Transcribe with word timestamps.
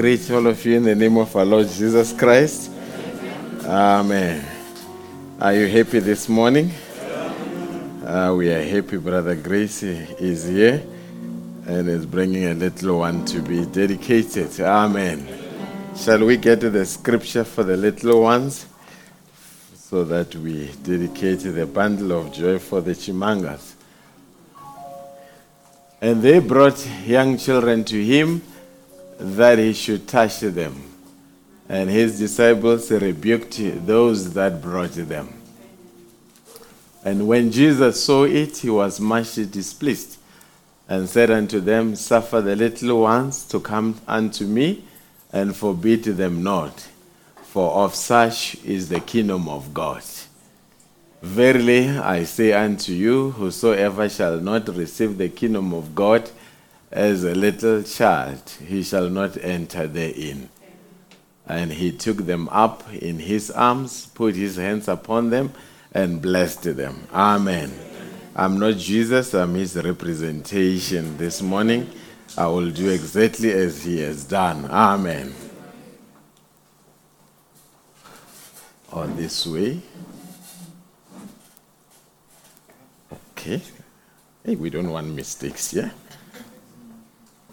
Greet 0.00 0.30
all 0.30 0.46
of 0.46 0.64
you 0.64 0.78
in 0.78 0.82
the 0.82 0.94
name 0.94 1.18
of 1.18 1.36
our 1.36 1.44
Lord 1.44 1.68
Jesus 1.68 2.14
Christ. 2.14 2.70
Amen. 3.66 4.42
Are 5.38 5.52
you 5.52 5.66
happy 5.66 5.98
this 5.98 6.26
morning? 6.26 6.70
Uh, 8.06 8.34
we 8.34 8.50
are 8.50 8.64
happy, 8.64 8.96
Brother 8.96 9.34
Gracie 9.36 10.06
is 10.18 10.46
here 10.46 10.82
and 11.66 11.86
is 11.86 12.06
bringing 12.06 12.46
a 12.46 12.54
little 12.54 13.00
one 13.00 13.26
to 13.26 13.42
be 13.42 13.66
dedicated. 13.66 14.58
Amen. 14.62 15.28
Shall 15.94 16.24
we 16.24 16.38
get 16.38 16.60
to 16.60 16.70
the 16.70 16.86
scripture 16.86 17.44
for 17.44 17.62
the 17.62 17.76
little 17.76 18.22
ones 18.22 18.64
so 19.74 20.02
that 20.04 20.34
we 20.34 20.70
dedicate 20.82 21.40
the 21.40 21.66
bundle 21.66 22.12
of 22.12 22.32
joy 22.32 22.58
for 22.58 22.80
the 22.80 22.92
Chimangas? 22.92 23.74
And 26.00 26.22
they 26.22 26.38
brought 26.38 26.88
young 27.04 27.36
children 27.36 27.84
to 27.84 28.02
him 28.02 28.40
that 29.20 29.58
he 29.58 29.72
should 29.74 30.08
touch 30.08 30.40
them. 30.40 30.82
And 31.68 31.88
his 31.88 32.18
disciples 32.18 32.90
rebuked 32.90 33.60
those 33.86 34.32
that 34.32 34.60
brought 34.60 34.92
them. 34.92 35.32
And 37.04 37.28
when 37.28 37.52
Jesus 37.52 38.02
saw 38.02 38.24
it, 38.24 38.58
he 38.58 38.70
was 38.70 38.98
much 38.98 39.34
displeased, 39.34 40.18
and 40.88 41.08
said 41.08 41.30
unto 41.30 41.60
them, 41.60 41.94
Suffer 41.96 42.40
the 42.40 42.56
little 42.56 43.00
ones 43.00 43.44
to 43.48 43.60
come 43.60 44.00
unto 44.08 44.44
me, 44.44 44.84
and 45.32 45.54
forbid 45.54 46.04
them 46.04 46.42
not, 46.42 46.88
for 47.44 47.70
of 47.84 47.94
such 47.94 48.56
is 48.64 48.88
the 48.88 49.00
kingdom 49.00 49.48
of 49.48 49.72
God. 49.72 50.02
Verily 51.22 51.88
I 51.88 52.24
say 52.24 52.52
unto 52.52 52.92
you, 52.92 53.30
whosoever 53.30 54.08
shall 54.08 54.40
not 54.40 54.68
receive 54.68 55.16
the 55.16 55.28
kingdom 55.28 55.72
of 55.72 55.94
God 55.94 56.28
as 56.90 57.22
a 57.24 57.34
little 57.34 57.82
child, 57.82 58.42
he 58.66 58.82
shall 58.82 59.08
not 59.08 59.36
enter 59.36 59.86
therein. 59.86 60.48
And 61.46 61.72
he 61.72 61.92
took 61.92 62.18
them 62.18 62.48
up 62.48 62.84
in 62.92 63.18
his 63.18 63.50
arms, 63.50 64.06
put 64.06 64.34
his 64.34 64.56
hands 64.56 64.88
upon 64.88 65.30
them, 65.30 65.52
and 65.92 66.20
blessed 66.20 66.76
them. 66.76 67.06
Amen. 67.12 67.72
I'm 68.34 68.58
not 68.58 68.76
Jesus, 68.76 69.34
I'm 69.34 69.54
his 69.54 69.76
representation 69.76 71.16
this 71.16 71.42
morning. 71.42 71.90
I 72.38 72.46
will 72.46 72.70
do 72.70 72.88
exactly 72.88 73.52
as 73.52 73.84
he 73.84 74.00
has 74.00 74.24
done. 74.24 74.66
Amen. 74.66 75.34
Or 78.92 79.06
this 79.06 79.46
way. 79.46 79.80
Okay. 83.32 83.60
Hey, 84.44 84.54
we 84.54 84.70
don't 84.70 84.90
want 84.90 85.08
mistakes, 85.08 85.72
yeah? 85.72 85.90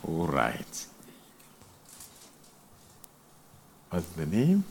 All 0.08 0.28
right. 0.28 0.86
What's 3.90 4.08
the 4.10 4.26
name? 4.26 4.64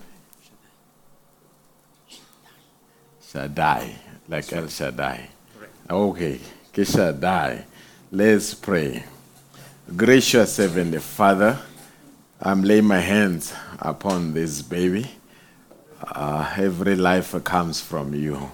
Shaddai, 3.21 3.95
like 4.29 4.51
El 4.53 4.69
Shaddai. 4.69 5.29
Okay, 5.91 6.41
Shaddai. 6.75 7.65
Let's 8.11 8.55
pray. 8.55 9.05
Gracious 9.95 10.57
Heavenly 10.57 10.99
Father, 10.99 11.59
I'm 12.41 12.63
laying 12.63 12.87
my 12.87 13.01
hands 13.01 13.53
upon 13.79 14.33
this 14.33 14.63
baby. 14.63 15.11
Uh, 16.03 16.51
every 16.57 16.97
life 16.97 17.35
comes 17.45 17.81
from 17.81 18.15
you. 18.15 18.51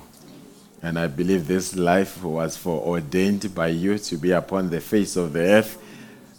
And 0.82 0.98
I 0.98 1.06
believe 1.06 1.46
this 1.46 1.76
life 1.76 2.22
was 2.24 2.56
foreordained 2.56 3.54
by 3.54 3.68
you 3.68 3.98
to 3.98 4.16
be 4.16 4.32
upon 4.32 4.68
the 4.68 4.80
face 4.80 5.16
of 5.16 5.32
the 5.32 5.40
earth. 5.40 5.78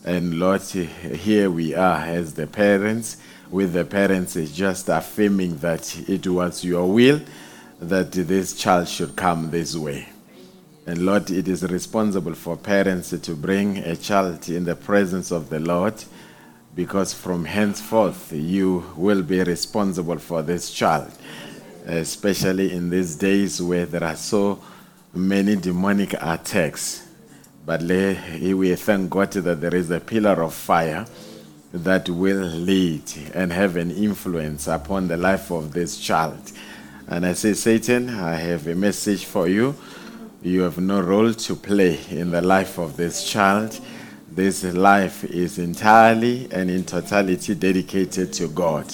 And 0.05 0.37
Lord, 0.37 0.61
here 0.61 1.49
we 1.49 1.73
are 1.73 1.99
as 1.99 2.33
the 2.33 2.45
parents, 2.45 3.17
with 3.49 3.71
the 3.73 3.85
parents 3.85 4.33
just 4.51 4.89
affirming 4.89 5.57
that 5.57 6.09
it 6.09 6.27
was 6.27 6.63
your 6.65 6.91
will 6.91 7.21
that 7.79 8.11
this 8.11 8.53
child 8.53 8.89
should 8.89 9.15
come 9.15 9.51
this 9.51 9.75
way. 9.75 10.09
And 10.85 11.05
Lord, 11.05 11.31
it 11.31 11.47
is 11.47 11.63
responsible 11.63 12.33
for 12.33 12.57
parents 12.57 13.11
to 13.11 13.35
bring 13.35 13.77
a 13.77 13.95
child 13.95 14.49
in 14.49 14.65
the 14.65 14.75
presence 14.75 15.31
of 15.31 15.49
the 15.49 15.59
Lord 15.59 15.95
because 16.75 17.13
from 17.13 17.45
henceforth 17.45 18.33
you 18.33 18.83
will 18.97 19.21
be 19.23 19.41
responsible 19.43 20.17
for 20.17 20.41
this 20.41 20.71
child, 20.71 21.11
especially 21.85 22.73
in 22.73 22.89
these 22.89 23.15
days 23.15 23.61
where 23.61 23.85
there 23.85 24.03
are 24.03 24.15
so 24.17 24.61
many 25.13 25.55
demonic 25.55 26.13
attacks. 26.19 27.02
But 27.65 27.81
we 27.81 28.75
thank 28.75 29.09
God 29.09 29.31
that 29.31 29.61
there 29.61 29.75
is 29.75 29.89
a 29.89 29.99
pillar 29.99 30.43
of 30.43 30.53
fire 30.53 31.05
that 31.71 32.09
will 32.09 32.45
lead 32.45 33.03
and 33.33 33.51
have 33.51 33.77
an 33.77 33.89
influence 33.89 34.67
upon 34.67 35.07
the 35.07 35.17
life 35.17 35.49
of 35.49 35.73
this 35.73 35.97
child. 35.97 36.51
And 37.07 37.25
I 37.25 37.33
say, 37.33 37.53
Satan, 37.53 38.09
I 38.09 38.35
have 38.35 38.67
a 38.67 38.75
message 38.75 39.25
for 39.25 39.47
you. 39.47 39.75
You 40.41 40.61
have 40.61 40.77
no 40.77 40.99
role 41.01 41.33
to 41.33 41.55
play 41.55 41.99
in 42.09 42.31
the 42.31 42.41
life 42.41 42.77
of 42.77 42.97
this 42.97 43.27
child. 43.27 43.79
This 44.29 44.63
life 44.63 45.23
is 45.23 45.57
entirely 45.57 46.49
and 46.51 46.69
in 46.69 46.83
totality 46.83 47.55
dedicated 47.55 48.33
to 48.33 48.49
God. 48.49 48.93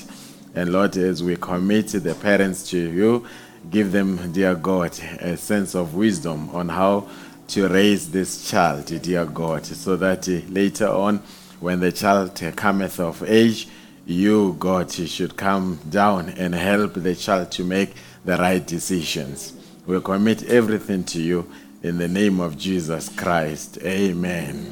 And 0.53 0.71
Lord, 0.71 0.95
as 0.95 1.23
we 1.23 1.37
commit 1.37 1.87
the 1.87 2.13
parents 2.15 2.69
to 2.69 2.77
you, 2.77 3.25
give 3.71 3.91
them, 3.91 4.31
dear 4.31 4.55
God, 4.55 4.97
a 5.19 5.37
sense 5.37 5.75
of 5.75 5.95
wisdom 5.95 6.49
on 6.51 6.69
how 6.69 7.07
to 7.49 7.67
raise 7.67 8.11
this 8.11 8.49
child, 8.49 8.85
dear 9.01 9.25
God, 9.25 9.65
so 9.65 9.95
that 9.97 10.29
uh, 10.29 10.39
later 10.49 10.87
on, 10.87 11.17
when 11.59 11.79
the 11.79 11.91
child 11.91 12.39
cometh 12.55 12.99
of 12.99 13.23
age, 13.23 13.67
you, 14.05 14.55
God, 14.59 14.91
should 14.91 15.35
come 15.35 15.79
down 15.89 16.29
and 16.29 16.55
help 16.55 16.93
the 16.93 17.15
child 17.15 17.51
to 17.53 17.63
make 17.63 17.93
the 18.23 18.37
right 18.37 18.65
decisions. 18.65 19.53
We 19.85 19.99
commit 20.01 20.43
everything 20.43 21.03
to 21.05 21.21
you 21.21 21.49
in 21.81 21.97
the 21.97 22.07
name 22.07 22.39
of 22.39 22.57
Jesus 22.57 23.09
Christ. 23.09 23.79
Amen. 23.83 24.65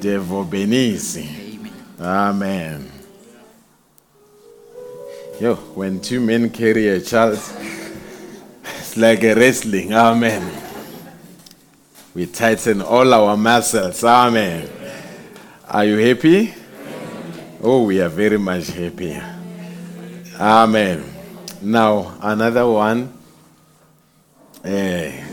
Devo 0.00 0.48
benisi. 0.48 1.58
Amen. 2.00 2.90
Yo, 5.38 5.54
when 5.74 6.00
two 6.00 6.20
men 6.20 6.50
carry 6.50 6.88
a 6.88 7.00
child, 7.00 7.34
it's 8.78 8.96
like 8.96 9.22
a 9.22 9.34
wrestling. 9.34 9.92
Amen. 9.92 10.69
We 12.14 12.26
tighten 12.26 12.82
all 12.82 13.12
our 13.14 13.36
muscles. 13.36 14.02
Amen. 14.02 14.68
Are 15.68 15.84
you 15.84 15.96
happy? 15.98 16.54
Oh, 17.62 17.84
we 17.84 18.00
are 18.00 18.08
very 18.08 18.38
much 18.38 18.68
happy. 18.68 19.20
Amen. 20.38 21.04
Now, 21.62 22.16
another 22.20 22.66
one. 22.66 23.12
eh, 24.64 25.24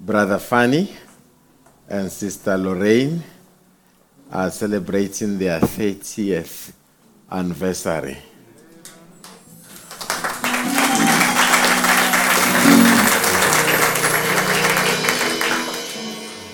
Brother 0.00 0.38
Fanny 0.38 0.94
and 1.88 2.10
Sister 2.12 2.56
Lorraine 2.56 3.22
are 4.30 4.50
celebrating 4.50 5.38
their 5.38 5.58
30th 5.60 6.72
anniversary. 7.30 8.18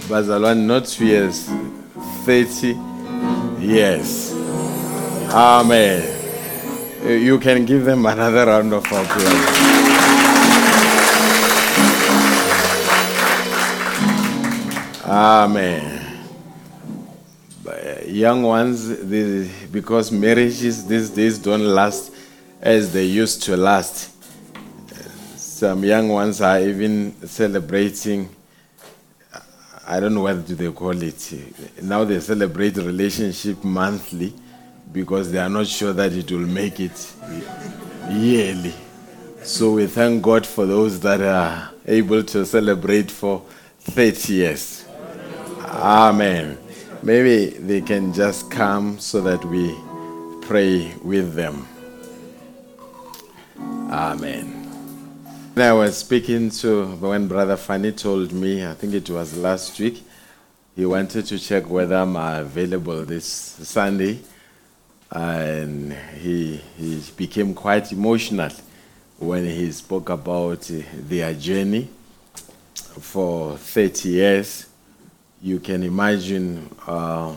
Bazalwane 0.09 0.67
not 0.67 0.87
two 0.87 1.07
years 1.07 1.49
30 2.25 2.77
years. 3.61 4.33
Amen. 5.31 6.03
You 7.05 7.39
can 7.39 7.65
give 7.65 7.85
them 7.85 8.07
another 8.07 8.47
round 8.47 8.73
of 8.73 8.85
applause. 8.85 9.75
Amen. 15.07 16.19
Uh, 17.67 18.01
Young 18.07 18.43
ones, 18.43 18.89
because 19.71 20.11
marriages 20.13 20.87
these 20.87 21.11
days 21.11 21.39
don't 21.39 21.65
last 21.65 22.13
as 22.61 22.93
they 22.93 23.05
used 23.05 23.43
to 23.43 23.57
last. 23.57 24.11
Some 25.37 25.85
young 25.85 26.09
ones 26.09 26.41
are 26.41 26.61
even 26.61 27.15
celebrating. 27.27 28.29
I 29.87 30.01
don't 30.01 30.15
know 30.15 30.23
what 30.23 30.47
do 30.47 30.55
they 30.55 30.71
call 30.73 31.01
it. 31.03 31.33
Now 31.83 32.05
they 32.05 32.21
celebrate 32.21 32.77
relationship 32.77 33.63
monthly 33.63 34.33
because 34.93 35.31
they 35.31 35.39
are 35.39 35.49
not 35.49 35.67
sure 35.67 35.93
that 35.93 36.13
it 36.13 36.31
will 36.31 36.39
make 36.39 36.81
it 36.81 37.13
yearly. 38.11 38.75
So 39.43 39.73
we 39.73 39.87
thank 39.87 40.23
God 40.23 40.47
for 40.47 40.65
those 40.65 41.01
that 41.01 41.21
are 41.21 41.71
able 41.87 42.23
to 42.23 42.47
celebrate 42.47 43.11
for 43.11 43.43
30 43.81 44.33
years. 44.33 44.87
Amen. 45.69 46.57
Maybe 47.03 47.59
they 47.59 47.83
can 47.83 48.15
just 48.15 48.51
come 48.51 48.99
so 48.99 49.21
that 49.21 49.45
we 49.45 49.77
pray 50.47 50.95
with 51.03 51.35
them. 51.35 51.69
Amen. 53.91 54.54
I 55.57 55.73
was 55.73 55.99
speaking 55.99 56.51
to 56.51 56.85
when 56.97 57.29
Brother 57.29 57.57
Fanny 57.57 57.93
told 57.93 58.33
me, 58.33 58.67
I 58.67 58.75
think 58.75 58.93
it 58.93 59.09
was 59.09 59.37
last 59.37 59.79
week, 59.79 60.03
he 60.75 60.85
wanted 60.85 61.27
to 61.27 61.39
check 61.39 61.71
whether 61.71 61.95
I'm 61.95 62.17
available 62.17 63.05
this 63.05 63.25
Sunday. 63.25 64.19
And 65.13 65.93
he, 66.19 66.57
he 66.77 67.01
became 67.17 67.55
quite 67.55 67.93
emotional 67.93 68.51
when 69.19 69.45
he 69.45 69.71
spoke 69.71 70.09
about 70.09 70.69
their 70.93 71.33
journey 71.35 71.89
for 72.75 73.57
30 73.57 74.09
years. 74.09 74.67
You 75.41 75.61
can 75.61 75.85
imagine 75.85 76.69
uh, 76.85 77.37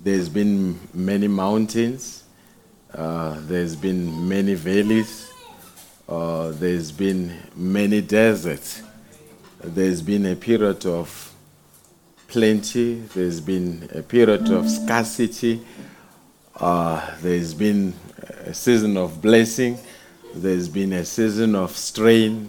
there's 0.00 0.30
been 0.30 0.80
many 0.94 1.28
mountains, 1.28 2.24
uh, 2.94 3.36
there's 3.40 3.76
been 3.76 4.26
many 4.26 4.54
valleys, 4.54 5.33
uh, 6.08 6.50
there's 6.52 6.92
been 6.92 7.34
many 7.56 8.00
deserts. 8.00 8.82
There's 9.62 10.02
been 10.02 10.26
a 10.26 10.36
period 10.36 10.84
of 10.86 11.34
plenty, 12.28 12.94
there's 13.14 13.40
been 13.40 13.88
a 13.94 14.02
period 14.02 14.50
of 14.50 14.68
scarcity, 14.68 15.62
uh, 16.56 17.10
there's 17.20 17.54
been 17.54 17.94
a 18.44 18.52
season 18.52 18.96
of 18.96 19.22
blessing, 19.22 19.78
there's 20.34 20.68
been 20.68 20.92
a 20.92 21.04
season 21.04 21.54
of 21.54 21.70
strain, 21.76 22.48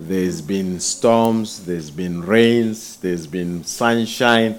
there's 0.00 0.40
been 0.40 0.80
storms, 0.80 1.64
there's 1.66 1.90
been 1.90 2.22
rains, 2.22 2.96
there's 2.96 3.26
been 3.26 3.62
sunshine. 3.62 4.58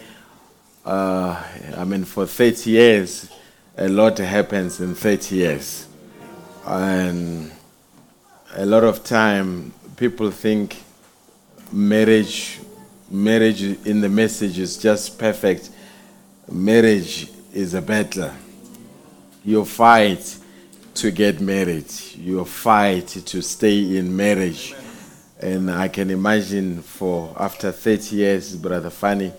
Uh, 0.86 1.44
I 1.76 1.84
mean, 1.84 2.06
for 2.06 2.28
30 2.28 2.70
years, 2.70 3.32
a 3.78 3.90
lot 3.90 4.20
happens 4.20 4.80
in 4.80 4.94
30 4.94 5.36
years. 5.36 5.88
And 6.66 7.52
a 8.54 8.66
lot 8.66 8.84
of 8.84 9.04
time 9.04 9.74
people 9.96 10.30
think 10.30 10.84
marriage 11.72 12.60
marriage 13.10 13.64
in 13.64 14.02
the 14.02 14.10
message 14.10 14.60
is 14.60 14.78
just 14.78 15.18
perfect. 15.18 15.70
Marriage 16.50 17.30
is 17.54 17.74
a 17.74 17.82
battle 17.82 18.32
you 19.44 19.66
fight 19.66 20.38
to 20.94 21.12
get 21.12 21.42
married. 21.42 21.92
You 22.16 22.46
fight 22.46 23.08
to 23.08 23.42
stay 23.42 23.98
in 23.98 24.16
marriage. 24.16 24.76
And 25.40 25.72
i 25.72 25.88
can 25.88 26.12
imagine 26.12 26.82
for 26.82 27.34
after 27.40 27.72
30 27.72 28.16
years 28.16 28.56
brother 28.56 28.92
fanny 28.92 29.34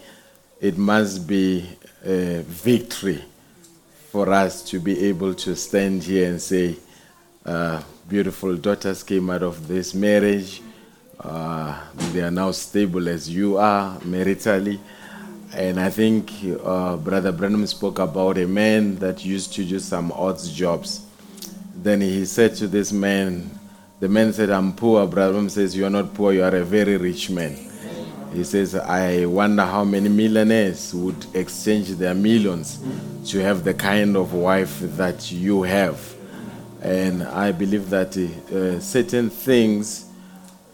it 0.61 0.77
must 0.77 1.29
be 1.29 1.69
a 2.05 2.43
victory 2.43 3.23
for 4.11 4.29
us 4.33 4.63
to 4.71 4.81
be 4.81 4.99
able 5.07 5.33
to 5.35 5.55
stand 5.55 6.03
here 6.03 6.29
and 6.29 6.43
say 6.43 6.77
uh, 7.45 7.83
beautiful 8.09 8.57
daughters 8.57 9.03
came 9.03 9.31
out 9.31 9.43
of 9.43 9.69
this 9.69 9.95
marriage. 9.95 10.63
Uh, 11.19 11.79
they 12.13 12.21
are 12.21 12.31
now 12.31 12.51
stable 12.51 13.09
as 13.09 13.29
you 13.29 13.57
are 13.57 13.99
maritally. 14.01 14.79
And 15.55 15.79
I 15.79 15.91
think 15.91 16.33
uh, 16.65 16.97
Brother 16.97 17.33
Branham 17.33 17.67
spoke 17.67 17.99
about 17.99 18.39
a 18.39 18.47
man 18.47 18.97
that 18.97 19.25
used 19.25 19.53
to 19.55 19.65
do 19.65 19.79
some 19.79 20.11
odd 20.13 20.43
jobs. 20.43 21.05
Then 21.75 22.01
he 22.01 22.25
said 22.25 22.55
to 22.57 22.69
this 22.69 22.93
man, 22.93 23.51
the 24.01 24.09
man 24.09 24.33
said, 24.33 24.51
I'm 24.51 24.73
poor. 24.73 25.07
Brother 25.07 25.33
Branham 25.33 25.51
says, 25.51 25.77
You 25.77 25.87
are 25.87 25.91
not 25.91 26.15
poor, 26.15 26.33
you 26.33 26.43
are 26.43 26.55
a 26.55 26.65
very 26.65 26.97
rich 26.97 27.31
man. 27.31 27.57
He 28.33 28.45
says, 28.45 28.75
I 28.75 29.27
wonder 29.27 29.65
how 29.65 29.85
many 29.85 30.09
millionaires 30.09 30.95
would 30.95 31.27
exchange 31.35 31.89
their 31.91 32.15
millions 32.15 32.81
to 33.27 33.41
have 33.41 33.63
the 33.63 33.75
kind 33.75 34.17
of 34.17 34.33
wife 34.33 34.81
that 34.97 35.31
you 35.31 35.63
have. 35.65 36.12
And 36.83 37.23
I 37.23 37.53
believe 37.53 37.91
that 37.91 38.17
uh, 38.17 38.81
certain 38.81 39.31
things, 39.31 40.07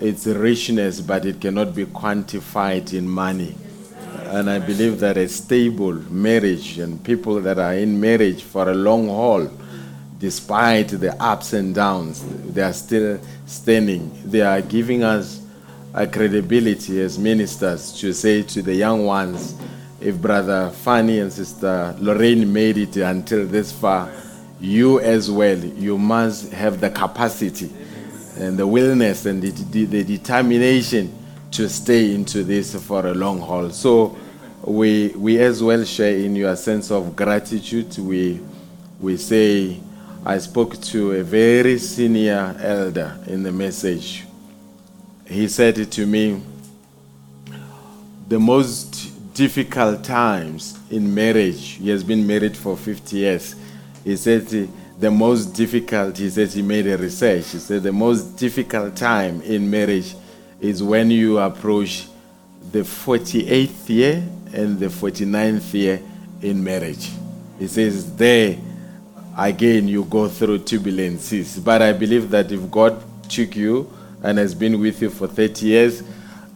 it's 0.00 0.26
richness, 0.26 1.02
but 1.02 1.26
it 1.26 1.38
cannot 1.38 1.74
be 1.74 1.84
quantified 1.84 2.94
in 2.94 3.06
money. 3.06 3.54
And 4.24 4.48
I 4.48 4.58
believe 4.58 5.00
that 5.00 5.18
a 5.18 5.28
stable 5.28 5.92
marriage 6.10 6.78
and 6.78 7.02
people 7.04 7.40
that 7.42 7.58
are 7.58 7.74
in 7.74 8.00
marriage 8.00 8.42
for 8.42 8.70
a 8.70 8.74
long 8.74 9.08
haul, 9.08 9.50
despite 10.18 10.88
the 10.88 11.14
ups 11.22 11.52
and 11.52 11.74
downs, 11.74 12.24
they 12.54 12.62
are 12.62 12.72
still 12.72 13.20
standing. 13.44 14.10
They 14.24 14.40
are 14.40 14.62
giving 14.62 15.02
us 15.02 15.42
a 15.92 16.06
credibility 16.06 17.02
as 17.02 17.18
ministers 17.18 17.92
to 18.00 18.14
say 18.14 18.42
to 18.44 18.62
the 18.62 18.74
young 18.74 19.04
ones, 19.04 19.54
if 20.00 20.20
Brother 20.20 20.70
Fanny 20.70 21.18
and 21.18 21.32
Sister 21.32 21.94
Lorraine 21.98 22.50
made 22.50 22.78
it 22.78 22.96
until 22.96 23.46
this 23.46 23.72
far, 23.72 24.10
you 24.60 25.00
as 25.00 25.30
well, 25.30 25.58
you 25.58 25.98
must 25.98 26.52
have 26.52 26.80
the 26.80 26.90
capacity 26.90 27.70
and 28.38 28.58
the 28.58 28.66
willingness 28.66 29.26
and 29.26 29.42
the, 29.42 29.50
the, 29.50 29.84
the 29.84 30.04
determination 30.04 31.12
to 31.50 31.68
stay 31.68 32.14
into 32.14 32.44
this 32.44 32.74
for 32.74 33.06
a 33.06 33.14
long 33.14 33.40
haul. 33.40 33.70
So 33.70 34.16
we, 34.64 35.08
we 35.08 35.38
as 35.38 35.62
well 35.62 35.84
share 35.84 36.16
in 36.16 36.36
your 36.36 36.56
sense 36.56 36.90
of 36.90 37.16
gratitude. 37.16 37.96
We, 37.98 38.40
we 39.00 39.16
say, 39.16 39.80
I 40.24 40.38
spoke 40.38 40.80
to 40.82 41.12
a 41.12 41.22
very 41.22 41.78
senior 41.78 42.56
elder 42.60 43.18
in 43.26 43.42
the 43.42 43.52
message. 43.52 44.24
He 45.26 45.48
said 45.48 45.90
to 45.92 46.06
me, 46.06 46.42
the 48.28 48.38
most 48.38 49.34
difficult 49.34 50.04
times 50.04 50.78
in 50.90 51.14
marriage, 51.14 51.76
he 51.76 51.88
has 51.90 52.02
been 52.02 52.26
married 52.26 52.56
for 52.56 52.76
50 52.76 53.16
years. 53.16 53.54
He 54.04 54.16
said 54.16 54.46
the 54.98 55.10
most 55.10 55.46
difficult, 55.54 56.18
he 56.18 56.28
said 56.30 56.48
he 56.48 56.62
made 56.62 56.86
a 56.86 56.96
research. 56.96 57.50
He 57.50 57.58
said 57.58 57.82
the 57.82 57.92
most 57.92 58.36
difficult 58.36 58.96
time 58.96 59.40
in 59.42 59.70
marriage 59.70 60.14
is 60.60 60.82
when 60.82 61.10
you 61.10 61.38
approach 61.38 62.08
the 62.72 62.80
48th 62.80 63.88
year 63.88 64.24
and 64.52 64.78
the 64.78 64.86
49th 64.86 65.72
year 65.72 66.00
in 66.42 66.62
marriage. 66.62 67.10
He 67.58 67.66
says 67.66 68.14
there 68.16 68.56
again 69.36 69.86
you 69.88 70.04
go 70.04 70.28
through 70.28 70.60
turbulences. 70.60 71.62
But 71.62 71.82
I 71.82 71.92
believe 71.92 72.30
that 72.30 72.50
if 72.50 72.70
God 72.70 73.02
took 73.28 73.54
you 73.54 73.90
and 74.22 74.38
has 74.38 74.54
been 74.54 74.80
with 74.80 75.00
you 75.00 75.10
for 75.10 75.28
30 75.28 75.66
years, 75.66 76.02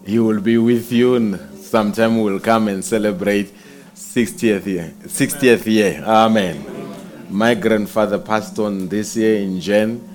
He 0.04 0.18
will 0.18 0.40
be 0.40 0.58
with 0.58 0.90
you 0.90 1.14
and 1.14 1.38
sometime 1.58 2.20
will 2.20 2.40
come 2.40 2.68
and 2.68 2.84
celebrate 2.84 3.52
60th 3.94 4.66
year. 4.66 4.92
60th 5.04 5.66
year. 5.66 6.02
Amen. 6.04 6.72
My 7.33 7.55
grandfather 7.55 8.19
passed 8.19 8.59
on 8.59 8.89
this 8.89 9.17
year 9.17 9.39
in 9.39 9.59
Jan. 9.59 10.07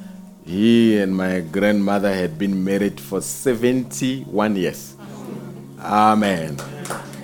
He 0.46 1.00
and 1.00 1.18
my 1.18 1.40
grandmother 1.40 2.14
had 2.14 2.38
been 2.38 2.64
married 2.64 3.02
for 3.02 3.22
71 3.22 4.56
years. 4.56 4.96
Amen. 5.80 6.60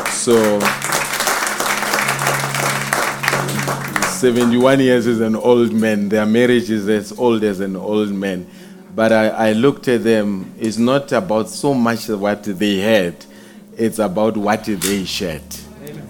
So 0.10 0.60
71 4.18 4.80
years 4.80 5.06
is 5.06 5.22
an 5.22 5.36
old 5.36 5.72
man. 5.74 6.10
Their 6.10 6.26
marriage 6.26 6.72
is 6.72 6.90
as 6.90 7.12
old 7.12 7.44
as 7.44 7.60
an 7.60 7.76
old 7.76 8.10
man. 8.10 8.48
But 8.96 9.14
I, 9.14 9.28
I 9.28 9.52
looked 9.54 9.88
at 9.90 10.04
them, 10.04 10.56
it's 10.60 10.80
not 10.80 11.12
about 11.12 11.50
so 11.50 11.76
much 11.76 12.10
what 12.10 12.44
they 12.44 12.78
had, 12.78 13.16
it's 13.78 14.00
about 14.00 14.38
what 14.38 14.64
they 14.66 15.06
shared. 15.06 15.44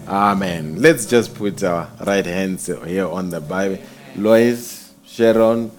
Amen. 0.06 0.82
Let's 0.82 1.06
just 1.06 1.34
put 1.34 1.62
our 1.64 1.88
right 2.04 2.26
hands 2.26 2.66
here 2.66 3.06
on 3.06 3.30
the 3.30 3.40
Bible. 3.40 3.78
Lois, 4.16 4.92
Sharon, 5.06 5.70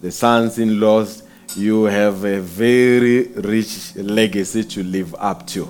the 0.00 0.12
sons 0.12 0.58
in 0.58 0.78
laws, 0.78 1.24
you 1.56 1.84
have 1.84 2.24
a 2.24 2.40
very 2.40 3.26
rich 3.28 3.96
legacy 3.96 4.62
to 4.62 4.84
live 4.84 5.16
up 5.16 5.46
to. 5.48 5.68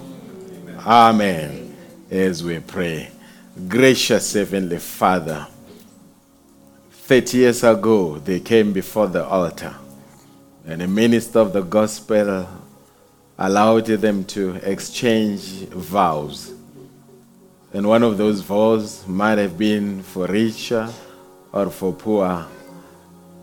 Amen. 0.87 1.75
As 2.11 2.45
we 2.45 2.59
pray. 2.61 3.11
Gracious 3.69 4.35
Heavenly 4.35 4.79
Father, 4.79 5.47
30 6.91 7.39
years 7.39 7.65
ago 7.65 8.19
they 8.19 8.41
came 8.41 8.73
before 8.73 9.07
the 9.07 9.25
altar, 9.25 9.75
and 10.67 10.83
the 10.83 10.89
minister 10.89 11.39
of 11.39 11.53
the 11.53 11.63
gospel 11.63 12.47
allowed 13.39 13.87
them 13.87 14.25
to 14.25 14.55
exchange 14.57 15.41
vows. 15.71 16.53
And 17.73 17.89
one 17.89 18.03
of 18.03 18.19
those 18.19 18.41
vows 18.41 19.07
might 19.07 19.39
have 19.39 19.57
been 19.57 20.03
for 20.03 20.27
richer 20.27 20.93
or 21.53 21.71
for 21.71 21.93
poor, 21.93 22.47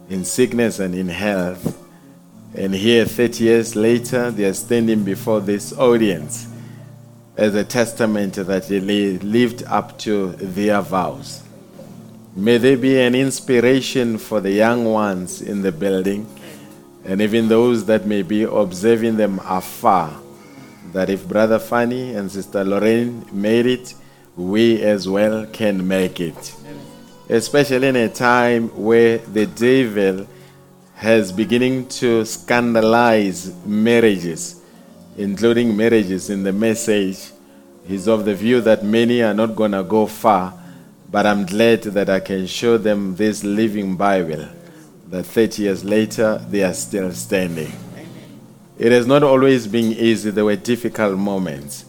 in 0.10 0.24
sickness 0.24 0.80
and 0.80 0.94
in 0.94 1.08
health. 1.08 1.78
And 2.56 2.74
here, 2.74 3.06
30 3.06 3.44
years 3.44 3.76
later, 3.76 4.32
they 4.32 4.46
are 4.46 4.54
standing 4.54 5.04
before 5.04 5.40
this 5.40 5.78
audience 5.78 6.48
as 7.38 7.56
a 7.56 7.64
testament 7.64 8.34
that 8.34 8.68
they 8.68 8.80
lived 8.80 9.64
up 9.64 9.98
to 10.00 10.34
their 10.34 10.82
vows. 10.82 11.44
May 12.36 12.58
they 12.58 12.76
be 12.76 13.00
an 13.00 13.16
inspiration 13.16 14.18
for 14.18 14.40
the 14.42 14.52
young 14.52 14.86
ones 14.86 15.42
in 15.42 15.62
the 15.62 15.72
building 15.72 16.28
and 17.06 17.22
even 17.22 17.48
those 17.48 17.86
that 17.86 18.06
may 18.06 18.22
be 18.22 18.44
observing 18.44 19.18
them 19.18 19.40
afar. 19.44 20.14
That 20.94 21.10
if 21.10 21.28
Brother 21.28 21.60
Fanny 21.60 22.14
and 22.14 22.32
Sister 22.32 22.64
Lorraine 22.64 23.26
made 23.32 23.66
it, 23.66 23.94
we 24.40 24.82
as 24.82 25.08
well 25.10 25.46
can 25.48 25.86
make 25.86 26.22
it. 26.22 26.56
Especially 27.28 27.88
in 27.88 27.98
a 27.98 28.08
time 28.08 28.70
where 28.70 29.18
the 29.18 29.46
devil 29.46 30.26
has 30.96 31.32
beginning 31.34 31.88
to 31.88 32.24
scandalize 32.24 33.54
marriages, 33.66 34.62
including 35.18 35.76
marriages 35.76 36.30
in 36.30 36.44
the 36.44 36.54
message. 36.54 37.32
He's 37.86 38.08
of 38.08 38.24
the 38.24 38.34
view 38.34 38.62
that 38.62 38.84
many 38.84 39.22
are 39.22 39.34
not 39.34 39.58
going 39.58 39.74
to 39.74 39.84
go 39.84 40.08
far, 40.08 40.54
but 41.12 41.26
I'm 41.26 41.46
glad 41.46 41.84
that 41.84 42.10
I 42.10 42.22
can 42.22 42.48
show 42.48 42.78
them 42.78 43.16
this 43.18 43.44
living 43.44 43.98
Bible, 43.98 44.48
that 45.10 45.26
30 45.26 45.64
years 45.64 45.84
later 45.84 46.38
they 46.50 46.64
are 46.64 46.74
still 46.74 47.12
standing. 47.12 47.74
It 48.78 48.94
has 48.94 49.06
not 49.06 49.24
always 49.24 49.68
been 49.68 49.92
easy. 49.92 50.30
There 50.30 50.46
were 50.46 50.56
difficult 50.56 51.18
moments. 51.18 51.84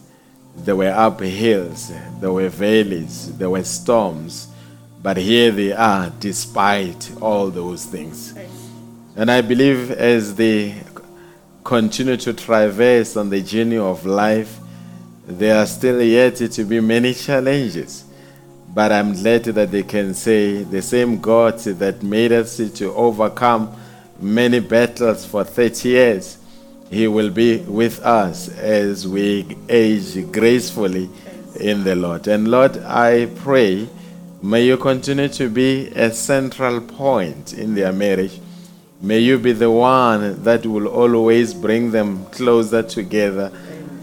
There 0.56 0.76
were 0.76 0.90
up 0.90 1.20
hills, 1.20 1.92
there 2.20 2.32
were 2.32 2.48
valleys, 2.48 3.36
there 3.36 3.50
were 3.50 3.64
storms, 3.64 4.48
but 5.02 5.16
here 5.16 5.50
they 5.50 5.72
are 5.72 6.12
despite 6.20 7.10
all 7.20 7.50
those 7.50 7.84
things. 7.86 8.34
And 9.16 9.30
I 9.30 9.40
believe 9.40 9.90
as 9.90 10.34
they 10.34 10.74
continue 11.64 12.16
to 12.18 12.32
traverse 12.32 13.16
on 13.16 13.30
the 13.30 13.40
journey 13.40 13.78
of 13.78 14.04
life, 14.04 14.58
there 15.26 15.56
are 15.56 15.66
still 15.66 16.02
yet 16.02 16.36
to 16.36 16.64
be 16.64 16.80
many 16.80 17.14
challenges. 17.14 18.04
But 18.72 18.92
I'm 18.92 19.14
glad 19.14 19.44
that 19.44 19.70
they 19.70 19.82
can 19.82 20.14
say 20.14 20.62
the 20.62 20.82
same 20.82 21.20
God 21.20 21.58
that 21.58 22.02
made 22.02 22.32
us 22.32 22.56
to 22.56 22.94
overcome 22.94 23.74
many 24.20 24.60
battles 24.60 25.24
for 25.24 25.44
30 25.44 25.88
years, 25.88 26.38
He 26.90 27.06
will 27.06 27.30
be 27.30 27.58
with 27.58 28.00
us 28.00 28.48
as 28.48 29.06
we 29.06 29.56
age 29.68 30.32
gracefully 30.32 31.08
in 31.58 31.84
the 31.84 31.94
Lord. 31.94 32.26
And 32.26 32.48
Lord, 32.48 32.78
I 32.78 33.26
pray, 33.26 33.88
may 34.42 34.64
you 34.66 34.76
continue 34.76 35.28
to 35.28 35.48
be 35.48 35.86
a 35.94 36.12
central 36.12 36.80
point 36.80 37.52
in 37.52 37.74
their 37.76 37.92
marriage. 37.92 38.40
May 39.00 39.20
you 39.20 39.38
be 39.38 39.52
the 39.52 39.70
one 39.70 40.42
that 40.42 40.66
will 40.66 40.88
always 40.88 41.54
bring 41.54 41.92
them 41.92 42.26
closer 42.26 42.82
together. 42.82 43.52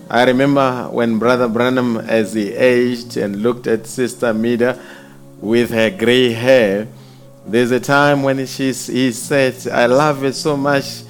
I 0.09 0.23
remember 0.23 0.87
when 0.89 1.19
Brother 1.19 1.49
Branham, 1.49 1.97
as 1.97 2.33
he 2.33 2.53
aged 2.53 3.17
and 3.17 3.43
looked 3.43 3.67
at 3.67 3.85
Sister 3.85 4.33
Meda 4.33 4.81
with 5.41 5.71
her 5.71 5.89
gray 5.89 6.31
hair, 6.31 6.87
there's 7.45 7.71
a 7.71 7.79
time 7.79 8.23
when 8.23 8.45
she, 8.45 8.71
he 8.71 9.11
said, 9.11 9.67
I 9.67 9.85
love 9.87 10.21
her 10.21 10.31
so 10.31 10.55
much, 10.55 11.03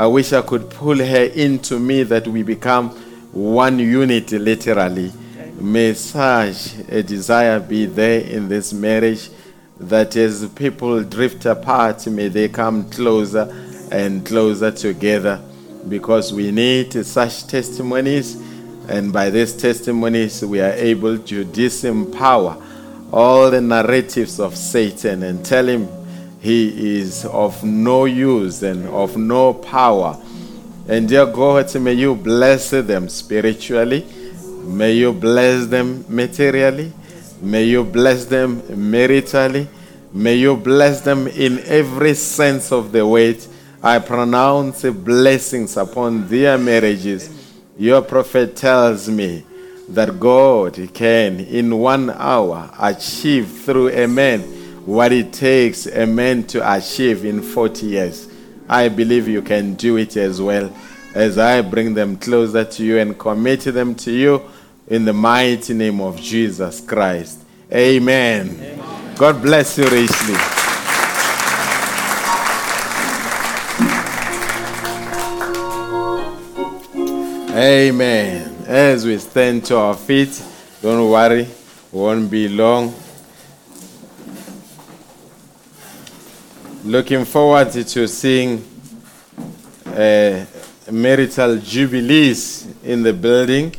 I 0.00 0.06
wish 0.06 0.32
I 0.32 0.40
could 0.40 0.70
pull 0.70 0.96
her 0.96 1.24
into 1.24 1.78
me 1.78 2.04
that 2.04 2.26
we 2.26 2.42
become 2.42 2.88
one 3.32 3.78
unit, 3.78 4.32
literally. 4.32 5.12
May 5.60 5.92
such 5.92 6.74
a 6.88 7.02
desire 7.02 7.60
be 7.60 7.84
there 7.84 8.22
in 8.22 8.48
this 8.48 8.72
marriage 8.72 9.28
that 9.78 10.16
as 10.16 10.48
people 10.54 11.04
drift 11.04 11.44
apart, 11.44 12.06
may 12.06 12.28
they 12.28 12.48
come 12.48 12.88
closer 12.88 13.54
and 13.92 14.24
closer 14.24 14.70
together 14.70 15.38
because 15.86 16.32
we 16.32 16.50
need 16.50 16.94
such 17.04 17.46
testimonies. 17.46 18.36
And 18.88 19.12
by 19.12 19.28
these 19.28 19.52
testimonies, 19.52 20.42
we 20.42 20.62
are 20.62 20.72
able 20.72 21.18
to 21.18 21.44
disempower 21.44 22.58
all 23.12 23.50
the 23.50 23.60
narratives 23.60 24.40
of 24.40 24.56
Satan 24.56 25.24
and 25.24 25.44
tell 25.44 25.68
him 25.68 25.99
he 26.40 26.98
is 27.00 27.26
of 27.26 27.62
no 27.62 28.06
use 28.06 28.62
and 28.62 28.88
of 28.88 29.16
no 29.16 29.52
power. 29.54 30.18
And 30.88 31.08
dear 31.08 31.26
God, 31.26 31.74
may 31.78 31.92
you 31.92 32.14
bless 32.14 32.70
them 32.70 33.08
spiritually. 33.08 34.06
May 34.64 34.94
you 34.94 35.12
bless 35.12 35.66
them 35.66 36.04
materially. 36.08 36.92
May 37.42 37.64
you 37.64 37.84
bless 37.84 38.24
them 38.24 38.62
maritally. 38.62 39.68
May 40.12 40.36
you 40.36 40.56
bless 40.56 41.02
them 41.02 41.28
in 41.28 41.60
every 41.60 42.14
sense 42.14 42.72
of 42.72 42.90
the 42.90 43.06
word. 43.06 43.38
I 43.82 43.98
pronounce 43.98 44.82
blessings 44.82 45.76
upon 45.76 46.26
their 46.28 46.58
marriages. 46.58 47.30
Your 47.78 48.02
prophet 48.02 48.56
tells 48.56 49.08
me 49.08 49.44
that 49.90 50.18
God 50.18 50.90
can, 50.94 51.40
in 51.40 51.78
one 51.78 52.10
hour, 52.10 52.70
achieve 52.78 53.48
through 53.48 53.88
a 53.90 54.06
man 54.06 54.59
what 54.86 55.12
it 55.12 55.32
takes 55.32 55.86
a 55.86 56.06
man 56.06 56.44
to 56.44 56.76
achieve 56.76 57.24
in 57.24 57.42
40 57.42 57.86
years. 57.86 58.28
I 58.68 58.88
believe 58.88 59.28
you 59.28 59.42
can 59.42 59.74
do 59.74 59.96
it 59.96 60.16
as 60.16 60.40
well 60.40 60.72
as 61.14 61.38
I 61.38 61.60
bring 61.60 61.94
them 61.94 62.16
closer 62.16 62.64
to 62.64 62.84
you 62.84 62.98
and 62.98 63.18
commit 63.18 63.60
them 63.60 63.94
to 63.96 64.12
you 64.12 64.42
in 64.86 65.04
the 65.04 65.12
mighty 65.12 65.74
name 65.74 66.00
of 66.00 66.20
Jesus 66.20 66.80
Christ. 66.80 67.40
Amen. 67.72 68.80
God 69.16 69.42
bless 69.42 69.76
you 69.76 69.84
richly. 69.84 70.36
Amen. 77.52 78.64
As 78.66 79.04
we 79.04 79.18
stand 79.18 79.64
to 79.66 79.76
our 79.76 79.94
feet, 79.94 80.42
don't 80.80 81.10
worry, 81.10 81.48
won't 81.92 82.30
be 82.30 82.48
long. 82.48 82.94
Looking 86.84 87.26
forward 87.26 87.72
to 87.72 88.08
seeing 88.08 88.64
uh, 89.84 90.46
marital 90.90 91.58
jubilees 91.58 92.66
in 92.82 93.02
the 93.02 93.12
building. 93.12 93.74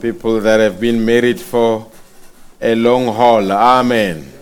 People 0.00 0.40
that 0.40 0.58
have 0.58 0.80
been 0.80 1.04
married 1.04 1.38
for 1.38 1.90
a 2.58 2.74
long 2.74 3.14
haul. 3.14 3.52
Amen. 3.52 4.32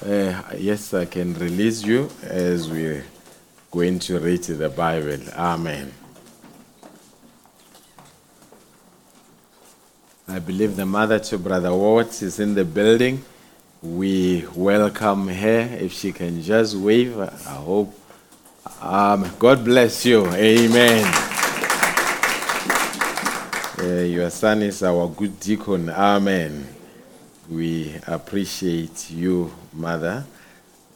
Uh, 0.00 0.42
yes, 0.56 0.94
I 0.94 1.06
can 1.06 1.34
release 1.34 1.82
you 1.82 2.08
as 2.22 2.70
we're 2.70 3.04
going 3.72 3.98
to 3.98 4.20
read 4.20 4.44
the 4.44 4.68
Bible. 4.68 5.18
Amen. 5.34 5.92
I 10.28 10.38
believe 10.38 10.76
the 10.76 10.86
mother 10.86 11.18
to 11.18 11.36
Brother 11.36 11.74
Watts 11.74 12.22
is 12.22 12.38
in 12.38 12.54
the 12.54 12.64
building. 12.64 13.24
We 13.94 14.44
welcome 14.54 15.28
her. 15.28 15.60
If 15.80 15.92
she 15.92 16.12
can 16.12 16.42
just 16.42 16.74
wave, 16.74 17.18
I 17.18 17.26
hope. 17.54 17.94
Um, 18.80 19.30
God 19.38 19.64
bless 19.64 20.04
you. 20.04 20.26
Amen. 20.26 21.04
Uh, 23.78 24.02
your 24.02 24.28
son 24.30 24.62
is 24.62 24.82
our 24.82 25.08
good 25.08 25.38
deacon. 25.38 25.88
Amen. 25.88 26.66
We 27.48 27.94
appreciate 28.06 29.08
you, 29.10 29.52
Mother. 29.72 30.24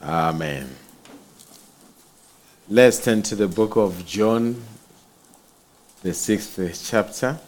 Amen. 0.03 0.69
Let's 2.69 3.03
turn 3.03 3.23
to 3.23 3.37
the 3.37 3.49
book 3.49 3.77
of 3.77 4.05
John, 4.05 4.61
the 6.03 6.13
sixth 6.13 6.89
chapter, 6.91 7.39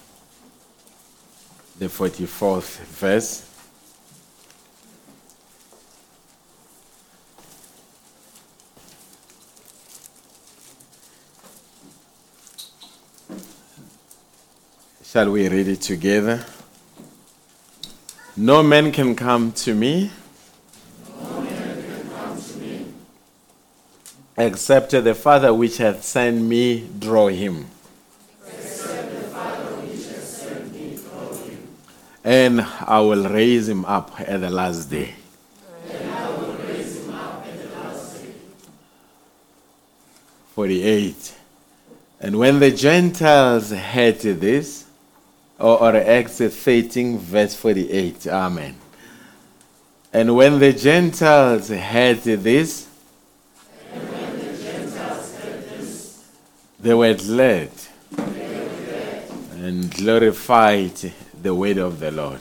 the 1.79 1.87
44th 1.87 2.79
verse. 2.85 3.52
Shall 15.13 15.31
we 15.31 15.47
read 15.47 15.69
it 15.69 15.83
together? 15.83 16.43
No 18.35 18.63
man 18.63 18.91
can 18.93 19.15
come 19.15 19.53
to 19.53 19.75
me, 19.75 20.11
except 24.39 24.93
the 24.93 25.15
Father 25.15 25.53
which 25.53 25.77
hath 25.77 26.03
sent 26.03 26.41
me 26.41 26.89
draw 26.99 27.29
him. 27.29 27.67
and 32.25 32.63
I 32.63 33.01
will 33.01 33.29
raise 33.29 33.69
him 33.69 33.85
up 33.85 34.19
at 34.19 34.41
the 34.41 34.49
last 34.49 34.89
day. 34.89 35.15
48. 40.55 41.35
And 42.19 42.39
when 42.39 42.61
the 42.61 42.71
Gentiles 42.71 43.73
heard 43.73 44.21
this, 44.21 44.87
or, 45.63 45.81
or 45.81 45.97
Acts 45.97 46.39
13, 46.39 47.19
verse 47.19 47.55
48, 47.55 48.27
Amen. 48.27 48.75
And 50.13 50.35
when 50.35 50.59
the 50.59 50.73
Gentiles 50.73 51.69
heard 51.69 52.19
this, 52.19 52.89
they 56.81 56.95
were 56.95 57.15
glad 57.15 57.71
and 59.57 59.89
glorified 59.95 61.13
the 61.41 61.55
word 61.55 61.79
of 61.79 62.01
the 62.01 62.11
Lord. 62.11 62.41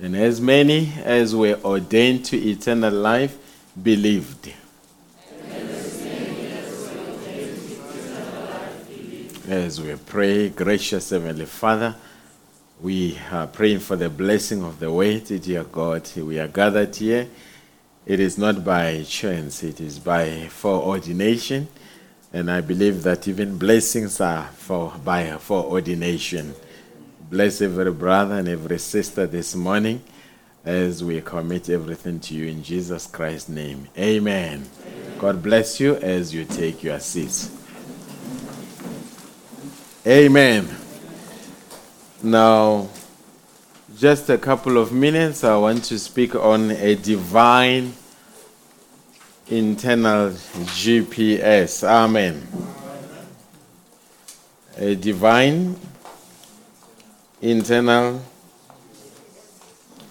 And 0.00 0.14
as 0.14 0.40
many 0.40 0.92
as 1.02 1.34
were 1.34 1.58
ordained 1.64 2.24
to 2.26 2.36
eternal 2.36 2.94
life 2.94 3.36
believed. 3.82 4.52
As 9.48 9.78
we 9.78 9.94
pray, 9.94 10.48
gracious 10.48 11.10
Heavenly 11.10 11.44
Father, 11.44 11.94
we 12.80 13.18
are 13.30 13.46
praying 13.46 13.80
for 13.80 13.94
the 13.94 14.08
blessing 14.08 14.64
of 14.64 14.80
the 14.80 14.90
word, 14.90 15.26
dear 15.26 15.64
God. 15.64 16.08
We 16.16 16.38
are 16.38 16.48
gathered 16.48 16.96
here. 16.96 17.28
It 18.06 18.20
is 18.20 18.38
not 18.38 18.64
by 18.64 19.02
chance, 19.02 19.62
it 19.62 19.82
is 19.82 19.98
by 19.98 20.48
foreordination. 20.48 21.68
And 22.32 22.50
I 22.50 22.62
believe 22.62 23.02
that 23.02 23.28
even 23.28 23.58
blessings 23.58 24.18
are 24.18 24.44
for 24.44 24.94
by 25.04 25.36
foreordination. 25.36 26.54
Bless 27.30 27.60
every 27.60 27.92
brother 27.92 28.36
and 28.36 28.48
every 28.48 28.78
sister 28.78 29.26
this 29.26 29.54
morning 29.54 30.00
as 30.64 31.04
we 31.04 31.20
commit 31.20 31.68
everything 31.68 32.18
to 32.20 32.34
you 32.34 32.46
in 32.46 32.62
Jesus 32.62 33.06
Christ's 33.06 33.50
name. 33.50 33.88
Amen. 33.98 34.64
God 35.18 35.42
bless 35.42 35.80
you 35.80 35.96
as 35.96 36.32
you 36.32 36.46
take 36.46 36.82
your 36.82 36.98
seats. 36.98 37.63
Amen. 40.06 40.68
Now, 42.22 42.90
just 43.96 44.28
a 44.28 44.36
couple 44.36 44.76
of 44.76 44.92
minutes, 44.92 45.42
I 45.44 45.56
want 45.56 45.82
to 45.84 45.98
speak 45.98 46.34
on 46.34 46.72
a 46.72 46.94
divine 46.94 47.94
internal 49.48 50.28
GPS. 50.28 51.88
Amen. 51.88 52.46
A 54.76 54.94
divine 54.94 55.74
internal. 57.40 58.20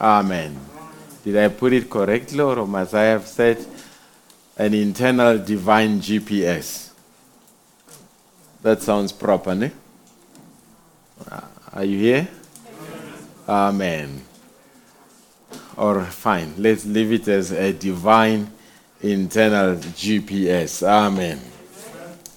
Amen. 0.01 0.59
Did 1.23 1.38
I 1.38 1.50
put 1.50 1.71
it 1.71 1.88
correctly, 1.88 2.39
or 2.39 2.65
must 2.65 2.95
I 2.95 3.03
have 3.03 3.27
said 3.27 3.63
an 4.57 4.73
internal 4.73 5.38
divine 5.38 6.00
GPS? 6.00 6.89
That 8.63 8.81
sounds 8.81 9.12
proper, 9.12 9.53
ne? 9.53 9.71
Uh, 11.29 11.41
are 11.73 11.83
you 11.83 11.97
here? 11.97 12.27
Amen. 13.47 14.21
Or 15.75 16.03
fine, 16.05 16.53
let's 16.57 16.86
leave 16.86 17.12
it 17.12 17.27
as 17.27 17.51
a 17.51 17.73
divine 17.73 18.51
internal 19.01 19.75
GPS. 19.75 20.88
Amen. 20.88 21.39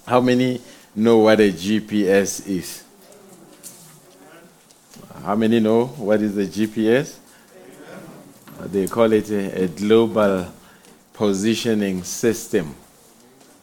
How 0.07 0.21
many 0.21 0.61
know 0.95 1.19
what 1.19 1.41
a 1.41 1.53
GPS 1.53 2.47
is? 2.47 2.85
How 5.23 5.35
many 5.35 5.61
know 5.61 5.87
what 5.87 6.23
is 6.23 6.37
a 6.37 6.47
GPS? 6.47 7.19
Uh, 8.59 8.67
they 8.69 8.87
call 8.87 9.13
it 9.13 9.31
a, 9.31 9.65
a 9.65 9.69
global 9.69 10.47
positioning 11.13 12.03
system. 12.05 12.75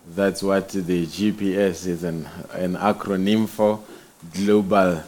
That's 0.08 0.44
what 0.44 0.70
the 0.70 1.06
GPS 1.06 1.88
is 1.88 2.04
an, 2.04 2.28
an 2.52 2.76
acronym 2.76 3.48
for 3.48 3.82
global 4.34 5.02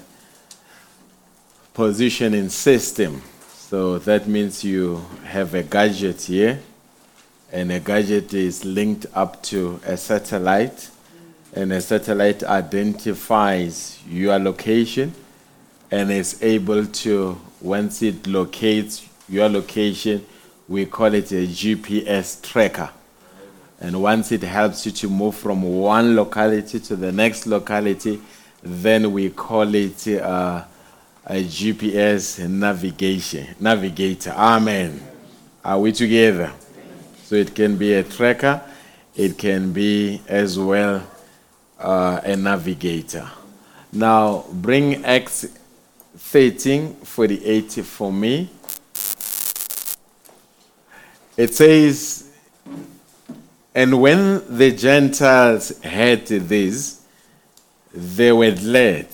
positioning 1.76 2.48
system. 2.48 3.22
So 3.50 4.00
that 4.00 4.28
means 4.28 4.64
you 4.64 5.06
have 5.26 5.54
a 5.54 5.62
gadget 5.62 6.22
here, 6.22 6.62
and 7.52 7.70
a 7.70 7.82
gadget 7.82 8.34
is 8.34 8.64
linked 8.64 9.06
up 9.14 9.44
to 9.44 9.82
a 9.86 9.98
satellite, 9.98 10.90
and 11.54 11.74
a 11.74 11.82
satellite 11.82 12.44
identifies 12.44 14.00
your 14.10 14.40
location 14.40 15.14
and 15.92 16.12
is 16.12 16.42
able 16.42 16.86
to, 16.86 17.40
once 17.62 18.02
it 18.02 18.26
locates 18.26 19.06
your 19.28 19.50
location, 19.50 20.26
we 20.70 20.86
call 20.86 21.14
it 21.14 21.32
a 21.34 21.46
GPS 21.46 22.42
tracker. 22.42 22.90
And 23.82 24.02
once 24.02 24.32
it 24.32 24.44
helps 24.44 24.86
you 24.86 24.94
to 24.94 25.10
move 25.10 25.36
from 25.36 25.62
one 25.62 26.16
locality 26.16 26.80
to 26.80 26.96
the 26.96 27.12
next 27.12 27.46
locality, 27.46 28.22
then 28.64 29.12
we 29.12 29.30
call 29.30 29.76
it 29.76 30.08
uh, 30.08 30.64
a 31.28 31.44
GPS 31.44 32.48
navigation 32.48 33.48
navigator. 33.60 34.32
Amen. 34.32 35.02
Are 35.64 35.80
we 35.80 35.92
together? 35.92 36.52
So 37.24 37.36
it 37.36 37.56
can 37.56 37.78
be 37.78 37.94
a 37.94 38.04
tracker, 38.04 38.62
it 39.16 39.38
can 39.38 39.74
be 39.74 40.22
as 40.28 40.60
well 40.60 41.06
uh, 41.80 42.22
a 42.24 42.36
navigator. 42.36 43.28
Now 43.92 44.46
bring 44.52 45.04
Acts 45.04 45.48
13 46.18 46.94
48 46.94 47.72
for 47.84 48.12
me. 48.12 48.50
It 51.36 51.54
says, 51.54 52.30
And 53.74 54.00
when 54.00 54.58
the 54.58 54.72
Gentiles 54.72 55.82
heard 55.84 56.28
this, 56.28 57.02
they 57.92 58.32
were 58.32 58.52
glad 58.52 59.08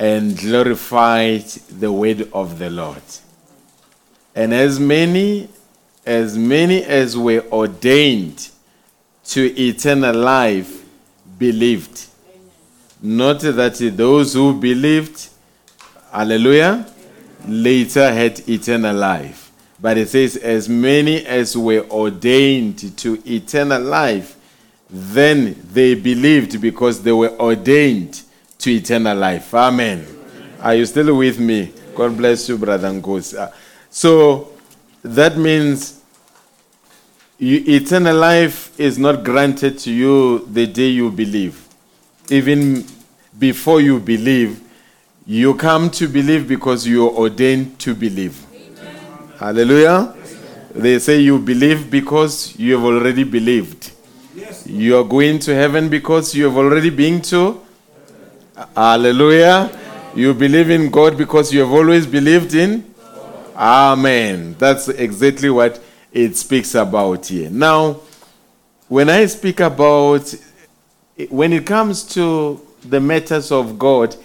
and 0.00 0.36
glorified 0.36 1.44
the 1.78 1.92
word 1.92 2.28
of 2.32 2.58
the 2.58 2.70
Lord. 2.70 3.02
And 4.34 4.52
as 4.52 4.80
many 4.80 5.48
as 6.06 6.38
many 6.38 6.82
as 6.82 7.16
were 7.16 7.44
ordained 7.52 8.50
to 9.26 9.60
eternal 9.60 10.16
life 10.16 10.82
believed. 11.38 12.06
Not 13.02 13.40
that 13.40 13.92
those 13.96 14.32
who 14.34 14.58
believed, 14.58 15.28
hallelujah, 16.10 16.86
later 17.46 18.12
had 18.12 18.48
eternal 18.48 18.96
life. 18.96 19.52
But 19.78 19.98
it 19.98 20.08
says, 20.08 20.36
as 20.36 20.68
many 20.68 21.24
as 21.26 21.56
were 21.56 21.86
ordained 21.90 22.96
to 22.98 23.22
eternal 23.30 23.82
life, 23.82 24.36
then 24.88 25.56
they 25.72 25.94
believed 25.94 26.60
because 26.60 27.02
they 27.02 27.12
were 27.12 27.38
ordained 27.38 28.22
to 28.60 28.70
eternal 28.70 29.16
life. 29.16 29.52
Amen. 29.54 30.06
Are 30.60 30.74
you 30.74 30.86
still 30.86 31.16
with 31.16 31.38
me? 31.40 31.72
God 31.94 32.16
bless 32.16 32.48
you, 32.48 32.58
brother 32.58 32.88
Ngosi. 32.90 33.38
Uh, 33.38 33.50
so 33.90 34.52
that 35.02 35.36
means 35.36 36.02
you, 37.38 37.62
eternal 37.66 38.16
life 38.16 38.78
is 38.78 38.98
not 38.98 39.24
granted 39.24 39.78
to 39.80 39.90
you 39.90 40.46
the 40.46 40.66
day 40.66 40.88
you 40.88 41.10
believe. 41.10 41.66
Even 42.28 42.84
before 43.38 43.80
you 43.80 43.98
believe, 43.98 44.60
you 45.26 45.54
come 45.54 45.90
to 45.90 46.06
believe 46.06 46.46
because 46.46 46.86
you 46.86 47.06
are 47.06 47.12
ordained 47.12 47.78
to 47.80 47.94
believe. 47.94 48.44
Hallelujah. 49.38 50.14
They 50.74 50.98
say 50.98 51.20
you 51.20 51.38
believe 51.38 51.90
because 51.90 52.58
you 52.58 52.74
have 52.76 52.84
already 52.84 53.24
believed. 53.24 53.92
You 54.66 54.98
are 54.98 55.04
going 55.04 55.38
to 55.40 55.54
heaven 55.54 55.88
because 55.88 56.34
you 56.34 56.44
have 56.44 56.56
already 56.56 56.90
been 56.90 57.22
to. 57.22 57.60
Hallelujah. 58.76 59.70
You 60.14 60.34
believe 60.34 60.70
in 60.70 60.90
God 60.90 61.16
because 61.16 61.52
you 61.52 61.60
have 61.60 61.70
always 61.70 62.06
believed 62.06 62.54
in. 62.54 62.94
Amen. 63.56 64.54
That's 64.58 64.88
exactly 64.88 65.50
what 65.50 65.80
it 66.12 66.36
speaks 66.36 66.74
about 66.74 67.26
here. 67.26 67.48
Now, 67.50 68.00
when 68.88 69.08
I 69.08 69.26
speak 69.26 69.60
about, 69.60 70.34
when 71.28 71.52
it 71.52 71.66
comes 71.66 72.02
to 72.14 72.60
the 72.84 73.00
matters 73.00 73.50
of 73.52 73.78
God, 73.78 74.16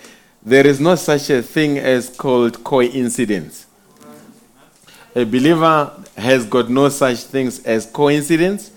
there 0.43 0.65
is 0.65 0.79
no 0.79 0.95
such 0.95 1.29
a 1.29 1.41
thing 1.41 1.77
as 1.77 2.09
called 2.09 2.63
coincidence. 2.63 3.65
A 5.15 5.23
believer 5.23 5.93
has 6.17 6.45
got 6.45 6.69
no 6.69 6.89
such 6.89 7.19
things 7.19 7.63
as 7.63 7.85
coincidence. 7.85 8.71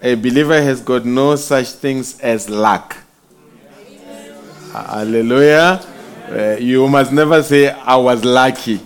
A 0.00 0.14
believer 0.14 0.60
has 0.62 0.80
got 0.80 1.04
no 1.04 1.36
such 1.36 1.68
things 1.72 2.20
as 2.20 2.48
luck. 2.48 2.96
Hallelujah. 4.72 5.84
Uh, 6.30 6.56
you 6.58 6.88
must 6.88 7.12
never 7.12 7.42
say, 7.42 7.70
I 7.70 7.96
was 7.96 8.24
lucky. 8.24 8.80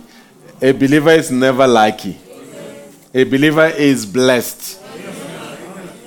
A 0.61 0.71
believer 0.71 1.11
is 1.11 1.31
never 1.31 1.65
lucky. 1.67 2.17
A 3.13 3.23
believer 3.23 3.67
is 3.67 4.05
blessed. 4.05 4.81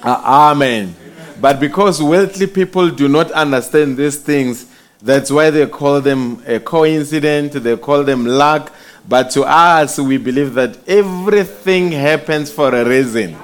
Uh, 0.02 0.22
amen. 0.24 0.94
But 1.40 1.58
because 1.60 2.02
wealthy 2.02 2.46
people 2.46 2.90
do 2.90 3.08
not 3.08 3.30
understand 3.32 3.96
these 3.96 4.16
things, 4.16 4.66
That's 5.02 5.30
why 5.30 5.48
they 5.50 5.66
call 5.66 6.00
them 6.00 6.42
a 6.46 6.60
coincidence, 6.60 7.54
they 7.54 7.76
call 7.76 8.04
them 8.04 8.26
luck. 8.26 8.70
But 9.08 9.30
to 9.30 9.44
us, 9.44 9.98
we 9.98 10.18
believe 10.18 10.54
that 10.54 10.76
everything 10.86 11.92
happens 11.92 12.52
for 12.52 12.74
a 12.74 12.84
reason. 12.84 13.36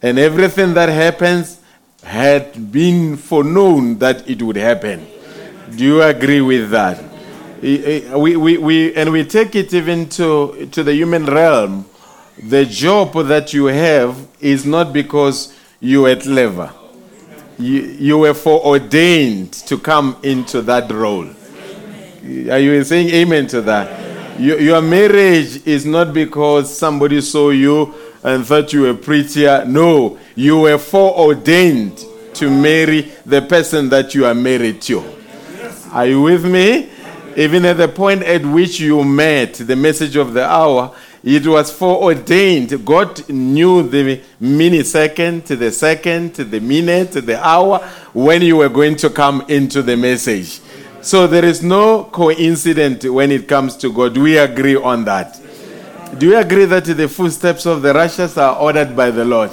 And 0.00 0.18
everything 0.18 0.74
that 0.74 0.88
happens 0.88 1.58
had 2.02 2.72
been 2.72 3.16
foreknown 3.16 3.98
that 3.98 4.28
it 4.28 4.42
would 4.42 4.56
happen. 4.56 5.06
Do 5.76 5.84
you 5.84 6.02
agree 6.02 6.40
with 6.40 6.70
that? 6.70 7.02
We, 7.62 8.36
we, 8.36 8.58
we, 8.58 8.94
and 8.94 9.12
we 9.12 9.24
take 9.24 9.54
it 9.54 9.72
even 9.72 10.08
to, 10.10 10.68
to 10.72 10.82
the 10.82 10.92
human 10.92 11.26
realm. 11.26 11.86
The 12.48 12.64
job 12.64 13.12
that 13.26 13.52
you 13.52 13.66
have 13.66 14.26
is 14.40 14.66
not 14.66 14.92
because 14.92 15.56
you 15.80 16.06
are 16.06 16.16
clever. 16.16 16.72
You, 17.58 17.82
you 17.82 18.18
were 18.18 18.34
foreordained 18.34 19.52
to 19.52 19.78
come 19.78 20.16
into 20.22 20.60
that 20.62 20.90
role. 20.90 21.28
Are 22.24 22.58
you 22.58 22.82
saying 22.84 23.10
amen 23.10 23.46
to 23.48 23.60
that? 23.62 24.40
Your, 24.40 24.58
your 24.58 24.82
marriage 24.82 25.66
is 25.66 25.86
not 25.86 26.12
because 26.12 26.76
somebody 26.76 27.20
saw 27.20 27.50
you 27.50 27.94
and 28.22 28.46
thought 28.46 28.72
you 28.72 28.82
were 28.82 28.94
prettier. 28.94 29.64
No, 29.66 30.18
you 30.34 30.60
were 30.60 30.78
foreordained 30.78 32.04
to 32.34 32.50
marry 32.50 33.12
the 33.26 33.42
person 33.42 33.88
that 33.90 34.14
you 34.14 34.24
are 34.26 34.34
married 34.34 34.80
to. 34.82 35.02
Are 35.90 36.06
you 36.06 36.22
with 36.22 36.44
me? 36.44 36.90
Even 37.36 37.64
at 37.64 37.78
the 37.78 37.88
point 37.88 38.22
at 38.22 38.44
which 38.44 38.80
you 38.80 39.04
met, 39.04 39.54
the 39.54 39.76
message 39.76 40.16
of 40.16 40.34
the 40.34 40.44
hour, 40.44 40.94
it 41.24 41.46
was 41.46 41.70
foreordained. 41.70 42.84
God 42.84 43.28
knew 43.28 43.88
the 43.88 44.20
millisecond, 44.40 45.46
the 45.46 45.70
second, 45.70 46.34
the 46.34 46.60
minute, 46.60 47.12
to 47.12 47.20
the 47.20 47.44
hour 47.44 47.78
when 48.12 48.42
you 48.42 48.56
were 48.56 48.68
going 48.68 48.96
to 48.96 49.10
come 49.10 49.44
into 49.48 49.82
the 49.82 49.96
message. 49.96 50.60
So 51.00 51.26
there 51.26 51.44
is 51.44 51.62
no 51.62 52.04
coincidence 52.04 53.04
when 53.04 53.32
it 53.32 53.48
comes 53.48 53.76
to 53.78 53.92
God. 53.92 54.16
We 54.16 54.38
agree 54.38 54.76
on 54.76 55.04
that. 55.06 55.41
Do 56.18 56.26
you 56.26 56.36
agree 56.36 56.66
that 56.66 56.84
the 56.84 57.08
footsteps 57.08 57.64
of 57.64 57.80
the 57.80 57.94
righteous 57.94 58.36
are 58.36 58.58
ordered 58.58 58.94
by 58.94 59.10
the 59.10 59.24
Lord? 59.24 59.50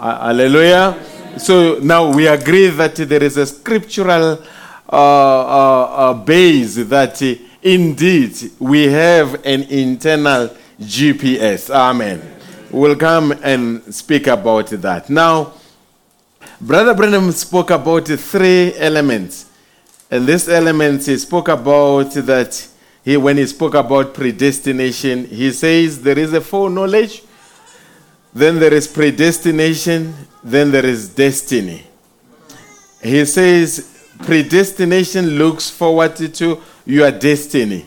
Hallelujah. 0.00 0.98
So 1.38 1.78
now 1.82 2.10
we 2.14 2.26
agree 2.26 2.68
that 2.68 2.96
there 2.96 3.22
is 3.22 3.36
a 3.36 3.46
scriptural 3.46 4.42
uh, 4.88 4.96
uh, 4.96 5.82
uh, 6.10 6.14
base 6.14 6.76
that 6.76 7.22
uh, 7.22 7.34
indeed 7.62 8.50
we 8.58 8.84
have 8.84 9.34
an 9.44 9.64
internal 9.64 10.48
GPS. 10.80 11.68
Amen. 11.70 12.22
We'll 12.70 12.96
come 12.96 13.32
and 13.42 13.82
speak 13.94 14.26
about 14.26 14.68
that. 14.68 15.10
Now, 15.10 15.52
Brother 16.60 16.94
Branham 16.94 17.30
spoke 17.32 17.70
about 17.70 18.06
three 18.06 18.74
elements. 18.76 19.50
And 20.10 20.26
this 20.26 20.48
element 20.48 21.04
he 21.06 21.16
spoke 21.18 21.48
about 21.48 22.12
that 22.12 22.68
he, 23.04 23.16
when 23.16 23.36
he 23.36 23.46
spoke 23.46 23.74
about 23.74 24.14
predestination, 24.14 25.26
he 25.26 25.52
says 25.52 26.02
there 26.02 26.18
is 26.18 26.32
a 26.32 26.40
foreknowledge, 26.40 27.22
then 28.32 28.58
there 28.58 28.72
is 28.72 28.88
predestination, 28.88 30.14
then 30.42 30.70
there 30.70 30.86
is 30.86 31.08
destiny. 31.08 31.84
He 33.02 33.24
says 33.26 33.90
predestination 34.18 35.26
looks 35.36 35.68
forward 35.68 36.16
to 36.16 36.62
your 36.86 37.10
destiny. 37.10 37.86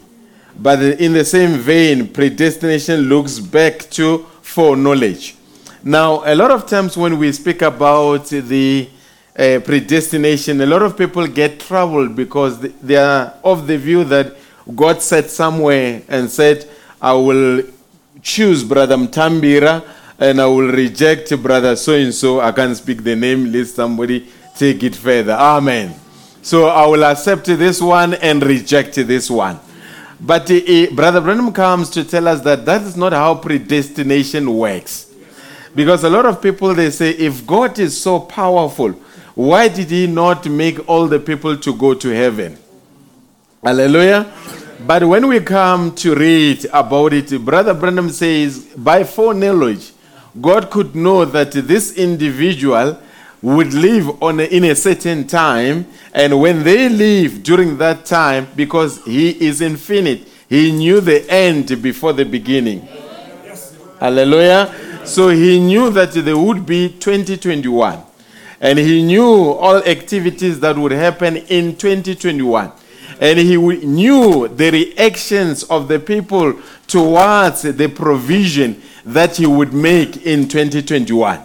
But 0.59 0.81
in 0.81 1.13
the 1.13 1.25
same 1.25 1.57
vein, 1.59 2.07
predestination 2.07 3.01
looks 3.01 3.39
back 3.39 3.89
to 3.91 4.25
foreknowledge. 4.41 5.35
Now, 5.83 6.23
a 6.25 6.35
lot 6.35 6.51
of 6.51 6.67
times 6.67 6.97
when 6.97 7.17
we 7.17 7.31
speak 7.31 7.61
about 7.61 8.27
the 8.27 8.89
uh, 9.37 9.59
predestination, 9.63 10.61
a 10.61 10.65
lot 10.65 10.81
of 10.81 10.97
people 10.97 11.25
get 11.27 11.59
troubled 11.59 12.15
because 12.15 12.59
they 12.59 12.97
are 12.97 13.33
of 13.43 13.67
the 13.67 13.77
view 13.77 14.03
that 14.05 14.35
God 14.75 15.01
sat 15.01 15.29
somewhere 15.29 16.01
and 16.07 16.29
said, 16.29 16.69
I 17.01 17.13
will 17.13 17.63
choose 18.21 18.63
Brother 18.63 18.97
Mtambira 18.97 19.83
and 20.19 20.41
I 20.41 20.45
will 20.47 20.67
reject 20.71 21.35
Brother 21.41 21.75
so 21.75 21.93
and 21.93 22.13
so. 22.13 22.41
I 22.41 22.51
can't 22.51 22.75
speak 22.75 23.03
the 23.03 23.15
name, 23.15 23.51
let 23.51 23.67
somebody 23.67 24.27
take 24.55 24.83
it 24.83 24.95
further. 24.95 25.33
Amen. 25.33 25.93
So 26.41 26.67
I 26.67 26.85
will 26.87 27.03
accept 27.03 27.45
this 27.45 27.81
one 27.81 28.15
and 28.15 28.43
reject 28.43 28.95
this 28.95 29.29
one. 29.29 29.59
But 30.19 30.49
uh, 30.49 30.87
Brother 30.93 31.21
Branham 31.21 31.53
comes 31.53 31.89
to 31.91 32.03
tell 32.03 32.27
us 32.27 32.41
that 32.41 32.65
that 32.65 32.81
is 32.81 32.97
not 32.97 33.13
how 33.13 33.35
predestination 33.35 34.51
works. 34.51 35.13
Because 35.75 36.03
a 36.03 36.09
lot 36.09 36.25
of 36.25 36.41
people 36.41 36.73
they 36.73 36.89
say, 36.89 37.11
if 37.11 37.45
God 37.45 37.77
is 37.77 38.01
so 38.01 38.19
powerful, 38.19 38.93
why 39.35 39.67
did 39.67 39.91
He 39.91 40.07
not 40.07 40.47
make 40.47 40.89
all 40.89 41.07
the 41.07 41.19
people 41.19 41.55
to 41.57 41.75
go 41.75 41.93
to 41.93 42.09
heaven? 42.09 42.57
Hallelujah. 43.63 44.31
But 44.85 45.03
when 45.03 45.27
we 45.27 45.39
come 45.39 45.95
to 45.95 46.13
read 46.13 46.67
about 46.71 47.13
it, 47.13 47.43
Brother 47.43 47.73
Branham 47.73 48.09
says, 48.09 48.59
by 48.77 49.03
foreknowledge, 49.03 49.91
God 50.39 50.69
could 50.69 50.95
know 50.95 51.25
that 51.25 51.51
this 51.51 51.97
individual 51.97 52.99
would 53.41 53.73
live 53.73 54.21
on 54.21 54.39
a, 54.39 54.43
in 54.43 54.63
a 54.65 54.75
certain 54.75 55.25
time, 55.25 55.87
and 56.13 56.39
when 56.39 56.63
they 56.63 56.87
live 56.89 57.41
during 57.41 57.77
that 57.79 58.05
time, 58.05 58.47
because 58.55 59.03
He 59.05 59.29
is 59.43 59.61
infinite, 59.61 60.27
He 60.47 60.71
knew 60.71 61.01
the 61.01 61.27
end 61.29 61.81
before 61.81 62.13
the 62.13 62.25
beginning. 62.25 62.87
Hallelujah. 63.99 65.01
So 65.05 65.29
He 65.29 65.59
knew 65.59 65.89
that 65.89 66.11
there 66.13 66.37
would 66.37 66.65
be 66.67 66.89
2021, 66.89 67.99
and 68.61 68.77
He 68.77 69.01
knew 69.01 69.51
all 69.51 69.77
activities 69.77 70.59
that 70.59 70.77
would 70.77 70.91
happen 70.91 71.37
in 71.37 71.75
2021 71.75 72.71
and 73.19 73.39
he 73.39 73.57
knew 73.57 74.47
the 74.47 74.71
reactions 74.71 75.63
of 75.63 75.87
the 75.87 75.99
people 75.99 76.59
towards 76.87 77.63
the 77.63 77.87
provision 77.87 78.81
that 79.05 79.37
he 79.37 79.45
would 79.45 79.73
make 79.73 80.25
in 80.25 80.47
2021. 80.47 81.41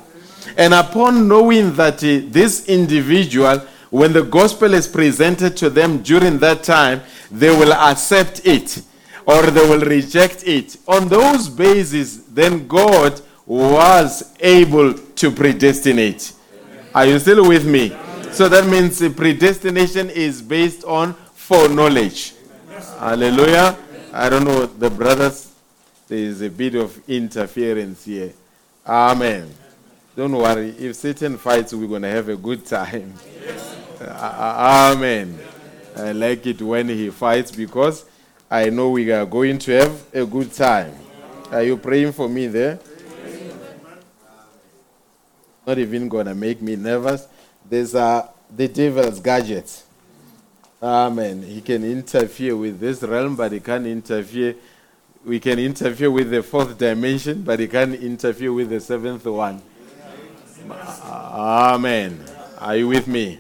And 0.57 0.75
upon 0.75 1.29
knowing 1.29 1.75
that 1.75 1.97
uh, 2.05 2.21
this 2.31 2.69
individual, 2.69 3.59
when 3.91 4.13
the 4.13 4.23
gospel 4.23 4.75
is 4.75 4.87
presented 4.87 5.57
to 5.59 5.71
them 5.71 6.03
during 6.03 6.39
that 6.39 6.63
time, 6.63 7.03
they 7.31 7.51
will 7.51 7.73
accept 7.73 8.45
it 8.45 8.83
or 9.27 9.43
they 9.43 9.67
will 9.69 9.81
reject 9.81 10.45
it. 10.47 10.77
On 10.87 11.09
those 11.09 11.49
bases, 11.49 12.25
then 12.27 12.67
God 12.67 13.21
was 13.47 14.35
able 14.41 14.95
to 14.95 15.31
predestinate. 15.31 16.33
Are 16.95 17.07
you 17.07 17.19
still 17.19 17.49
with 17.49 17.67
me? 17.67 17.97
So 18.33 18.49
that 18.49 18.67
means 18.67 18.99
predestination 19.15 20.11
is 20.11 20.43
based 20.43 20.85
on 20.85 21.15
foreknowledge. 21.43 22.35
Hallelujah. 22.99 23.77
I 24.13 24.29
don't 24.29 24.45
know, 24.45 24.67
the 24.67 24.89
brothers, 24.89 25.51
there 26.07 26.19
is 26.19 26.41
a 26.41 26.49
bit 26.49 26.77
of 26.77 27.01
interference 27.09 28.05
here. 28.05 28.33
Amen. 28.87 29.51
Don't 30.15 30.33
worry, 30.33 30.69
if 30.79 30.95
Satan 30.95 31.37
fights, 31.39 31.75
we're 31.75 31.89
going 31.89 32.03
to 32.03 32.09
have 32.09 32.29
a 32.29 32.37
good 32.37 32.65
time. 32.65 33.15
Amen. 34.01 35.39
I 35.97 36.13
like 36.13 36.47
it 36.47 36.63
when 36.63 36.89
he 36.89 37.11
fights 37.11 37.51
because 37.51 38.05
I 38.51 38.71
know 38.71 38.91
we 38.91 39.11
are 39.11 39.27
going 39.27 39.59
to 39.59 39.73
have 39.73 40.15
a 40.15 40.25
good 40.25 40.53
time. 40.53 40.95
Are 41.51 41.63
you 41.63 41.77
praying 41.77 42.13
for 42.13 42.29
me 42.29 42.47
there? 42.47 42.79
Not 45.67 45.79
even 45.79 46.09
going 46.09 46.27
to 46.27 46.35
make 46.35 46.63
me 46.63 46.77
nervous. 46.77 47.27
There's 47.69 47.95
uh, 47.95 48.29
the 48.55 48.69
devil's 48.69 49.19
gadgets. 49.21 49.85
Amen. 50.83 51.43
He 51.43 51.61
can 51.61 51.85
interfere 51.85 52.57
with 52.57 52.81
this 52.81 53.03
realm, 53.05 53.37
but 53.37 53.53
he 53.53 53.61
can't 53.61 53.87
interfere. 53.87 54.57
We 55.25 55.39
can 55.39 55.61
interfere 55.61 56.11
with 56.11 56.31
the 56.31 56.43
fourth 56.43 56.77
dimension, 56.77 57.43
but 57.43 57.61
he 57.61 57.69
can't 57.69 57.95
interfere 57.95 58.53
with 58.53 58.71
the 58.71 58.81
seventh 58.81 59.25
one. 59.27 59.63
Amen. 60.69 62.25
Are 62.59 62.77
you 62.77 62.89
with 62.89 63.07
me? 63.07 63.39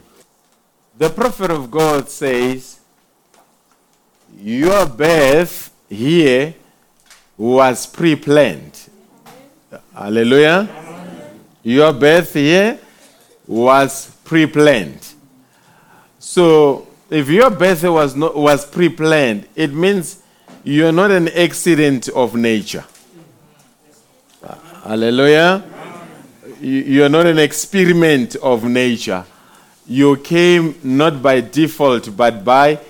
The 0.96 1.10
prophet 1.10 1.50
of 1.50 1.68
God 1.68 2.08
says, 2.08 2.78
Your 4.38 4.86
birth 4.86 5.72
here 5.88 6.54
was 7.36 7.86
pre 7.86 8.14
planned. 8.14 8.88
Hallelujah. 9.92 10.68
Your 11.64 11.92
birth 11.92 12.34
here 12.34 12.78
was 13.48 14.14
pre 14.24 14.46
planned. 14.46 15.14
So, 16.20 16.86
if 17.12 17.28
your 17.28 17.50
birth 17.50 17.82
was, 17.84 18.16
not, 18.16 18.34
was 18.34 18.64
pre 18.64 18.88
planned, 18.88 19.46
it 19.54 19.72
means 19.72 20.22
you're 20.64 20.92
not 20.92 21.10
an 21.10 21.28
accident 21.28 22.08
of 22.08 22.34
nature. 22.34 22.84
Hallelujah. 24.84 25.62
You're 26.60 27.08
not 27.08 27.26
an 27.26 27.38
experiment 27.38 28.36
of 28.36 28.64
nature. 28.64 29.24
You 29.86 30.16
came 30.16 30.76
not 30.82 31.22
by 31.22 31.40
default, 31.40 32.16
but 32.16 32.44
by 32.44 32.80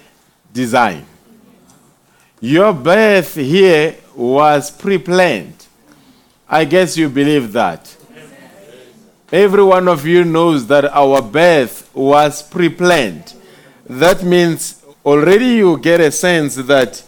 design. 0.52 1.04
Your 2.40 2.72
birth 2.72 3.34
here 3.34 3.96
was 4.14 4.70
pre 4.70 4.98
planned. 4.98 5.66
I 6.48 6.64
guess 6.64 6.96
you 6.96 7.08
believe 7.08 7.52
that. 7.52 7.96
Every 9.32 9.62
one 9.62 9.88
of 9.88 10.06
you 10.06 10.24
knows 10.24 10.66
that 10.66 10.84
our 10.84 11.22
birth 11.22 11.90
was 11.94 12.42
pre 12.42 12.68
planned. 12.68 13.34
That 13.86 14.22
means 14.22 14.82
already 15.04 15.46
you 15.46 15.78
get 15.78 16.00
a 16.00 16.10
sense 16.10 16.56
that 16.56 17.02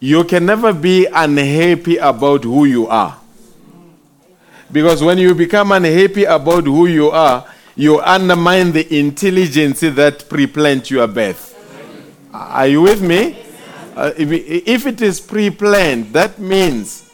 you 0.00 0.24
can 0.24 0.46
never 0.46 0.72
be 0.72 1.06
unhappy 1.06 1.96
about 1.96 2.44
who 2.44 2.64
you 2.64 2.88
are. 2.88 3.18
Because 4.70 5.02
when 5.02 5.18
you 5.18 5.34
become 5.34 5.70
unhappy 5.70 6.24
about 6.24 6.64
who 6.64 6.86
you 6.86 7.10
are, 7.10 7.46
you 7.76 8.00
undermine 8.00 8.72
the 8.72 8.98
intelligence 8.98 9.80
that 9.80 10.28
pre-planned 10.28 10.90
your 10.90 11.06
birth. 11.06 11.50
Are 12.32 12.66
you 12.66 12.82
with 12.82 13.02
me? 13.02 13.36
Uh, 13.94 14.12
if, 14.16 14.86
it 14.86 15.02
is 15.02 15.20
pre-planned, 15.20 16.12
that 16.14 16.38
means 16.38 17.10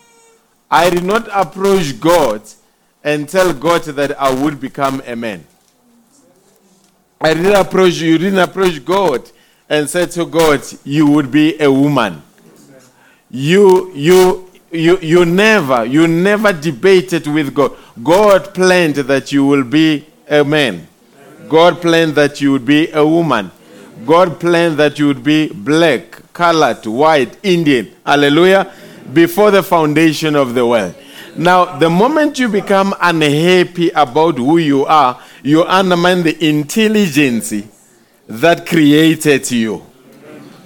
I 0.70 0.90
did 0.90 1.05
not 1.05 1.29
approach 1.33 1.98
God 1.98 2.42
and 3.03 3.29
tell 3.29 3.53
God 3.53 3.83
that 3.83 4.18
I 4.20 4.33
would 4.33 4.61
become 4.61 5.03
a 5.07 5.16
man. 5.16 5.44
I 7.21 7.35
didn't 7.35 7.57
approach 7.57 7.95
you, 7.95 8.13
you 8.13 8.19
didn't 8.19 8.39
approach 8.39 8.85
God 8.85 9.29
and 9.69 9.89
said 9.91 10.11
to 10.13 10.25
God, 10.25 10.63
you 10.85 11.07
would 11.07 11.31
be 11.31 11.61
a 11.61 11.71
woman. 11.71 12.23
You 13.31 13.93
you 13.95 14.51
you 14.71 14.99
you 15.01 15.25
never 15.25 15.85
you 15.85 16.07
never 16.07 16.53
debated 16.53 17.27
with 17.27 17.55
God. 17.55 17.73
God 18.03 18.55
planned 18.55 18.95
that 18.97 19.33
you 19.33 19.45
will 19.45 19.65
be 19.65 20.07
a 20.29 20.45
man. 20.45 20.87
God 21.49 21.81
planned 21.83 22.15
that 22.15 22.41
you 22.41 22.53
would 22.53 22.65
be 22.65 22.91
a 22.93 23.07
woman. 23.07 23.51
God 24.07 24.39
planned 24.39 24.77
that 24.79 24.99
you 24.99 25.09
would 25.09 25.25
be 25.25 25.49
black, 25.49 26.33
colored, 26.33 26.87
white, 26.87 27.37
Indian. 27.43 27.91
Hallelujah. 28.07 28.73
Before 29.13 29.51
the 29.51 29.63
foundation 29.63 30.37
of 30.37 30.55
the 30.55 30.65
world. 30.67 30.95
Now, 31.38 31.79
the 31.79 31.88
moment 31.88 32.40
you 32.40 32.48
become 32.48 32.92
unhappy 33.01 33.90
about 33.90 34.38
who 34.38 34.59
you 34.59 34.85
are, 34.87 35.20
you 35.44 35.62
undermine 35.62 36.24
the 36.24 36.37
intelligence 36.44 37.55
that 38.27 38.66
created 38.66 39.48
you. 39.53 39.87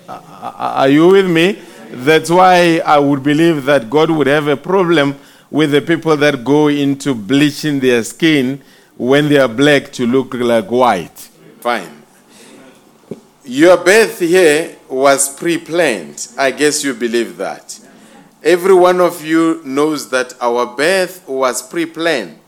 Are 0.08 0.88
you 0.88 1.08
with 1.08 1.28
me? 1.28 1.60
That's 1.90 2.30
why 2.30 2.78
I 2.86 2.98
would 2.98 3.22
believe 3.22 3.66
that 3.66 3.90
God 3.90 4.10
would 4.10 4.26
have 4.26 4.48
a 4.48 4.56
problem 4.56 5.18
with 5.50 5.72
the 5.72 5.82
people 5.82 6.16
that 6.16 6.42
go 6.42 6.68
into 6.68 7.14
bleaching 7.14 7.78
their 7.78 8.02
skin 8.02 8.62
when 8.96 9.28
they 9.28 9.36
are 9.36 9.48
black 9.48 9.92
to 9.92 10.06
look 10.06 10.32
like 10.32 10.70
white. 10.70 11.28
Fine. 11.60 12.02
Your 13.44 13.76
birth 13.76 14.20
here 14.20 14.78
was 14.88 15.36
pre 15.36 15.58
planned. 15.58 16.28
I 16.38 16.50
guess 16.50 16.82
you 16.82 16.94
believe 16.94 17.36
that. 17.36 17.78
Every 18.44 18.74
one 18.74 19.00
of 19.00 19.24
you 19.24 19.62
knows 19.64 20.10
that 20.10 20.34
our 20.40 20.66
birth 20.76 21.26
was 21.28 21.62
pre 21.62 21.86
planned. 21.86 22.38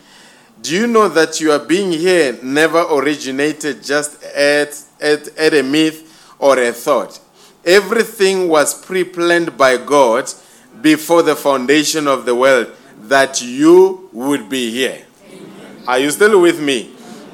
Do 0.60 0.74
you 0.74 0.86
know 0.86 1.08
that 1.08 1.40
your 1.40 1.58
being 1.58 1.92
here 1.92 2.38
never 2.42 2.82
originated 2.90 3.82
just 3.84 4.22
at, 4.24 4.76
at, 5.00 5.28
at 5.36 5.54
a 5.54 5.62
myth 5.62 6.34
or 6.38 6.58
a 6.58 6.72
thought? 6.72 7.20
Everything 7.64 8.48
was 8.48 8.74
pre 8.74 9.04
planned 9.04 9.56
by 9.56 9.76
God 9.76 10.32
before 10.80 11.22
the 11.22 11.36
foundation 11.36 12.08
of 12.08 12.24
the 12.24 12.34
world 12.34 12.72
that 13.02 13.42
you 13.42 14.08
would 14.12 14.48
be 14.48 14.70
here. 14.70 15.04
Are 15.86 15.98
you 15.98 16.10
still 16.10 16.40
with 16.40 16.60
me? 16.60 16.90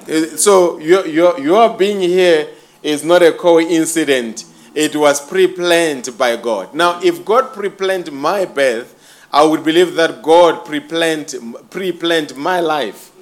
Uh, 0.09 0.37
So, 0.37 0.79
your, 0.79 1.07
your, 1.07 1.39
your 1.41 1.77
being 1.79 2.01
here 2.01 2.49
is 2.83 3.05
not 3.05 3.23
a 3.23 3.33
coincidence, 3.33 4.50
it 4.81 4.97
was 4.97 5.21
pre 5.21 5.47
planned 5.47 6.09
by 6.17 6.37
God. 6.37 6.75
Now, 6.75 7.01
if 7.03 7.25
God 7.25 7.53
pre 7.53 7.69
planned 7.69 8.11
my 8.11 8.47
birth, 8.47 8.97
I 9.33 9.45
would 9.45 9.63
believe 9.63 9.95
that 9.95 10.23
God 10.23 10.65
pre 10.65 10.81
planned 10.81 11.35
pre-planned 11.71 12.35
my 12.37 12.61
life. 12.61 13.13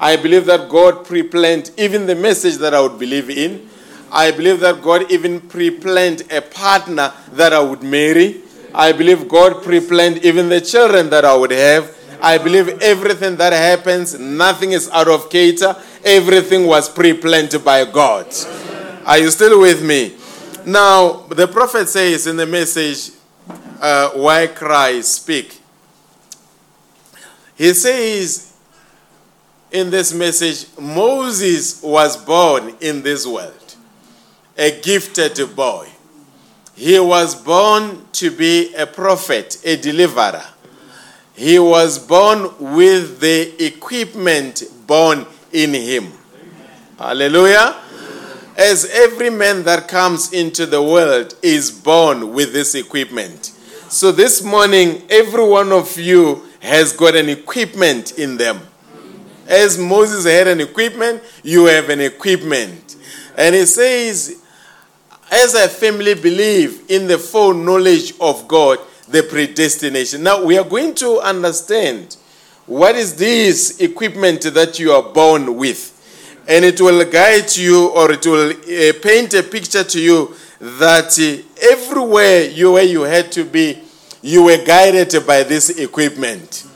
I 0.00 0.16
believe 0.16 0.46
that 0.46 0.68
God 0.68 1.04
pre 1.04 1.22
planned 1.22 1.70
even 1.76 2.06
the 2.06 2.14
message 2.14 2.56
that 2.56 2.72
I 2.72 2.80
would 2.80 2.98
believe 2.98 3.28
in. 3.28 3.68
I 4.10 4.30
believe 4.30 4.60
that 4.60 4.80
God 4.80 5.10
even 5.10 5.40
pre 5.40 5.70
planned 5.70 6.22
a 6.30 6.40
partner 6.40 7.12
that 7.32 7.52
I 7.52 7.60
would 7.60 7.82
marry. 7.82 8.40
I 8.74 8.92
believe 8.92 9.28
God 9.28 9.62
pre 9.62 9.80
planned 9.80 10.24
even 10.24 10.48
the 10.48 10.60
children 10.60 11.10
that 11.10 11.24
I 11.24 11.34
would 11.36 11.50
have. 11.50 11.98
I 12.20 12.38
believe 12.38 12.80
everything 12.80 13.36
that 13.36 13.52
happens, 13.52 14.18
nothing 14.18 14.72
is 14.72 14.88
out 14.90 15.08
of 15.08 15.28
cater. 15.28 15.76
Everything 16.04 16.66
was 16.66 16.88
pre 16.88 17.12
planned 17.12 17.54
by 17.64 17.84
God. 17.84 18.26
Are 19.04 19.18
you 19.18 19.30
still 19.30 19.60
with 19.60 19.82
me? 19.84 20.16
Now, 20.64 21.26
the 21.28 21.48
prophet 21.48 21.88
says 21.88 22.26
in 22.26 22.36
the 22.36 22.46
message, 22.46 23.14
uh, 23.80 24.10
Why 24.10 24.46
Cry, 24.46 25.00
Speak. 25.00 25.58
He 27.56 27.74
says 27.74 28.52
in 29.70 29.90
this 29.90 30.12
message, 30.12 30.66
Moses 30.78 31.82
was 31.82 32.16
born 32.16 32.76
in 32.80 33.02
this 33.02 33.26
world, 33.26 33.76
a 34.56 34.80
gifted 34.80 35.56
boy. 35.56 35.88
He 36.74 36.98
was 36.98 37.34
born 37.34 38.06
to 38.12 38.30
be 38.30 38.74
a 38.74 38.86
prophet, 38.86 39.58
a 39.64 39.76
deliverer. 39.76 40.44
He 41.34 41.58
was 41.58 41.98
born 41.98 42.74
with 42.74 43.20
the 43.20 43.64
equipment 43.64 44.62
born 44.86 45.26
in 45.52 45.74
him. 45.74 46.12
Hallelujah. 46.98 47.81
As 48.56 48.84
every 48.92 49.30
man 49.30 49.64
that 49.64 49.88
comes 49.88 50.32
into 50.32 50.66
the 50.66 50.82
world 50.82 51.34
is 51.42 51.70
born 51.70 52.34
with 52.34 52.52
this 52.52 52.74
equipment. 52.74 53.46
So 53.88 54.12
this 54.12 54.42
morning, 54.42 55.02
every 55.08 55.46
one 55.46 55.72
of 55.72 55.98
you 55.98 56.42
has 56.60 56.92
got 56.92 57.16
an 57.16 57.28
equipment 57.28 58.18
in 58.18 58.36
them. 58.36 58.60
As 59.46 59.78
Moses 59.78 60.24
had 60.24 60.48
an 60.48 60.60
equipment, 60.60 61.22
you 61.42 61.66
have 61.66 61.88
an 61.88 62.00
equipment. 62.00 62.96
And 63.36 63.54
he 63.54 63.66
says, 63.66 64.42
as 65.30 65.54
a 65.54 65.68
family 65.68 66.14
believe 66.14 66.90
in 66.90 67.06
the 67.06 67.18
foreknowledge 67.18 68.14
of 68.20 68.46
God, 68.48 68.78
the 69.08 69.22
predestination. 69.22 70.22
Now 70.22 70.44
we 70.44 70.58
are 70.58 70.64
going 70.64 70.94
to 70.96 71.20
understand 71.20 72.16
what 72.66 72.96
is 72.96 73.16
this 73.16 73.80
equipment 73.80 74.42
that 74.42 74.78
you 74.78 74.92
are 74.92 75.02
born 75.02 75.56
with. 75.56 75.91
And 76.48 76.64
it 76.64 76.80
will 76.80 77.04
guide 77.10 77.56
you 77.56 77.88
or 77.90 78.12
it 78.12 78.26
will 78.26 78.50
uh, 78.50 78.92
paint 79.00 79.34
a 79.34 79.42
picture 79.42 79.84
to 79.84 80.00
you 80.00 80.34
that 80.58 81.18
uh, 81.18 81.66
everywhere 81.72 82.44
you 82.44 82.72
where 82.72 82.84
you 82.84 83.02
had 83.02 83.32
to 83.32 83.44
be, 83.44 83.80
you 84.22 84.44
were 84.44 84.64
guided 84.64 85.26
by 85.26 85.42
this 85.42 85.70
equipment. 85.70 86.66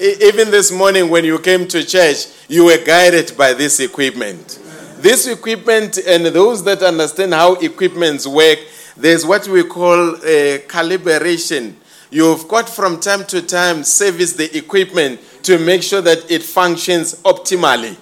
Even 0.00 0.50
this 0.50 0.72
morning 0.72 1.08
when 1.10 1.24
you 1.24 1.38
came 1.38 1.66
to 1.68 1.84
church, 1.84 2.26
you 2.48 2.64
were 2.64 2.84
guided 2.84 3.36
by 3.36 3.52
this 3.52 3.80
equipment. 3.80 4.58
This 4.98 5.26
equipment, 5.26 5.98
and 5.98 6.26
those 6.26 6.62
that 6.64 6.82
understand 6.82 7.34
how 7.34 7.54
equipments 7.54 8.26
work, 8.26 8.58
there's 8.96 9.26
what 9.26 9.48
we 9.48 9.64
call 9.64 10.14
a 10.24 10.60
calibration. 10.68 11.74
You've 12.10 12.46
got 12.46 12.68
from 12.68 13.00
time 13.00 13.24
to 13.26 13.42
time 13.42 13.82
service 13.82 14.34
the 14.34 14.56
equipment 14.56 15.20
to 15.44 15.58
make 15.58 15.82
sure 15.82 16.02
that 16.02 16.30
it 16.30 16.42
functions 16.42 17.20
optimally. 17.22 17.96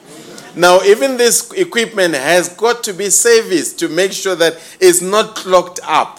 Now, 0.57 0.81
even 0.83 1.17
this 1.17 1.53
equipment 1.53 2.15
has 2.15 2.49
got 2.49 2.83
to 2.85 2.93
be 2.93 3.11
serviced 3.11 3.79
to 3.79 3.89
make 3.89 4.13
sure 4.13 4.35
that 4.35 4.55
it's 4.81 5.01
not 5.01 5.37
clogged 5.37 5.81
up. 5.85 6.19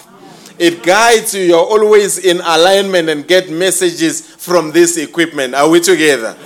It 0.58 0.84
guides 0.84 1.34
you, 1.34 1.44
you're 1.44 1.58
always 1.58 2.20
in 2.20 2.38
alignment 2.38 3.10
and 3.10 3.28
get 3.28 3.50
messages 3.50 4.22
from 4.22 4.72
this 4.72 4.98
equipment. 4.98 5.56
Are 5.56 5.70
we 5.70 5.80
together? 5.80 6.38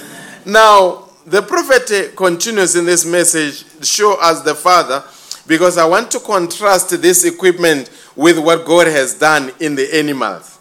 Now, 0.45 1.09
the 1.25 1.41
prophet 1.41 2.15
continues 2.15 2.75
in 2.75 2.85
this 2.85 3.05
message, 3.05 3.65
show 3.83 4.19
us 4.21 4.41
the 4.41 4.55
Father, 4.55 5.03
because 5.47 5.77
I 5.77 5.85
want 5.85 6.11
to 6.11 6.19
contrast 6.19 6.89
this 7.01 7.25
equipment 7.25 7.89
with 8.15 8.37
what 8.39 8.65
God 8.65 8.87
has 8.87 9.15
done 9.15 9.51
in 9.59 9.75
the 9.75 9.95
animals. 9.95 10.59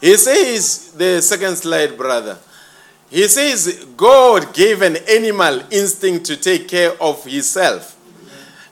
He 0.00 0.16
says, 0.16 0.92
the 0.92 1.20
second 1.22 1.56
slide, 1.56 1.96
brother. 1.96 2.38
He 3.12 3.28
says, 3.28 3.84
God 3.94 4.54
gave 4.54 4.80
an 4.80 4.96
animal 5.06 5.60
instinct 5.70 6.24
to 6.26 6.36
take 6.36 6.66
care 6.66 6.92
of 6.98 7.22
himself. 7.26 7.94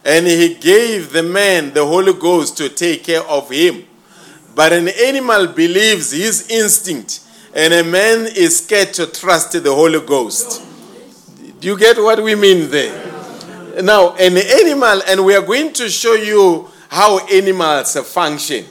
And 0.02 0.26
he 0.26 0.54
gave 0.54 1.12
the 1.12 1.22
man 1.22 1.74
the 1.74 1.84
Holy 1.84 2.14
Ghost 2.14 2.56
to 2.56 2.70
take 2.70 3.04
care 3.04 3.22
of 3.22 3.50
him. 3.50 3.84
But 4.54 4.72
an 4.72 4.88
animal 4.88 5.48
believes 5.48 6.12
his 6.12 6.48
instinct, 6.48 7.20
and 7.54 7.74
a 7.74 7.84
man 7.84 8.28
is 8.34 8.64
scared 8.64 8.94
to 8.94 9.08
trust 9.08 9.52
the 9.52 9.74
Holy 9.74 10.00
Ghost. 10.00 10.62
Do 11.60 11.68
you 11.68 11.78
get 11.78 11.98
what 11.98 12.22
we 12.22 12.34
mean 12.34 12.70
there? 12.70 12.96
Now, 13.82 14.14
an 14.14 14.38
animal, 14.38 15.02
and 15.06 15.22
we 15.22 15.34
are 15.36 15.42
going 15.42 15.74
to 15.74 15.90
show 15.90 16.14
you 16.14 16.70
how 16.88 17.18
animals 17.26 17.94
function. 18.10 18.64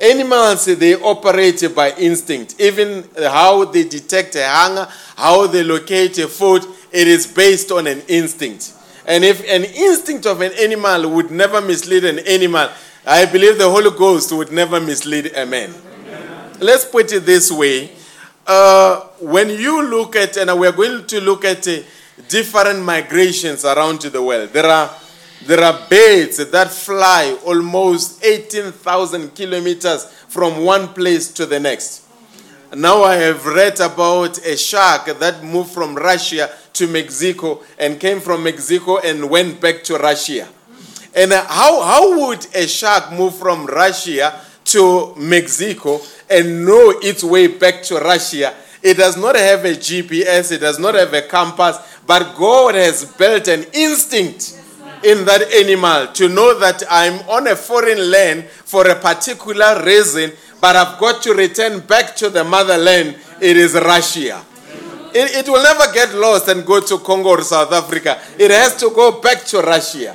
Animals, 0.00 0.66
they 0.66 0.94
operate 0.94 1.74
by 1.74 1.92
instinct. 1.92 2.60
Even 2.60 3.08
how 3.16 3.64
they 3.64 3.84
detect 3.84 4.36
a 4.36 4.46
hunger, 4.46 4.86
how 5.16 5.46
they 5.46 5.62
locate 5.62 6.18
a 6.18 6.28
food, 6.28 6.64
it 6.92 7.08
is 7.08 7.26
based 7.26 7.72
on 7.72 7.86
an 7.86 8.02
instinct. 8.08 8.74
And 9.06 9.24
if 9.24 9.40
an 9.48 9.64
instinct 9.64 10.26
of 10.26 10.40
an 10.40 10.52
animal 10.58 11.10
would 11.10 11.30
never 11.30 11.60
mislead 11.60 12.04
an 12.04 12.18
animal, 12.20 12.68
I 13.06 13.24
believe 13.24 13.56
the 13.56 13.70
Holy 13.70 13.96
Ghost 13.96 14.32
would 14.32 14.52
never 14.52 14.80
mislead 14.80 15.32
a 15.36 15.46
man. 15.46 15.72
Let's 16.58 16.84
put 16.84 17.12
it 17.12 17.24
this 17.24 17.50
way. 17.50 17.92
Uh, 18.46 19.00
when 19.20 19.48
you 19.48 19.88
look 19.88 20.16
at, 20.16 20.36
and 20.36 20.58
we're 20.58 20.72
going 20.72 21.06
to 21.06 21.20
look 21.20 21.44
at 21.44 21.66
uh, 21.68 21.78
different 22.28 22.82
migrations 22.82 23.64
around 23.64 24.00
the 24.02 24.22
world, 24.22 24.50
there 24.52 24.66
are 24.66 24.90
There 25.44 25.62
are 25.62 25.86
birds 25.88 26.38
that 26.50 26.70
fly 26.70 27.36
almost 27.44 28.24
18,000 28.24 29.34
kilometers 29.34 30.04
from 30.28 30.64
one 30.64 30.88
place 30.88 31.28
to 31.34 31.46
the 31.46 31.60
next. 31.60 32.04
Now 32.74 33.04
I 33.04 33.14
have 33.16 33.46
read 33.46 33.78
about 33.80 34.44
a 34.44 34.56
shark 34.56 35.06
that 35.18 35.44
moved 35.44 35.70
from 35.70 35.94
Russia 35.94 36.50
to 36.72 36.86
Mexico 36.88 37.62
and 37.78 38.00
came 38.00 38.20
from 38.20 38.42
Mexico 38.42 38.98
and 38.98 39.30
went 39.30 39.60
back 39.60 39.84
to 39.84 39.96
Russia. 39.96 40.48
And 41.14 41.32
how, 41.32 41.80
how 41.82 42.18
would 42.28 42.46
a 42.54 42.66
shark 42.66 43.12
move 43.12 43.36
from 43.36 43.66
Russia 43.66 44.40
to 44.66 45.14
Mexico 45.16 46.00
and 46.28 46.66
know 46.66 46.98
its 47.02 47.22
way 47.22 47.46
back 47.46 47.82
to 47.84 47.98
Russia? 47.98 48.52
It 48.82 48.98
does 48.98 49.16
not 49.16 49.36
have 49.36 49.64
a 49.64 49.72
GPS, 49.72 50.52
it 50.52 50.58
does 50.58 50.78
not 50.78 50.94
have 50.94 51.14
a 51.14 51.22
compass, 51.22 51.78
but 52.06 52.36
God 52.36 52.74
has 52.74 53.04
built 53.04 53.48
an 53.48 53.64
instinct 53.72 54.55
in 55.04 55.24
that 55.24 55.52
animal 55.52 56.08
to 56.14 56.28
know 56.28 56.58
that 56.58 56.82
I'm 56.90 57.20
on 57.28 57.46
a 57.48 57.56
foreign 57.56 58.10
land 58.10 58.44
for 58.44 58.88
a 58.88 58.94
particular 58.94 59.82
reason, 59.84 60.32
but 60.60 60.76
I've 60.76 60.98
got 60.98 61.22
to 61.24 61.34
return 61.34 61.80
back 61.80 62.16
to 62.16 62.30
the 62.30 62.44
motherland. 62.44 63.16
It 63.40 63.56
is 63.56 63.74
Russia. 63.74 64.44
It, 65.18 65.46
it 65.46 65.48
will 65.50 65.62
never 65.62 65.90
get 65.94 66.14
lost 66.14 66.46
and 66.48 66.66
go 66.66 66.78
to 66.78 66.98
Congo 66.98 67.30
or 67.30 67.42
South 67.42 67.72
Africa. 67.72 68.20
It 68.38 68.50
has 68.50 68.76
to 68.76 68.90
go 68.90 69.18
back 69.18 69.46
to 69.46 69.62
Russia. 69.62 70.14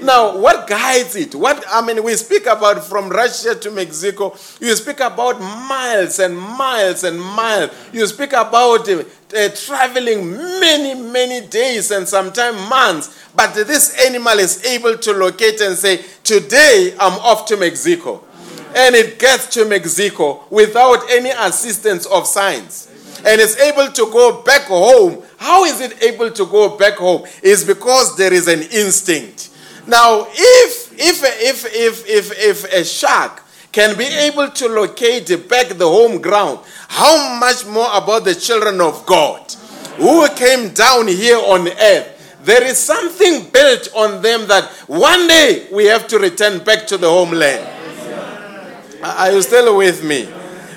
Now, 0.00 0.38
what 0.38 0.68
guides 0.68 1.16
it? 1.16 1.34
What 1.34 1.64
I 1.68 1.84
mean, 1.84 2.04
we 2.04 2.14
speak 2.14 2.46
about 2.46 2.84
from 2.84 3.08
Russia 3.08 3.56
to 3.56 3.70
Mexico. 3.72 4.36
You 4.60 4.76
speak 4.76 5.00
about 5.00 5.40
miles 5.40 6.20
and 6.20 6.38
miles 6.38 7.02
and 7.02 7.20
miles. 7.20 7.72
You 7.92 8.06
speak 8.06 8.34
about 8.34 8.88
uh, 8.88 9.02
uh, 9.36 9.48
traveling 9.48 10.30
many, 10.30 10.94
many 10.94 11.44
days 11.48 11.90
and 11.90 12.06
sometimes 12.06 12.56
months. 12.70 13.26
But 13.34 13.52
this 13.54 13.98
animal 14.06 14.38
is 14.38 14.64
able 14.64 14.96
to 14.96 15.12
locate 15.12 15.60
and 15.60 15.76
say, 15.76 16.04
"Today 16.22 16.94
I'm 17.00 17.18
off 17.18 17.46
to 17.46 17.56
Mexico," 17.56 18.22
and 18.76 18.94
it 18.94 19.18
gets 19.18 19.48
to 19.54 19.64
Mexico 19.64 20.44
without 20.50 21.10
any 21.10 21.30
assistance 21.30 22.06
of 22.06 22.28
science 22.28 22.92
and 23.24 23.40
is 23.40 23.56
able 23.58 23.88
to 23.92 24.10
go 24.12 24.42
back 24.42 24.62
home. 24.62 25.22
How 25.38 25.64
is 25.64 25.80
it 25.80 26.02
able 26.02 26.30
to 26.30 26.46
go 26.46 26.76
back 26.76 26.94
home? 26.94 27.26
Is 27.42 27.64
because 27.64 28.16
there 28.16 28.32
is 28.32 28.48
an 28.48 28.62
instinct. 28.62 29.50
Now, 29.86 30.26
if 30.32 30.92
if 30.98 31.22
if 31.22 31.64
if 31.74 32.08
if 32.08 32.32
if 32.38 32.72
a 32.72 32.84
shark 32.84 33.42
can 33.72 33.96
be 33.96 34.04
able 34.04 34.50
to 34.50 34.68
locate 34.68 35.28
back 35.48 35.68
the 35.68 35.88
home 35.88 36.20
ground, 36.20 36.60
how 36.88 37.38
much 37.38 37.66
more 37.66 37.88
about 37.92 38.24
the 38.24 38.34
children 38.34 38.80
of 38.80 39.04
God 39.06 39.52
who 39.98 40.28
came 40.34 40.72
down 40.72 41.08
here 41.08 41.38
on 41.38 41.68
earth? 41.68 42.12
There 42.42 42.62
is 42.64 42.78
something 42.78 43.50
built 43.50 43.88
on 43.94 44.22
them 44.22 44.46
that 44.48 44.70
one 44.86 45.26
day 45.26 45.68
we 45.72 45.86
have 45.86 46.06
to 46.08 46.18
return 46.18 46.62
back 46.64 46.86
to 46.88 46.96
the 46.96 47.08
homeland. 47.08 47.72
Are 49.02 49.32
you 49.32 49.42
still 49.42 49.76
with 49.76 50.02
me? 50.04 50.28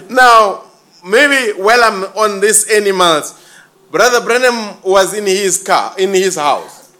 Now, 0.09 0.68
maybe 1.09 1.59
while 1.59 1.83
I'm 1.83 2.03
on 2.15 2.39
these 2.39 2.69
animals, 2.69 3.45
Brother 3.91 4.23
Branham 4.23 4.81
was 4.83 5.13
in 5.13 5.25
his 5.25 5.63
car, 5.63 5.95
in 5.97 6.13
his 6.13 6.35
house. 6.35 6.95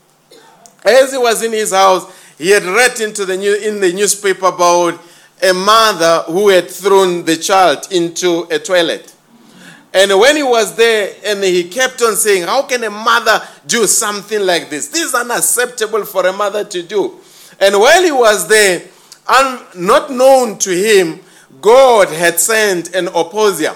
As 0.84 1.12
he 1.12 1.18
was 1.18 1.44
in 1.44 1.52
his 1.54 1.72
house, 1.72 2.06
he 2.38 2.50
had 2.50 2.64
read 2.64 3.00
into 3.00 3.26
the 3.26 3.38
new, 3.38 3.54
in 3.56 3.80
the 3.80 3.94
newspaper 3.94 4.48
about 4.48 5.00
a 5.42 5.54
mother 5.54 6.24
who 6.28 6.50
had 6.50 6.70
thrown 6.70 7.26
the 7.26 7.36
child 7.38 7.88
into 7.92 8.48
a 8.50 8.58
toilet. 8.58 9.14
And 9.94 10.20
when 10.20 10.36
he 10.36 10.44
was 10.44 10.76
there, 10.76 11.16
and 11.26 11.44
he 11.44 11.68
kept 11.68 12.02
on 12.02 12.16
saying, 12.16 12.44
How 12.44 12.64
can 12.64 12.84
a 12.84 12.90
mother 12.90 13.42
do 13.66 13.88
something 13.88 14.40
like 14.42 14.70
this? 14.70 14.88
This 14.88 15.02
is 15.10 15.16
unacceptable 15.16 16.06
for 16.06 16.26
a 16.28 16.34
mother 16.34 16.64
to 16.64 16.84
do. 16.84 17.20
And 17.60 17.78
while 17.80 18.04
he 18.04 18.12
was 18.12 18.48
there, 18.48 18.84
un- 19.28 19.60
not 19.76 20.12
known 20.12 20.58
to 20.60 20.72
him, 20.72 21.20
God 21.62 22.10
had 22.10 22.40
sent 22.40 22.96
an 22.96 23.08
opposium. 23.10 23.76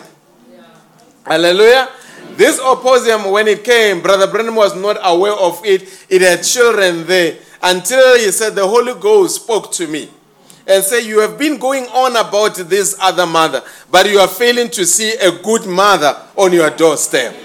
Hallelujah. 1.25 1.89
This 2.35 2.59
opposium, 2.59 3.31
when 3.31 3.47
it 3.47 3.63
came, 3.63 4.01
Brother 4.01 4.27
Branham 4.27 4.55
was 4.55 4.75
not 4.75 4.97
aware 5.03 5.33
of 5.33 5.61
it. 5.63 6.05
It 6.09 6.21
had 6.21 6.43
children 6.43 7.05
there 7.05 7.37
until 7.61 8.17
he 8.17 8.31
said, 8.31 8.55
The 8.55 8.67
Holy 8.67 8.93
Ghost 8.99 9.43
spoke 9.43 9.71
to 9.73 9.87
me 9.87 10.09
and 10.67 10.83
said, 10.83 11.01
You 11.05 11.19
have 11.19 11.37
been 11.37 11.57
going 11.57 11.85
on 11.85 12.15
about 12.15 12.55
this 12.55 12.97
other 12.99 13.25
mother, 13.25 13.63
but 13.91 14.09
you 14.09 14.19
are 14.19 14.27
failing 14.27 14.69
to 14.71 14.85
see 14.85 15.13
a 15.13 15.31
good 15.31 15.65
mother 15.65 16.15
on 16.35 16.51
your 16.51 16.69
doorstep. 16.71 17.35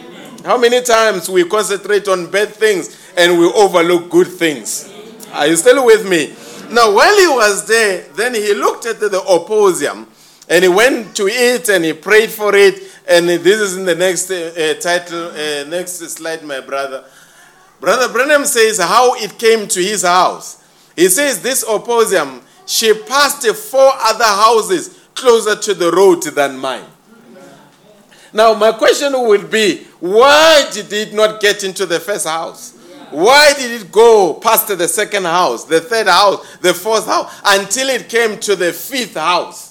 How 0.45 0.57
many 0.57 0.83
times 0.83 1.29
we 1.29 1.45
concentrate 1.45 2.09
on 2.09 2.31
bad 2.31 2.49
things 2.49 2.97
and 3.17 3.39
we 3.39 3.47
overlook 3.47 4.11
good 4.11 4.29
things? 4.29 4.91
Are 5.33 5.47
you 5.47 5.57
still 5.57 5.85
with 5.85 6.09
me? 6.09 6.35
Now, 6.73 6.95
while 6.95 7.17
he 7.17 7.27
was 7.29 7.67
there, 7.67 8.03
then 8.15 8.35
he 8.35 8.55
looked 8.55 8.87
at 8.87 9.01
the 9.01 9.23
opposium 9.29 10.07
and 10.49 10.63
he 10.63 10.69
went 10.69 11.15
to 11.17 11.27
it 11.29 11.69
and 11.69 11.85
he 11.85 11.93
prayed 11.93 12.31
for 12.31 12.55
it. 12.55 12.83
And 13.09 13.27
this 13.29 13.61
is 13.61 13.77
in 13.79 13.87
the 13.87 13.95
next 13.95 14.31
uh, 14.31 14.53
uh, 14.55 14.75
title, 14.81 15.29
uh, 15.31 15.65
next 15.65 15.99
slide, 15.99 16.45
my 16.45 16.61
brother. 16.61 17.05
Brother 17.81 18.13
Branham 18.13 18.45
says 18.45 18.79
how 18.79 19.15
it 19.15 19.39
came 19.39 19.67
to 19.69 19.81
his 19.83 20.03
house. 20.03 20.63
He 20.95 21.09
says 21.09 21.41
this 21.41 21.65
opposium, 21.65 22.43
she 22.67 22.93
passed 22.93 23.47
four 23.57 23.91
other 23.95 24.25
houses 24.25 24.99
closer 25.15 25.57
to 25.57 25.73
the 25.73 25.91
road 25.91 26.23
than 26.23 26.59
mine. 26.59 26.85
Now, 28.33 28.53
my 28.53 28.73
question 28.73 29.15
would 29.27 29.51
be 29.51 29.85
why 30.01 30.69
did 30.71 30.93
it 30.93 31.15
not 31.15 31.41
get 31.41 31.65
into 31.65 31.87
the 31.87 31.99
first 31.99 32.27
house? 32.27 32.75
Why 33.11 33.55
did 33.55 33.81
it 33.81 33.91
go 33.91 34.35
past 34.35 34.69
the 34.69 34.87
second 34.87 35.25
house, 35.25 35.65
the 35.65 35.81
third 35.81 36.09
house, 36.09 36.59
the 36.59 36.75
fourth 36.75 37.07
house, 37.07 37.41
until 37.47 37.89
it 37.89 38.11
came 38.11 38.39
to 38.41 38.55
the 38.55 38.71
fifth 38.73 39.15
house? 39.15 39.68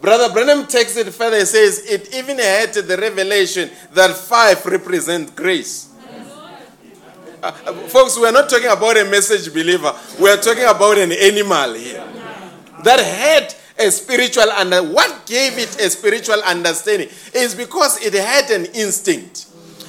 Brother 0.00 0.32
Branham 0.32 0.66
takes 0.66 0.96
it 0.96 1.12
further. 1.12 1.38
He 1.38 1.44
says 1.44 1.84
it 1.84 2.14
even 2.14 2.38
had 2.38 2.72
the 2.72 2.96
revelation 2.96 3.70
that 3.92 4.16
five 4.16 4.64
represent 4.64 5.36
grace. 5.36 5.88
Uh, 7.42 7.52
folks, 7.88 8.18
we 8.18 8.26
are 8.26 8.32
not 8.32 8.48
talking 8.48 8.70
about 8.70 8.98
a 8.98 9.04
message 9.04 9.52
believer. 9.52 9.94
We 10.20 10.28
are 10.28 10.36
talking 10.36 10.64
about 10.64 10.98
an 10.98 11.12
animal 11.12 11.74
here 11.74 12.06
that 12.84 13.00
had 13.00 13.54
a 13.78 13.90
spiritual 13.90 14.50
and 14.52 14.92
what 14.92 15.26
gave 15.26 15.58
it 15.58 15.80
a 15.80 15.88
spiritual 15.88 16.42
understanding 16.44 17.08
is 17.34 17.54
because 17.54 18.04
it 18.04 18.14
had 18.14 18.50
an 18.50 18.66
instinct. 18.74 19.46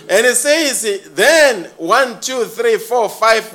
And 0.10 0.26
it 0.26 0.36
says, 0.36 1.10
then 1.14 1.66
one, 1.78 2.20
two, 2.20 2.46
three, 2.46 2.78
four, 2.78 3.10
five, 3.10 3.46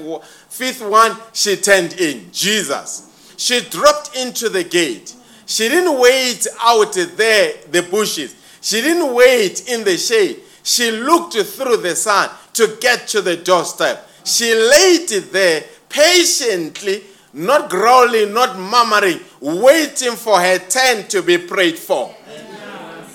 fifth 0.49 0.83
one, 0.83 1.17
she 1.33 1.57
turned 1.57 1.95
in. 1.95 2.31
Jesus. 2.33 3.35
She 3.37 3.61
dropped 3.69 4.17
into 4.17 4.49
the 4.49 4.65
gate. 4.65 5.16
She 5.47 5.69
didn't 5.69 5.99
wait 5.99 6.47
out 6.61 6.93
there, 6.93 7.55
the 7.71 7.83
bushes. 7.83 8.35
She 8.61 8.83
didn't 8.83 9.15
wait 9.15 9.69
in 9.69 9.85
the 9.85 9.97
shade. 9.97 10.41
She 10.65 10.91
looked 10.91 11.35
through 11.35 11.77
the 11.79 11.95
sun 11.95 12.29
to 12.55 12.77
get 12.81 13.07
to 13.09 13.23
the 13.23 13.37
doorstep. 13.37 14.11
She 14.25 14.53
laid 14.53 15.09
there 15.31 15.63
patiently, 15.89 17.05
not 17.33 17.71
growling, 17.71 18.35
not 18.35 18.59
murmuring, 18.59 19.21
waiting 19.41 20.17
for 20.17 20.41
her 20.41 20.59
turn 20.59 21.07
to 21.09 21.23
be 21.23 21.39
prayed 21.39 21.79
for. 21.79 22.13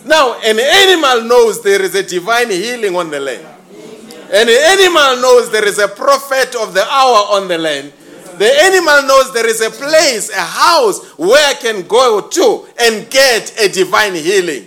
Now, 0.05 0.39
an 0.39 0.57
animal 0.59 1.27
knows 1.27 1.61
there 1.61 1.81
is 1.81 1.95
a 1.95 2.03
divine 2.03 2.49
healing 2.49 2.95
on 2.95 3.11
the 3.11 3.19
land. 3.19 3.45
And 4.31 4.49
an 4.49 4.79
animal 4.79 5.21
knows 5.21 5.51
there 5.51 5.67
is 5.67 5.79
a 5.79 5.89
prophet 5.89 6.55
of 6.55 6.73
the 6.73 6.83
hour 6.83 7.35
on 7.35 7.49
the 7.49 7.57
land. 7.57 7.91
The 8.41 8.49
animal 8.49 9.03
knows 9.05 9.31
there 9.33 9.45
is 9.45 9.61
a 9.61 9.69
place, 9.69 10.31
a 10.33 10.41
house 10.41 11.13
where 11.13 11.37
I 11.45 11.53
can 11.53 11.85
go 11.85 12.25
to 12.27 12.65
and 12.81 13.07
get 13.07 13.53
a 13.61 13.69
divine 13.69 14.15
healing. 14.15 14.65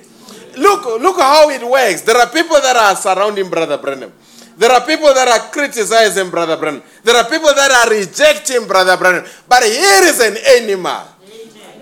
Look, 0.57 0.85
look 1.03 1.19
how 1.19 1.51
it 1.51 1.59
works. 1.61 2.03
There 2.03 2.17
are 2.17 2.31
people 2.31 2.55
that 2.61 2.77
are 2.77 2.95
surrounding 2.95 3.51
Brother 3.51 3.77
Branham. 3.77 4.13
There 4.57 4.71
are 4.71 4.87
people 4.87 5.13
that 5.13 5.27
are 5.27 5.51
criticizing 5.51 6.31
Brother 6.31 6.57
Branham. 6.57 6.85
There 7.03 7.17
are 7.17 7.29
people 7.29 7.53
that 7.53 7.73
are 7.73 7.91
rejecting 7.91 8.65
Brother 8.69 8.97
Branham. 8.97 9.25
But 9.49 9.65
here 9.65 10.05
is 10.05 10.21
an 10.21 10.37
animal 10.63 11.03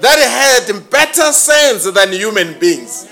that 0.00 0.16
had 0.16 0.88
better 0.88 1.30
sense 1.30 1.84
than 1.92 2.10
human 2.12 2.58
beings. 2.58 3.06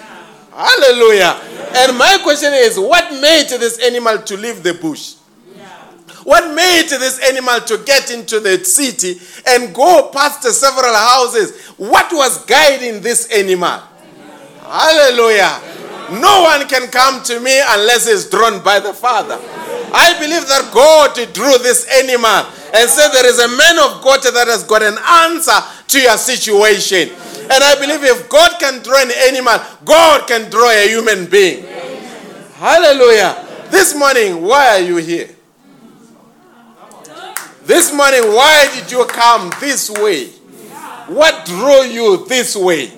Hallelujah. 0.57 1.37
And 1.77 1.99
my 1.99 2.17
question 2.23 2.55
is 2.55 2.79
what 2.79 3.13
made 3.21 3.49
this 3.61 3.79
animal 3.85 4.23
to 4.23 4.39
leave 4.39 4.63
the 4.63 4.73
bush? 4.73 5.20
What 6.25 6.55
made 6.55 6.89
this 6.89 7.19
animal 7.29 7.61
to 7.61 7.79
get 7.85 8.11
into 8.11 8.41
the 8.41 8.65
city 8.65 9.21
and 9.47 9.75
go 9.75 10.11
past 10.13 10.43
several 10.43 10.95
houses? 10.95 11.67
What 11.77 12.13
was 12.13 12.45
guiding 12.45 13.01
this 13.01 13.31
animal? 13.33 13.81
Hallelujah. 14.63 15.61
No 16.21 16.43
one 16.43 16.69
can 16.69 16.89
come 16.89 17.23
to 17.25 17.41
me 17.41 17.61
unless 17.61 18.07
it's 18.07 18.29
drawn 18.29 18.63
by 18.63 18.81
the 18.81 18.93
Father. 18.93 19.39
I 19.93 20.15
believe 20.19 20.47
that 20.47 20.71
God 20.73 21.15
drew 21.33 21.59
this 21.59 21.87
animal 21.99 22.47
and 22.75 22.89
said 22.89 23.11
there 23.11 23.27
is 23.27 23.39
a 23.39 23.49
man 23.49 23.79
of 23.79 24.03
God 24.03 24.23
that 24.23 24.47
has 24.47 24.63
got 24.63 24.83
an 24.83 24.99
answer 25.27 25.59
to 25.89 25.99
your 26.01 26.17
situation. 26.17 27.11
And 27.51 27.65
I 27.65 27.75
believe 27.81 28.05
if 28.05 28.29
God 28.29 28.61
can 28.61 28.83
draw 28.83 29.03
an 29.03 29.11
animal, 29.27 29.59
God 29.85 30.29
can 30.29 30.51
draw 30.51 30.71
a 30.71 30.87
human 30.89 31.27
being. 31.27 31.67
Hallelujah. 32.55 33.47
This 33.71 33.97
morning, 33.97 34.43
why 34.43 34.79
are 34.79 34.81
you 34.81 34.97
here? 34.99 35.29
This 37.71 37.95
morning, 37.95 38.25
why 38.35 38.69
did 38.75 38.91
you 38.91 39.05
come 39.05 39.53
this 39.61 39.91
way? 39.91 40.27
What 41.07 41.47
drew 41.47 41.83
you 41.85 42.27
this 42.27 42.57
way? 42.57 42.91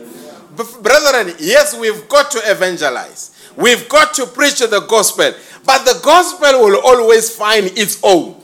Brethren, 0.80 1.36
yes, 1.38 1.76
we've 1.78 2.08
got 2.08 2.30
to 2.30 2.38
evangelize. 2.50 3.36
We've 3.54 3.86
got 3.90 4.14
to 4.14 4.24
preach 4.24 4.60
the 4.60 4.80
gospel. 4.88 5.30
But 5.66 5.84
the 5.84 6.00
gospel 6.02 6.64
will 6.64 6.80
always 6.86 7.36
find 7.36 7.66
its 7.76 8.00
own. 8.02 8.40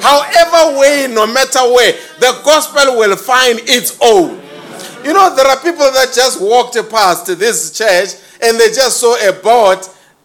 However 0.00 0.80
way, 0.80 1.06
no 1.08 1.28
matter 1.28 1.60
where, 1.60 1.92
the 2.18 2.40
gospel 2.44 2.98
will 2.98 3.14
find 3.14 3.60
its 3.66 3.96
own. 4.02 4.42
You 5.04 5.12
know, 5.12 5.32
there 5.36 5.46
are 5.46 5.60
people 5.60 5.92
that 5.92 6.10
just 6.12 6.42
walked 6.42 6.76
past 6.90 7.26
this 7.38 7.70
church 7.70 8.20
and 8.42 8.58
they 8.58 8.70
just 8.72 8.98
saw 8.98 9.14
a 9.14 9.32
board 9.32 9.78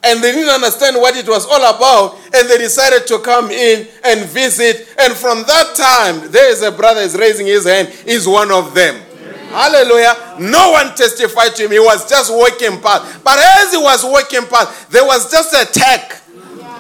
and 0.03 0.23
they 0.23 0.31
didn't 0.31 0.49
understand 0.49 0.97
what 0.97 1.15
it 1.15 1.27
was 1.27 1.45
all 1.45 1.75
about 1.75 2.17
and 2.33 2.49
they 2.49 2.57
decided 2.57 3.05
to 3.07 3.19
come 3.19 3.51
in 3.51 3.87
and 4.03 4.27
visit. 4.29 4.87
And 4.99 5.13
from 5.13 5.43
that 5.43 5.75
time, 5.75 6.31
there 6.31 6.49
is 6.49 6.61
a 6.63 6.71
brother 6.71 7.01
is 7.01 7.15
raising 7.15 7.45
his 7.45 7.65
hand, 7.65 7.93
is 8.05 8.27
one 8.27 8.51
of 8.51 8.73
them. 8.73 8.99
Hallelujah. 9.51 10.37
No 10.39 10.71
one 10.71 10.95
testified 10.95 11.55
to 11.55 11.65
him. 11.65 11.71
He 11.71 11.79
was 11.79 12.09
just 12.09 12.31
walking 12.33 12.79
past. 12.81 13.23
But 13.23 13.37
as 13.37 13.71
he 13.71 13.77
was 13.77 14.03
walking 14.03 14.47
past, 14.47 14.89
there 14.89 15.05
was 15.05 15.29
just 15.29 15.53
a 15.53 15.65
tag. 15.71 16.17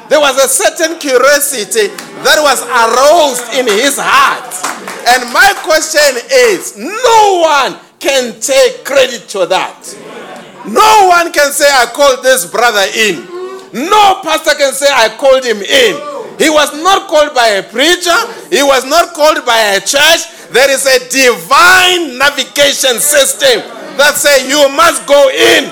There 0.07 0.19
was 0.19 0.37
a 0.43 0.47
certain 0.47 0.97
curiosity 0.99 1.87
that 2.23 2.39
was 2.39 2.63
aroused 2.63 3.47
in 3.59 3.67
his 3.67 3.99
heart. 3.99 4.51
And 5.07 5.31
my 5.31 5.53
question 5.63 6.19
is 6.31 6.77
no 6.77 7.43
one 7.43 7.79
can 7.99 8.39
take 8.39 8.83
credit 8.83 9.27
to 9.29 9.45
that. 9.45 9.77
No 10.67 11.07
one 11.07 11.31
can 11.31 11.51
say, 11.51 11.65
I 11.65 11.87
called 11.93 12.23
this 12.23 12.45
brother 12.45 12.85
in. 12.95 13.25
No 13.73 14.21
pastor 14.21 14.55
can 14.55 14.73
say, 14.73 14.87
I 14.89 15.15
called 15.17 15.43
him 15.43 15.57
in. 15.57 15.93
He 16.37 16.49
was 16.49 16.73
not 16.81 17.07
called 17.07 17.33
by 17.35 17.47
a 17.59 17.63
preacher, 17.63 18.17
he 18.49 18.63
was 18.63 18.85
not 18.85 19.13
called 19.13 19.45
by 19.45 19.77
a 19.77 19.79
church. 19.79 20.49
There 20.51 20.69
is 20.69 20.85
a 20.85 20.99
divine 21.09 22.17
navigation 22.17 22.99
system 22.99 23.61
that 23.97 24.15
says 24.15 24.47
you 24.49 24.67
must 24.75 25.07
go 25.07 25.29
in. 25.29 25.71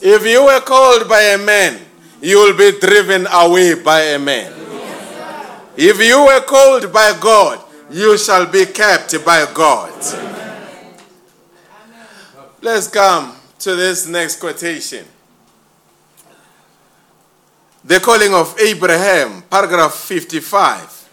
If 0.00 0.26
you 0.26 0.44
were 0.44 0.60
called 0.60 1.08
by 1.08 1.20
a 1.20 1.38
man, 1.38 1.80
you 2.20 2.38
will 2.38 2.56
be 2.56 2.78
driven 2.78 3.26
away 3.32 3.74
by 3.82 4.00
a 4.14 4.18
man. 4.18 4.52
If 5.76 5.98
you 6.00 6.24
were 6.24 6.40
called 6.42 6.92
by 6.92 7.18
God, 7.20 7.60
you 7.90 8.16
shall 8.18 8.46
be 8.46 8.66
kept 8.66 9.12
by 9.24 9.46
God. 9.54 9.90
Let's 12.64 12.86
come 12.86 13.34
to 13.58 13.74
this 13.74 14.06
next 14.06 14.38
quotation. 14.38 15.04
The 17.84 17.98
calling 17.98 18.32
of 18.32 18.56
Abraham, 18.60 19.42
paragraph 19.50 19.92
55. 19.94 21.08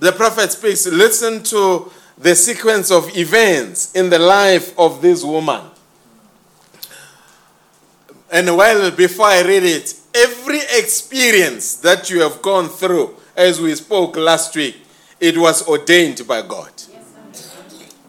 The 0.00 0.10
prophet 0.10 0.50
speaks, 0.50 0.88
listen 0.88 1.44
to 1.44 1.92
the 2.18 2.34
sequence 2.34 2.90
of 2.90 3.16
events 3.16 3.92
in 3.92 4.10
the 4.10 4.18
life 4.18 4.76
of 4.76 5.00
this 5.00 5.22
woman. 5.22 5.62
And 8.32 8.56
while 8.56 8.90
before 8.90 9.26
I 9.26 9.42
read 9.42 9.62
it, 9.62 9.94
every 10.12 10.62
experience 10.72 11.76
that 11.76 12.10
you 12.10 12.22
have 12.22 12.42
gone 12.42 12.68
through, 12.68 13.14
as 13.36 13.60
we 13.60 13.72
spoke 13.76 14.16
last 14.16 14.56
week, 14.56 14.84
it 15.20 15.38
was 15.38 15.68
ordained 15.68 16.26
by 16.26 16.42
God. 16.42 16.72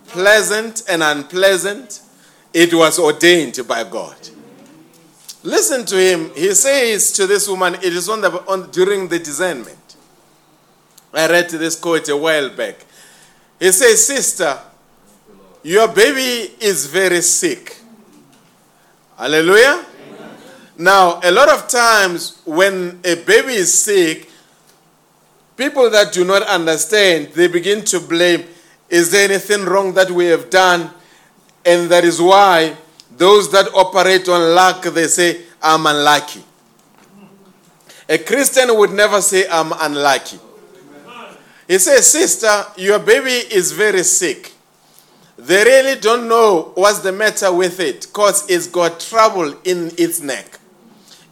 Pleasant 0.07 0.81
and 0.89 1.03
unpleasant, 1.03 2.01
it 2.53 2.73
was 2.73 2.99
ordained 2.99 3.59
by 3.67 3.83
God. 3.83 4.15
Listen 5.43 5.85
to 5.85 5.97
him. 5.97 6.31
He 6.35 6.53
says 6.53 7.11
to 7.13 7.25
this 7.25 7.47
woman, 7.47 7.75
it 7.75 7.93
is 7.93 8.09
on 8.09 8.21
the, 8.21 8.31
on, 8.47 8.69
during 8.71 9.07
the 9.07 9.19
discernment. 9.19 9.77
I 11.13 11.27
read 11.27 11.49
this 11.49 11.79
quote 11.79 12.07
a 12.09 12.15
while 12.15 12.49
back. 12.55 12.85
He 13.59 13.71
says, 13.71 14.05
Sister, 14.05 14.57
your 15.63 15.87
baby 15.87 16.53
is 16.59 16.85
very 16.87 17.21
sick. 17.21 17.77
Hallelujah. 19.17 19.85
Now, 20.77 21.19
a 21.23 21.31
lot 21.31 21.49
of 21.49 21.67
times 21.67 22.41
when 22.45 22.99
a 23.03 23.15
baby 23.15 23.53
is 23.53 23.73
sick, 23.73 24.29
people 25.57 25.89
that 25.89 26.13
do 26.13 26.23
not 26.23 26.43
understand, 26.43 27.27
they 27.33 27.47
begin 27.47 27.83
to 27.85 27.99
blame, 27.99 28.45
is 28.89 29.11
there 29.11 29.29
anything 29.29 29.65
wrong 29.65 29.93
that 29.93 30.09
we 30.09 30.25
have 30.25 30.49
done? 30.49 30.91
And 31.65 31.89
that 31.91 32.03
is 32.03 32.21
why 32.21 32.75
those 33.15 33.51
that 33.51 33.67
operate 33.73 34.27
on 34.29 34.55
luck, 34.55 34.83
they 34.83 35.07
say, 35.07 35.41
I'm 35.61 35.85
unlucky. 35.85 36.43
A 38.09 38.17
Christian 38.17 38.75
would 38.77 38.91
never 38.91 39.21
say, 39.21 39.47
I'm 39.49 39.71
unlucky. 39.73 40.39
He 41.67 41.77
says, 41.79 42.11
Sister, 42.11 42.65
your 42.75 42.99
baby 42.99 43.29
is 43.53 43.71
very 43.71 44.03
sick. 44.03 44.51
They 45.37 45.63
really 45.63 45.99
don't 45.99 46.27
know 46.27 46.71
what's 46.75 46.99
the 46.99 47.11
matter 47.11 47.51
with 47.53 47.79
it 47.79 48.01
because 48.01 48.49
it's 48.49 48.67
got 48.67 48.99
trouble 48.99 49.55
in 49.63 49.91
its 49.97 50.21
neck. 50.21 50.59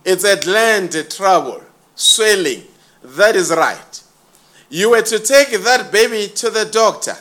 It's 0.06 0.24
a 0.24 0.42
gland 0.42 0.96
trouble, 1.10 1.62
swelling. 1.96 2.64
That 3.04 3.36
is 3.36 3.52
right. 3.52 4.04
You 4.70 4.92
were 4.92 5.02
to 5.02 5.20
take 5.20 5.50
that 5.50 5.92
baby 5.92 6.32
to 6.36 6.50
the 6.50 6.66
doctor, 6.66 7.18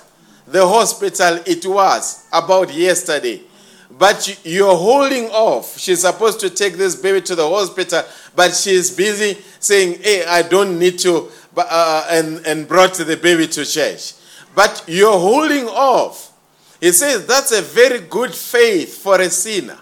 the 0.51 0.67
hospital 0.67 1.41
it 1.47 1.65
was 1.67 2.27
about 2.33 2.73
yesterday. 2.73 3.43
But 3.91 4.41
you're 4.45 4.77
holding 4.77 5.27
off. 5.31 5.79
She's 5.79 6.03
supposed 6.03 6.41
to 6.41 6.51
take 6.51 6.75
this 6.75 6.95
baby 6.95 7.21
to 7.23 7.35
the 7.35 7.49
hospital, 7.49 8.03
but 8.37 8.55
she's 8.55 8.95
busy 8.95 9.41
saying, 9.61 10.01
Hey, 10.03 10.25
I 10.25 10.43
don't 10.43 10.79
need 10.79 10.99
to, 11.01 11.31
uh, 11.57 12.07
and, 12.11 12.47
and 12.47 12.69
brought 12.69 12.95
the 12.95 13.17
baby 13.17 13.47
to 13.49 13.65
church. 13.65 14.15
But 14.55 14.85
you're 14.87 15.19
holding 15.19 15.67
off. 15.67 16.33
He 16.81 16.93
says 16.93 17.27
that's 17.27 17.53
a 17.53 17.63
very 17.63 18.01
good 18.01 18.35
faith 18.35 18.99
for 18.99 19.21
a 19.21 19.31
sinner. 19.31 19.79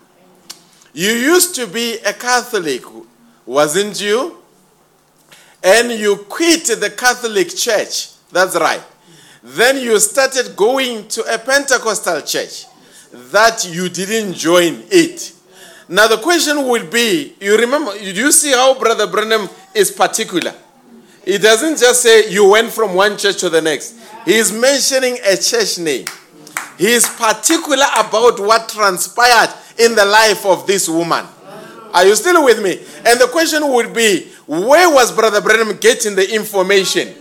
You 0.94 1.10
used 1.10 1.54
to 1.56 1.66
be 1.66 1.98
a 1.98 2.12
Catholic, 2.12 2.82
wasn't 3.44 4.00
you? 4.00 4.42
And 5.62 5.92
you 5.92 6.16
quit 6.16 6.64
the 6.64 6.90
Catholic 6.96 7.54
church. 7.54 8.12
That's 8.30 8.56
right. 8.56 8.82
Then 9.48 9.78
you 9.78 10.00
started 10.00 10.56
going 10.56 11.06
to 11.06 11.22
a 11.32 11.38
Pentecostal 11.38 12.20
church 12.22 12.66
that 13.30 13.64
you 13.70 13.88
didn't 13.88 14.34
join 14.34 14.82
it. 14.90 15.32
Now 15.88 16.08
the 16.08 16.16
question 16.16 16.66
would 16.66 16.90
be, 16.90 17.34
you 17.40 17.56
remember, 17.56 17.96
do 17.96 18.10
you 18.10 18.32
see 18.32 18.50
how 18.50 18.76
Brother 18.76 19.06
Branham 19.06 19.48
is 19.72 19.92
particular? 19.92 20.52
He 21.24 21.38
doesn't 21.38 21.78
just 21.78 22.02
say 22.02 22.28
you 22.28 22.50
went 22.50 22.72
from 22.72 22.94
one 22.94 23.16
church 23.16 23.38
to 23.38 23.48
the 23.48 23.62
next. 23.62 23.94
He 24.24 24.34
is 24.34 24.52
mentioning 24.52 25.18
a 25.24 25.36
church 25.36 25.78
name. 25.78 26.06
He 26.76 26.88
is 26.88 27.08
particular 27.08 27.86
about 27.98 28.40
what 28.40 28.68
transpired 28.68 29.54
in 29.78 29.94
the 29.94 30.04
life 30.04 30.44
of 30.44 30.66
this 30.66 30.88
woman. 30.88 31.24
Are 31.94 32.04
you 32.04 32.16
still 32.16 32.44
with 32.44 32.60
me? 32.60 32.80
And 33.04 33.20
the 33.20 33.28
question 33.30 33.62
would 33.72 33.94
be, 33.94 34.26
where 34.48 34.92
was 34.92 35.12
Brother 35.12 35.40
Branham 35.40 35.76
getting 35.76 36.16
the 36.16 36.34
information? 36.34 37.14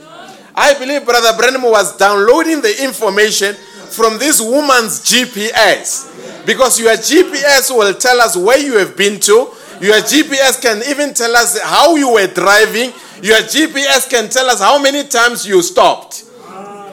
I 0.56 0.74
believe 0.80 1.06
Brother 1.06 1.38
Branham 1.38 1.64
was 1.64 1.98
downloading 1.98 2.62
the 2.62 2.84
information 2.84 3.56
from 3.56 4.18
this 4.18 4.42
woman's 4.42 5.02
GPS. 5.02 6.12
Because 6.46 6.80
your 6.80 6.94
GPS 6.94 7.76
will 7.76 7.94
tell 7.94 8.22
us 8.22 8.38
where 8.38 8.60
you 8.60 8.78
have 8.78 8.96
been 8.96 9.20
to. 9.22 9.52
Your 9.82 10.00
GPS 10.00 10.62
can 10.62 10.82
even 10.90 11.14
tell 11.14 11.36
us 11.36 11.60
how 11.62 11.96
you 11.96 12.14
were 12.14 12.28
driving. 12.28 12.92
Your 13.22 13.40
GPS 13.40 14.10
can 14.10 14.30
tell 14.30 14.50
us 14.50 14.62
how 14.62 14.82
many 14.82 15.04
times 15.08 15.46
you 15.46 15.62
stopped. 15.62 16.24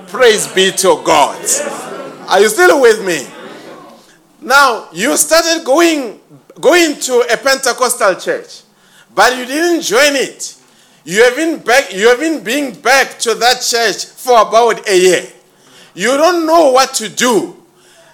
Praise 0.09 0.49
be 0.53 0.73
to 0.73 1.01
God. 1.05 1.39
Are 2.29 2.41
you 2.41 2.49
still 2.49 2.81
with 2.81 3.05
me? 3.05 3.27
Now, 4.41 4.89
you 4.93 5.17
started 5.17 5.65
going, 5.65 6.21
going 6.61 6.99
to 7.01 7.21
a 7.33 7.37
Pentecostal 7.37 8.17
church, 8.17 8.63
but 9.15 9.37
you 9.37 9.47
didn't 9.47 9.83
join 9.83 10.17
it. 10.17 10.57
You 11.05 11.25
have 11.25 11.37
been 11.37 11.59
back, 11.59 11.93
you 11.93 12.09
have 12.09 12.21
been 12.21 12.45
being 12.45 12.75
back 12.81 13.19
to 13.21 13.35
that 13.35 13.61
church 13.63 14.05
for 14.05 14.41
about 14.41 14.89
a 14.89 14.97
year. 14.99 15.27
You 15.95 16.17
don't 16.17 16.47
know 16.47 16.71
what 16.71 16.95
to 16.95 17.09
do. 17.09 17.57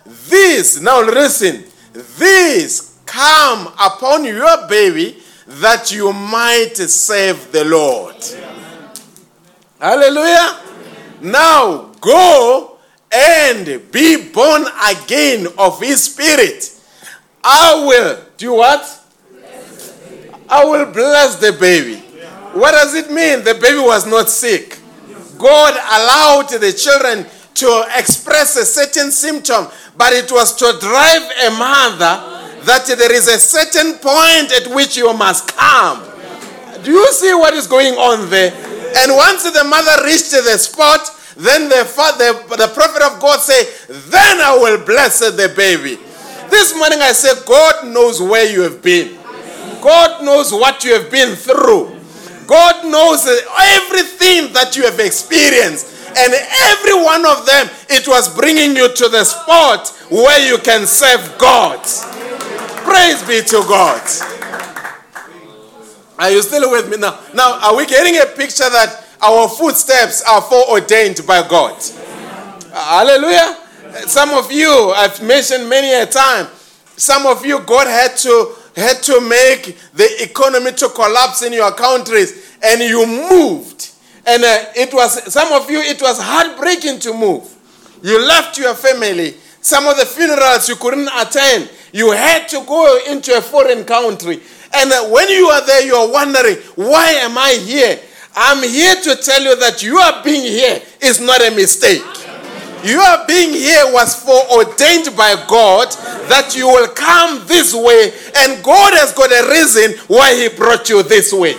This, 0.05 0.81
now 0.81 1.03
listen, 1.03 1.65
this 1.93 2.99
come 3.05 3.69
upon 3.79 4.25
your 4.25 4.67
baby 4.69 5.19
that 5.47 5.93
you 5.93 6.13
might 6.13 6.77
serve 6.77 7.53
the 7.53 7.65
Lord. 7.65 8.17
Hallelujah. 9.81 10.61
Now 11.21 11.93
go 12.01 12.79
and 13.13 13.91
be 13.93 14.31
born 14.31 14.65
again 14.91 15.47
of 15.59 15.81
his 15.81 16.05
spirit. 16.05 16.75
I 17.45 17.85
will 17.87 18.19
do 18.37 18.55
what? 18.55 19.05
I 20.49 20.65
will 20.65 20.87
bless 20.87 21.37
the 21.37 21.53
baby. 21.53 22.03
What 22.59 22.73
does 22.73 22.95
it 22.95 23.11
mean? 23.11 23.45
The 23.45 23.55
baby 23.55 23.79
was 23.79 24.05
not 24.05 24.29
sick. 24.29 24.79
God 25.39 25.75
allowed 25.75 26.51
the 26.51 26.73
children 26.73 27.25
to 27.55 27.85
express 27.97 28.57
a 28.57 28.67
certain 28.67 29.13
symptom, 29.13 29.69
but 29.97 30.13
it 30.13 30.31
was 30.33 30.57
to 30.57 30.77
drive 30.81 31.23
a 31.47 31.51
mother 31.55 32.39
that 32.67 32.87
there 32.87 33.15
is 33.15 33.29
a 33.29 33.39
certain 33.39 33.95
point 34.03 34.51
at 34.51 34.75
which 34.75 34.97
you 34.97 35.13
must 35.15 35.55
come. 35.57 36.03
Do 36.83 36.91
you 36.91 37.07
see 37.13 37.33
what 37.35 37.55
is 37.55 37.69
going 37.69 37.95
on 37.95 38.29
there? 38.29 38.51
And 38.99 39.15
once 39.15 39.45
the 39.45 39.65
mother 39.65 40.05
reached 40.05 40.33
the 40.33 40.59
spot, 40.59 41.11
then 41.37 41.69
the, 41.69 41.85
father, 41.85 42.33
the 42.57 42.71
prophet 42.75 43.03
of 43.03 43.21
God 43.21 43.39
said, 43.39 43.67
Then 44.11 44.41
I 44.41 44.59
will 44.59 44.85
bless 44.85 45.21
the 45.21 45.53
baby. 45.55 45.95
This 46.51 46.77
morning 46.77 46.99
I 47.03 47.13
said, 47.13 47.47
God 47.47 47.87
knows 47.87 48.21
where 48.21 48.51
you 48.51 48.63
have 48.63 48.83
been. 48.83 49.17
God 49.81 50.25
knows 50.25 50.51
what 50.53 50.83
you 50.83 50.95
have 50.95 51.09
been 51.11 51.37
through. 51.37 51.98
God 52.49 52.87
knows 52.87 53.29
everything 53.29 54.53
that 54.55 54.73
you 54.75 54.85
have 54.85 54.99
experienced. 54.99 55.95
And 56.17 56.33
every 56.73 56.97
one 56.97 57.27
of 57.27 57.45
them, 57.45 57.69
it 57.91 58.09
was 58.09 58.35
bringing 58.35 58.75
you 58.75 58.89
to 58.89 59.09
the 59.09 59.23
spot 59.23 59.89
where 60.11 60.41
you 60.49 60.57
can 60.57 60.87
serve 60.87 61.37
God. 61.39 61.79
Praise 62.89 63.23
be 63.29 63.45
to 63.45 63.61
God. 63.69 64.01
Are 66.19 66.31
you 66.31 66.41
still 66.41 66.71
with 66.71 66.89
me 66.91 66.97
now? 66.97 67.21
Now, 67.35 67.61
are 67.61 67.77
we 67.77 67.85
getting 67.85 68.17
a 68.17 68.25
picture 68.35 68.69
that 68.71 69.05
our 69.21 69.47
footsteps 69.47 70.23
are 70.27 70.41
foreordained 70.41 71.21
by 71.27 71.47
God? 71.47 71.77
Hallelujah. 72.73 73.59
Some 74.07 74.31
of 74.31 74.51
you, 74.51 74.93
I've 74.97 75.23
mentioned 75.23 75.69
many 75.69 75.93
a 75.93 76.07
time, 76.07 76.47
some 76.97 77.27
of 77.27 77.45
you, 77.45 77.61
God 77.61 77.87
had 77.87 78.17
to 78.19 78.55
had 78.79 79.03
to 79.05 79.21
make 79.21 79.77
the 79.95 80.23
economy 80.23 80.73
to 80.73 80.89
collapse 80.89 81.43
in 81.43 81.53
your 81.53 81.73
countries, 81.73 82.57
and 82.63 82.81
you 82.81 83.07
moved. 83.07 83.91
And 84.27 84.45
uh, 84.45 84.65
it 84.77 84.93
was 84.93 85.33
some 85.33 85.53
of 85.53 85.71
you, 85.71 85.81
it 85.81 86.01
was 86.03 86.21
heartbreaking 86.21 87.01
to 87.01 87.13
move. 87.15 87.55
You 88.03 88.25
left 88.27 88.59
your 88.59 88.75
family. 88.75 89.35
Some 89.61 89.87
of 89.87 89.97
the 89.97 90.07
funerals 90.07 90.69
you 90.69 90.77
couldn't 90.77 91.09
attend. 91.17 91.71
You 91.93 92.13
had 92.13 92.49
to 92.49 92.65
go 92.67 93.01
into 93.09 93.37
a 93.37 93.41
foreign 93.41 93.85
country. 93.85 94.41
And 94.75 94.93
uh, 94.93 95.09
when 95.09 95.29
you 95.29 95.47
are 95.49 95.65
there, 95.67 95.85
you 95.85 95.95
are 95.95 96.11
wondering, 96.11 96.57
why 96.77 97.09
am 97.25 97.37
I 97.39 97.53
here? 97.53 97.99
I'm 98.37 98.63
here 98.63 98.95
to 98.95 99.17
tell 99.17 99.43
you 99.43 99.57
that 99.57 99.83
you 99.83 99.97
are 99.99 100.23
being 100.23 100.43
here 100.43 100.81
is 101.01 101.21
not 101.21 101.41
a 101.41 101.51
mistake. 101.51 102.03
Your 102.85 103.27
being 103.27 103.51
here 103.51 103.93
was 103.93 104.15
foreordained 104.23 105.17
by 105.17 105.35
God 105.49 105.91
that 106.29 106.55
you 106.57 106.67
will 106.67 106.89
come 106.89 107.47
this 107.47 107.75
way, 107.75 108.13
and 108.37 108.63
God 108.63 108.93
has 108.95 109.13
got 109.13 109.33
a 109.33 109.51
reason 109.51 109.99
why 110.07 110.35
He 110.35 110.49
brought 110.49 110.89
you 110.89 111.03
this 111.03 111.33
way. 111.33 111.57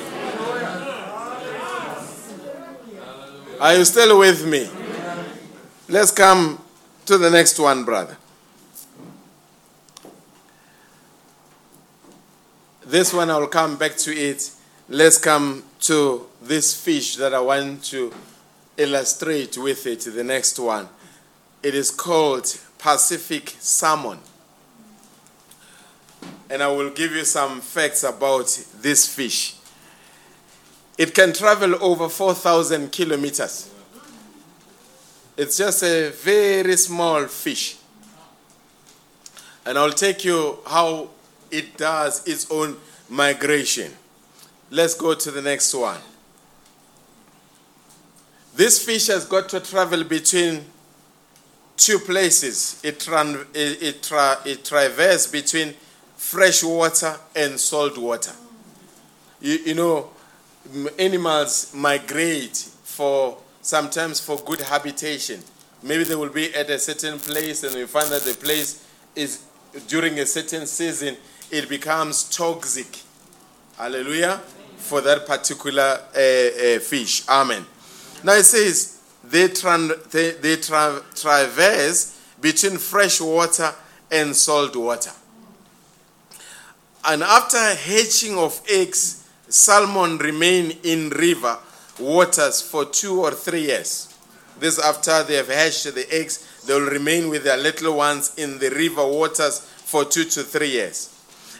Are 3.59 3.75
you 3.75 3.83
still 3.83 4.17
with 4.19 4.47
me? 4.47 4.69
Let's 5.89 6.11
come 6.11 6.61
to 7.05 7.17
the 7.17 7.29
next 7.29 7.59
one, 7.59 7.83
brother. 7.83 8.15
This 12.85 13.13
one 13.13 13.29
I'll 13.29 13.47
come 13.47 13.77
back 13.77 13.97
to 13.97 14.15
it. 14.15 14.51
Let's 14.87 15.17
come 15.17 15.63
to 15.81 16.25
this 16.41 16.73
fish 16.73 17.17
that 17.17 17.33
I 17.33 17.39
want 17.39 17.83
to 17.85 18.13
illustrate 18.77 19.57
with 19.57 19.85
it, 19.85 20.01
the 20.01 20.23
next 20.23 20.57
one. 20.57 20.87
It 21.61 21.75
is 21.75 21.91
called 21.91 22.57
Pacific 22.77 23.55
salmon. 23.59 24.19
And 26.49 26.63
I 26.63 26.67
will 26.67 26.89
give 26.89 27.11
you 27.11 27.25
some 27.25 27.61
facts 27.61 28.03
about 28.03 28.47
this 28.81 29.13
fish. 29.13 29.55
It 30.97 31.13
can 31.13 31.33
travel 31.33 31.81
over 31.83 32.09
4,000 32.09 32.91
kilometers. 32.91 33.69
It's 35.37 35.57
just 35.57 35.83
a 35.83 36.09
very 36.09 36.75
small 36.75 37.25
fish. 37.27 37.77
And 39.65 39.77
I'll 39.77 39.91
take 39.91 40.25
you 40.25 40.59
how 40.65 41.09
it 41.51 41.77
does 41.77 42.27
its 42.27 42.49
own 42.51 42.77
migration. 43.09 43.93
Let's 44.71 44.93
go 44.93 45.13
to 45.13 45.31
the 45.31 45.41
next 45.41 45.73
one. 45.73 45.99
This 48.55 48.83
fish 48.83 49.07
has 49.07 49.25
got 49.25 49.47
to 49.49 49.59
travel 49.59 50.03
between 50.03 50.65
two 51.79 51.97
places. 51.97 52.79
It, 52.83 52.99
tran- 52.99 53.47
it, 53.53 53.81
it, 53.81 54.03
tra- 54.03 54.39
it 54.45 54.65
traverses 54.65 55.27
between 55.27 55.73
fresh 56.15 56.63
water 56.63 57.15
and 57.35 57.59
salt 57.59 57.97
water. 57.97 58.33
You, 59.41 59.53
you 59.65 59.73
know, 59.73 60.09
animals 60.99 61.73
migrate 61.73 62.57
for 62.83 63.37
sometimes 63.61 64.19
for 64.19 64.37
good 64.37 64.61
habitation. 64.61 65.41
Maybe 65.81 66.03
they 66.03 66.15
will 66.15 66.29
be 66.29 66.53
at 66.53 66.69
a 66.69 66.77
certain 66.77 67.17
place 67.17 67.63
and 67.63 67.73
you 67.75 67.87
find 67.87 68.09
that 68.09 68.23
the 68.23 68.33
place 68.33 68.85
is 69.15 69.45
during 69.87 70.19
a 70.19 70.25
certain 70.25 70.67
season 70.67 71.15
it 71.51 71.69
becomes 71.69 72.25
toxic. 72.29 72.99
Hallelujah. 73.77 74.41
For 74.77 75.01
that 75.01 75.25
particular 75.25 75.81
uh, 75.81 76.19
uh, 76.19 76.79
fish. 76.79 77.27
Amen. 77.27 77.65
Now 78.23 78.33
it 78.33 78.43
says 78.43 78.98
they, 79.29 79.47
tran- 79.49 80.09
they, 80.11 80.31
they 80.31 80.55
tra- 80.55 81.03
traverse 81.15 82.19
between 82.41 82.77
fresh 82.77 83.21
water 83.21 83.73
and 84.11 84.35
salt 84.35 84.75
water. 84.75 85.11
And 87.05 87.23
after 87.23 87.57
hatching 87.57 88.37
of 88.37 88.61
eggs, 88.69 89.27
salmon 89.47 90.17
remain 90.17 90.77
in 90.83 91.09
river 91.09 91.57
waters 91.99 92.61
for 92.61 92.85
two 92.85 93.21
or 93.21 93.31
three 93.31 93.61
years. 93.61 94.13
This 94.59 94.79
after 94.79 95.23
they 95.23 95.35
have 95.35 95.47
hatched 95.47 95.95
the 95.95 96.05
eggs, 96.13 96.45
they 96.65 96.73
will 96.73 96.89
remain 96.89 97.29
with 97.29 97.43
their 97.43 97.57
little 97.57 97.95
ones 97.95 98.33
in 98.37 98.59
the 98.59 98.69
river 98.71 99.05
waters 99.05 99.59
for 99.59 100.05
two 100.05 100.25
to 100.25 100.43
three 100.43 100.71
years. 100.71 101.15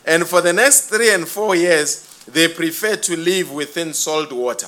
And 0.06 0.28
for 0.28 0.42
the 0.42 0.54
next 0.54 0.90
three 0.90 1.14
and 1.14 1.28
four 1.28 1.56
years, 1.56 2.24
they 2.28 2.48
prefer 2.48 2.96
to 2.96 3.18
live 3.18 3.52
within 3.52 3.94
salt 3.94 4.32
water. 4.32 4.68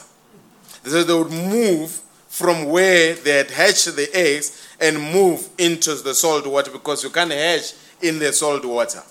So 0.84 1.04
they 1.04 1.14
would 1.14 1.32
move 1.32 2.02
from 2.42 2.66
where 2.66 3.14
they 3.14 3.38
had 3.38 3.52
hatched 3.52 3.96
the 3.96 4.10
eggs 4.14 4.76
and 4.80 5.00
move 5.00 5.48
into 5.60 5.94
the 5.94 6.14
salt 6.16 6.48
water 6.48 6.72
because 6.72 7.04
you 7.04 7.12
can't 7.12 7.32
hatch 7.32 7.74
in 8.02 8.18
the 8.18 8.34
salt 8.34 8.66
water. 8.66 9.04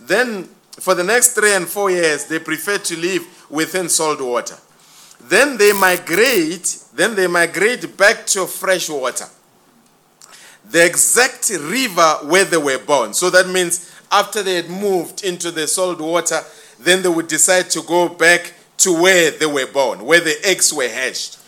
Then, 0.00 0.48
for 0.80 0.96
the 0.96 1.04
next 1.04 1.34
three 1.34 1.54
and 1.54 1.68
four 1.68 1.92
years, 1.92 2.26
they 2.26 2.40
prefer 2.40 2.78
to 2.78 2.96
live 2.96 3.24
within 3.48 3.88
salt 3.88 4.20
water. 4.20 4.56
Then 5.20 5.56
they 5.56 5.72
migrate, 5.72 6.76
then 6.92 7.14
they 7.14 7.28
migrate 7.28 7.96
back 7.96 8.26
to 8.28 8.46
fresh 8.46 8.90
water. 8.90 9.26
The 10.68 10.84
exact 10.84 11.50
river 11.50 12.18
where 12.24 12.44
they 12.44 12.56
were 12.56 12.78
born. 12.78 13.14
So 13.14 13.30
that 13.30 13.48
means 13.48 13.94
after 14.10 14.42
they 14.42 14.56
had 14.56 14.68
moved 14.68 15.22
into 15.22 15.52
the 15.52 15.68
salt 15.68 16.00
water, 16.00 16.40
then 16.80 17.02
they 17.02 17.08
would 17.08 17.28
decide 17.28 17.70
to 17.70 17.82
go 17.82 18.08
back 18.08 18.52
to 18.78 19.00
where 19.00 19.30
they 19.30 19.46
were 19.46 19.66
born, 19.66 20.04
where 20.04 20.20
the 20.20 20.36
eggs 20.44 20.72
were 20.72 20.88
hatched. 20.88 21.38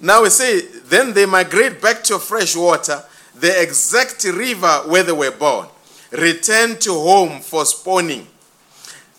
Now 0.00 0.22
we 0.22 0.30
say, 0.30 0.60
then 0.86 1.12
they 1.12 1.26
migrate 1.26 1.80
back 1.80 2.02
to 2.04 2.18
fresh 2.18 2.56
water, 2.56 3.02
the 3.34 3.62
exact 3.62 4.24
river 4.24 4.82
where 4.86 5.02
they 5.02 5.12
were 5.12 5.30
born, 5.30 5.68
return 6.12 6.78
to 6.80 6.92
home 6.92 7.40
for 7.40 7.64
spawning. 7.64 8.26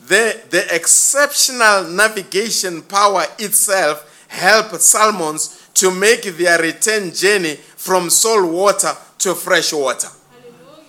The, 0.07 0.39
the 0.49 0.73
exceptional 0.73 1.89
navigation 1.89 2.83
power 2.83 3.25
itself 3.39 4.25
helped 4.27 4.79
salmons 4.81 5.69
to 5.75 5.91
make 5.91 6.23
their 6.23 6.61
return 6.61 7.11
journey 7.13 7.55
from 7.55 8.09
salt 8.09 8.49
water 8.49 8.91
to 9.19 9.33
fresh 9.33 9.73
water. 9.73 10.07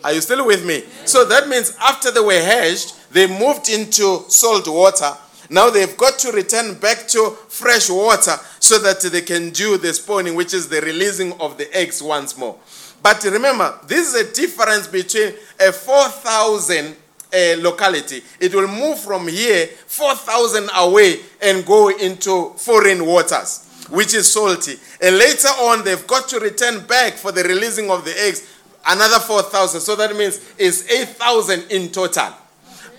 Are 0.04 0.12
you 0.12 0.20
still 0.20 0.46
with 0.46 0.64
me? 0.64 0.84
So 1.04 1.24
that 1.24 1.48
means 1.48 1.76
after 1.80 2.10
they 2.10 2.20
were 2.20 2.40
hatched, 2.40 2.94
they 3.12 3.26
moved 3.26 3.68
into 3.68 4.24
salt 4.28 4.68
water. 4.68 5.16
Now 5.50 5.70
they've 5.70 5.96
got 5.96 6.18
to 6.20 6.32
return 6.32 6.74
back 6.74 7.06
to 7.08 7.30
fresh 7.48 7.90
water 7.90 8.36
so 8.58 8.78
that 8.78 9.00
they 9.00 9.22
can 9.22 9.50
do 9.50 9.76
the 9.78 9.92
spawning, 9.94 10.34
which 10.34 10.54
is 10.54 10.68
the 10.68 10.80
releasing 10.80 11.32
of 11.40 11.58
the 11.58 11.74
eggs 11.76 12.02
once 12.02 12.36
more. 12.36 12.56
But 13.02 13.22
remember, 13.24 13.78
this 13.86 14.14
is 14.14 14.14
a 14.14 14.32
difference 14.34 14.88
between 14.88 15.34
a 15.60 15.72
4,000 15.72 16.96
uh, 17.32 17.54
locality. 17.58 18.22
It 18.40 18.54
will 18.54 18.68
move 18.68 18.98
from 18.98 19.28
here 19.28 19.66
4,000 19.66 20.70
away 20.74 21.20
and 21.40 21.64
go 21.64 21.88
into 21.90 22.52
foreign 22.56 23.04
waters, 23.04 23.86
which 23.90 24.14
is 24.14 24.32
salty. 24.32 24.74
And 25.00 25.18
later 25.18 25.48
on, 25.48 25.84
they've 25.84 26.06
got 26.06 26.28
to 26.30 26.40
return 26.40 26.86
back 26.86 27.14
for 27.14 27.32
the 27.32 27.42
releasing 27.44 27.90
of 27.90 28.04
the 28.04 28.18
eggs, 28.22 28.48
another 28.86 29.18
4,000. 29.20 29.80
So 29.80 29.96
that 29.96 30.16
means 30.16 30.40
it's 30.58 30.90
8,000 30.90 31.70
in 31.70 31.90
total. 31.90 32.32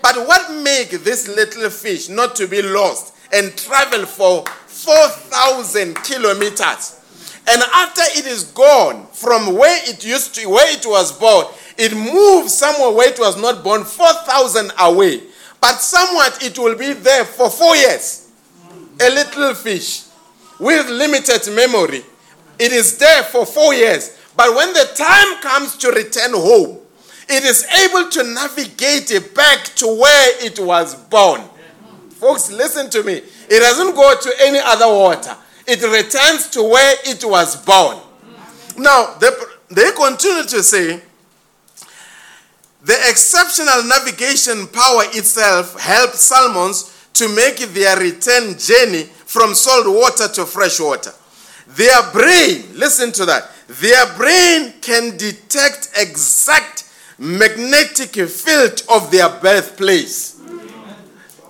But 0.02 0.26
what 0.26 0.52
make 0.62 0.90
this 0.90 1.28
little 1.28 1.70
fish 1.70 2.08
not 2.08 2.36
to 2.36 2.46
be 2.46 2.62
lost 2.62 3.14
and 3.32 3.56
travel 3.56 4.06
for 4.06 4.44
4,000 4.46 5.96
kilometers? 5.96 7.00
And 7.50 7.62
after 7.74 8.02
it 8.18 8.26
is 8.26 8.44
gone 8.44 9.06
from 9.12 9.56
where 9.56 9.80
it 9.88 10.04
used 10.04 10.34
to, 10.34 10.48
where 10.48 10.70
it 10.76 10.84
was 10.84 11.18
born, 11.18 11.46
it 11.78 11.94
moves 11.94 12.54
somewhere 12.54 12.92
where 12.92 13.08
it 13.08 13.18
was 13.18 13.40
not 13.40 13.64
born, 13.64 13.84
4,000 13.84 14.72
away. 14.80 15.22
But 15.60 15.76
somewhat 15.78 16.42
it 16.42 16.58
will 16.58 16.76
be 16.76 16.92
there 16.92 17.24
for 17.24 17.50
four 17.50 17.74
years. 17.74 18.28
A 19.00 19.10
little 19.10 19.54
fish 19.54 20.04
with 20.60 20.88
limited 20.88 21.52
memory. 21.54 22.02
It 22.58 22.72
is 22.72 22.98
there 22.98 23.22
for 23.22 23.46
four 23.46 23.72
years. 23.72 24.16
But 24.36 24.54
when 24.54 24.72
the 24.72 24.88
time 24.94 25.40
comes 25.40 25.76
to 25.78 25.90
return 25.90 26.32
home, 26.32 26.78
it 27.28 27.44
is 27.44 27.64
able 27.84 28.10
to 28.10 28.22
navigate 28.24 29.10
it 29.10 29.34
back 29.34 29.64
to 29.76 29.86
where 29.86 30.44
it 30.44 30.58
was 30.58 30.94
born. 30.94 31.42
Folks, 32.10 32.50
listen 32.50 32.90
to 32.90 33.02
me. 33.02 33.22
It 33.50 33.60
doesn't 33.60 33.94
go 33.94 34.14
to 34.20 34.32
any 34.40 34.58
other 34.58 34.88
water. 34.88 35.36
it 35.68 35.82
returns 35.82 36.48
to 36.48 36.62
where 36.62 36.96
it 37.04 37.22
was 37.24 37.62
born. 37.64 37.98
Now, 38.78 39.14
they, 39.20 39.28
they 39.68 39.90
continue 39.92 40.44
to 40.44 40.62
say, 40.62 41.02
the 42.82 42.96
exceptional 43.08 43.84
navigation 43.84 44.66
power 44.68 45.02
itself 45.12 45.78
helped 45.78 46.14
salmons 46.14 47.08
to 47.12 47.28
make 47.34 47.58
their 47.58 47.98
return 47.98 48.56
journey 48.58 49.02
from 49.02 49.54
salt 49.54 49.86
water 49.86 50.28
to 50.32 50.46
fresh 50.46 50.80
water. 50.80 51.12
Their 51.66 52.10
brain, 52.12 52.64
listen 52.74 53.12
to 53.12 53.26
that, 53.26 53.50
their 53.66 54.06
brain 54.16 54.72
can 54.80 55.18
detect 55.18 55.90
exact 55.98 56.87
magnetic 57.18 58.14
field 58.28 58.82
of 58.88 59.10
their 59.10 59.28
birthplace. 59.28 60.40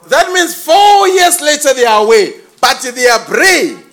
That 0.09 0.33
means 0.33 0.55
four 0.55 1.09
years 1.09 1.41
later 1.43 1.75
they 1.75 1.85
are 1.85 2.05
away, 2.05 2.41
but 2.61 2.81
their 2.81 3.19
brain 3.27 3.85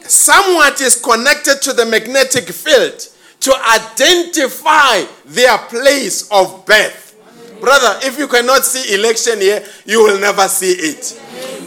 somewhat 0.00 0.80
is 0.80 1.00
connected 1.00 1.62
to 1.62 1.72
the 1.72 1.86
magnetic 1.86 2.48
field 2.48 3.06
to 3.40 3.54
identify 3.72 5.04
their 5.26 5.56
place 5.58 6.28
of 6.30 6.66
birth. 6.66 7.16
Brother, 7.60 8.00
if 8.02 8.18
you 8.18 8.26
cannot 8.26 8.64
see 8.64 8.94
election 8.94 9.40
here, 9.40 9.64
you 9.84 10.02
will 10.02 10.18
never 10.18 10.48
see 10.48 10.72
it. 10.72 11.20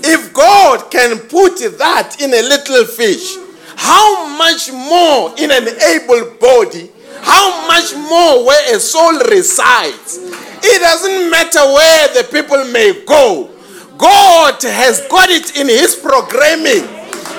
If 0.04 0.34
God 0.34 0.92
can 0.92 1.18
put 1.20 1.58
that 1.78 2.18
in 2.20 2.34
a 2.34 2.42
little 2.42 2.86
fish, 2.86 3.38
how 3.76 4.28
much 4.38 4.72
more 4.72 5.34
in 5.38 5.52
an 5.52 5.68
able 5.82 6.32
body? 6.40 6.92
How 7.24 7.68
much 7.68 7.96
more 7.96 8.46
where 8.46 8.76
a 8.76 8.80
soul 8.80 9.18
resides? 9.32 10.20
It 10.64 10.80
doesn't 10.80 11.32
matter 11.32 11.64
where 11.64 12.08
the 12.14 12.28
people 12.32 12.64
may 12.72 13.04
go. 13.06 13.50
God 13.98 14.62
has 14.62 15.08
got 15.08 15.30
it 15.30 15.58
in 15.58 15.68
His 15.68 15.96
programming 15.96 16.84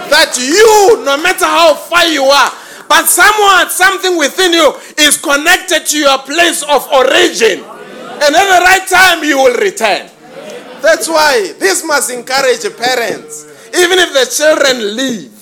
that 0.09 0.37
you, 0.41 1.05
no 1.05 1.16
matter 1.20 1.45
how 1.45 1.74
far 1.74 2.07
you 2.07 2.24
are, 2.24 2.53
but 2.89 3.07
someone, 3.07 3.68
something 3.70 4.16
within 4.18 4.53
you 4.53 4.72
is 4.99 5.16
connected 5.16 5.87
to 5.87 5.99
your 5.99 6.18
place 6.18 6.62
of 6.62 6.87
origin. 6.93 7.64
And 7.64 8.32
at 8.32 8.47
the 8.49 8.61
right 8.64 8.87
time, 8.89 9.24
you 9.24 9.37
will 9.39 9.57
return. 9.57 10.09
That's 10.80 11.09
why 11.09 11.53
this 11.59 11.85
must 11.85 12.11
encourage 12.11 12.64
parents, 12.76 13.45
even 13.76 13.99
if 13.99 14.12
the 14.12 14.28
children 14.30 14.97
leave. 14.97 15.32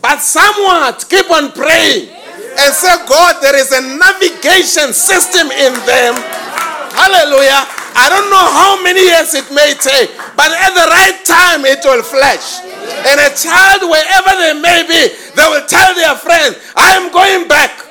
But 0.00 0.20
somewhat 0.20 1.04
keep 1.08 1.30
on 1.30 1.52
praying 1.52 2.14
and 2.58 2.70
say, 2.74 2.94
God, 3.06 3.42
there 3.42 3.56
is 3.56 3.72
a 3.72 3.82
navigation 3.82 4.92
system 4.94 5.50
in 5.50 5.72
them. 5.86 6.14
Hallelujah. 6.94 7.66
I 7.94 8.10
don't 8.10 8.26
know 8.26 8.46
how 8.50 8.82
many 8.82 9.06
years 9.06 9.34
it 9.38 9.46
may 9.54 9.74
take, 9.78 10.10
but 10.34 10.50
at 10.50 10.72
the 10.74 10.86
right 10.90 11.18
time 11.22 11.62
it 11.62 11.82
will 11.86 12.02
flash. 12.02 12.58
And 13.06 13.22
a 13.22 13.30
child, 13.34 13.86
wherever 13.86 14.32
they 14.38 14.54
may 14.58 14.82
be, 14.82 15.14
they 15.38 15.46
will 15.46 15.62
tell 15.66 15.94
their 15.94 16.18
friends, 16.18 16.58
I 16.74 16.98
am 16.98 17.14
going 17.14 17.46
back. 17.46 17.84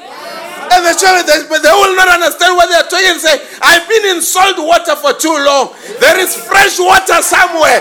And 0.74 0.82
the 0.84 0.96
children, 0.98 1.24
they, 1.28 1.46
but 1.48 1.62
they 1.62 1.72
will 1.72 1.96
not 1.96 2.10
understand 2.10 2.56
what 2.58 2.68
they 2.68 2.76
are 2.76 2.88
talking 2.90 3.20
say, 3.20 3.38
I've 3.62 3.88
been 3.88 4.18
in 4.18 4.22
salt 4.22 4.58
water 4.58 4.96
for 4.96 5.14
too 5.14 5.36
long. 5.46 5.76
There 6.02 6.18
is 6.20 6.36
fresh 6.36 6.80
water 6.80 7.22
somewhere. 7.22 7.80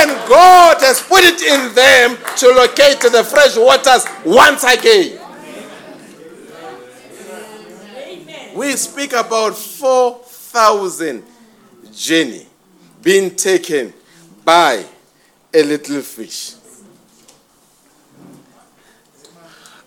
And 0.00 0.10
God 0.26 0.80
has 0.80 1.02
put 1.04 1.20
it 1.22 1.42
in 1.44 1.74
them 1.74 2.16
to 2.40 2.46
locate 2.56 3.04
the 3.04 3.22
fresh 3.22 3.60
waters 3.60 4.08
once 4.24 4.64
again. 4.64 5.19
We 8.60 8.76
speak 8.76 9.14
about 9.14 9.56
4,000 9.56 11.24
journey 11.94 12.46
being 13.00 13.34
taken 13.34 13.94
by 14.44 14.84
a 15.54 15.62
little 15.62 16.02
fish. 16.02 16.56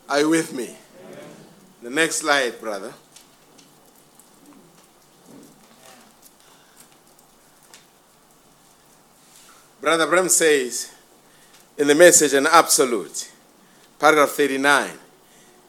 Are 0.09 0.21
you 0.21 0.29
with 0.29 0.55
me? 0.55 0.75
The 1.83 1.91
next 1.91 2.15
slide, 2.15 2.59
brother. 2.59 2.91
Brother 9.81 10.07
Branham 10.07 10.29
says 10.29 10.91
in 11.77 11.85
the 11.85 11.93
message, 11.93 12.33
an 12.33 12.47
absolute, 12.47 13.31
paragraph 13.99 14.29
39, 14.29 14.89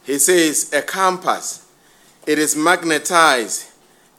he 0.04 0.18
says, 0.18 0.72
a 0.72 0.80
compass, 0.80 1.63
it 2.26 2.38
is 2.38 2.56
magnetized 2.56 3.70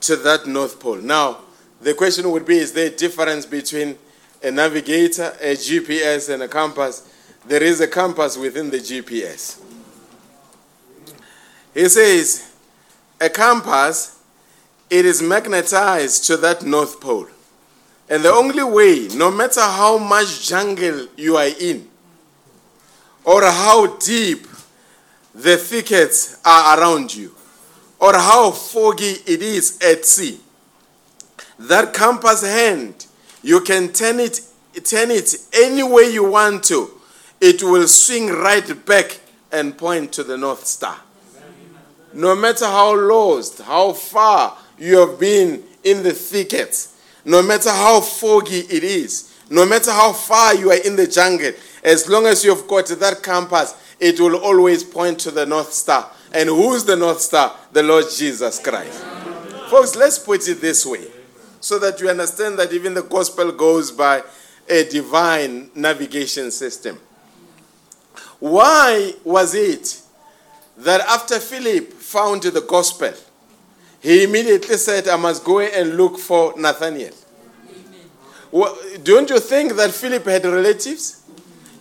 to 0.01 0.16
that 0.18 0.45
North 0.45 0.80
Pole. 0.80 0.97
Now, 0.97 1.39
the 1.82 1.93
question 1.93 2.32
would 2.32 2.45
be 2.45 2.58
is 2.58 2.74
there 2.74 2.88
a 2.88 2.95
difference 2.95 3.45
between 3.45 3.97
a 4.43 4.51
navigator, 4.51 5.36
a 5.41 5.56
GPS, 5.56 6.34
and 6.34 6.43
a 6.43 6.47
compass? 6.47 7.12
There 7.45 7.64
is 7.64 7.82
a 7.82 7.88
compass 7.88 8.38
within 8.38 8.70
the 8.70 8.78
GPS. 8.78 9.62
He 11.74 11.88
says, 11.89 12.53
a 13.20 13.30
compass, 13.30 14.20
it 14.89 15.06
is 15.06 15.22
magnetized 15.22 16.26
to 16.26 16.38
that 16.38 16.64
North 16.64 17.01
Pole. 17.01 17.28
And 18.10 18.24
the 18.24 18.32
only 18.32 18.64
way, 18.64 19.10
no 19.14 19.32
matter 19.32 19.62
how 19.62 19.97
much 19.97 20.47
jungle 20.47 21.08
you 21.18 21.38
are 21.38 21.49
in, 21.60 21.89
or 23.24 23.41
how 23.43 23.97
deep 23.97 24.47
the 25.34 25.58
thickets 25.58 26.39
are 26.45 26.80
around 26.80 27.14
you, 27.14 27.35
or 28.06 28.14
how 28.14 28.51
foggy 28.51 29.16
it 29.26 29.41
is 29.41 29.80
at 29.82 30.06
sea, 30.06 30.39
that 31.58 31.91
compass 31.91 32.43
hand, 32.43 33.08
you 33.41 33.60
can 33.62 33.91
turn 33.91 34.20
it, 34.20 34.41
turn 34.84 35.10
it 35.10 35.36
any 35.53 35.82
way 35.82 36.12
you 36.12 36.30
want 36.30 36.64
to. 36.64 36.91
It 37.41 37.64
will 37.64 37.88
swing 37.88 38.28
right 38.28 38.86
back 38.86 39.20
and 39.51 39.76
point 39.76 40.14
to 40.14 40.24
the 40.24 40.38
North 40.38 40.68
Star. 40.68 40.99
No 42.14 42.36
matter 42.36 42.66
how 42.66 42.95
lost, 42.95 43.62
how 43.62 43.93
far 43.93 44.56
you 44.78 44.99
have 44.99 45.20
been 45.20 45.64
in 45.84 46.03
the 46.03 46.14
thickets, 46.14 46.95
no 47.26 47.41
matter 47.41 47.72
how 47.72 48.01
foggy 48.01 48.60
it 48.60 48.84
is, 48.84 49.36
no 49.49 49.66
matter 49.66 49.91
how 49.91 50.14
far 50.14 50.53
you 50.53 50.70
are 50.70 50.86
in 50.86 50.95
the 50.95 51.08
jungle, 51.08 51.53
as 51.84 52.08
long 52.08 52.28
as 52.28 52.45
you've 52.45 52.68
got 52.68 52.86
that 52.86 53.24
compass, 53.24 53.74
it 53.99 54.20
will 54.20 54.36
always 54.36 54.84
point 54.84 55.18
to 55.22 55.32
the 55.32 55.47
North 55.47 55.74
Star. 55.74 56.12
And 56.36 56.50
who's 56.50 56.84
the 56.84 56.98
North 56.98 57.22
Star? 57.22 57.56
The 57.72 57.82
Lord 57.82 58.06
Jesus 58.14 58.60
Christ. 58.60 59.02
Folks, 59.70 59.96
let's 59.96 60.20
put 60.20 60.46
it 60.50 60.60
this 60.60 60.86
way 60.86 61.08
so 61.62 61.80
that 61.80 62.00
you 62.02 62.10
understand 62.10 62.60
that 62.60 62.74
even 62.74 62.94
the 62.94 63.04
gospel 63.04 63.54
goes 63.54 63.90
by 63.90 64.22
a 64.68 64.84
divine 64.90 65.72
navigation 65.74 66.52
system. 66.52 67.00
Why 68.40 69.14
was 69.24 69.56
it 69.56 70.02
that 70.78 71.02
after 71.02 71.40
Philip 71.40 71.94
found 71.94 72.44
the 72.44 72.62
gospel, 72.62 73.14
he 74.02 74.26
immediately 74.26 74.76
said, 74.76 75.08
I 75.08 75.16
must 75.16 75.44
go 75.44 75.62
and 75.62 75.96
look 75.96 76.20
for 76.20 76.54
Nathaniel? 76.60 77.14
Well, 78.52 78.78
don't 79.04 79.30
you 79.30 79.40
think 79.40 79.74
that 79.78 79.92
Philip 79.92 80.26
had 80.26 80.44
relatives? 80.44 81.24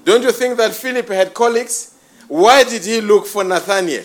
Don't 0.05 0.23
you 0.23 0.33
think 0.33 0.57
that 0.59 0.73
Philip 0.73 1.09
had 1.09 1.35
colleagues? 1.35 1.97
Why 2.29 2.63
did 2.63 2.85
he 2.85 3.01
look 3.01 3.27
for 3.27 3.43
Nathaniel? 3.43 4.05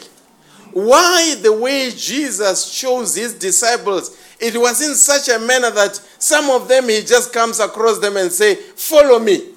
Why 0.86 1.36
the 1.42 1.54
way 1.54 1.92
Jesus 1.92 2.72
chose 2.72 3.16
his 3.16 3.34
disciples? 3.34 4.18
It 4.40 4.58
was 4.58 4.82
in 4.82 4.96
such 4.96 5.30
a 5.30 5.40
manner 5.40 5.72
that 5.72 5.96
some 6.20 6.50
of 6.50 6.68
them 6.68 6.90
he 6.90 7.02
just 7.02 7.34
comes 7.34 7.60
across 7.60 8.00
them 8.00 8.18
and 8.18 8.32
say, 8.32 8.56
"Follow 8.56 9.20
me." 9.20 9.50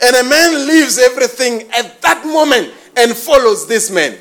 And 0.00 0.16
a 0.16 0.24
man 0.24 0.66
leaves 0.66 0.98
everything 0.98 1.62
at 1.72 2.00
that 2.02 2.24
moment 2.26 2.72
and 2.96 3.16
follows 3.16 3.66
this 3.66 3.90
man. 3.90 4.16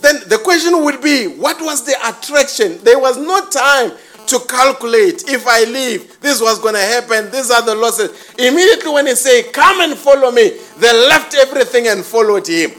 Then 0.00 0.20
the 0.28 0.38
question 0.38 0.82
would 0.84 1.00
be, 1.02 1.26
what 1.26 1.60
was 1.60 1.84
the 1.84 1.94
attraction? 2.06 2.78
There 2.84 2.98
was 2.98 3.16
no 3.16 3.44
time 3.50 3.92
to 4.28 4.38
calculate 4.40 5.24
if 5.28 5.46
I 5.46 5.64
leave, 5.64 6.20
this 6.20 6.40
was 6.40 6.58
going 6.60 6.74
to 6.74 6.80
happen, 6.80 7.30
these 7.30 7.50
are 7.50 7.62
the 7.62 7.74
losses. 7.74 8.10
Immediately 8.38 8.92
when 8.92 9.06
he 9.06 9.14
say, 9.14 9.44
Come 9.44 9.80
and 9.80 9.98
follow 9.98 10.30
me, 10.30 10.50
they 10.78 11.08
left 11.08 11.34
everything 11.34 11.88
and 11.88 12.04
followed 12.04 12.46
him. 12.46 12.70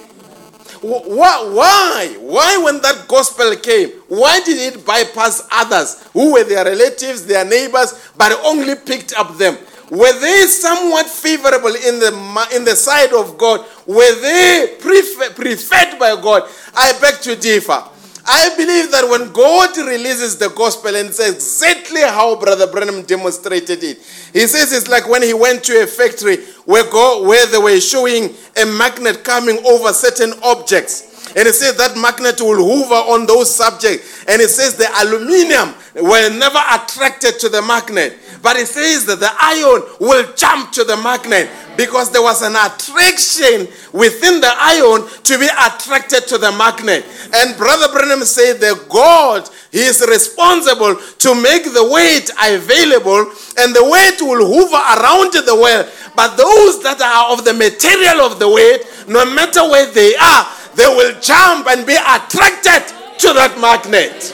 Why? 0.82 1.44
Why? 1.52 2.16
Why, 2.20 2.58
when 2.58 2.82
that 2.82 3.08
gospel 3.08 3.56
came, 3.56 3.90
why 4.08 4.40
did 4.42 4.74
it 4.74 4.86
bypass 4.86 5.48
others 5.52 6.04
who 6.14 6.34
were 6.34 6.44
their 6.44 6.66
relatives, 6.66 7.26
their 7.26 7.46
neighbors, 7.46 8.12
but 8.18 8.32
only 8.46 8.76
picked 8.76 9.14
up 9.14 9.38
them? 9.38 9.58
Were 9.92 10.20
they 10.20 10.46
somewhat 10.46 11.08
favorable 11.08 11.74
in 11.76 12.00
the, 12.00 12.48
in 12.56 12.64
the 12.64 12.76
sight 12.76 13.12
of 13.12 13.38
God? 13.38 13.66
Were 13.88 14.22
they 14.22 14.78
prefer, 14.80 15.32
preferred 15.32 15.98
by 15.98 16.16
God? 16.22 16.44
I 16.76 16.94
beg 17.02 17.22
to 17.22 17.36
differ. 17.36 17.84
I 18.32 18.50
believe 18.56 18.92
that 18.92 19.10
when 19.10 19.34
God 19.34 19.76
releases 19.76 20.38
the 20.38 20.50
gospel 20.50 20.96
and 20.96 21.10
it's 21.10 21.20
exactly 21.20 22.02
how 22.02 22.36
Brother 22.36 22.68
Branham 22.68 23.02
demonstrated 23.02 23.84
it. 23.84 23.98
He 24.32 24.46
says 24.46 24.72
it's 24.72 24.88
like 24.88 25.10
when 25.10 25.24
he 25.24 25.34
went 25.34 25.64
to 25.64 25.82
a 25.82 25.88
factory 25.88 26.46
where, 26.66 26.84
God, 26.92 27.26
where 27.26 27.48
they 27.48 27.58
were 27.58 27.80
showing 27.80 28.36
a 28.56 28.68
magnet 28.68 29.24
coming 29.24 29.58
over 29.66 29.92
certain 29.94 30.34
objects. 30.44 31.09
And 31.36 31.48
it 31.48 31.54
says 31.54 31.78
that 31.78 31.98
magnet 31.98 32.42
will 32.42 32.58
hover 32.58 33.12
on 33.12 33.26
those 33.26 33.54
subjects. 33.54 34.26
And 34.28 34.42
it 34.42 34.50
says 34.50 34.76
the 34.76 34.90
aluminium 35.02 35.76
were 35.96 36.30
never 36.30 36.60
attracted 36.72 37.40
to 37.40 37.50
the 37.50 37.62
magnet. 37.62 38.18
But 38.42 38.56
it 38.56 38.68
says 38.68 39.06
that 39.06 39.20
the 39.20 39.32
iron 39.40 39.84
will 40.00 40.34
jump 40.34 40.72
to 40.74 40.84
the 40.84 40.98
magnet 40.98 41.50
because 41.78 42.12
there 42.12 42.22
was 42.22 42.42
an 42.42 42.56
attraction 42.56 43.68
within 43.94 44.42
the 44.42 44.52
iron 44.56 45.08
to 45.24 45.38
be 45.38 45.48
attracted 45.48 46.28
to 46.28 46.38
the 46.38 46.52
magnet. 46.52 47.06
And 47.34 47.58
Brother 47.58 47.92
Branham 47.92 48.24
said 48.24 48.60
that 48.62 48.88
God 48.90 49.50
he 49.72 49.82
is 49.82 50.02
responsible 50.02 50.96
to 50.96 51.36
make 51.36 51.64
the 51.64 51.86
weight 51.86 52.30
available, 52.42 53.30
and 53.58 53.76
the 53.76 53.86
weight 53.86 54.18
will 54.20 54.42
hover 54.42 54.82
around 54.98 55.34
the 55.34 55.56
well. 55.56 55.88
But 56.16 56.36
those 56.38 56.82
that 56.82 57.00
are 57.02 57.34
of 57.34 57.46
the 57.46 57.54
material 57.54 58.26
of 58.26 58.40
the 58.40 58.50
weight, 58.50 58.82
no 59.08 59.26
matter 59.34 59.62
where 59.70 59.86
they 59.92 60.16
are, 60.16 60.46
they 60.80 60.88
will 60.88 61.20
jump 61.20 61.68
and 61.68 61.86
be 61.86 61.96
attracted 61.96 62.88
to 63.20 63.34
that 63.34 63.58
magnet. 63.60 64.34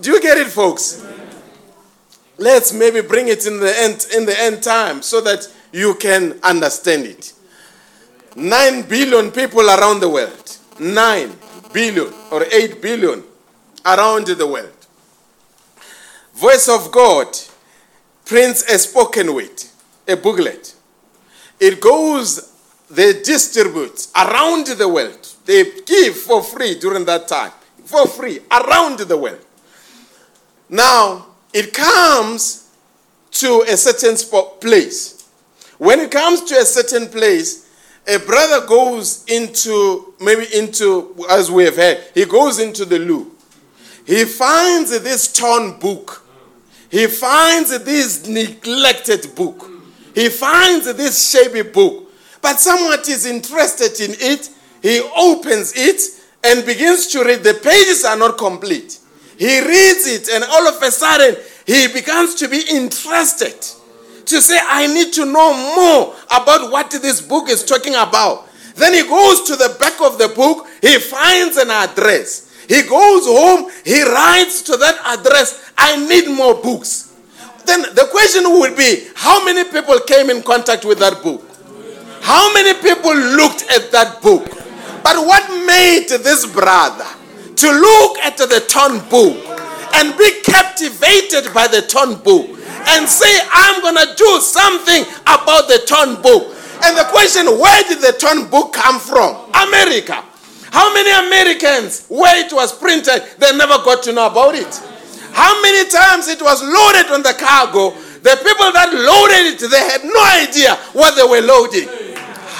Do 0.00 0.12
you 0.12 0.20
get 0.22 0.38
it, 0.38 0.46
folks? 0.46 1.04
Let's 2.38 2.72
maybe 2.72 3.00
bring 3.00 3.26
it 3.26 3.46
in 3.46 3.58
the 3.58 3.76
end 3.76 4.06
in 4.16 4.24
the 4.24 4.40
end 4.40 4.62
time 4.62 5.02
so 5.02 5.20
that 5.22 5.52
you 5.72 5.94
can 5.96 6.38
understand 6.44 7.06
it. 7.06 7.32
Nine 8.36 8.82
billion 8.82 9.32
people 9.32 9.68
around 9.68 9.98
the 9.98 10.08
world. 10.08 10.56
Nine 10.78 11.32
billion 11.72 12.12
or 12.30 12.44
eight 12.52 12.80
billion 12.80 13.24
around 13.84 14.28
the 14.28 14.46
world. 14.46 14.86
Voice 16.34 16.68
of 16.68 16.92
God 16.92 17.36
prints 18.24 18.62
a 18.72 18.78
spoken 18.78 19.34
word, 19.34 19.64
a 20.06 20.14
booklet. 20.16 20.76
It 21.58 21.80
goes, 21.80 22.49
they 22.90 23.22
distribute 23.22 24.08
around 24.16 24.66
the 24.66 24.88
world. 24.88 25.28
They 25.44 25.64
give 25.86 26.16
for 26.16 26.42
free 26.42 26.78
during 26.78 27.04
that 27.06 27.28
time, 27.28 27.52
for 27.84 28.06
free 28.06 28.40
around 28.50 28.98
the 28.98 29.16
world. 29.16 29.44
Now, 30.68 31.26
it 31.52 31.72
comes 31.72 32.68
to 33.32 33.64
a 33.68 33.76
certain 33.76 34.16
spot, 34.16 34.60
place. 34.60 35.28
When 35.78 36.00
it 36.00 36.10
comes 36.10 36.42
to 36.44 36.56
a 36.56 36.64
certain 36.64 37.08
place, 37.08 37.68
a 38.06 38.18
brother 38.18 38.66
goes 38.66 39.24
into, 39.28 40.14
maybe 40.20 40.46
into, 40.54 41.14
as 41.30 41.50
we 41.50 41.64
have 41.64 41.76
heard, 41.76 42.04
he 42.14 42.24
goes 42.24 42.58
into 42.58 42.84
the 42.84 42.98
loo. 42.98 43.30
He 44.06 44.24
finds 44.24 44.90
this 45.00 45.32
torn 45.32 45.78
book. 45.78 46.26
He 46.90 47.06
finds 47.06 47.70
this 47.84 48.26
neglected 48.26 49.34
book. 49.36 49.70
He 50.14 50.28
finds 50.28 50.92
this 50.94 51.30
shabby 51.30 51.62
book. 51.62 52.09
But 52.42 52.60
someone 52.60 53.00
is 53.00 53.26
interested 53.26 54.00
in 54.00 54.16
it. 54.18 54.50
He 54.82 55.00
opens 55.16 55.74
it 55.76 56.00
and 56.42 56.64
begins 56.64 57.08
to 57.08 57.22
read. 57.22 57.42
The 57.42 57.54
pages 57.54 58.04
are 58.04 58.16
not 58.16 58.38
complete. 58.38 58.98
He 59.38 59.60
reads 59.60 60.06
it, 60.06 60.28
and 60.28 60.44
all 60.44 60.68
of 60.68 60.82
a 60.82 60.90
sudden, 60.90 61.36
he 61.66 61.88
begins 61.88 62.34
to 62.36 62.48
be 62.48 62.62
interested 62.70 63.56
to 64.26 64.40
say, 64.40 64.58
I 64.62 64.86
need 64.86 65.12
to 65.14 65.24
know 65.24 65.54
more 65.74 66.14
about 66.26 66.70
what 66.70 66.90
this 66.90 67.20
book 67.20 67.48
is 67.48 67.64
talking 67.64 67.94
about. 67.94 68.48
Then 68.74 68.92
he 68.94 69.02
goes 69.02 69.42
to 69.42 69.56
the 69.56 69.76
back 69.80 70.00
of 70.00 70.18
the 70.18 70.28
book, 70.28 70.66
he 70.80 70.98
finds 70.98 71.56
an 71.56 71.70
address. 71.70 72.48
He 72.68 72.82
goes 72.82 73.26
home, 73.26 73.70
he 73.84 74.02
writes 74.02 74.62
to 74.62 74.76
that 74.76 75.18
address, 75.18 75.72
I 75.76 75.96
need 76.06 76.28
more 76.28 76.54
books. 76.54 77.12
Then 77.64 77.82
the 77.82 78.08
question 78.10 78.44
would 78.58 78.76
be, 78.76 79.08
how 79.14 79.44
many 79.44 79.64
people 79.64 79.98
came 80.00 80.30
in 80.30 80.42
contact 80.42 80.84
with 80.84 80.98
that 81.00 81.22
book? 81.22 81.44
How 82.20 82.52
many 82.52 82.74
people 82.80 83.14
looked 83.14 83.64
at 83.70 83.90
that 83.92 84.20
book? 84.22 84.44
But 85.02 85.16
what 85.26 85.48
made 85.66 86.08
this 86.08 86.46
brother 86.46 87.08
to 87.56 87.66
look 87.66 88.18
at 88.18 88.36
the 88.36 88.64
torn 88.68 89.00
book 89.08 89.36
and 89.94 90.16
be 90.16 90.40
captivated 90.44 91.52
by 91.52 91.66
the 91.66 91.82
torn 91.82 92.14
book 92.22 92.46
and 92.88 93.08
say, 93.08 93.30
I'm 93.52 93.80
going 93.82 93.96
to 93.96 94.14
do 94.16 94.40
something 94.40 95.04
about 95.22 95.68
the 95.68 95.82
torn 95.86 96.20
book? 96.22 96.56
And 96.82 96.96
the 96.96 97.04
question, 97.10 97.46
where 97.58 97.82
did 97.84 98.00
the 98.00 98.16
torn 98.18 98.48
book 98.48 98.72
come 98.72 99.00
from? 99.00 99.36
America. 99.52 100.24
How 100.70 100.92
many 100.94 101.10
Americans, 101.10 102.06
where 102.08 102.44
it 102.44 102.52
was 102.52 102.72
printed, 102.76 103.24
they 103.38 103.56
never 103.56 103.82
got 103.82 104.02
to 104.04 104.12
know 104.12 104.26
about 104.28 104.54
it? 104.54 104.70
How 105.32 105.60
many 105.62 105.88
times 105.90 106.28
it 106.28 106.40
was 106.40 106.62
loaded 106.62 107.10
on 107.12 107.22
the 107.22 107.34
cargo, 107.38 107.90
the 108.22 108.36
people 108.36 108.70
that 108.72 108.92
loaded 108.92 109.56
it, 109.56 109.70
they 109.70 109.80
had 109.88 110.04
no 110.04 110.20
idea 110.44 110.76
what 110.92 111.16
they 111.16 111.24
were 111.24 111.40
loading. 111.40 111.88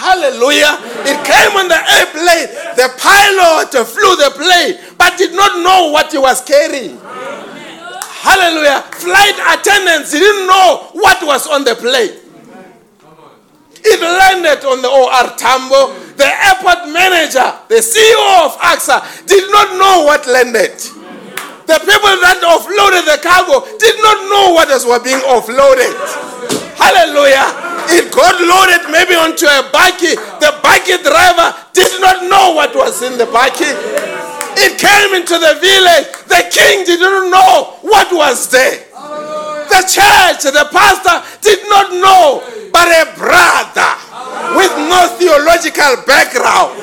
Hallelujah. 0.01 0.81
It 1.05 1.21
came 1.29 1.53
on 1.61 1.69
the 1.69 1.77
airplane. 1.77 2.49
The 2.73 2.89
pilot 2.97 3.69
flew 3.85 4.17
the 4.17 4.33
plane, 4.33 4.81
but 4.97 5.19
did 5.19 5.37
not 5.37 5.61
know 5.61 5.93
what 5.93 6.11
he 6.11 6.17
was 6.17 6.41
carrying. 6.41 6.97
Hallelujah. 8.25 8.81
Flight 8.97 9.37
attendants 9.45 10.13
didn't 10.13 10.47
know 10.49 10.89
what 10.93 11.21
was 11.21 11.47
on 11.47 11.65
the 11.65 11.75
plane. 11.77 12.17
It 13.85 14.01
landed 14.01 14.65
on 14.65 14.81
the 14.81 14.89
OR 14.89 15.37
Tambo. 15.37 15.93
The 16.17 16.29
airport 16.49 16.89
manager, 16.93 17.45
the 17.69 17.81
CEO 17.81 18.45
of 18.45 18.57
ACSA, 18.61 19.27
did 19.27 19.51
not 19.53 19.77
know 19.77 20.05
what 20.05 20.27
landed. 20.27 20.77
The 21.69 21.77
people 21.77 22.17
that 22.25 22.41
offloaded 22.45 23.05
the 23.05 23.21
cargo 23.21 23.65
did 23.79 23.97
not 24.01 24.17
know 24.33 24.53
what 24.53 24.69
was 24.69 24.85
being 25.05 25.21
offloaded. 25.29 25.93
Hallelujah. 26.77 27.70
It 27.89 28.13
got 28.13 28.37
loaded 28.37 28.91
maybe 28.93 29.17
onto 29.17 29.47
a 29.47 29.65
bakkie. 29.73 30.19
The 30.41 30.53
bakkie 30.61 31.01
driver 31.01 31.57
did 31.73 32.01
not 32.01 32.29
know 32.29 32.53
what 32.53 32.75
was 32.75 33.03
in 33.03 33.17
the 33.17 33.25
bakkie. 33.27 33.73
It 34.61 34.77
came 34.77 35.15
into 35.15 35.39
the 35.39 35.57
village. 35.57 36.07
The 36.29 36.43
king 36.53 36.85
did 36.85 37.01
not 37.01 37.31
know 37.31 37.79
what 37.81 38.13
was 38.13 38.51
there. 38.51 38.85
The 39.71 39.81
church, 39.87 40.43
the 40.51 40.67
pastor 40.75 41.23
did 41.41 41.63
not 41.71 41.95
know, 41.95 42.43
but 42.73 42.91
a 42.91 43.15
brother 43.15 43.93
with 44.59 44.75
no 44.91 45.07
theological 45.17 46.03
background, 46.07 46.75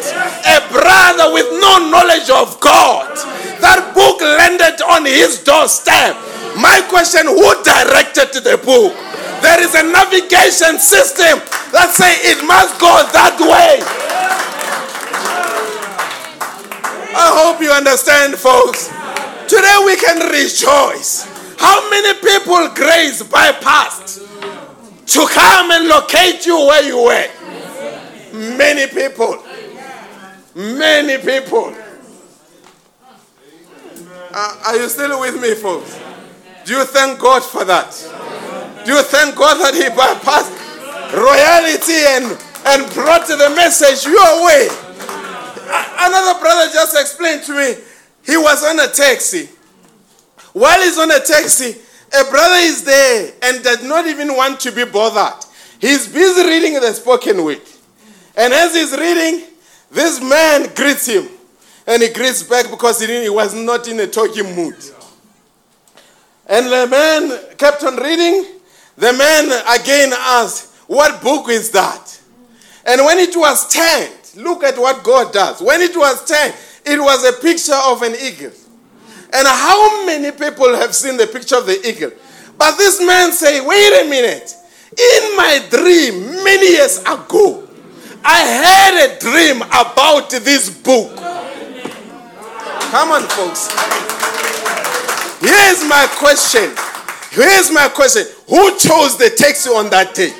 a 0.47 0.63
brother 0.71 1.33
with 1.33 1.51
no 1.59 1.91
knowledge 1.91 2.29
of 2.31 2.59
God. 2.59 3.11
That 3.59 3.91
book 3.93 4.21
landed 4.21 4.79
on 4.87 5.05
his 5.05 5.43
doorstep. 5.43 6.15
My 6.55 6.79
question 6.89 7.27
who 7.27 7.51
directed 7.61 8.31
the 8.41 8.57
book? 8.63 8.95
There 9.41 9.61
is 9.61 9.75
a 9.75 9.83
navigation 9.83 10.79
system 10.79 11.39
that 11.71 11.91
say 11.93 12.11
it 12.25 12.45
must 12.45 12.79
go 12.79 12.91
that 13.13 13.37
way. 13.39 13.83
I 17.19 17.33
hope 17.33 17.61
you 17.61 17.71
understand, 17.71 18.35
folks. 18.35 18.87
Today 19.47 19.77
we 19.85 19.95
can 19.97 20.19
rejoice. 20.31 21.25
How 21.57 21.89
many 21.89 22.13
people 22.19 22.69
grace 22.75 23.23
bypassed 23.23 24.21
to 25.07 25.27
come 25.33 25.71
and 25.71 25.87
locate 25.87 26.45
you 26.45 26.57
where 26.57 26.83
you 26.83 27.03
were? 27.03 28.57
Many 28.57 28.87
people. 28.87 29.43
Many 30.53 31.17
people. 31.17 31.73
Uh, 34.33 34.61
are 34.67 34.75
you 34.77 34.87
still 34.89 35.19
with 35.19 35.41
me, 35.41 35.55
folks? 35.55 35.99
Do 36.65 36.73
you 36.73 36.85
thank 36.85 37.19
God 37.19 37.43
for 37.43 37.63
that? 37.65 37.93
Do 38.87 38.93
you 38.93 39.03
thank 39.03 39.35
God 39.35 39.59
that 39.59 39.75
He 39.75 39.83
bypassed 39.91 40.55
royalty 41.11 42.07
and, 42.15 42.31
and 42.71 42.93
brought 42.93 43.27
the 43.27 43.51
message 43.53 44.07
your 44.07 44.45
way? 44.47 44.69
Another 45.99 46.39
brother 46.39 46.71
just 46.71 46.95
explained 46.95 47.43
to 47.43 47.51
me 47.51 47.75
he 48.23 48.37
was 48.37 48.63
on 48.63 48.79
a 48.79 48.87
taxi. 48.87 49.49
While 50.53 50.81
he's 50.81 50.97
on 50.97 51.11
a 51.11 51.19
taxi, 51.19 51.75
a 52.17 52.29
brother 52.31 52.55
is 52.63 52.85
there 52.85 53.33
and 53.43 53.61
does 53.61 53.83
not 53.83 54.07
even 54.07 54.33
want 54.37 54.61
to 54.61 54.71
be 54.71 54.85
bothered. 54.85 55.43
He's 55.81 56.07
busy 56.07 56.47
reading 56.47 56.75
the 56.75 56.93
spoken 56.93 57.43
word. 57.43 57.61
And 58.37 58.53
as 58.53 58.73
he's 58.73 58.97
reading, 58.97 59.47
this 59.91 60.21
man 60.21 60.73
greets 60.73 61.07
him. 61.07 61.27
And 61.85 62.01
he 62.01 62.07
greets 62.07 62.41
back 62.43 62.71
because 62.71 63.01
he, 63.01 63.23
he 63.23 63.29
was 63.29 63.53
not 63.53 63.85
in 63.89 63.99
a 63.99 64.07
talking 64.07 64.55
mood. 64.55 64.77
And 66.47 66.67
the 66.67 66.87
man 66.89 67.55
kept 67.57 67.83
on 67.83 67.97
reading. 67.97 68.56
The 68.97 69.13
man 69.13 69.45
again 69.79 70.11
asked, 70.13 70.73
What 70.87 71.21
book 71.21 71.49
is 71.49 71.71
that? 71.71 72.19
And 72.85 73.05
when 73.05 73.19
it 73.19 73.35
was 73.35 73.71
turned, 73.71 74.43
look 74.43 74.63
at 74.63 74.77
what 74.77 75.03
God 75.03 75.31
does. 75.31 75.61
When 75.61 75.81
it 75.81 75.95
was 75.95 76.25
turned, 76.25 76.55
it 76.85 76.99
was 76.99 77.23
a 77.25 77.33
picture 77.41 77.75
of 77.75 78.01
an 78.01 78.15
eagle. 78.15 78.51
And 79.33 79.47
how 79.47 80.05
many 80.05 80.31
people 80.31 80.73
have 80.73 80.95
seen 80.95 81.17
the 81.17 81.27
picture 81.27 81.57
of 81.57 81.65
the 81.65 81.85
eagle? 81.87 82.11
But 82.57 82.77
this 82.77 83.05
man 83.05 83.33
say, 83.33 83.59
wait 83.61 84.05
a 84.05 84.09
minute. 84.09 84.55
In 84.97 85.35
my 85.35 85.67
dream, 85.69 86.43
many 86.43 86.71
years 86.71 86.99
ago, 86.99 87.67
I 88.23 88.39
had 88.39 89.11
a 89.11 89.19
dream 89.19 89.61
about 89.61 90.29
this 90.31 90.69
book. 90.81 91.15
Come 92.89 93.11
on, 93.11 93.23
folks. 93.29 93.67
Here's 95.39 95.87
my 95.87 96.07
question. 96.17 96.73
Here's 97.31 97.69
my 97.69 97.89
question. 97.89 98.25
Who 98.47 98.77
chose 98.79 99.17
the 99.17 99.29
taxi 99.35 99.69
on 99.69 99.89
that 99.91 100.15
day? 100.15 100.31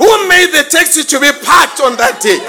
Who 0.00 0.08
made 0.28 0.52
the 0.56 0.64
taxi 0.68 1.04
to 1.04 1.16
be 1.20 1.28
parked 1.44 1.84
on 1.84 1.96
that 2.00 2.20
day? 2.24 2.40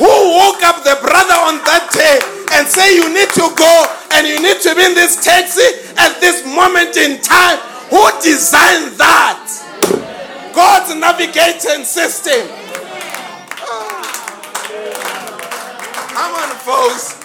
Who 0.00 0.08
woke 0.08 0.64
up 0.64 0.80
the 0.80 0.96
brother 1.00 1.38
on 1.44 1.60
that 1.68 1.92
day 1.92 2.16
and 2.56 2.64
say 2.64 2.96
you 2.96 3.12
need 3.12 3.28
to 3.36 3.46
go 3.52 3.74
and 4.16 4.24
you 4.24 4.40
need 4.40 4.60
to 4.64 4.72
be 4.72 4.84
in 4.84 4.96
this 4.96 5.20
taxi 5.20 5.64
at 6.00 6.20
this 6.24 6.40
moment 6.48 6.96
in 6.96 7.20
time? 7.20 7.60
Who 7.92 8.00
designed 8.24 8.96
that? 8.96 9.44
God's 10.56 10.94
navigating 10.96 11.84
system. 11.84 12.48
Ah. 13.60 14.00
Come 16.16 16.32
on, 16.36 16.50
folks. 16.64 17.20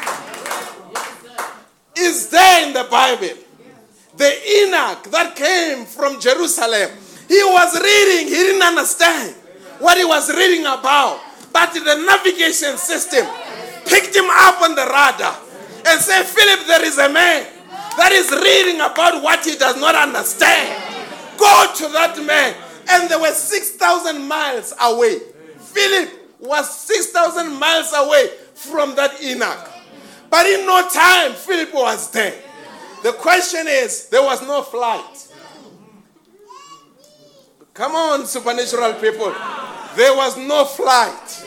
Is 1.96 2.28
there 2.28 2.68
in 2.68 2.74
the 2.74 2.84
Bible 2.92 3.40
the 4.18 4.32
eunuch 4.48 5.04
that 5.12 5.36
came 5.36 5.86
from 5.86 6.20
Jerusalem? 6.20 7.05
He 7.28 7.42
was 7.44 7.76
reading, 7.82 8.28
he 8.28 8.36
didn't 8.36 8.62
understand 8.62 9.36
what 9.80 9.98
he 9.98 10.06
was 10.06 10.30
reading 10.34 10.62
about, 10.62 11.20
but 11.52 11.74
the 11.74 12.06
navigation 12.06 12.78
system 12.78 13.26
picked 13.86 14.16
him 14.16 14.30
up 14.30 14.62
on 14.62 14.76
the 14.76 14.86
radar 14.86 15.36
and 15.88 16.02
said, 16.02 16.24
Philip, 16.24 16.68
there 16.68 16.86
is 16.86 16.98
a 16.98 17.10
man 17.10 17.46
that 17.98 18.12
is 18.12 18.32
reading 18.32 18.82
about 18.82 19.22
what 19.24 19.46
he 19.46 19.56
does 19.56 19.80
not 19.80 19.96
understand. 19.96 20.82
Go 21.38 21.72
to 21.76 21.88
that 21.94 22.22
man. 22.26 22.56
And 22.88 23.10
they 23.10 23.16
were 23.16 23.32
6,000 23.32 24.28
miles 24.28 24.74
away. 24.80 25.20
Philip 25.58 26.10
was 26.40 26.70
6,000 26.80 27.60
miles 27.60 27.92
away 27.96 28.28
from 28.54 28.96
that 28.96 29.22
eunuch. 29.22 29.72
But 30.30 30.46
in 30.46 30.66
no 30.66 30.88
time, 30.90 31.34
Philip 31.34 31.74
was 31.74 32.12
there. 32.12 32.34
The 33.04 33.14
question 33.14 33.66
is, 33.68 34.10
there 34.10 34.24
was 34.24 34.42
no 34.42 34.62
flight. 34.62 35.25
Come 37.76 37.92
on, 37.94 38.26
supernatural 38.26 38.94
people. 38.94 39.36
There 39.98 40.16
was 40.16 40.38
no 40.38 40.64
flight. 40.64 41.46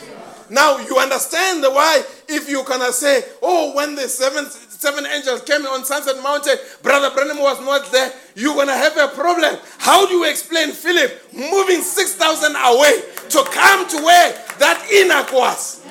Now 0.51 0.76
you 0.76 0.99
understand 0.99 1.62
why 1.62 2.03
if 2.29 2.51
you 2.51 2.62
gonna 2.64 2.93
say, 2.93 3.22
oh, 3.41 3.74
when 3.74 3.95
the 3.95 4.07
seven 4.11 4.45
seven 4.45 5.07
angels 5.07 5.41
came 5.43 5.64
on 5.64 5.87
Sunset 5.87 6.22
Mountain, 6.22 6.57
Brother 6.83 7.14
Branham 7.14 7.39
was 7.39 7.59
not 7.61 7.91
there, 7.91 8.12
you're 8.35 8.55
gonna 8.55 8.76
have 8.76 8.95
a 8.99 9.09
problem. 9.09 9.57
How 9.79 10.07
do 10.07 10.12
you 10.12 10.24
explain 10.29 10.72
Philip 10.72 11.33
moving 11.33 11.81
six 11.81 12.14
thousand 12.14 12.55
away 12.57 13.01
to 13.31 13.45
come 13.51 13.89
to 13.89 13.97
where 13.97 14.33
that 14.59 14.87
eunuch 14.93 15.33
was? 15.33 15.83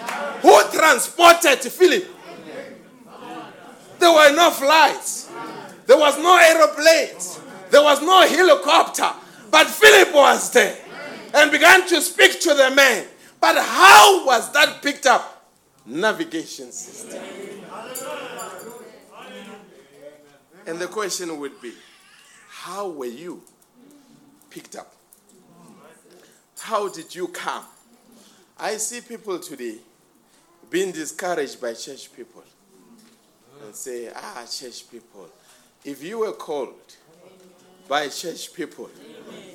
Who 0.44 0.78
transported 0.78 1.60
Philip? 1.72 2.06
There 3.98 4.12
were 4.12 4.36
no 4.36 4.52
flights. 4.52 5.32
There 5.88 5.98
was 5.98 6.16
no 6.20 6.38
aeroplanes. 6.38 7.40
There 7.72 7.82
was 7.82 8.04
no 8.04 8.22
helicopter. 8.22 9.10
But 9.50 9.68
Philip 9.68 10.14
was 10.14 10.52
there 10.52 10.78
and 11.34 11.52
began 11.52 11.88
to 11.88 12.02
speak 12.02 12.40
to 12.42 12.54
the 12.54 12.72
man. 12.72 13.06
But 13.40 13.58
how 13.58 14.26
was 14.26 14.52
that 14.54 14.82
picked 14.82 15.06
up? 15.06 15.46
Navigation 15.86 16.72
system. 16.72 17.24
And 20.66 20.80
the 20.80 20.88
question 20.88 21.40
would 21.40 21.62
be 21.62 21.74
how 22.50 22.90
were 22.90 23.06
you 23.06 23.42
picked 24.50 24.76
up? 24.76 24.94
How 26.60 26.90
did 26.90 27.16
you 27.16 27.28
come? 27.30 27.64
I 28.60 28.76
see 28.78 29.00
people 29.02 29.40
today 29.40 29.78
being 30.70 30.92
discouraged 30.92 31.62
by 31.62 31.74
church 31.74 32.14
people 32.14 32.44
and 33.64 33.74
say, 33.74 34.12
ah, 34.14 34.46
church 34.46 34.90
people, 34.92 35.30
if 35.86 36.04
you 36.04 36.20
were 36.20 36.34
called 36.34 36.74
by 37.88 38.08
church 38.10 38.54
people, 38.54 38.90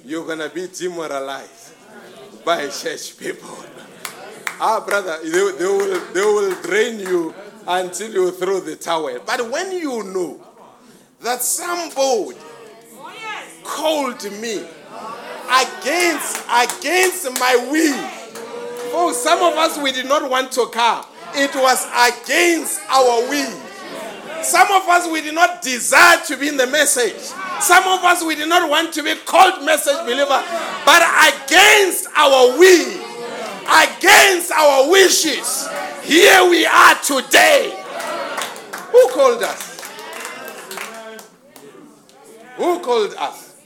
you're 0.05 0.25
going 0.27 0.39
to 0.39 0.49
be 0.49 0.67
demoralized 0.69 1.75
by 2.45 2.69
church 2.69 3.17
people. 3.19 3.57
Ah, 4.65 4.79
brother, 4.79 5.19
they, 5.25 5.31
they, 5.31 5.65
will, 5.65 6.01
they 6.13 6.21
will 6.21 6.55
drain 6.63 7.01
you 7.01 7.35
until 7.67 8.13
you 8.13 8.31
throw 8.31 8.61
the 8.61 8.77
towel. 8.77 9.19
But 9.27 9.51
when 9.51 9.73
you 9.73 10.05
know 10.05 10.41
that 11.21 11.43
some 11.43 11.91
somebody 11.91 12.37
called 13.65 14.23
me 14.41 14.59
against 15.53 16.43
against 16.49 17.31
my 17.39 17.57
will. 17.71 18.11
Oh, 18.95 19.13
some 19.13 19.43
of 19.43 19.55
us 19.55 19.79
we 19.79 19.93
did 19.93 20.07
not 20.07 20.29
want 20.29 20.53
to 20.53 20.67
come. 20.67 21.05
It 21.35 21.55
was 21.55 21.87
against 21.87 22.81
our 22.89 23.29
will. 23.29 23.53
Some 24.43 24.69
of 24.73 24.89
us 24.89 25.11
we 25.11 25.23
did 25.23 25.35
not 25.35 25.63
desire 25.63 26.19
to 26.27 26.37
be 26.37 26.49
in 26.49 26.57
the 26.57 26.67
message. 26.67 27.33
Some 27.63 27.85
of 27.85 28.05
us 28.05 28.25
we 28.25 28.35
did 28.35 28.49
not 28.49 28.69
want 28.69 28.93
to 28.95 29.03
be 29.03 29.15
called 29.25 29.65
message 29.65 29.97
believer, 30.05 30.43
but 30.85 31.03
against 31.31 32.09
our 32.17 32.59
will, 32.59 32.91
against 33.71 34.51
our 34.51 34.91
wishes. 34.91 35.69
Here 36.03 36.45
we 36.51 36.67
are 36.67 36.95
today. 36.97 37.79
Who 38.91 39.09
called 39.11 39.43
us? 39.45 39.81
Who 42.57 42.81
called 42.81 43.15
us? 43.15 43.61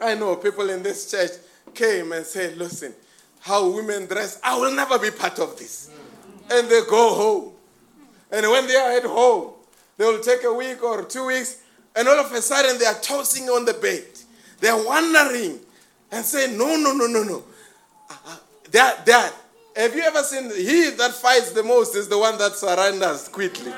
I 0.00 0.14
know 0.14 0.36
people 0.36 0.68
in 0.68 0.82
this 0.82 1.10
church 1.10 1.30
came 1.74 2.12
and 2.12 2.26
said, 2.26 2.56
Listen, 2.58 2.92
how 3.40 3.68
women 3.68 4.06
dress, 4.06 4.40
I 4.42 4.58
will 4.58 4.74
never 4.74 4.98
be 4.98 5.10
part 5.10 5.38
of 5.38 5.56
this. 5.56 5.90
And 6.50 6.68
they 6.68 6.80
go 6.88 7.14
home. 7.14 7.52
And 8.30 8.50
when 8.50 8.66
they 8.66 8.74
are 8.74 8.92
at 8.92 9.04
home, 9.04 9.52
they 9.96 10.04
will 10.04 10.20
take 10.20 10.42
a 10.44 10.52
week 10.52 10.82
or 10.82 11.04
two 11.04 11.26
weeks, 11.26 11.62
and 11.96 12.06
all 12.06 12.18
of 12.18 12.30
a 12.32 12.42
sudden 12.42 12.78
they 12.78 12.84
are 12.84 13.00
tossing 13.00 13.48
on 13.48 13.64
the 13.64 13.74
bed. 13.74 14.04
They 14.60 14.68
are 14.68 14.84
wondering 14.84 15.58
and 16.12 16.24
saying, 16.24 16.56
No, 16.56 16.76
no, 16.76 16.92
no, 16.92 17.06
no, 17.06 17.22
no. 17.22 17.44
Uh, 18.08 18.36
Dad, 18.70 19.04
Dad, 19.04 19.32
have 19.74 19.94
you 19.94 20.02
ever 20.02 20.22
seen 20.22 20.44
he 20.54 20.90
that 20.90 21.12
fights 21.12 21.52
the 21.52 21.62
most 21.62 21.96
is 21.96 22.08
the 22.08 22.18
one 22.18 22.38
that 22.38 22.52
surrenders 22.52 23.28
quickly? 23.28 23.72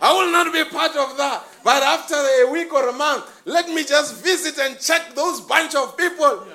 I 0.00 0.12
will 0.12 0.30
not 0.30 0.52
be 0.52 0.64
part 0.64 0.94
of 0.96 1.16
that. 1.16 1.44
But 1.64 1.82
after 1.82 2.14
a 2.14 2.50
week 2.52 2.72
or 2.74 2.88
a 2.90 2.92
month, 2.92 3.24
let 3.46 3.68
me 3.68 3.84
just 3.84 4.22
visit 4.22 4.58
and 4.58 4.78
check 4.78 5.14
those 5.14 5.40
bunch 5.40 5.74
of 5.74 5.96
people. 5.96 6.46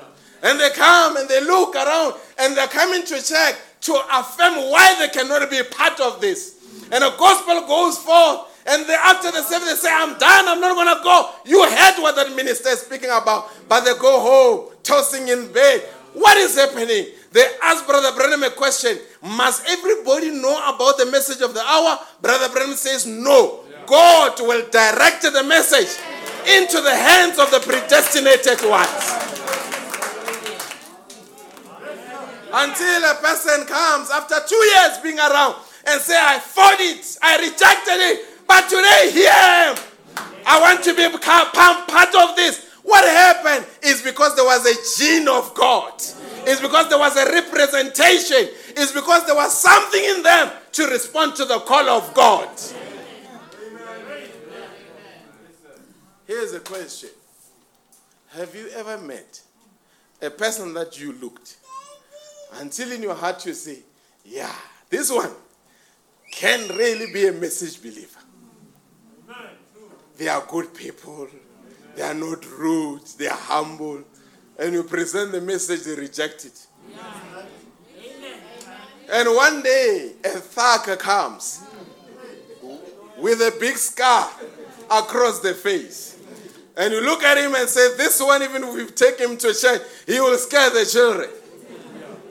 And 0.44 0.60
they 0.60 0.70
come 0.70 1.18
and 1.18 1.28
they 1.28 1.42
look 1.42 1.76
around 1.76 2.14
and 2.38 2.56
they're 2.56 2.68
coming 2.68 3.04
to 3.06 3.22
check 3.22 3.56
to 3.82 3.94
affirm 4.14 4.56
why 4.70 4.96
they 5.00 5.08
cannot 5.08 5.50
be 5.50 5.62
part 5.64 6.00
of 6.00 6.22
this. 6.22 6.60
And 6.92 7.04
the 7.04 7.14
gospel 7.18 7.68
goes 7.68 7.98
forth. 7.98 8.49
And 8.66 8.86
they, 8.86 8.94
after 8.96 9.32
the 9.32 9.42
service, 9.42 9.82
they 9.82 9.88
say, 9.88 9.94
I'm 9.94 10.18
done, 10.18 10.48
I'm 10.48 10.60
not 10.60 10.76
going 10.76 10.98
to 10.98 11.04
go. 11.04 11.32
You 11.46 11.64
heard 11.64 12.02
what 12.02 12.16
that 12.16 12.36
minister 12.36 12.70
is 12.70 12.82
speaking 12.82 13.10
about. 13.10 13.50
But 13.68 13.82
they 13.82 13.94
go 13.98 14.20
home, 14.20 14.76
tossing 14.84 15.28
in 15.28 15.52
bed. 15.52 15.82
What 16.14 16.38
is 16.38 16.56
happening? 16.56 17.06
They 17.32 17.46
ask 17.62 17.86
Brother 17.86 18.16
Branham 18.16 18.44
a 18.44 18.50
question 18.50 18.98
Must 19.22 19.68
everybody 19.70 20.32
know 20.32 20.58
about 20.74 20.98
the 20.98 21.06
message 21.12 21.42
of 21.42 21.54
the 21.54 21.62
hour? 21.62 22.00
Brother 22.22 22.50
Branham 22.50 22.76
says, 22.76 23.06
No. 23.06 23.62
God 23.86 24.40
will 24.40 24.70
direct 24.70 25.24
the 25.24 25.44
message 25.44 25.90
into 26.48 26.80
the 26.82 26.96
hands 26.96 27.40
of 27.40 27.50
the 27.52 27.60
predestinated 27.60 28.62
ones. 28.70 29.30
Until 32.52 33.02
a 33.06 33.16
person 33.22 33.66
comes 33.66 34.10
after 34.10 34.36
two 34.48 34.56
years 34.56 34.98
being 35.04 35.20
around 35.20 35.56
and 35.88 36.02
say, 36.02 36.18
I 36.18 36.40
fought 36.40 36.80
it, 36.80 37.18
I 37.22 37.38
rejected 37.38 38.00
it, 38.14 38.26
but 38.50 38.68
today 38.68 39.12
here 39.14 39.76
I 40.46 40.60
want 40.60 40.84
to 40.84 40.96
be 40.96 41.08
part 41.18 42.16
of 42.16 42.36
this. 42.36 42.66
What 42.82 43.06
happened 43.06 43.68
is 43.84 44.02
because 44.02 44.36
there 44.36 44.46
was 44.46 44.66
a 44.66 44.98
gene 44.98 45.28
of 45.28 45.54
God. 45.54 45.94
It's 46.48 46.60
because 46.60 46.90
there 46.90 46.98
was 46.98 47.16
a 47.16 47.32
representation. 47.32 48.50
It's 48.76 48.92
because 48.92 49.28
there 49.28 49.36
was 49.36 49.56
something 49.56 50.04
in 50.04 50.24
them 50.24 50.52
to 50.72 50.88
respond 50.88 51.36
to 51.36 51.46
the 51.46 51.60
call 51.60 51.88
of 51.88 52.12
God. 52.16 52.50
Here's 56.26 56.54
a 56.54 56.60
question 56.60 57.10
Have 58.30 58.56
you 58.56 58.70
ever 58.70 58.98
met 58.98 59.42
a 60.22 60.32
person 60.32 60.74
that 60.74 61.00
you 61.00 61.14
looked 61.14 61.58
until 62.60 62.92
in 62.92 63.04
your 63.04 63.16
heart 63.16 63.46
you 63.46 63.54
say, 63.54 63.80
Yeah, 64.26 64.54
this 64.90 65.12
one 65.12 65.32
can 66.32 66.76
really 66.76 67.12
be 67.14 67.28
a 67.28 67.34
message 67.34 67.80
believer? 67.82 68.19
They 70.20 70.28
are 70.28 70.44
good 70.50 70.74
people, 70.74 71.30
they 71.96 72.02
are 72.02 72.14
not 72.14 72.46
rude, 72.58 73.04
they 73.18 73.28
are 73.30 73.38
humble. 73.38 74.04
And 74.60 74.74
you 74.74 74.84
present 74.84 75.32
the 75.32 75.40
message, 75.40 75.84
they 75.84 75.96
reject 75.96 76.44
it. 76.44 76.68
And 79.10 79.30
one 79.34 79.64
day, 79.64 80.12
a 80.26 80.28
thug 80.28 81.00
comes 81.00 81.64
with 83.18 83.40
a 83.40 83.56
big 83.62 83.78
scar 83.78 84.30
across 84.92 85.40
the 85.40 85.54
face. 85.54 86.20
And 86.76 86.94
you 86.94 87.02
look 87.02 87.24
at 87.24 87.38
him 87.38 87.56
and 87.56 87.70
say, 87.70 87.96
This 87.96 88.22
one, 88.22 88.44
even 88.44 88.66
if 88.66 88.74
we 88.74 88.86
take 88.88 89.20
him 89.20 89.38
to 89.38 89.54
church, 89.54 89.82
he 90.06 90.20
will 90.20 90.38
scare 90.38 90.70
the 90.70 90.86
children. 90.86 91.30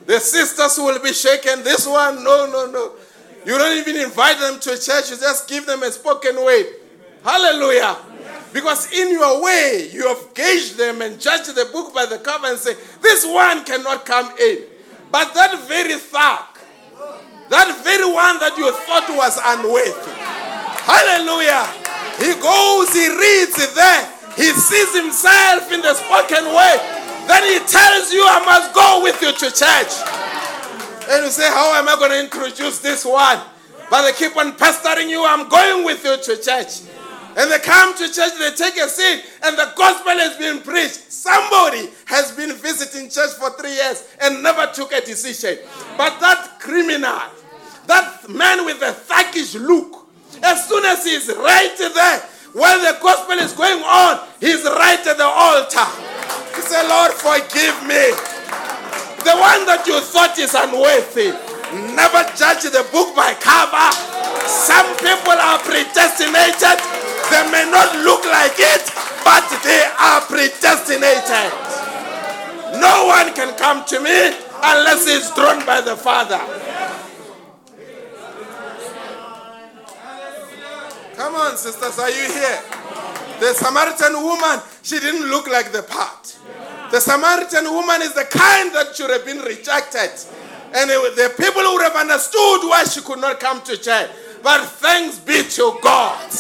The 0.05 0.21
sisters 0.21 0.77
will 0.77 1.03
be 1.03 1.15
shaken. 1.15 1.65
This 1.65 1.87
one, 1.87 2.23
no, 2.23 2.51
no, 2.53 2.71
no. 2.71 2.93
You 3.47 3.57
don't 3.57 3.79
even 3.79 3.97
invite 3.97 4.39
them 4.39 4.61
to 4.61 4.79
church, 4.79 5.11
you 5.11 5.17
just 5.17 5.49
give 5.49 5.65
them 5.65 5.83
a 5.83 5.91
spoken 5.91 6.37
word. 6.37 6.67
Hallelujah. 7.29 7.95
Because 8.55 8.91
in 8.91 9.13
your 9.13 9.45
way, 9.45 9.91
you 9.93 10.09
have 10.09 10.33
gauged 10.33 10.79
them 10.79 11.03
and 11.03 11.21
judged 11.21 11.55
the 11.55 11.69
book 11.71 11.93
by 11.93 12.07
the 12.07 12.17
cover 12.17 12.47
and 12.47 12.59
say, 12.59 12.73
This 13.03 13.27
one 13.27 13.67
cannot 13.67 14.07
come 14.07 14.33
in. 14.41 14.65
But 15.13 15.35
that 15.35 15.53
very 15.69 16.01
thug, 16.01 16.49
that 17.53 17.69
very 17.85 18.09
one 18.09 18.41
that 18.41 18.57
you 18.57 18.73
thought 18.89 19.05
was 19.13 19.37
unworthy, 19.45 19.93
hallelujah. 20.89 21.69
He 22.17 22.33
goes, 22.41 22.97
he 22.97 23.13
reads 23.13 23.61
it 23.61 23.77
there. 23.77 24.09
He 24.33 24.49
sees 24.57 24.97
himself 24.97 25.69
in 25.69 25.85
the 25.85 25.93
spoken 25.93 26.49
way. 26.49 26.75
Then 27.29 27.45
he 27.45 27.61
tells 27.69 28.09
you, 28.09 28.25
I 28.25 28.41
must 28.41 28.73
go 28.73 29.05
with 29.05 29.21
you 29.21 29.37
to 29.37 29.49
church. 29.53 29.93
And 31.13 31.29
you 31.29 31.31
say, 31.31 31.45
How 31.53 31.77
am 31.77 31.93
I 31.93 31.97
going 32.01 32.17
to 32.17 32.21
introduce 32.25 32.81
this 32.81 33.05
one? 33.05 33.37
But 33.91 34.09
they 34.09 34.17
keep 34.17 34.35
on 34.35 34.57
pestering 34.57 35.11
you, 35.11 35.25
I'm 35.29 35.47
going 35.51 35.85
with 35.85 36.03
you 36.05 36.17
to 36.17 36.41
church. 36.41 36.89
And 37.39 37.53
they 37.53 37.61
come 37.61 37.97
to 37.97 38.13
church, 38.13 38.33
they 38.37 38.51
take 38.51 38.77
a 38.79 38.89
seat, 38.89 39.25
and 39.45 39.57
the 39.57 39.73
gospel 39.77 40.11
has 40.11 40.37
been 40.37 40.59
preached. 40.61 41.13
Somebody 41.13 41.89
has 42.07 42.33
been 42.33 42.53
visiting 42.53 43.09
church 43.09 43.31
for 43.39 43.51
three 43.51 43.75
years 43.75 44.03
and 44.21 44.43
never 44.43 44.67
took 44.75 44.93
a 44.93 45.01
decision. 45.01 45.59
But 45.97 46.19
that 46.19 46.59
criminal, 46.59 47.23
that 47.87 48.29
man 48.29 48.67
with 48.67 48.81
the 48.81 48.91
thuggish 48.91 49.55
look, 49.55 50.09
as 50.43 50.69
soon 50.69 50.85
as 50.85 51.05
he's 51.05 51.29
right 51.29 51.75
there, 51.79 52.19
while 52.55 52.79
the 52.81 52.99
gospel 53.01 53.39
is 53.39 53.53
going 53.53 53.85
on, 53.85 54.27
he's 54.41 54.65
right 54.65 54.99
at 55.07 55.17
the 55.17 55.23
altar. 55.23 55.87
He 56.57 56.63
said, 56.63 56.89
Lord, 56.89 57.13
forgive 57.13 57.79
me. 57.87 58.19
The 59.23 59.39
one 59.39 59.63
that 59.71 59.85
you 59.87 60.01
thought 60.01 60.37
is 60.39 60.55
unworthy. 60.55 61.48
Never 61.73 62.25
judge 62.37 62.65
the 62.65 62.87
book 62.93 63.15
by 63.15 63.35
cover. 63.41 63.93
Some 64.49 64.89
people 65.05 65.37
are 65.37 65.59
predestinated. 65.61 66.79
They 67.29 67.45
may 67.53 67.69
not 67.71 67.93
look 68.01 68.25
like 68.25 68.57
it, 68.57 68.89
but 69.25 69.45
they 69.63 69.85
are 70.01 70.21
predestinated. 70.23 71.53
No 72.81 73.07
one 73.07 73.35
can 73.35 73.57
come 73.59 73.85
to 73.87 74.01
me 74.01 74.33
unless 74.63 75.07
he's 75.07 75.31
drawn 75.35 75.65
by 75.67 75.81
the 75.81 75.97
Father. 75.97 76.41
Come 81.17 81.35
on, 81.35 81.57
sisters, 81.57 81.99
are 81.99 82.11
you 82.11 82.33
here? 82.33 82.63
The 83.41 83.53
Samaritan 83.55 84.23
woman, 84.23 84.61
she 84.83 84.99
didn't 85.01 85.29
look 85.29 85.49
like 85.49 85.73
the 85.73 85.83
part. 85.83 86.37
The 86.91 87.01
Samaritan 87.01 87.65
woman 87.73 88.03
is 88.03 88.15
the 88.15 88.25
kind 88.25 88.73
that 88.75 88.97
should 88.97 89.11
have 89.11 89.25
been 89.27 89.41
rejected. 89.41 90.11
And 90.75 90.91
the 90.91 91.33
people 91.37 91.63
would 91.73 91.83
have 91.83 91.97
understood 91.97 92.69
why 92.69 92.85
she 92.85 93.01
could 93.01 93.21
not 93.21 93.41
come 93.41 93.63
to 93.63 93.77
church. 93.77 94.11
But 94.43 94.65
thanks 94.67 95.19
be 95.19 95.43
to 95.43 95.79
God. 95.83 96.31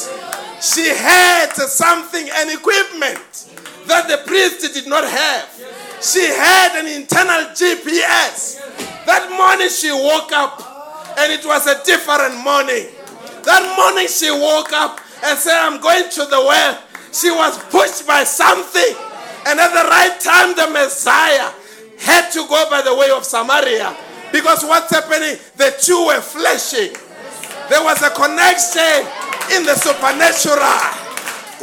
She 0.60 0.88
had 0.88 1.52
something, 1.54 2.28
an 2.34 2.50
equipment 2.50 3.54
that 3.86 4.08
the 4.08 4.22
priest 4.26 4.74
did 4.74 4.86
not 4.86 5.04
have. 5.04 5.48
She 6.00 6.24
had 6.26 6.78
an 6.78 6.86
internal 6.86 7.50
GPS. 7.56 8.60
That 9.06 9.32
morning 9.32 9.68
she 9.68 9.90
woke 9.90 10.30
up 10.32 10.60
and 11.18 11.32
it 11.32 11.44
was 11.44 11.66
a 11.66 11.82
different 11.84 12.36
morning. 12.44 12.86
That 13.42 13.64
morning 13.76 14.06
she 14.06 14.30
woke 14.30 14.72
up 14.72 15.00
and 15.24 15.38
said, 15.38 15.58
I'm 15.58 15.80
going 15.80 16.10
to 16.10 16.24
the 16.26 16.38
well. 16.44 16.82
She 17.12 17.30
was 17.30 17.58
pushed 17.70 18.06
by 18.06 18.22
something. 18.24 18.94
And 19.46 19.58
at 19.58 19.72
the 19.72 19.88
right 19.88 20.20
time, 20.20 20.54
the 20.54 20.70
Messiah 20.70 21.50
had 21.98 22.30
to 22.30 22.46
go 22.46 22.68
by 22.70 22.82
the 22.82 22.94
way 22.94 23.10
of 23.10 23.24
Samaria. 23.24 23.96
Because 24.32 24.64
what's 24.64 24.90
happening? 24.90 25.38
The 25.56 25.74
two 25.80 26.06
were 26.06 26.20
fleshing. 26.20 26.92
There 27.68 27.82
was 27.84 28.00
a 28.02 28.10
connection 28.10 29.04
in 29.56 29.64
the 29.64 29.76
supernatural. 29.76 31.08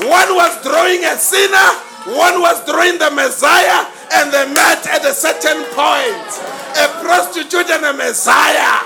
One 0.09 0.35
was 0.35 0.61
drawing 0.61 1.03
a 1.05 1.17
sinner, 1.17 1.71
one 2.13 2.41
was 2.41 2.65
drawing 2.65 2.99
the 2.99 3.09
Messiah, 3.11 3.87
and 4.13 4.31
they 4.31 4.45
met 4.53 4.85
at 4.87 5.05
a 5.05 5.13
certain 5.13 5.63
point. 5.73 6.29
A 6.77 6.85
prostitute 7.01 7.69
and 7.71 7.85
a 7.85 7.93
Messiah. 7.93 8.83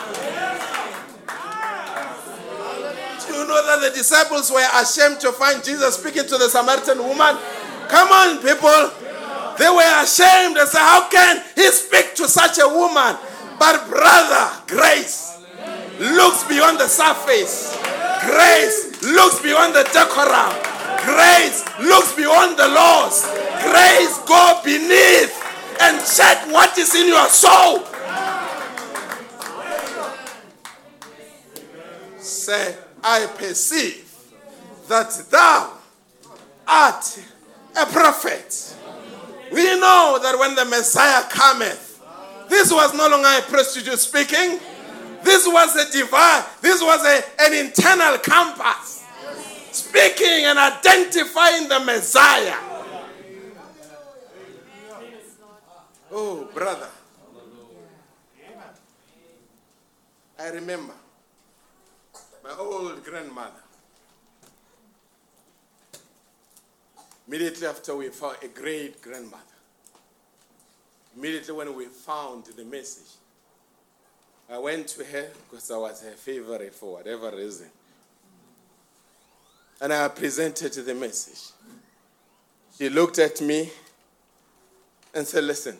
Do 3.26 3.36
you 3.36 3.48
know 3.48 3.66
that 3.66 3.80
the 3.82 3.92
disciples 3.96 4.52
were 4.52 4.68
ashamed 4.76 5.20
to 5.22 5.32
find 5.32 5.64
Jesus 5.64 5.96
speaking 5.96 6.28
to 6.28 6.38
the 6.38 6.48
Samaritan 6.48 7.00
woman? 7.00 7.36
Come 7.90 8.10
on, 8.10 8.38
people. 8.38 8.94
They 9.58 9.70
were 9.70 10.04
ashamed. 10.04 10.56
They 10.56 10.66
said, 10.66 10.80
How 10.80 11.10
can 11.10 11.44
he 11.56 11.68
speak 11.72 12.16
to 12.16 12.28
such 12.30 12.60
a 12.60 12.68
woman? 12.68 13.18
But, 13.60 13.90
brother, 13.90 14.64
grace 14.68 15.38
looks 16.00 16.48
beyond 16.48 16.80
the 16.80 16.88
surface. 16.88 17.78
Grace 18.26 19.04
looks 19.04 19.42
beyond 19.42 19.76
the 19.76 19.84
decorum. 19.92 20.56
Grace 21.04 21.64
looks 21.80 22.16
beyond 22.16 22.58
the 22.58 22.68
laws. 22.70 23.24
Grace 23.62 24.18
go 24.28 24.62
beneath 24.64 25.36
and 25.82 26.00
check 26.06 26.52
what 26.52 26.78
is 26.78 26.96
in 26.96 27.08
your 27.08 27.28
soul. 27.28 27.84
Say, 32.20 32.76
I 33.04 33.28
perceive 33.38 34.10
that 34.88 35.12
thou 35.30 35.74
art 36.68 37.20
a 37.76 37.86
prophet. 37.86 38.76
We 39.52 39.64
know 39.80 40.20
that 40.22 40.38
when 40.38 40.56
the 40.56 40.66
Messiah 40.66 41.24
cometh, 41.30 41.89
this 42.50 42.72
was 42.72 42.94
no 42.94 43.08
longer 43.08 43.28
a 43.28 43.42
prostitute 43.44 44.00
speaking. 44.00 44.60
This 45.24 45.46
was 45.48 45.76
a 45.76 45.92
divine, 45.92 46.44
this 46.62 46.82
was 46.82 47.06
a, 47.06 47.42
an 47.42 47.54
internal 47.54 48.18
compass 48.20 49.06
speaking 49.72 50.46
and 50.46 50.58
identifying 50.58 51.68
the 51.68 51.80
Messiah. 51.80 52.56
Oh, 56.12 56.50
brother. 56.54 56.88
I 60.40 60.48
remember 60.50 60.94
my 62.44 62.52
old 62.58 63.04
grandmother. 63.04 63.52
Immediately 67.28 67.68
after 67.68 67.96
we 67.96 68.08
found 68.08 68.38
a 68.42 68.48
great 68.48 69.02
grandmother, 69.02 69.44
immediately 71.20 71.54
when 71.54 71.76
we 71.76 71.86
found 71.86 72.46
the 72.46 72.64
message, 72.64 73.12
I 74.50 74.58
went 74.58 74.88
to 74.90 75.04
her 75.04 75.28
because 75.50 75.70
I 75.70 75.78
was 75.78 76.02
her 76.02 76.12
favorite 76.12 76.74
for 76.74 76.94
whatever 76.94 77.36
reason. 77.36 77.68
And 79.82 79.92
I 79.92 80.08
presented 80.08 80.72
the 80.74 80.96
message. 80.96 81.52
She 82.78 82.90
looked 82.90 83.20
at 83.20 83.42
me 83.42 83.70
and 85.14 85.28
said, 85.28 85.44
Listen. 85.44 85.78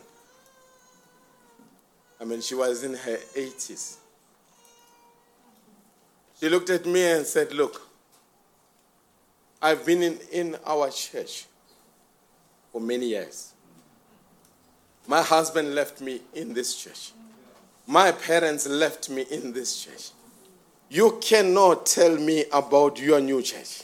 I 2.20 2.24
mean, 2.24 2.42
she 2.42 2.54
was 2.54 2.84
in 2.84 2.92
her 2.94 3.16
80s. 3.34 3.96
She 6.38 6.48
looked 6.50 6.68
at 6.68 6.84
me 6.84 7.12
and 7.12 7.24
said, 7.24 7.52
Look, 7.52 7.80
I've 9.62 9.86
been 9.86 10.02
in, 10.02 10.18
in 10.32 10.56
our 10.66 10.90
church 10.90 11.46
for 12.70 12.80
many 12.80 13.06
years. 13.06 13.49
My 15.10 15.22
husband 15.22 15.74
left 15.74 16.00
me 16.00 16.20
in 16.34 16.54
this 16.54 16.76
church. 16.76 17.10
My 17.84 18.12
parents 18.12 18.68
left 18.68 19.10
me 19.10 19.22
in 19.22 19.52
this 19.52 19.82
church. 19.82 20.10
You 20.88 21.18
cannot 21.20 21.84
tell 21.84 22.16
me 22.16 22.44
about 22.52 23.00
your 23.00 23.20
new 23.20 23.42
church. 23.42 23.82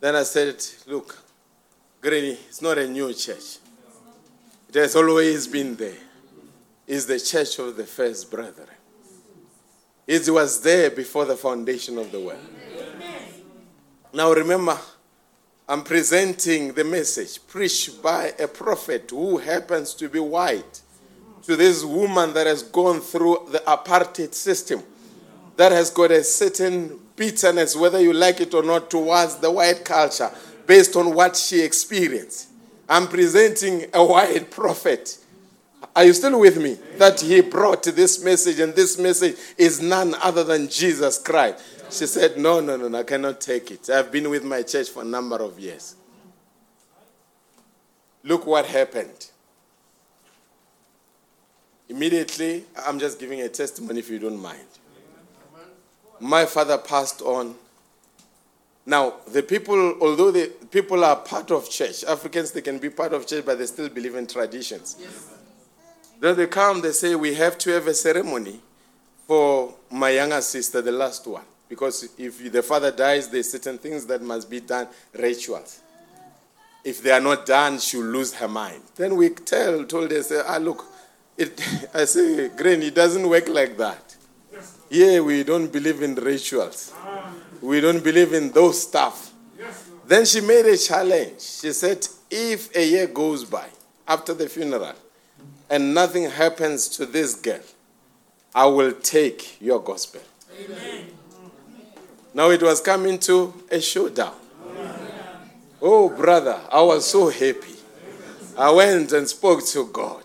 Then 0.00 0.16
I 0.16 0.24
said, 0.24 0.56
Look, 0.88 1.22
Granny, 2.00 2.36
it's 2.48 2.60
not 2.60 2.78
a 2.78 2.88
new 2.88 3.14
church. 3.14 3.58
It 4.70 4.74
has 4.74 4.96
always 4.96 5.46
been 5.46 5.76
there. 5.76 6.02
It's 6.88 7.04
the 7.04 7.20
church 7.20 7.60
of 7.60 7.76
the 7.76 7.84
first 7.84 8.28
brethren. 8.32 8.66
It 10.04 10.28
was 10.28 10.60
there 10.62 10.90
before 10.90 11.26
the 11.26 11.36
foundation 11.36 11.96
of 11.98 12.10
the 12.10 12.18
world. 12.18 12.44
Now 14.12 14.32
remember, 14.32 14.76
I'm 15.70 15.82
presenting 15.82 16.72
the 16.72 16.84
message 16.84 17.46
preached 17.46 18.02
by 18.02 18.32
a 18.38 18.48
prophet 18.48 19.10
who 19.10 19.36
happens 19.36 19.92
to 19.94 20.08
be 20.08 20.18
white 20.18 20.80
to 21.42 21.56
this 21.56 21.84
woman 21.84 22.32
that 22.32 22.46
has 22.46 22.62
gone 22.62 23.00
through 23.00 23.48
the 23.52 23.58
apartheid 23.60 24.32
system, 24.32 24.82
that 25.56 25.70
has 25.72 25.90
got 25.90 26.10
a 26.10 26.24
certain 26.24 26.98
bitterness, 27.16 27.76
whether 27.76 28.00
you 28.00 28.14
like 28.14 28.40
it 28.40 28.54
or 28.54 28.62
not, 28.62 28.90
towards 28.90 29.36
the 29.36 29.50
white 29.50 29.84
culture 29.84 30.30
based 30.66 30.96
on 30.96 31.14
what 31.14 31.36
she 31.36 31.60
experienced. 31.60 32.48
I'm 32.88 33.06
presenting 33.06 33.86
a 33.92 34.02
white 34.02 34.50
prophet. 34.50 35.18
Are 35.94 36.04
you 36.04 36.14
still 36.14 36.40
with 36.40 36.56
me? 36.56 36.78
That 36.96 37.20
he 37.20 37.42
brought 37.42 37.82
this 37.82 38.24
message, 38.24 38.58
and 38.58 38.74
this 38.74 38.98
message 38.98 39.36
is 39.58 39.82
none 39.82 40.14
other 40.22 40.44
than 40.44 40.68
Jesus 40.68 41.18
Christ. 41.18 41.62
She 41.90 42.06
said, 42.06 42.36
No, 42.38 42.60
no, 42.60 42.76
no, 42.76 42.98
I 42.98 43.02
cannot 43.02 43.40
take 43.40 43.70
it. 43.70 43.88
I've 43.90 44.12
been 44.12 44.28
with 44.30 44.44
my 44.44 44.62
church 44.62 44.90
for 44.90 45.02
a 45.02 45.06
number 45.06 45.36
of 45.36 45.58
years. 45.58 45.96
Look 48.22 48.46
what 48.46 48.66
happened. 48.66 49.30
Immediately, 51.88 52.64
I'm 52.86 52.98
just 52.98 53.18
giving 53.18 53.40
a 53.40 53.48
testimony 53.48 54.00
if 54.00 54.10
you 54.10 54.18
don't 54.18 54.40
mind. 54.40 54.66
My 56.20 56.44
father 56.44 56.76
passed 56.76 57.22
on. 57.22 57.54
Now, 58.84 59.14
the 59.28 59.42
people, 59.42 59.96
although 60.00 60.30
the 60.30 60.52
people 60.70 61.04
are 61.04 61.16
part 61.16 61.50
of 61.50 61.70
church, 61.70 62.04
Africans, 62.04 62.52
they 62.52 62.60
can 62.60 62.78
be 62.78 62.90
part 62.90 63.12
of 63.12 63.26
church, 63.26 63.44
but 63.46 63.58
they 63.58 63.66
still 63.66 63.88
believe 63.88 64.14
in 64.14 64.26
traditions. 64.26 64.96
Then 66.20 66.36
they 66.36 66.46
come, 66.46 66.80
they 66.82 66.92
say, 66.92 67.14
We 67.14 67.34
have 67.34 67.56
to 67.58 67.70
have 67.70 67.86
a 67.86 67.94
ceremony 67.94 68.60
for 69.26 69.74
my 69.90 70.10
younger 70.10 70.40
sister, 70.40 70.82
the 70.82 70.92
last 70.92 71.26
one. 71.26 71.44
Because 71.68 72.08
if 72.16 72.50
the 72.50 72.62
father 72.62 72.90
dies, 72.90 73.28
there's 73.28 73.50
certain 73.50 73.78
things 73.78 74.06
that 74.06 74.22
must 74.22 74.48
be 74.48 74.60
done, 74.60 74.88
rituals. 75.12 75.80
if 76.84 77.02
they 77.02 77.10
are 77.10 77.20
not 77.20 77.44
done, 77.44 77.78
she'll 77.78 78.02
lose 78.02 78.32
her 78.34 78.48
mind. 78.48 78.82
Then 78.96 79.16
we 79.16 79.30
tell, 79.30 79.84
told 79.84 80.10
her, 80.10 80.22
say, 80.22 80.40
ah, 80.46 80.56
look, 80.56 80.84
it, 81.36 81.60
I 81.94 82.04
say, 82.04 82.48
Granny, 82.48 82.86
it 82.86 82.94
doesn't 82.94 83.28
work 83.28 83.48
like 83.48 83.76
that. 83.76 84.16
Yeah, 84.90 85.20
we 85.20 85.44
don't 85.44 85.70
believe 85.70 86.02
in 86.02 86.14
rituals. 86.14 86.94
We 87.60 87.80
don't 87.80 88.02
believe 88.02 88.32
in 88.32 88.50
those 88.52 88.82
stuff. 88.82 89.32
Then 90.06 90.24
she 90.24 90.40
made 90.40 90.64
a 90.64 90.78
challenge. 90.78 91.40
She 91.40 91.72
said, 91.72 92.06
if 92.30 92.74
a 92.74 92.86
year 92.86 93.06
goes 93.06 93.44
by 93.44 93.68
after 94.06 94.32
the 94.32 94.48
funeral 94.48 94.94
and 95.68 95.92
nothing 95.92 96.30
happens 96.30 96.88
to 96.88 97.04
this 97.04 97.34
girl, 97.34 97.60
I 98.54 98.64
will 98.66 98.92
take 98.92 99.60
your 99.60 99.80
gospel. 99.80 100.22
Now 102.34 102.50
it 102.50 102.62
was 102.62 102.80
coming 102.80 103.18
to 103.20 103.52
a 103.70 103.80
showdown. 103.80 104.34
Oh, 105.80 106.08
brother, 106.08 106.60
I 106.70 106.82
was 106.82 107.06
so 107.06 107.28
happy. 107.28 107.76
I 108.56 108.70
went 108.72 109.12
and 109.12 109.28
spoke 109.28 109.64
to 109.66 109.86
God. 109.86 110.24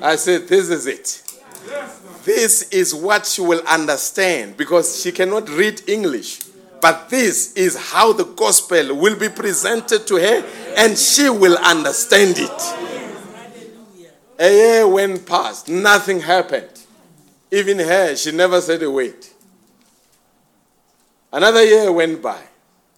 I 0.00 0.16
said, 0.16 0.48
This 0.48 0.70
is 0.70 0.86
it. 0.86 1.22
This 2.24 2.70
is 2.70 2.94
what 2.94 3.26
she 3.26 3.42
will 3.42 3.62
understand 3.68 4.56
because 4.56 5.02
she 5.02 5.12
cannot 5.12 5.48
read 5.50 5.82
English. 5.88 6.40
But 6.80 7.10
this 7.10 7.52
is 7.54 7.76
how 7.76 8.12
the 8.12 8.24
gospel 8.24 8.96
will 8.96 9.16
be 9.16 9.28
presented 9.28 10.06
to 10.06 10.16
her 10.16 10.44
and 10.76 10.96
she 10.98 11.28
will 11.28 11.56
understand 11.58 12.36
it. 12.38 12.92
A 14.38 14.50
year 14.50 14.88
went 14.88 15.26
past, 15.26 15.68
nothing 15.68 16.20
happened. 16.20 16.68
Even 17.50 17.78
her, 17.78 18.16
she 18.16 18.32
never 18.32 18.60
said 18.60 18.82
a 18.82 18.90
word. 18.90 19.14
Another 21.32 21.64
year 21.64 21.90
went 21.90 22.20
by. 22.20 22.42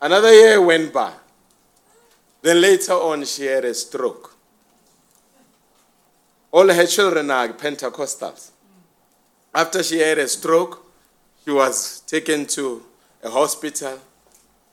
Another 0.03 0.33
year 0.33 0.61
went 0.61 0.93
by. 0.93 1.13
Then 2.43 2.61
later 2.61 2.93
on, 2.93 3.25
she 3.25 3.45
had 3.45 3.65
a 3.65 3.73
stroke. 3.73 4.37
All 6.51 6.69
her 6.69 6.87
children 6.87 7.31
are 7.31 7.49
Pentecostals. 7.49 8.51
After 9.55 9.83
she 9.83 9.99
had 10.01 10.19
a 10.19 10.29
stroke, 10.29 10.85
she 11.45 11.51
was 11.51 12.01
taken 12.01 12.47
to 12.47 12.83
a 13.23 13.31
hospital. 13.31 13.99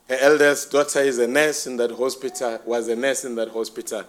Her 0.10 0.18
eldest 0.20 0.72
daughter 0.72 1.00
is 1.00 1.20
a 1.20 1.28
nurse 1.28 1.68
in 1.68 1.78
that 1.78 1.92
hospital, 1.92 2.60
was 2.66 2.88
a 2.88 2.96
nurse 2.96 3.26
in 3.26 3.36
that 3.36 3.50
hospital. 3.50 4.04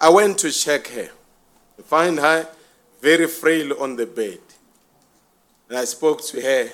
I 0.00 0.10
went 0.10 0.38
to 0.38 0.50
check 0.50 0.86
her. 0.88 1.10
I 1.78 1.82
find 1.82 2.18
her 2.18 2.46
very 3.00 3.26
frail 3.26 3.82
on 3.82 3.96
the 3.96 4.06
bed. 4.06 4.40
And 5.68 5.78
I 5.78 5.84
spoke 5.84 6.22
to 6.26 6.40
her. 6.40 6.70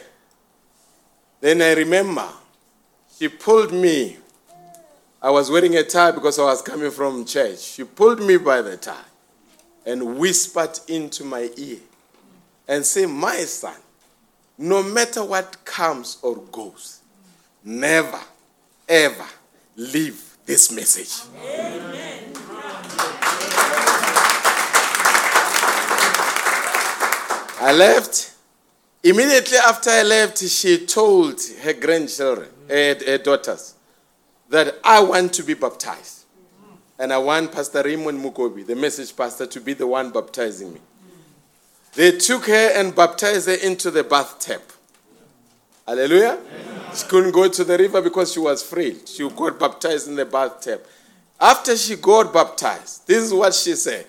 Then 1.41 1.63
I 1.63 1.75
remember 1.75 2.29
she 3.19 3.29
pulled 3.29 3.73
me. 3.73 4.19
I 5.23 5.31
was 5.31 5.51
wearing 5.51 5.77
a 5.77 5.83
tie 5.83 6.11
because 6.11 6.39
I 6.39 6.45
was 6.45 6.63
coming 6.63 6.91
from 6.91 7.25
church. 7.25 7.61
She 7.61 7.85
pulled 7.85 8.21
me 8.21 8.37
by 8.37 8.63
the 8.63 8.77
tie 8.77 8.97
and 9.85 10.19
whispered 10.19 10.79
into 10.89 11.25
my 11.25 11.51
ear 11.57 11.79
and 12.69 12.85
said, 12.85 13.09
My 13.09 13.37
son, 13.39 13.77
no 14.59 14.83
matter 14.83 15.25
what 15.25 15.65
comes 15.65 16.19
or 16.23 16.37
goes, 16.37 17.01
never, 17.65 18.21
ever 18.89 19.27
leave 19.77 20.37
this 20.45 20.71
message. 20.71 21.29
Amen. 21.43 22.17
I 27.59 27.73
left. 27.73 28.36
Immediately 29.07 29.59
after 29.59 29.91
I 29.91 30.03
left, 30.03 30.39
she 30.39 30.85
told 30.85 31.41
her 31.63 31.73
grandchildren, 31.75 32.49
her, 32.69 32.97
her 33.07 33.19
daughters, 33.19 33.75
that 34.49 34.81
I 34.83 35.01
want 35.01 35.33
to 35.35 35.45
be 35.45 35.55
baptized. 35.55 36.25
And 36.99 37.13
I 37.13 37.19
want 37.19 37.53
Pastor 37.53 37.85
Raymond 37.85 38.21
Mukobi, 38.21 38.67
the 38.67 38.75
message 38.75 39.17
pastor, 39.17 39.47
to 39.47 39.61
be 39.61 39.75
the 39.75 39.87
one 39.87 40.11
baptizing 40.11 40.75
me. 40.75 40.81
They 41.95 42.19
took 42.19 42.47
her 42.47 42.73
and 42.75 42.97
baptized 42.97 43.47
her 43.47 43.55
into 43.55 43.93
the 43.93 44.03
bathtub. 44.03 44.63
Hallelujah. 45.87 46.41
She 46.93 47.07
couldn't 47.07 47.31
go 47.31 47.49
to 47.49 47.63
the 47.63 47.79
river 47.79 48.03
because 48.03 48.33
she 48.33 48.41
was 48.41 48.65
frail. 48.65 48.97
She 49.07 49.29
got 49.31 49.61
baptized 49.61 50.09
in 50.09 50.17
the 50.17 50.25
bathtub. 50.25 50.81
After 51.41 51.77
she 51.77 51.95
got 51.95 52.33
baptized, 52.33 53.07
this 53.07 53.23
is 53.23 53.33
what 53.33 53.55
she 53.55 53.77
said 53.77 54.05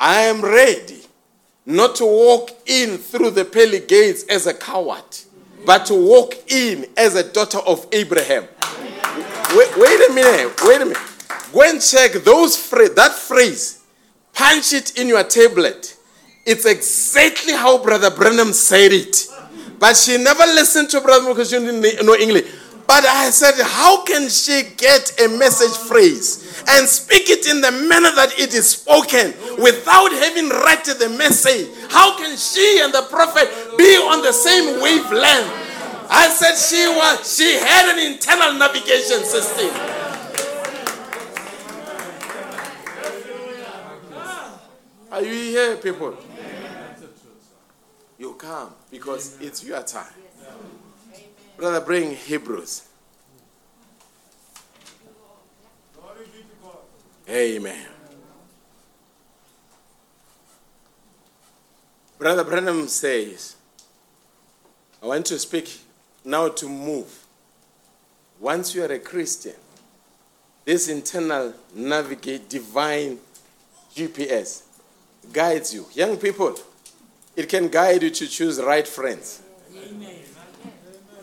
I 0.00 0.22
am 0.22 0.42
ready 0.42 1.03
not 1.66 1.96
to 1.96 2.04
walk 2.04 2.50
in 2.66 2.98
through 2.98 3.30
the 3.30 3.44
pearly 3.44 3.80
gates 3.80 4.24
as 4.24 4.46
a 4.46 4.54
coward, 4.54 5.02
but 5.64 5.86
to 5.86 5.94
walk 5.94 6.34
in 6.50 6.86
as 6.96 7.14
a 7.14 7.32
daughter 7.32 7.58
of 7.58 7.86
Abraham. 7.92 8.44
Wait, 9.56 9.76
wait 9.76 10.10
a 10.10 10.12
minute, 10.12 10.54
wait 10.64 10.82
a 10.82 10.84
minute. 10.84 10.98
Go 11.52 11.62
and 11.62 11.80
check 11.80 12.12
those 12.24 12.56
phra- 12.56 12.94
that 12.94 13.12
phrase. 13.12 13.82
Punch 14.32 14.72
it 14.72 14.98
in 14.98 15.08
your 15.08 15.22
tablet. 15.22 15.96
It's 16.44 16.66
exactly 16.66 17.52
how 17.52 17.78
Brother 17.78 18.10
Branham 18.10 18.52
said 18.52 18.92
it. 18.92 19.26
But 19.78 19.96
she 19.96 20.18
never 20.18 20.42
listened 20.42 20.90
to 20.90 21.00
Brother 21.00 21.28
because 21.28 21.50
she 21.50 21.58
didn't 21.58 22.04
know 22.04 22.14
English. 22.16 22.44
But 22.86 23.04
I 23.06 23.30
said, 23.30 23.54
how 23.62 24.04
can 24.04 24.28
she 24.28 24.62
get 24.76 25.18
a 25.20 25.28
message 25.28 25.76
phrase 25.88 26.62
and 26.68 26.86
speak 26.86 27.30
it 27.30 27.48
in 27.48 27.60
the 27.60 27.72
manner 27.72 28.12
that 28.14 28.38
it 28.38 28.52
is 28.52 28.68
spoken 28.68 29.32
without 29.60 30.12
having 30.12 30.48
read 30.50 30.84
the 30.84 31.08
message? 31.16 31.68
How 31.90 32.16
can 32.18 32.36
she 32.36 32.80
and 32.82 32.92
the 32.92 33.02
prophet 33.10 33.48
be 33.78 33.96
on 33.96 34.22
the 34.22 34.32
same 34.32 34.80
wavelength? 34.82 35.64
I 36.10 36.28
said 36.28 36.56
she 36.56 36.86
was 36.86 37.36
she 37.36 37.54
had 37.54 37.96
an 37.96 38.12
internal 38.12 38.52
navigation 38.58 39.24
system. 39.24 39.70
Are 45.10 45.22
you 45.22 45.32
here, 45.32 45.76
people? 45.76 46.16
You 48.18 48.34
come 48.34 48.74
because 48.90 49.38
it's 49.40 49.64
your 49.64 49.82
time. 49.82 50.23
Brother, 51.56 51.80
bring 51.80 52.14
Hebrews. 52.14 52.82
Amen. 57.28 57.86
Brother 62.18 62.44
Branham 62.44 62.86
says, 62.88 63.56
I 65.02 65.06
want 65.06 65.26
to 65.26 65.38
speak 65.38 65.80
now 66.24 66.48
to 66.48 66.68
move. 66.68 67.24
Once 68.40 68.74
you 68.74 68.82
are 68.82 68.92
a 68.92 68.98
Christian, 68.98 69.54
this 70.64 70.88
internal 70.88 71.54
navigate 71.74 72.48
divine 72.48 73.18
GPS 73.94 74.62
guides 75.32 75.74
you. 75.74 75.86
Young 75.92 76.16
people, 76.16 76.54
it 77.36 77.48
can 77.48 77.68
guide 77.68 78.02
you 78.02 78.10
to 78.10 78.26
choose 78.26 78.60
right 78.60 78.86
friends. 78.86 79.42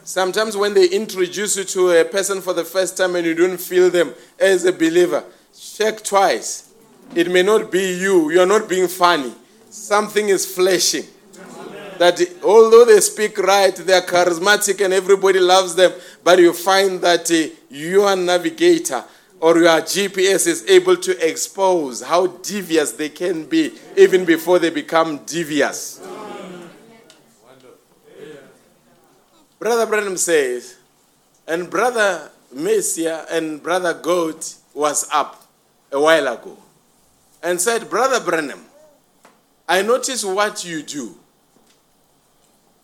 Sometimes 0.04 0.58
when 0.58 0.74
they 0.74 0.88
introduce 0.88 1.58
you 1.58 1.64
to 1.64 1.92
a 1.92 2.06
person 2.06 2.42
for 2.42 2.54
the 2.54 2.64
first 2.66 2.98
time 2.98 3.16
and 3.16 3.26
you 3.26 3.36
don't 3.36 3.60
feel 3.60 3.90
them 3.90 4.14
as 4.40 4.66
a 4.66 4.74
believer, 4.74 5.24
check 5.58 6.04
twice. 6.04 6.74
It 7.16 7.30
may 7.30 7.44
not 7.44 7.72
be 7.72 8.00
you. 8.00 8.32
You 8.32 8.42
are 8.42 8.48
not 8.48 8.68
being 8.68 8.88
funny. 8.88 9.34
Something 9.70 10.30
is 10.30 10.46
flashing. 10.46 11.06
That 12.00 12.20
although 12.44 12.84
they 12.84 13.00
speak 13.00 13.38
right, 13.38 13.76
they 13.76 13.94
are 13.94 14.02
charismatic 14.02 14.84
and 14.84 14.92
everybody 14.92 15.40
loves 15.40 15.76
them, 15.76 15.92
but 16.24 16.40
you 16.40 16.52
find 16.52 17.00
that 17.02 17.30
uh, 17.30 17.54
your 17.70 18.16
navigator 18.16 19.04
or 19.40 19.58
your 19.60 19.82
GPS 19.82 20.48
is 20.48 20.66
able 20.68 20.98
to 20.98 21.28
expose 21.28 22.02
how 22.02 22.28
devious 22.28 22.94
they 22.94 23.10
can 23.10 23.46
be 23.46 23.74
even 23.96 24.26
before 24.26 24.58
they 24.58 24.72
become 24.72 25.18
devious. 25.26 26.00
Brother 29.62 29.86
Branham 29.86 30.18
says, 30.18 30.76
and 31.48 31.70
Brother 31.70 32.32
Messiah 32.52 33.26
and 33.30 33.62
Brother 33.62 33.94
Goat 33.94 34.56
was 34.74 35.08
up 35.14 35.48
a 35.92 36.02
while 36.02 36.28
ago 36.30 36.58
and 37.44 37.62
said, 37.62 37.88
Brother 37.88 38.20
Branham, 38.26 38.66
I 39.70 39.84
notice 39.84 40.26
what 40.26 40.66
you 40.66 40.82
do. 40.82 41.16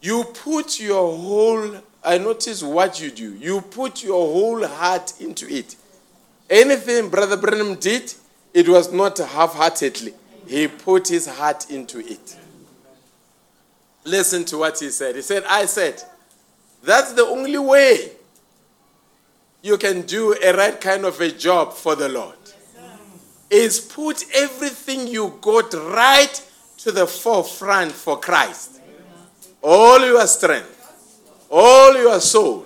You 0.01 0.23
put 0.23 0.79
your 0.79 1.17
whole, 1.17 1.81
I 2.03 2.19
notice 2.19 2.61
what 2.61 3.01
you 3.01 3.09
do. 3.09 3.33
You 3.33 3.61
put 3.61 4.03
your 4.03 4.31
whole 4.31 4.63
heart 4.63 5.19
into 5.19 5.51
it. 5.51 5.75
Anything 6.47 7.09
Brother 7.09 7.37
Branham 7.37 7.73
did, 7.79 8.13
it 8.53 8.69
was 8.69 8.93
not 8.93 9.17
half 9.17 9.55
heartedly. 9.55 10.13
He 10.45 10.67
put 10.67 11.07
his 11.07 11.25
heart 11.25 11.71
into 11.71 11.97
it. 11.97 12.37
Listen 14.05 14.45
to 14.45 14.59
what 14.59 14.79
he 14.79 14.91
said. 14.91 15.15
He 15.15 15.23
said, 15.23 15.43
I 15.49 15.65
said, 15.65 16.03
that's 16.87 17.11
the 17.11 17.25
only 17.25 17.57
way 17.57 18.11
you 19.61 19.77
can 19.77 20.03
do 20.03 20.33
a 20.41 20.55
right 20.55 20.79
kind 20.79 21.03
of 21.03 21.19
a 21.19 21.29
job 21.29 21.73
for 21.73 21.97
the 21.97 22.07
Lord. 22.07 22.37
Is 23.49 23.79
put 23.81 24.23
everything 24.33 25.05
you 25.05 25.37
got 25.41 25.73
right 25.73 26.41
to 26.77 26.93
the 26.93 27.05
forefront 27.05 27.91
for 27.91 28.17
Christ. 28.17 28.79
All 29.61 29.99
your 29.99 30.25
strength, 30.27 31.45
all 31.49 31.93
your 31.93 32.21
soul, 32.21 32.65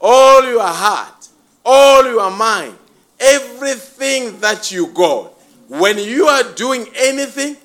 all 0.00 0.42
your 0.44 0.66
heart, 0.66 1.28
all 1.64 2.04
your 2.04 2.30
mind, 2.32 2.76
everything 3.20 4.40
that 4.40 4.72
you 4.72 4.88
got, 4.88 5.32
when 5.68 5.96
you 5.96 6.26
are 6.26 6.52
doing 6.54 6.86
anything, 6.96 7.56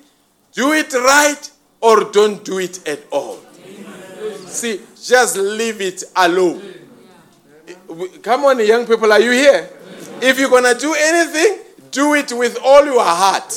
do 0.52 0.72
it 0.72 0.92
right 0.92 1.50
or 1.80 2.04
don't 2.12 2.44
do 2.44 2.60
it 2.60 2.86
at 2.86 3.00
all. 3.10 3.40
See, 4.46 4.80
just 5.06 5.36
leave 5.36 5.80
it 5.80 6.02
alone. 6.16 6.60
Come 8.22 8.44
on, 8.44 8.58
young 8.66 8.86
people, 8.86 9.12
are 9.12 9.20
you 9.20 9.30
here? 9.30 9.68
If 10.20 10.38
you're 10.38 10.50
going 10.50 10.64
to 10.64 10.78
do 10.78 10.94
anything, 10.98 11.58
do 11.92 12.14
it 12.14 12.32
with 12.32 12.58
all 12.64 12.84
your 12.84 13.02
heart. 13.02 13.54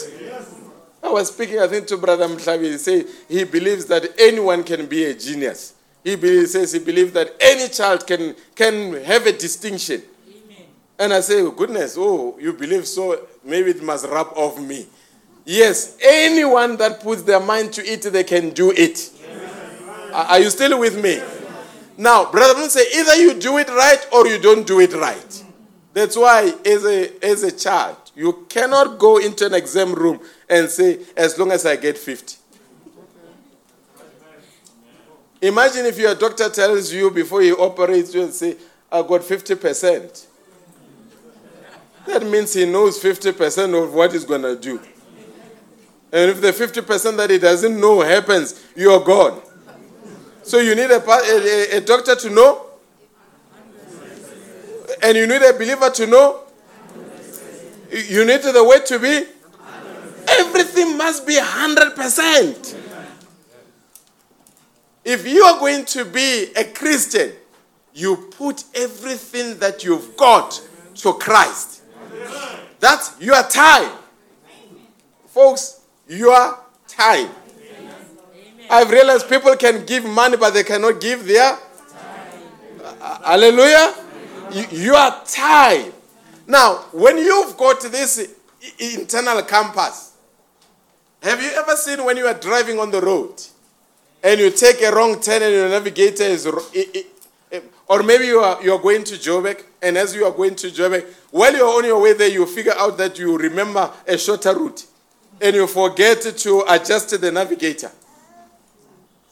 I 1.01 1.09
was 1.09 1.33
speaking, 1.33 1.59
I 1.59 1.67
think, 1.67 1.87
to 1.87 1.97
Brother 1.97 2.27
Mtlavi. 2.27 2.71
He 2.71 2.77
said 2.77 3.05
he 3.27 3.43
believes 3.45 3.85
that 3.87 4.05
anyone 4.19 4.63
can 4.63 4.85
be 4.85 5.05
a 5.05 5.13
genius. 5.13 5.73
He 6.03 6.15
believes, 6.15 6.51
says 6.51 6.71
he 6.73 6.79
believes 6.79 7.13
that 7.13 7.35
any 7.39 7.69
child 7.69 8.05
can, 8.05 8.35
can 8.55 9.03
have 9.03 9.25
a 9.25 9.31
distinction. 9.31 10.03
And 10.99 11.13
I 11.13 11.21
say, 11.21 11.41
oh, 11.41 11.51
goodness, 11.51 11.95
oh, 11.97 12.37
you 12.39 12.53
believe 12.53 12.85
so? 12.85 13.27
Maybe 13.43 13.71
it 13.71 13.81
must 13.81 14.05
rub 14.05 14.33
off 14.35 14.59
me. 14.59 14.85
Yes, 15.45 15.97
anyone 16.03 16.77
that 16.77 17.01
puts 17.01 17.23
their 17.23 17.39
mind 17.39 17.73
to 17.73 17.81
it, 17.81 18.01
they 18.03 18.23
can 18.23 18.51
do 18.51 18.71
it. 18.71 19.11
Are 20.13 20.25
are 20.25 20.39
you 20.39 20.49
still 20.49 20.77
with 20.79 21.01
me? 21.01 21.21
Now, 21.99 22.31
Brother 22.31 22.53
Brown 22.53 22.69
say 22.69 22.85
either 22.95 23.15
you 23.15 23.33
do 23.33 23.57
it 23.57 23.67
right 23.67 24.07
or 24.13 24.25
you 24.25 24.39
don't 24.39 24.65
do 24.65 24.79
it 24.79 24.93
right. 24.93 25.43
That's 25.93 26.15
why, 26.15 26.53
as 26.65 26.85
a, 26.85 27.25
as 27.25 27.43
a 27.43 27.51
child, 27.51 27.97
you 28.15 28.45
cannot 28.47 28.97
go 28.97 29.17
into 29.17 29.45
an 29.45 29.53
exam 29.53 29.93
room 29.93 30.21
and 30.49 30.69
say, 30.69 30.99
as 31.17 31.37
long 31.37 31.51
as 31.51 31.65
I 31.65 31.75
get 31.75 31.97
50. 31.97 32.37
Imagine 35.41 35.87
if 35.87 35.97
your 35.97 36.15
doctor 36.15 36.47
tells 36.47 36.93
you 36.93 37.11
before 37.11 37.41
he 37.41 37.51
operates 37.51 38.13
you 38.13 38.23
and 38.23 38.33
say, 38.33 38.55
I 38.89 39.01
got 39.01 39.19
50%. 39.19 40.25
That 42.05 42.25
means 42.25 42.53
he 42.53 42.65
knows 42.65 42.97
50% 43.03 43.83
of 43.83 43.93
what 43.93 44.13
he's 44.13 44.23
going 44.23 44.43
to 44.43 44.55
do. 44.55 44.79
And 46.13 46.31
if 46.31 46.39
the 46.39 46.53
50% 46.53 47.17
that 47.17 47.29
he 47.29 47.39
doesn't 47.39 47.77
know 47.77 47.99
happens, 47.99 48.65
you're 48.73 49.03
gone. 49.03 49.41
So 50.49 50.57
you 50.57 50.73
need 50.73 50.89
a, 50.89 50.99
a, 51.07 51.77
a- 51.77 51.81
doctor 51.81 52.15
to 52.15 52.29
know, 52.31 52.65
and 55.03 55.15
you 55.15 55.27
need 55.27 55.43
a 55.43 55.53
believer 55.53 55.91
to 55.91 56.07
know. 56.07 56.39
You- 57.91 57.99
You 58.21 58.25
need 58.25 58.41
the 58.41 58.63
way 58.63 58.79
to 58.79 58.97
be. 58.97 59.27
Everything 60.39 60.97
must 60.97 61.27
be 61.27 61.35
100%. 61.35 62.75
If 65.05 65.27
you 65.27 65.43
are 65.43 65.59
going 65.59 65.85
to 65.85 66.03
be 66.05 66.51
a 66.55 66.63
Christian, 66.63 67.31
you 67.93 68.15
put 68.35 68.63
everything 68.73 69.59
that 69.59 69.83
you've 69.83 70.17
got 70.17 70.59
to 70.95 71.13
Christ. 71.13 71.83
That's 72.79 73.21
your 73.21 73.43
time. 73.43 73.91
Folks, 75.27 75.81
your 76.07 76.57
time. 76.87 77.29
I've 78.69 78.89
realized 78.91 79.27
people 79.29 79.55
can 79.55 79.85
give 79.85 80.05
money, 80.05 80.37
but 80.37 80.53
they 80.53 80.63
cannot 80.63 81.01
give 81.01 81.25
their. 81.25 81.57
Uh, 83.01 83.19
Hallelujah. 83.23 83.93
Y- 84.51 84.67
Your 84.71 85.11
time. 85.25 85.91
Now, 86.47 86.75
when 86.91 87.17
you've 87.17 87.55
got 87.57 87.81
this 87.81 88.33
internal 88.79 89.41
compass, 89.43 90.13
have 91.21 91.41
you 91.41 91.49
ever 91.51 91.75
seen 91.75 92.03
when 92.05 92.17
you 92.17 92.27
are 92.27 92.33
driving 92.33 92.79
on 92.79 92.91
the 92.91 93.01
road 93.01 93.33
and 94.23 94.39
you 94.39 94.51
take 94.51 94.81
a 94.81 94.91
wrong 94.91 95.19
turn 95.19 95.41
and 95.43 95.53
your 95.53 95.69
navigator 95.69 96.23
is. 96.23 96.47
Or 97.87 98.03
maybe 98.03 98.25
you 98.27 98.39
are, 98.39 98.61
you 98.63 98.73
are 98.73 98.79
going 98.81 99.03
to 99.05 99.15
Joburg, 99.15 99.63
and 99.81 99.97
as 99.97 100.13
you 100.13 100.23
are 100.25 100.31
going 100.31 100.55
to 100.55 100.67
Joburg, 100.67 101.05
while 101.31 101.55
you're 101.55 101.75
on 101.77 101.85
your 101.85 101.99
way 101.99 102.13
there, 102.13 102.29
you 102.29 102.45
figure 102.45 102.73
out 102.77 102.97
that 102.99 103.17
you 103.17 103.35
remember 103.37 103.89
a 104.07 104.17
shorter 104.17 104.53
route 104.55 104.85
and 105.41 105.55
you 105.55 105.65
forget 105.65 106.21
to 106.21 106.63
adjust 106.67 107.19
the 107.19 107.31
navigator. 107.31 107.91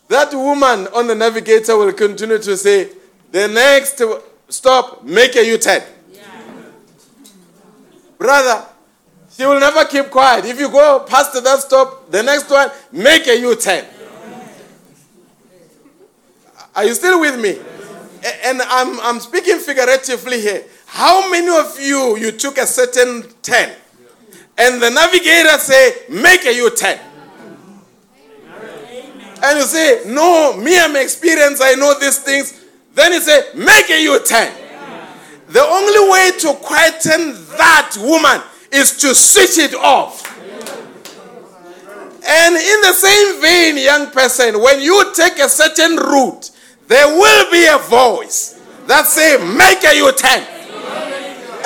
That 0.07 0.33
woman 0.33 0.87
on 0.93 1.07
the 1.07 1.15
navigator 1.15 1.77
will 1.77 1.91
continue 1.93 2.37
to 2.39 2.57
say, 2.57 2.89
The 3.31 3.47
next 3.47 4.01
stop, 4.49 5.03
make 5.03 5.35
a 5.35 5.45
U 5.45 5.57
turn. 5.57 5.81
Brother, 8.17 8.65
she 9.35 9.45
will 9.45 9.59
never 9.59 9.85
keep 9.85 10.09
quiet. 10.09 10.45
If 10.45 10.59
you 10.59 10.69
go 10.69 11.01
past 11.07 11.33
that 11.33 11.59
stop, 11.59 12.09
the 12.09 12.23
next 12.23 12.49
one, 12.49 12.69
make 12.91 13.27
a 13.27 13.37
U 13.39 13.55
turn. 13.55 13.85
Are 16.75 16.85
you 16.85 16.93
still 16.93 17.19
with 17.19 17.39
me? 17.39 17.57
A- 18.23 18.45
And 18.47 18.61
I'm, 18.61 18.99
I'm 19.01 19.19
speaking 19.19 19.59
figuratively 19.59 20.39
here. 20.41 20.63
How 20.85 21.29
many 21.29 21.47
of 21.49 21.79
you, 21.79 22.17
you 22.17 22.31
took 22.31 22.57
a 22.57 22.65
certain 22.65 23.23
turn 23.41 23.71
and 24.57 24.81
the 24.81 24.89
navigator 24.89 25.57
say, 25.59 25.93
make 26.09 26.45
a 26.45 26.53
U 26.55 26.75
turn? 26.75 26.97
And 29.43 29.59
you 29.59 29.65
say, 29.65 30.03
no, 30.07 30.57
me, 30.57 30.79
I'm 30.79 30.95
experienced, 30.95 31.61
I 31.63 31.73
know 31.73 31.93
these 31.99 32.19
things. 32.19 32.65
Then 32.95 33.13
he 33.13 33.19
say, 33.19 33.53
make 33.55 33.89
a 33.89 34.01
U 34.01 34.19
turn. 34.23 34.51
The 35.49 35.63
only 35.63 36.09
way 36.11 36.31
to 36.39 36.53
quieten 36.59 37.33
that 37.57 37.95
woman 37.99 38.41
is 38.71 38.97
to 38.97 39.13
switch 39.13 39.57
it 39.57 39.75
off. 39.75 40.25
And 42.29 42.55
in 42.55 42.81
the 42.81 42.93
same 42.93 43.41
vein, 43.41 43.77
young 43.77 44.11
person, 44.11 44.61
when 44.61 44.81
you 44.81 45.13
take 45.13 45.39
a 45.39 45.47
certain 45.47 45.95
route, 45.95 46.51
there 46.87 47.07
will 47.07 47.51
be 47.51 47.67
a 47.67 47.77
voice 47.77 48.59
that 48.87 49.05
say, 49.05 49.37
make 49.37 49.83
a 49.85 49.95
U-turn. 49.95 50.43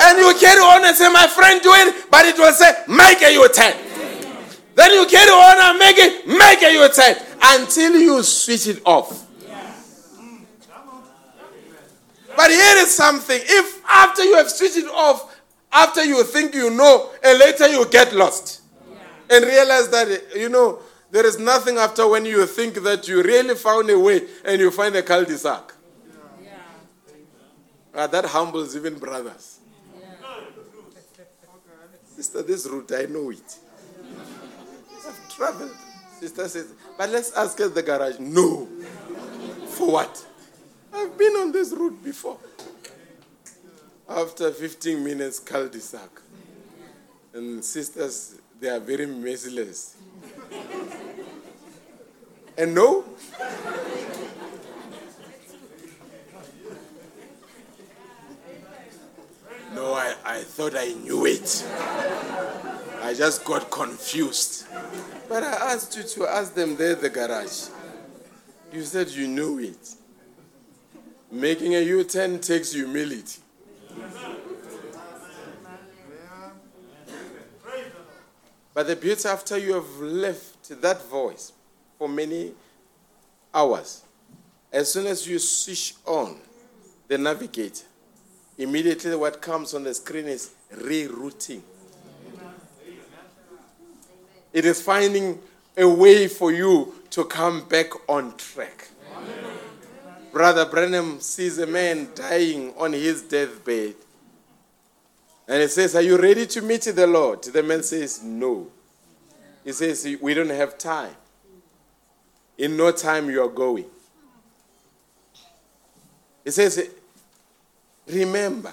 And 0.00 0.18
you 0.18 0.34
carry 0.38 0.60
on 0.60 0.84
and 0.84 0.96
say, 0.96 1.10
my 1.10 1.26
friend, 1.26 1.60
do 1.62 1.70
it, 1.72 2.10
but 2.10 2.26
it 2.26 2.36
will 2.38 2.52
say, 2.52 2.70
make 2.86 3.22
a 3.22 3.32
U-turn. 3.32 3.74
Then 4.74 4.92
you 4.92 5.06
carry 5.06 5.30
on 5.30 5.70
and 5.70 5.78
make 5.78 5.96
it, 5.98 6.26
make 6.26 6.62
a 6.62 6.72
U-turn 6.72 7.31
until 7.42 7.96
you 7.96 8.22
switch 8.22 8.66
it 8.66 8.82
off. 8.84 9.28
But 12.36 12.50
here 12.50 12.76
is 12.78 12.94
something. 12.94 13.40
If 13.42 13.82
after 13.88 14.24
you 14.24 14.36
have 14.36 14.50
switched 14.50 14.76
it 14.76 14.86
off, 14.86 15.36
after 15.72 16.04
you 16.04 16.22
think 16.24 16.54
you 16.54 16.70
know, 16.70 17.10
and 17.22 17.38
later 17.38 17.68
you 17.68 17.88
get 17.90 18.14
lost 18.14 18.62
and 19.30 19.44
realize 19.44 19.88
that, 19.88 20.34
you 20.34 20.48
know, 20.48 20.80
there 21.10 21.26
is 21.26 21.38
nothing 21.38 21.76
after 21.76 22.08
when 22.08 22.24
you 22.24 22.46
think 22.46 22.82
that 22.82 23.06
you 23.06 23.22
really 23.22 23.54
found 23.54 23.90
a 23.90 23.98
way 23.98 24.22
and 24.44 24.60
you 24.60 24.70
find 24.70 24.94
a 24.96 25.02
cul-de-sac. 25.02 25.72
Ah, 27.94 28.06
that 28.06 28.24
humbles 28.24 28.74
even 28.74 28.98
brothers. 28.98 29.58
Sister, 32.16 32.42
this 32.42 32.66
route, 32.66 32.92
I 32.94 33.04
know 33.04 33.30
it. 33.30 33.56
I've 35.06 35.36
traveled. 35.36 35.76
Sister 36.18 36.48
says, 36.48 36.72
but 36.96 37.10
let's 37.10 37.32
ask 37.32 37.60
at 37.60 37.74
the 37.74 37.82
garage. 37.82 38.18
No. 38.18 38.66
For 39.68 39.90
what? 39.90 40.26
I've 40.92 41.16
been 41.16 41.32
on 41.34 41.52
this 41.52 41.72
route 41.72 42.02
before. 42.04 42.38
After 44.08 44.50
15 44.50 45.02
minutes, 45.02 45.38
cul-de-sac. 45.38 46.10
And 47.32 47.64
sisters, 47.64 48.36
they 48.60 48.68
are 48.68 48.78
very 48.80 49.06
merciless. 49.06 49.96
and 52.58 52.74
no? 52.74 53.04
No, 59.74 59.94
I, 59.94 60.14
I 60.24 60.40
thought 60.42 60.74
I 60.76 60.92
knew 60.92 61.24
it. 61.24 61.64
I 63.02 63.14
just 63.14 63.44
got 63.44 63.68
confused. 63.68 64.66
But 65.28 65.42
I 65.42 65.72
asked 65.72 65.96
you 65.96 66.04
to 66.04 66.28
ask 66.28 66.54
them 66.54 66.76
there 66.76 66.94
the 66.94 67.10
garage. 67.10 67.68
You 68.72 68.84
said 68.84 69.10
you 69.10 69.26
knew 69.26 69.58
it. 69.58 69.94
Making 71.30 71.74
a 71.74 71.80
U 71.80 72.04
10 72.04 72.38
takes 72.38 72.72
humility. 72.72 73.40
But 78.72 78.86
the 78.86 78.96
beauty 78.96 79.28
after 79.28 79.58
you 79.58 79.74
have 79.74 79.98
left 79.98 80.80
that 80.80 81.02
voice 81.08 81.52
for 81.98 82.08
many 82.08 82.52
hours, 83.52 84.02
as 84.72 84.92
soon 84.92 85.08
as 85.08 85.26
you 85.26 85.40
switch 85.40 85.94
on 86.06 86.38
the 87.08 87.18
navigator, 87.18 87.84
immediately 88.56 89.16
what 89.16 89.42
comes 89.42 89.74
on 89.74 89.82
the 89.82 89.92
screen 89.92 90.26
is 90.26 90.52
rerouting. 90.72 91.62
It 94.52 94.64
is 94.64 94.82
finding 94.82 95.38
a 95.76 95.88
way 95.88 96.28
for 96.28 96.52
you 96.52 96.94
to 97.10 97.24
come 97.24 97.66
back 97.68 97.90
on 98.08 98.36
track. 98.36 98.88
Brother 100.32 100.64
Branham 100.64 101.20
sees 101.20 101.58
a 101.58 101.66
man 101.66 102.08
dying 102.14 102.72
on 102.78 102.92
his 102.92 103.22
deathbed. 103.22 103.94
And 105.46 105.60
he 105.60 105.68
says, 105.68 105.94
Are 105.94 106.02
you 106.02 106.16
ready 106.16 106.46
to 106.46 106.62
meet 106.62 106.82
the 106.82 107.06
Lord? 107.06 107.42
The 107.42 107.62
man 107.62 107.82
says, 107.82 108.22
No. 108.22 108.68
He 109.64 109.72
says, 109.72 110.06
We 110.20 110.34
don't 110.34 110.48
have 110.48 110.78
time. 110.78 111.14
In 112.56 112.76
no 112.76 112.92
time 112.92 113.28
you 113.30 113.42
are 113.42 113.48
going. 113.48 113.86
He 116.44 116.50
says, 116.50 116.90
Remember, 118.06 118.72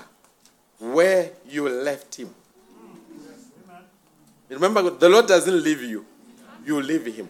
where 0.79 1.31
you 1.47 1.67
left 1.67 2.15
him. 2.15 2.33
Remember, 4.49 4.89
the 4.89 5.09
Lord 5.09 5.27
doesn't 5.27 5.63
leave 5.63 5.83
you, 5.83 6.05
you 6.65 6.81
leave 6.81 7.05
him. 7.05 7.29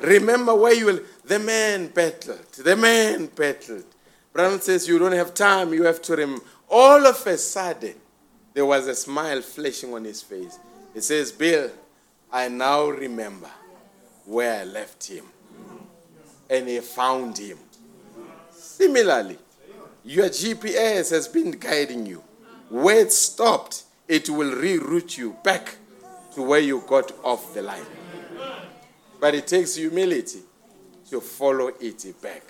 Remember 0.00 0.54
where 0.54 0.74
you 0.74 0.86
will. 0.86 1.00
The 1.24 1.38
man 1.38 1.88
battled. 1.88 2.52
The 2.52 2.76
man 2.76 3.26
battled. 3.26 3.84
Brown 4.32 4.60
says 4.60 4.86
you 4.86 4.98
don't 4.98 5.12
have 5.12 5.34
time. 5.34 5.72
You 5.72 5.84
have 5.84 6.02
to 6.02 6.16
rem. 6.16 6.40
All 6.68 7.06
of 7.06 7.26
a 7.26 7.38
sudden, 7.38 7.94
there 8.52 8.66
was 8.66 8.86
a 8.86 8.94
smile 8.94 9.40
flashing 9.40 9.94
on 9.94 10.04
his 10.04 10.22
face. 10.22 10.58
He 10.94 11.00
says, 11.00 11.32
Bill, 11.32 11.70
I 12.32 12.48
now 12.48 12.88
remember 12.88 13.50
where 14.24 14.60
I 14.60 14.64
left 14.64 15.06
him. 15.08 15.24
And 16.48 16.68
he 16.68 16.80
found 16.80 17.38
him. 17.38 17.58
Similarly, 18.52 19.38
your 20.04 20.26
GPS 20.26 21.10
has 21.10 21.26
been 21.26 21.52
guiding 21.52 22.06
you. 22.06 22.22
Where 22.68 23.00
it 23.00 23.12
stopped, 23.12 23.84
it 24.06 24.28
will 24.28 24.52
reroute 24.52 25.16
you 25.16 25.36
back 25.42 25.76
to 26.36 26.42
where 26.42 26.60
you 26.60 26.84
got 26.86 27.10
off 27.24 27.54
the 27.54 27.62
line. 27.62 27.86
But 29.18 29.34
it 29.34 29.46
takes 29.46 29.74
humility 29.74 30.40
to 31.08 31.18
follow 31.22 31.68
it 31.80 32.20
back. 32.20 32.42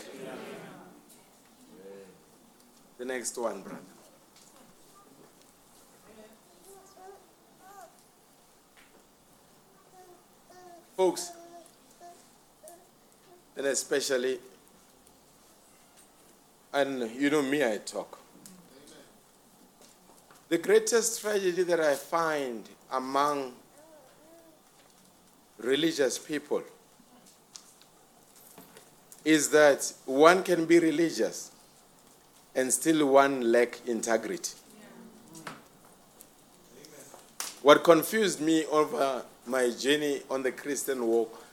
The 2.98 3.04
next 3.04 3.38
one, 3.38 3.62
brother. 3.62 3.78
Folks, 10.96 11.30
and 13.56 13.66
especially, 13.66 14.40
and 16.74 17.08
you 17.12 17.30
know 17.30 17.42
me, 17.42 17.64
I 17.64 17.76
talk. 17.76 18.18
The 20.48 20.58
greatest 20.58 21.20
tragedy 21.20 21.62
that 21.62 21.78
I 21.78 21.94
find 21.94 22.68
among 22.90 23.52
religious 25.58 26.18
people 26.18 26.62
is 29.24 29.50
that 29.50 29.92
one 30.04 30.42
can 30.42 30.66
be 30.66 30.78
religious 30.78 31.50
and 32.54 32.72
still 32.72 33.06
one 33.06 33.52
lack 33.52 33.80
integrity. 33.86 34.54
What 37.62 37.82
confused 37.82 38.40
me 38.40 38.64
over 38.66 39.24
my 39.46 39.70
journey 39.70 40.22
on 40.30 40.42
the 40.42 40.52
Christian 40.52 41.04
walk, 41.06 41.44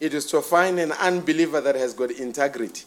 it 0.00 0.14
is 0.14 0.26
to 0.26 0.40
find 0.40 0.78
an 0.78 0.92
unbeliever 0.92 1.60
that 1.60 1.74
has 1.74 1.92
got 1.92 2.12
integrity 2.12 2.84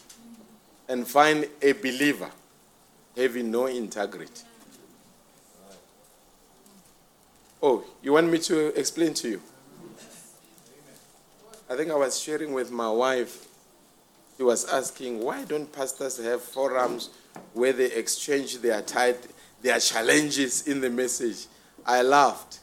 and 0.88 1.06
find 1.06 1.46
a 1.60 1.72
believer 1.72 2.30
having 3.16 3.50
no 3.50 3.66
integrity. 3.66 4.42
Oh, 7.62 7.84
you 8.02 8.14
want 8.14 8.30
me 8.30 8.38
to 8.38 8.78
explain 8.78 9.14
to 9.14 9.28
you? 9.28 9.42
I 11.72 11.76
think 11.76 11.90
I 11.90 11.94
was 11.94 12.20
sharing 12.20 12.52
with 12.52 12.70
my 12.70 12.90
wife. 12.90 13.46
She 14.36 14.42
was 14.42 14.68
asking, 14.68 15.20
why 15.20 15.44
don't 15.44 15.72
pastors 15.72 16.22
have 16.22 16.42
forums 16.42 17.08
where 17.54 17.72
they 17.72 17.90
exchange 17.90 18.58
their 18.58 18.82
tithe, 18.82 19.16
their 19.62 19.80
challenges 19.80 20.68
in 20.68 20.82
the 20.82 20.90
message? 20.90 21.46
I 21.86 22.02
laughed. 22.02 22.60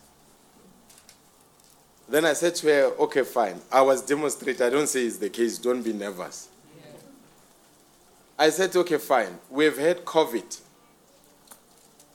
Then 2.07 2.23
I 2.23 2.33
said 2.33 2.53
to 2.57 2.67
her, 2.67 2.83
okay, 2.99 3.23
fine. 3.23 3.59
I 3.71 3.81
was 3.81 4.03
demonstrating. 4.03 4.61
I 4.61 4.69
don't 4.69 4.87
say 4.87 5.05
it's 5.05 5.17
the 5.17 5.29
case. 5.31 5.57
Don't 5.57 5.81
be 5.81 5.91
nervous. 5.91 6.49
I 8.37 8.51
said, 8.51 8.75
okay, 8.75 8.99
fine. 8.99 9.39
We've 9.49 9.77
had 9.77 10.05
COVID. 10.05 10.59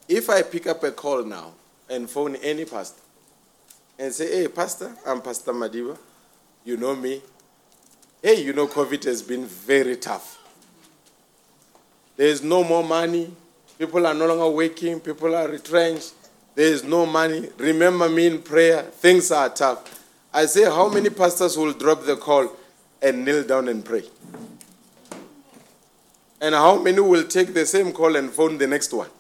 If 0.09 0.31
I 0.31 0.43
pick 0.43 0.69
up 0.69 0.85
a 0.85 0.93
call 0.93 1.25
now 1.25 1.55
and 1.91 2.09
phone 2.09 2.37
any 2.37 2.65
pastor 2.65 3.03
and 3.99 4.13
say, 4.13 4.43
hey, 4.43 4.47
pastor, 4.49 4.95
I'm 5.05 5.21
Pastor 5.21 5.53
Madiba. 5.53 5.99
You 6.65 6.79
know 6.79 6.97
me. 6.97 7.21
Hey, 8.23 8.43
you 8.43 8.55
know, 8.55 8.67
COVID 8.67 9.05
has 9.05 9.23
been 9.23 9.45
very 9.45 9.97
tough. 9.97 10.39
There's 12.17 12.43
no 12.43 12.65
more 12.65 12.83
money. 12.83 13.31
People 13.79 14.07
are 14.07 14.15
no 14.15 14.27
longer 14.27 14.49
working. 14.49 15.01
People 15.01 15.35
are 15.35 15.47
retrenched. 15.47 16.15
There 16.55 16.67
is 16.67 16.83
no 16.83 17.05
money. 17.05 17.51
Remember 17.59 18.09
me 18.09 18.29
in 18.29 18.41
prayer. 18.41 18.83
Things 18.83 19.31
are 19.31 19.51
tough. 19.51 20.09
I 20.33 20.47
say, 20.47 20.65
how 20.65 20.89
many 20.89 21.11
pastors 21.11 21.59
will 21.59 21.73
drop 21.73 22.05
the 22.05 22.17
call 22.17 22.51
and 23.03 23.25
kneel 23.25 23.45
down 23.45 23.69
and 23.69 23.85
pray? 23.85 24.05
And 26.41 26.55
how 26.55 26.79
many 26.81 27.01
will 27.01 27.25
take 27.25 27.53
the 27.53 27.67
same 27.67 27.93
call 27.93 28.17
and 28.17 28.31
phone 28.31 28.57
the 28.57 28.67
next 28.67 28.93
one? 28.93 29.11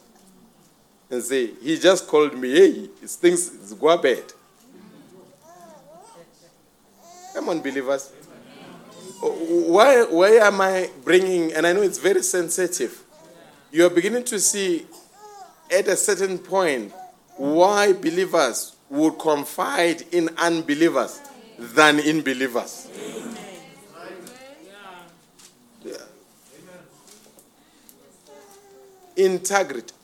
And 1.11 1.23
say, 1.23 1.51
he 1.63 1.79
just 1.79 2.07
called 2.07 2.39
me. 2.39 2.53
Hey, 2.53 2.87
things 3.07 3.51
go 3.75 3.99
bad. 3.99 4.33
Come 7.35 7.49
on, 7.49 7.61
believers. 7.61 8.13
Oh, 9.23 9.33
why, 9.69 10.05
why 10.05 10.31
am 10.37 10.61
I 10.61 10.91
bringing, 11.05 11.53
and 11.53 11.67
I 11.67 11.73
know 11.73 11.83
it's 11.83 11.99
very 11.99 12.23
sensitive. 12.23 13.03
You 13.73 13.87
are 13.87 13.91
beginning 13.91 14.25
to 14.25 14.39
see 14.39 14.87
at 15.71 15.89
a 15.89 15.97
certain 15.97 16.39
point 16.39 16.93
why 17.37 17.93
believers 17.93 18.77
would 18.89 19.19
confide 19.19 20.03
in 20.13 20.31
unbelievers 20.39 21.21
than 21.59 21.99
in 21.99 22.23
believers. 22.23 22.89
Integrity. 29.17 29.95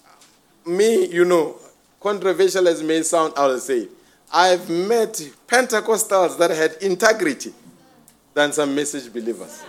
Me, 0.67 1.07
you 1.07 1.25
know, 1.25 1.57
controversial 2.01 2.69
as 2.69 2.83
may 2.83 3.03
sound, 3.03 3.35
I 3.37 3.47
will 3.47 3.59
say, 3.59 3.89
I've 4.33 4.69
met 4.71 5.15
Pentecostals 5.49 6.39
that 6.39 6.51
had 6.51 6.75
integrity 6.81 7.53
than 8.33 8.53
some 8.53 8.75
message 8.75 9.13
believers. 9.13 9.63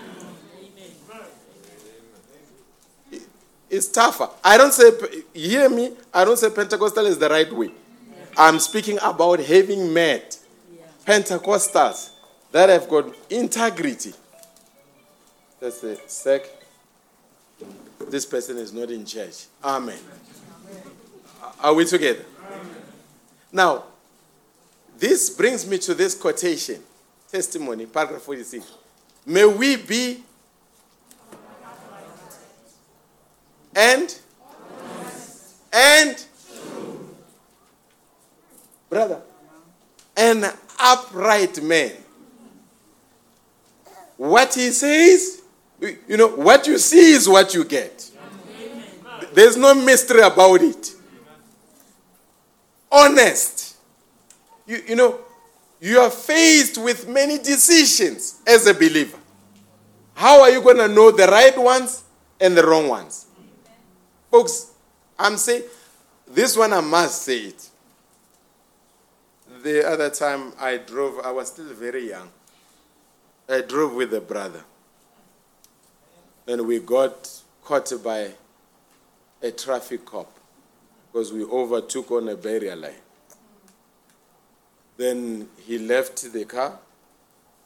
It's 3.70 3.88
tougher. 3.88 4.30
I 4.44 4.58
don't 4.58 4.74
say, 4.74 4.92
hear 5.34 5.70
me, 5.70 5.94
I 6.14 6.26
don't 6.26 6.38
say 6.38 6.50
Pentecostal 6.50 7.06
is 7.06 7.18
the 7.18 7.30
right 7.30 7.52
way. 7.52 7.72
I'm 8.38 8.60
speaking 8.60 9.00
about 9.02 9.40
having 9.40 9.94
met 9.94 10.38
Pentecostals 11.06 12.12
that 12.52 12.70
have 12.70 12.88
got 12.90 13.14
integrity. 13.30 14.14
That's 15.60 15.84
a 15.84 15.96
sec. 16.08 16.42
This 18.10 18.26
person 18.26 18.58
is 18.58 18.74
not 18.74 18.92
in 18.92 19.06
church. 19.06 19.46
Amen. 19.64 20.00
Are 21.62 21.74
we 21.74 21.86
together? 21.86 22.26
Now, 23.52 23.84
this 25.02 25.32
brings 25.32 25.66
me 25.66 25.80
to 25.80 25.96
this 25.96 26.14
quotation, 26.14 26.80
testimony, 27.28 27.88
paragraph 27.88 28.22
46. 28.22 28.72
May 29.26 29.46
we 29.46 29.76
be 29.76 30.24
and 33.76 34.20
and 35.74 36.24
brother 38.92 39.24
an 40.16 40.46
upright 40.80 41.64
man. 41.64 41.94
What 44.18 44.54
he 44.54 44.70
says 44.70 45.42
you 45.80 46.16
know 46.16 46.28
what 46.28 46.68
you 46.68 46.78
see 46.78 47.14
is 47.14 47.28
what 47.28 47.56
you 47.56 47.64
get. 47.64 48.12
There's 49.34 49.58
no 49.58 49.74
mystery 49.74 50.22
about 50.22 50.62
it. 50.62 50.94
Honest 52.92 53.61
you, 54.66 54.82
you 54.88 54.96
know 54.96 55.20
you 55.80 56.00
are 56.00 56.10
faced 56.12 56.78
with 56.78 57.08
many 57.08 57.38
decisions 57.38 58.42
as 58.48 58.68
a 58.68 58.74
believer 58.74 59.18
how 60.14 60.42
are 60.42 60.50
you 60.50 60.62
going 60.62 60.78
to 60.78 60.88
know 60.88 61.12
the 61.12 61.28
right 61.28 61.58
ones 61.58 62.04
and 62.40 62.56
the 62.56 62.66
wrong 62.66 62.88
ones 62.88 63.28
Folks, 64.32 64.72
I'm 65.20 65.36
saying 65.36 65.64
this 66.26 66.56
one 66.56 66.72
I 66.72 66.80
must 66.80 67.24
say 67.24 67.40
it. 67.40 67.70
The 69.62 69.86
other 69.86 70.10
time 70.10 70.54
I 70.58 70.78
drove, 70.78 71.20
I 71.20 71.32
was 71.32 71.50
still 71.50 71.66
very 71.74 72.10
young. 72.10 72.30
I 73.50 73.60
drove 73.60 73.94
with 73.94 74.14
a 74.14 74.22
brother. 74.22 74.64
And 76.48 76.66
we 76.66 76.80
got 76.80 77.30
caught 77.64 77.92
by 78.02 78.32
a 79.44 79.52
traffic 79.52 80.06
cop 80.06 80.32
because 81.12 81.34
we 81.34 81.44
overtook 81.44 82.10
on 82.12 82.30
a 82.30 82.38
barrier 82.38 82.76
line. 82.78 82.94
Then 84.98 85.50
he 85.66 85.78
left 85.78 86.32
the 86.32 86.46
car 86.46 86.78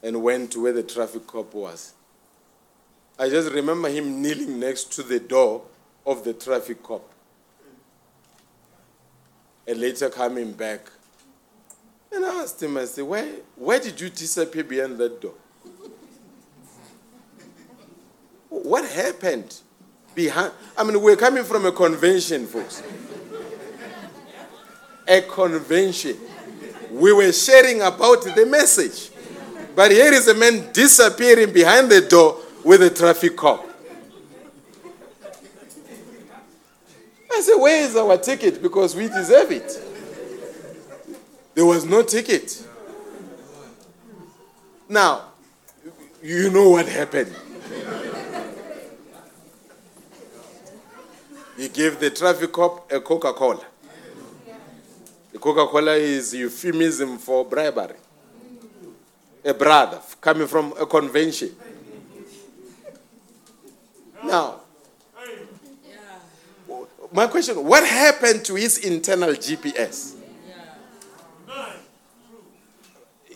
and 0.02 0.22
went 0.22 0.52
to 0.52 0.64
where 0.64 0.74
the 0.74 0.84
traffic 0.84 1.28
cop 1.28 1.54
was. 1.54 1.94
I 3.18 3.30
just 3.30 3.52
remember 3.52 3.90
him 3.90 4.22
kneeling 4.22 4.60
next 4.60 4.92
to 4.94 5.04
the 5.04 5.20
door 5.20 5.64
of 6.06 6.24
the 6.24 6.34
traffic 6.34 6.84
cop. 6.84 7.10
And 9.68 9.80
later 9.80 10.10
coming 10.10 10.52
back. 10.52 10.82
And 12.12 12.26
I 12.26 12.42
asked 12.42 12.62
him, 12.62 12.78
I 12.78 12.86
said, 12.86 13.04
where, 13.04 13.26
where 13.56 13.80
did 13.80 14.00
you 14.00 14.10
disappear 14.10 14.64
behind 14.64 14.98
that 15.00 15.22
door? 15.22 15.34
What 18.50 18.90
happened? 18.90 19.62
behind. 20.16 20.54
I 20.78 20.84
mean, 20.84 21.00
we're 21.02 21.18
coming 21.18 21.44
from 21.44 21.66
a 21.66 21.72
convention, 21.72 22.48
folks. 22.48 22.82
A 25.08 25.22
convention. 25.22 26.18
We 26.96 27.12
were 27.12 27.34
sharing 27.34 27.82
about 27.82 28.24
the 28.24 28.46
message. 28.46 29.10
But 29.76 29.92
here 29.92 30.14
is 30.14 30.30
a 30.30 30.34
man 30.34 30.72
disappearing 30.72 31.52
behind 31.52 31.92
the 31.92 32.00
door 32.00 32.38
with 32.64 32.82
a 32.82 32.90
traffic 32.90 33.36
cop. 33.36 33.68
I 37.34 37.42
said, 37.42 37.58
Where 37.58 37.84
is 37.84 37.98
our 37.98 38.16
ticket? 38.18 38.62
Because 38.62 38.96
we 38.96 39.10
deserve 39.10 39.52
it. 39.52 39.78
There 41.54 41.66
was 41.66 41.84
no 41.84 42.02
ticket. 42.02 42.66
Now, 44.88 45.34
you 46.24 46.50
know 46.50 46.70
what 46.70 46.88
happened. 46.88 47.36
He 51.58 51.68
gave 51.68 52.00
the 52.00 52.10
traffic 52.10 52.54
cop 52.54 52.90
a 52.90 53.02
Coca 53.02 53.34
Cola. 53.34 53.66
The 55.36 55.42
Coca 55.42 55.68
Cola 55.68 55.96
is 55.96 56.34
euphemism 56.34 57.18
for 57.18 57.44
bribery. 57.44 57.98
A 59.44 59.54
brother 59.54 60.00
coming 60.22 60.48
from 60.48 60.74
a 60.80 60.86
convention. 60.86 61.54
Now, 64.24 64.62
my 67.12 67.28
question 67.28 67.62
what 67.66 67.86
happened 67.86 68.46
to 68.46 68.56
his 68.56 68.78
internal 68.78 69.32
GPS? 69.32 70.16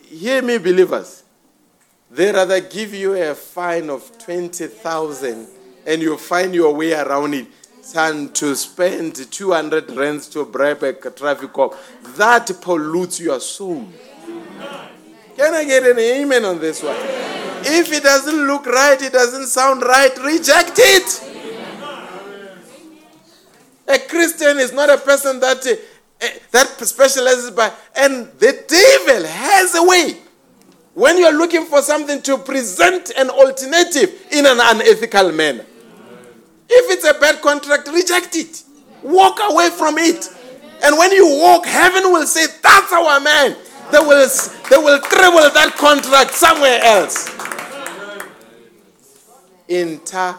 Hear 0.08 0.40
me, 0.40 0.56
believers. 0.56 1.22
They 2.10 2.32
rather 2.32 2.60
give 2.62 2.94
you 2.94 3.12
a 3.12 3.34
fine 3.34 3.90
of 3.90 4.10
20,000 4.16 5.48
and 5.86 6.00
you 6.00 6.16
find 6.16 6.54
your 6.54 6.74
way 6.74 6.94
around 6.94 7.34
it 7.34 7.46
than 7.92 8.32
to 8.32 8.54
spend 8.54 9.30
200 9.30 9.90
rands 9.92 10.28
to 10.28 10.44
bribe 10.44 10.82
a 10.82 10.92
traffic 10.92 11.52
cop. 11.52 11.76
That 12.16 12.50
pollutes 12.60 13.20
your 13.20 13.40
soul. 13.40 13.88
Can 15.36 15.54
I 15.54 15.64
get 15.64 15.84
an 15.84 15.98
amen 15.98 16.44
on 16.44 16.58
this 16.58 16.82
one? 16.82 16.96
If 17.62 17.92
it 17.92 18.02
doesn't 18.02 18.46
look 18.46 18.66
right, 18.66 19.00
it 19.00 19.12
doesn't 19.12 19.46
sound 19.46 19.82
right, 19.82 20.16
reject 20.24 20.72
it. 20.76 21.26
A 23.88 23.98
Christian 23.98 24.58
is 24.58 24.72
not 24.72 24.88
a 24.88 24.98
person 24.98 25.40
that, 25.40 25.66
uh, 25.66 26.26
that 26.52 26.68
specializes 26.86 27.50
by, 27.50 27.72
and 27.96 28.26
the 28.38 28.64
devil 28.68 29.26
has 29.26 29.74
a 29.74 29.82
way. 29.82 30.16
When 30.94 31.18
you're 31.18 31.36
looking 31.36 31.66
for 31.66 31.82
something 31.82 32.22
to 32.22 32.38
present 32.38 33.10
an 33.16 33.30
alternative 33.30 34.26
in 34.30 34.46
an 34.46 34.58
unethical 34.60 35.32
manner. 35.32 35.64
If 36.72 36.90
it's 36.90 37.04
a 37.04 37.14
bad 37.18 37.42
contract, 37.42 37.88
reject 37.88 38.36
it. 38.36 38.62
Walk 39.02 39.38
away 39.42 39.70
from 39.70 39.98
it. 39.98 40.28
And 40.84 40.96
when 40.96 41.10
you 41.12 41.26
walk, 41.40 41.66
heaven 41.66 42.04
will 42.12 42.26
say, 42.26 42.46
That's 42.62 42.92
our 42.92 43.18
man. 43.20 43.56
They 43.90 43.98
will, 43.98 44.28
they 44.70 44.76
will 44.76 45.00
travel 45.00 45.50
that 45.50 45.74
contract 45.76 46.30
somewhere 46.32 46.80
else. 46.82 47.28
Integrity. 49.68 50.38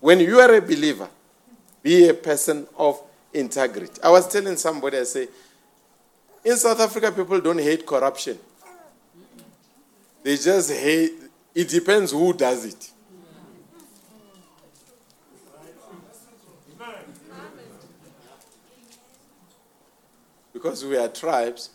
When 0.00 0.18
you 0.20 0.40
are 0.40 0.52
a 0.52 0.60
believer, 0.60 1.08
be 1.82 2.08
a 2.08 2.14
person 2.14 2.66
of 2.76 3.00
integrity. 3.32 4.02
I 4.02 4.10
was 4.10 4.26
telling 4.28 4.56
somebody, 4.56 4.98
I 4.98 5.04
say, 5.04 5.28
in 6.44 6.56
South 6.56 6.80
Africa, 6.80 7.12
people 7.12 7.40
don't 7.40 7.58
hate 7.60 7.86
corruption. 7.86 8.38
They 10.22 10.36
just 10.36 10.72
hate, 10.72 11.12
it 11.54 11.68
depends 11.68 12.10
who 12.10 12.32
does 12.32 12.64
it. 12.64 12.90
Because 20.64 20.82
we 20.82 20.96
are 20.96 21.08
tribes, 21.08 21.68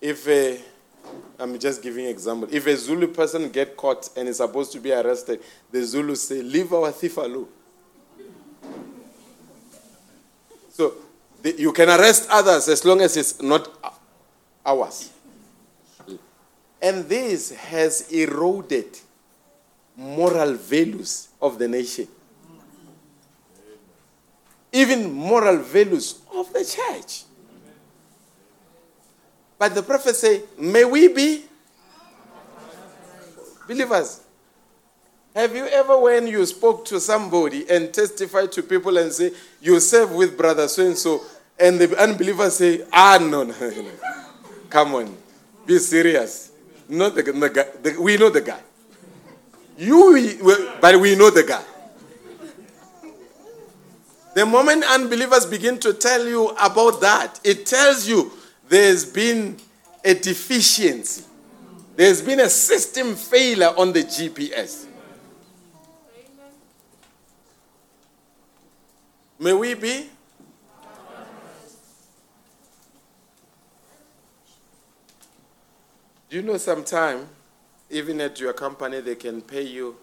if 0.00 0.26
a, 0.26 0.58
I'm 1.38 1.58
just 1.58 1.82
giving 1.82 2.06
example, 2.06 2.48
if 2.50 2.66
a 2.66 2.74
Zulu 2.74 3.08
person 3.08 3.50
get 3.50 3.76
caught 3.76 4.08
and 4.16 4.26
is 4.26 4.38
supposed 4.38 4.72
to 4.72 4.80
be 4.80 4.90
arrested, 4.90 5.40
the 5.70 5.84
Zulu 5.84 6.14
say, 6.14 6.40
leave 6.40 6.72
our 6.72 6.90
thief 6.90 7.18
alone. 7.18 7.46
So 10.70 10.94
the, 11.42 11.60
you 11.60 11.70
can 11.74 11.90
arrest 11.90 12.26
others 12.30 12.68
as 12.68 12.82
long 12.86 13.02
as 13.02 13.18
it's 13.18 13.42
not 13.42 13.68
ours. 14.64 15.10
And 16.80 17.04
this 17.06 17.50
has 17.50 18.10
eroded 18.10 18.98
moral 19.94 20.54
values 20.54 21.28
of 21.42 21.58
the 21.58 21.68
nation. 21.68 22.08
Even 24.72 25.12
moral 25.12 25.58
values 25.58 26.22
of 26.32 26.50
the 26.54 26.64
church. 26.64 27.24
But 29.58 29.74
the 29.74 29.82
prophet 29.82 30.14
say, 30.14 30.42
may 30.56 30.84
we 30.84 31.08
be 31.08 31.44
believers. 33.66 34.22
Have 35.34 35.54
you 35.54 35.66
ever, 35.66 35.98
when 35.98 36.26
you 36.26 36.44
spoke 36.46 36.84
to 36.86 37.00
somebody 37.00 37.68
and 37.68 37.92
testified 37.92 38.50
to 38.52 38.62
people 38.62 38.96
and 38.96 39.12
say, 39.12 39.32
you 39.60 39.78
serve 39.80 40.12
with 40.12 40.36
brother 40.36 40.66
so 40.68 40.86
and 40.86 40.96
so, 40.96 41.22
and 41.58 41.78
the 41.78 41.96
unbelievers 42.00 42.56
say, 42.56 42.84
ah, 42.92 43.18
no, 43.20 43.42
no, 43.42 43.52
no. 43.52 43.90
Come 44.70 44.94
on, 44.94 45.16
be 45.66 45.78
serious. 45.78 46.52
Not 46.88 47.14
the, 47.14 47.22
the 47.22 47.50
guy. 47.50 47.66
The, 47.82 48.00
we 48.00 48.16
know 48.16 48.30
the 48.30 48.40
guy. 48.40 48.60
You, 49.76 50.12
we, 50.12 50.38
but 50.80 50.96
we 50.98 51.14
know 51.14 51.30
the 51.30 51.42
guy. 51.44 51.62
The 54.34 54.46
moment 54.46 54.84
unbelievers 54.88 55.46
begin 55.46 55.78
to 55.80 55.92
tell 55.94 56.26
you 56.26 56.48
about 56.60 57.00
that, 57.00 57.40
it 57.44 57.66
tells 57.66 58.08
you 58.08 58.32
there's 58.68 59.04
been 59.04 59.56
a 60.04 60.14
deficiency. 60.14 61.24
There's 61.96 62.22
been 62.22 62.40
a 62.40 62.48
system 62.48 63.14
failure 63.16 63.72
on 63.76 63.92
the 63.92 64.04
GPS. 64.04 64.86
May 69.40 69.52
we 69.52 69.74
be? 69.74 70.10
Do 76.28 76.36
you 76.36 76.42
know 76.42 76.56
sometime, 76.58 77.26
even 77.88 78.20
at 78.20 78.38
your 78.38 78.52
company, 78.52 79.00
they 79.00 79.14
can 79.14 79.40
pay 79.40 79.62
you 79.62 79.96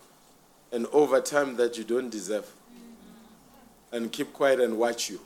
an 0.72 0.88
overtime 0.92 1.56
that 1.58 1.78
you 1.78 1.84
don't 1.84 2.10
deserve 2.10 2.52
and 3.92 4.12
keep 4.12 4.34
quiet 4.34 4.60
and 4.60 4.78
watch 4.78 5.10
you? 5.10 5.20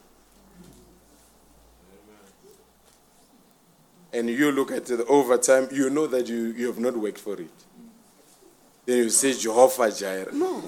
And 4.11 4.30
you 4.30 4.52
look 4.52 4.72
at 4.72 4.86
the 4.86 5.06
overtime, 5.06 5.68
you 5.72 5.90
know 5.90 6.07
that 6.07 6.27
you, 6.27 6.53
you 6.57 6.68
have 6.68 6.80
not 6.80 6.98
worked 6.98 7.19
for 7.19 7.40
it. 7.40 7.49
Then 8.86 8.98
you 8.98 9.10
say 9.10 9.34
Jehovah 9.34 9.91
Jireh. 9.91 10.34
No. 10.34 10.64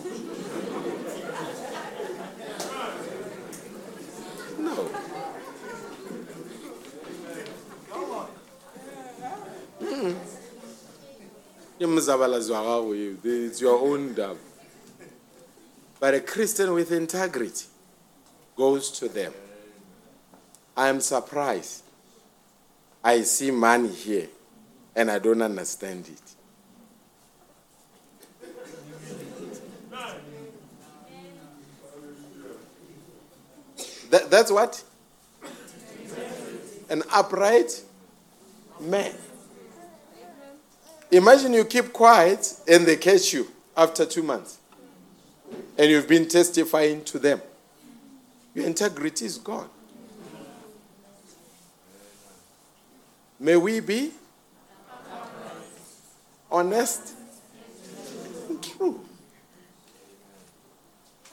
No. 4.60 4.90
Mm. 9.82 10.16
It's 13.24 13.62
your 13.62 13.80
own 13.80 14.14
dub. 14.14 14.38
But 16.00 16.14
a 16.14 16.20
Christian 16.20 16.74
with 16.74 16.92
integrity 16.92 17.66
goes 18.56 18.92
to 19.00 19.10
them. 19.10 19.34
I 20.78 20.90
am 20.90 21.02
surprised 21.02 21.81
I 23.04 23.22
see 23.22 23.52
money 23.52 23.90
here 23.90 24.28
and 24.96 25.10
I 25.10 25.20
don't 25.20 25.42
understand 25.42 26.08
it. 26.08 26.22
That, 34.12 34.30
that's 34.30 34.52
what? 34.52 34.84
An 36.90 37.02
upright 37.14 37.82
man. 38.80 39.14
Imagine 41.10 41.54
you 41.54 41.66
keep 41.66 41.94
quiet 41.94 42.54
and 42.68 42.86
they 42.86 42.98
catch 42.98 43.34
you 43.34 43.48
after 43.76 44.06
two 44.06 44.22
months 44.24 44.60
and 45.78 45.90
you've 45.90 46.08
been 46.08 46.28
testifying 46.28 47.04
to 47.06 47.20
them. 47.20 47.42
Your 48.54 48.66
integrity 48.66 49.26
is 49.26 49.38
gone. 49.38 49.70
May 53.42 53.56
we 53.56 53.80
be 53.80 54.12
honest 56.52 57.16
and 58.48 58.64
true. 58.64 59.00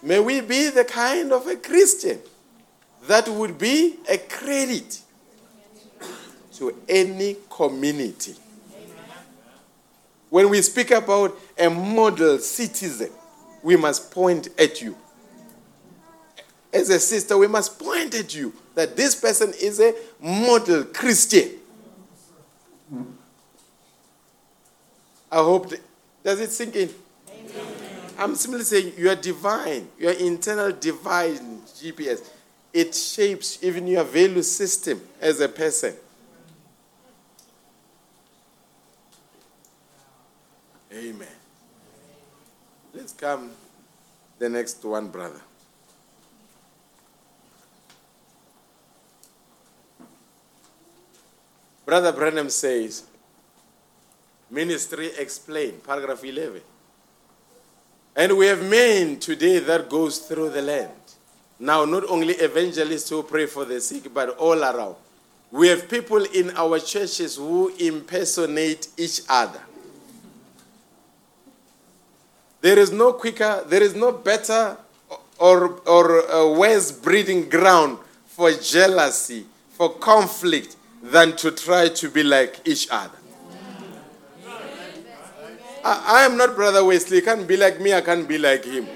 May 0.03 0.19
we 0.19 0.41
be 0.41 0.71
the 0.71 0.85
kind 0.85 1.33
of 1.35 1.47
a 1.47 1.57
Christian 1.57 2.19
that 3.09 3.29
would 3.29 3.59
be 3.59 3.97
a 4.11 4.17
credit 4.17 5.03
to 6.55 6.75
any 6.89 7.37
community. 7.51 8.37
When 10.31 10.49
we 10.49 10.63
speak 10.63 10.93
about 10.93 11.39
a 11.59 11.69
model 11.69 12.39
citizen, 12.39 13.11
we 13.63 13.77
must 13.77 14.11
point 14.11 14.49
at 14.59 14.81
you. 14.81 14.97
As 16.73 16.89
a 16.89 17.01
sister, 17.01 17.37
we 17.37 17.49
must 17.49 17.79
point 17.79 18.15
at 18.15 18.35
you 18.35 18.55
that 18.75 18.97
this 18.97 19.15
person 19.15 19.53
is 19.61 19.79
a 19.79 19.95
model 20.19 20.85
Christian. 20.85 21.58
I 25.31 25.37
hope. 25.37 25.71
that- 25.71 25.83
does 26.25 26.41
it 26.41 26.51
sink 26.51 26.77
in? 26.77 26.95
I'm 28.19 28.35
simply 28.35 28.65
saying 28.65 28.95
you 28.97 29.09
are 29.11 29.15
divine, 29.15 29.89
your 29.99 30.13
internal 30.13 30.73
divine 30.73 31.63
GPS. 31.81 32.21
It 32.73 32.95
shapes 32.95 33.59
even 33.63 33.87
your 33.87 34.05
value 34.05 34.43
system 34.43 35.01
as 35.21 35.41
a 35.41 35.49
person. 35.49 35.95
Amen. 40.93 41.29
Let's 42.93 43.13
come 43.13 43.51
the 44.39 44.49
next 44.49 44.85
one, 44.85 45.09
brother. 45.09 45.41
Brother 51.87 52.13
Branham 52.13 52.51
says, 52.51 53.05
Ministry 54.51 55.11
explained, 55.19 55.85
paragraph 55.85 56.25
11. 56.25 56.61
And 58.17 58.37
we 58.37 58.47
have 58.47 58.63
men 58.69 59.19
today 59.19 59.59
that 59.59 59.89
goes 59.89 60.19
through 60.21 60.51
the 60.51 60.63
land. 60.63 60.93
Now, 61.61 61.85
not 61.85 62.05
only 62.09 62.35
evangelists 62.35 63.11
who 63.11 63.23
pray 63.23 63.47
for 63.47 63.65
the 63.65 63.81
sick, 63.81 64.13
but 64.13 64.31
all 64.39 64.63
around. 64.63 64.97
We 65.51 65.69
have 65.69 65.89
people 65.89 66.25
in 66.25 66.51
our 66.57 66.79
churches 66.79 67.37
who 67.37 67.73
impersonate 67.79 68.89
each 68.97 69.23
other. 69.29 69.61
There 72.61 72.79
is 72.79 72.91
no 72.91 73.13
quicker, 73.13 73.65
there 73.67 73.83
is 73.83 73.95
no 73.95 74.13
better 74.13 74.77
or, 75.39 75.81
or 75.89 76.59
worse 76.59 76.91
breeding 76.91 77.49
ground 77.49 77.99
for 78.27 78.51
jealousy, 78.53 79.47
for 79.71 79.95
conflict, 79.95 80.77
than 81.03 81.37
to 81.37 81.51
try 81.51 81.89
to 81.89 82.11
be 82.11 82.23
like 82.23 82.61
each 82.67 82.89
other. 82.91 83.18
I, 85.89 86.25
am 86.25 86.37
not 86.37 86.55
Brother 86.55 86.85
Wesley. 86.85 87.19
He 87.19 87.23
can't 87.23 87.47
be 87.47 87.57
like 87.57 87.81
me, 87.81 87.95
I 87.95 88.01
can't 88.01 88.29
be 88.29 88.39
like 88.39 88.65
him. 88.65 88.87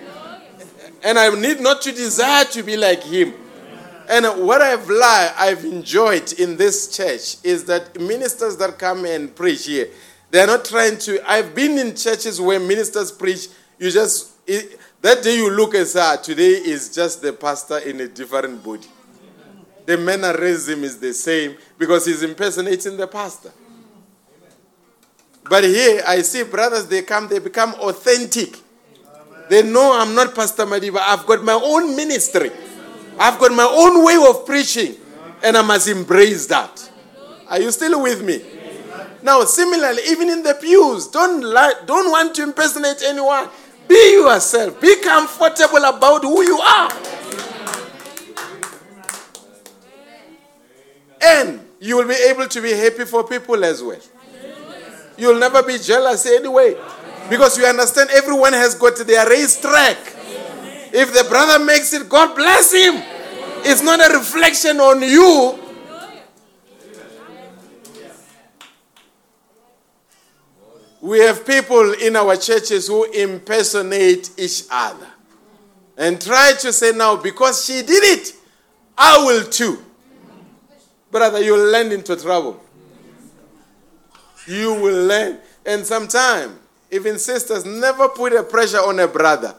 And 1.03 1.19
I 1.19 1.29
need 1.35 1.61
not 1.61 1.83
to 1.83 1.93
desire 1.93 2.45
to 2.47 2.63
be 2.63 2.77
like 2.77 3.03
him. 3.03 3.35
And 4.09 4.47
what 4.47 4.61
I've 4.61 4.89
li- 4.89 5.33
I've 5.39 5.65
enjoyed 5.65 6.33
in 6.35 6.57
this 6.57 6.95
church 6.95 7.37
is 7.45 7.65
that 7.65 7.99
ministers 8.01 8.57
that 8.59 8.79
come 8.79 9.05
and 9.05 9.35
preach 9.35 9.67
here, 9.67 9.89
they're 10.31 10.47
not 10.47 10.65
trying 10.65 10.99
to. 10.99 11.31
I've 11.31 11.55
been 11.55 11.79
in 11.79 11.95
churches 11.95 12.41
where 12.41 12.61
ministers 12.61 13.11
preach, 13.13 13.49
you 13.79 13.91
just, 13.91 14.33
it, 14.47 14.79
that 15.01 15.23
day 15.23 15.37
you 15.37 15.51
look 15.51 15.75
and 15.75 15.87
say, 15.87 16.01
"Ah, 16.01 16.17
today 16.17 16.53
is 16.53 16.95
just 16.95 17.23
the 17.23 17.33
pastor 17.33 17.79
in 17.79 18.01
a 18.01 18.09
different 18.09 18.63
body. 18.63 18.87
The 19.85 19.99
mannerism 19.99 20.85
is 20.85 20.99
the 20.99 21.13
same 21.13 21.57
because 21.79 22.07
he's 22.07 22.23
impersonating 22.23 22.97
the 22.97 23.07
pastor. 23.07 23.53
But 25.49 25.65
here 25.65 26.03
I 26.07 26.23
see 26.23 26.45
brothers, 26.45 26.87
they 26.87 27.03
come, 27.03 27.29
they 27.29 27.39
become 27.39 27.75
authentic. 27.75 28.59
They 29.49 29.63
know 29.63 30.01
I'm 30.01 30.15
not 30.15 30.35
Pastor 30.35 30.65
Madiba. 30.65 30.99
I've 30.99 31.27
got 31.27 31.43
my 31.43 31.53
own 31.53 31.95
ministry. 31.95 32.51
I've 33.19 33.39
got 33.39 33.53
my 33.53 33.65
own 33.65 34.05
way 34.05 34.17
of 34.29 34.47
preaching. 34.47 34.97
And 35.43 35.57
I 35.57 35.63
must 35.63 35.89
embrace 35.89 36.47
that. 36.47 36.91
Are 37.49 37.61
you 37.61 37.71
still 37.71 38.01
with 38.03 38.25
me? 38.25 38.43
Now, 39.23 39.45
similarly, 39.45 40.03
even 40.09 40.31
in 40.31 40.43
the 40.43 40.55
pews, 40.55 41.09
don't, 41.09 41.43
lie, 41.43 41.75
don't 41.87 42.11
want 42.11 42.35
to 42.37 42.43
impersonate 42.43 43.03
anyone. 43.05 43.49
Be 43.87 44.13
yourself. 44.13 44.81
Be 44.81 44.97
comfortable 45.01 45.85
about 45.85 46.23
who 46.23 46.43
you 46.43 46.59
are. 46.59 46.93
And 51.21 51.61
you 51.79 51.97
will 51.97 52.09
be 52.09 52.15
able 52.31 52.49
to 52.49 52.61
be 52.61 52.73
happy 52.73 53.05
for 53.05 53.25
people 53.25 53.63
as 53.65 53.83
well. 53.83 54.01
You'll 55.17 55.39
never 55.39 55.63
be 55.63 55.79
jealous 55.79 56.27
anyway. 56.27 56.77
Because 57.31 57.57
you 57.57 57.65
understand 57.65 58.11
everyone 58.11 58.53
has 58.53 58.75
got 58.75 58.97
their 58.97 59.29
race 59.29 59.61
track. 59.61 59.97
If 60.93 61.15
the 61.15 61.25
brother 61.29 61.65
makes 61.65 61.93
it, 61.93 62.09
God 62.09 62.35
bless 62.35 62.73
him. 62.73 63.03
It's 63.65 63.83
not 63.83 64.01
a 64.01 64.13
reflection 64.15 64.81
on 64.81 65.03
you. 65.03 65.59
We 71.01 71.19
have 71.21 71.45
people 71.45 71.95
in 71.95 72.15
our 72.15 72.37
churches 72.37 72.87
who 72.87 73.11
impersonate 73.11 74.31
each 74.39 74.65
other 74.71 75.09
and 75.97 76.21
try 76.21 76.53
to 76.61 76.73
say, 76.73 76.93
now, 76.93 77.17
because 77.17 77.65
she 77.65 77.83
did 77.83 78.05
it, 78.19 78.35
I 78.97 79.25
will 79.25 79.45
too. 79.45 79.85
Brother, 81.11 81.43
you'll 81.43 81.71
land 81.71 81.93
into 81.93 82.15
trouble. 82.17 82.63
You 84.47 84.75
will 84.75 85.07
learn. 85.07 85.39
And 85.65 85.87
sometimes, 85.87 86.53
even 86.91 87.19
sisters 87.19 87.65
never 87.65 88.09
put 88.09 88.33
a 88.33 88.43
pressure 88.43 88.79
on 88.79 88.99
a 89.01 89.09
brother. 89.09 89.55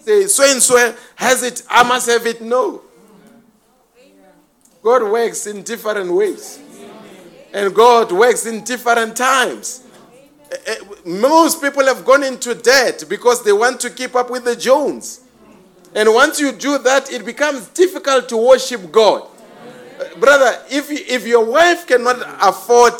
Say, 0.00 0.26
so 0.26 0.44
and 0.44 0.62
so 0.62 0.94
has 1.16 1.42
it, 1.42 1.62
I 1.68 1.82
must 1.82 2.08
have 2.08 2.26
it. 2.26 2.40
No. 2.42 2.82
God 4.82 5.02
works 5.02 5.46
in 5.46 5.62
different 5.62 6.12
ways. 6.12 6.60
And 7.54 7.74
God 7.74 8.12
works 8.12 8.44
in 8.46 8.64
different 8.64 9.16
times. 9.16 9.82
Eh, 10.50 10.56
eh, 10.66 10.76
Most 11.06 11.62
people 11.62 11.84
have 11.86 12.04
gone 12.04 12.22
into 12.22 12.54
debt 12.54 13.04
because 13.08 13.42
they 13.44 13.52
want 13.52 13.80
to 13.80 13.90
keep 13.90 14.14
up 14.14 14.30
with 14.30 14.44
the 14.44 14.54
Jones. 14.54 15.20
And 15.94 16.12
once 16.12 16.38
you 16.38 16.52
do 16.52 16.76
that, 16.78 17.10
it 17.12 17.24
becomes 17.24 17.68
difficult 17.68 18.28
to 18.28 18.36
worship 18.36 18.92
God. 18.92 19.22
Uh, 19.98 20.18
Brother, 20.18 20.60
if, 20.70 20.90
if 20.90 21.26
your 21.26 21.44
wife 21.44 21.86
cannot 21.86 22.18
afford 22.42 22.98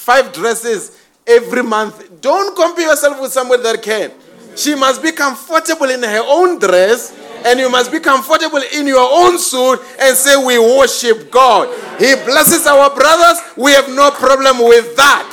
five 0.00 0.32
dresses 0.32 0.96
every 1.26 1.62
month, 1.62 2.20
don't 2.20 2.56
compare 2.56 2.88
yourself 2.88 3.20
with 3.20 3.32
somebody 3.32 3.62
that 3.62 3.82
can. 3.82 4.10
She 4.56 4.74
must 4.74 5.02
be 5.02 5.12
comfortable 5.12 5.88
in 5.90 6.02
her 6.02 6.22
own 6.26 6.58
dress, 6.58 7.16
and 7.44 7.60
you 7.60 7.70
must 7.70 7.92
be 7.92 8.00
comfortable 8.00 8.60
in 8.74 8.86
your 8.86 9.06
own 9.10 9.38
suit 9.38 9.78
and 10.00 10.16
say, 10.16 10.36
We 10.36 10.58
worship 10.58 11.30
God. 11.30 11.68
He 11.98 12.14
blesses 12.24 12.66
our 12.66 12.94
brothers, 12.94 13.38
we 13.56 13.72
have 13.72 13.88
no 13.88 14.10
problem 14.10 14.64
with 14.64 14.96
that. 14.96 15.28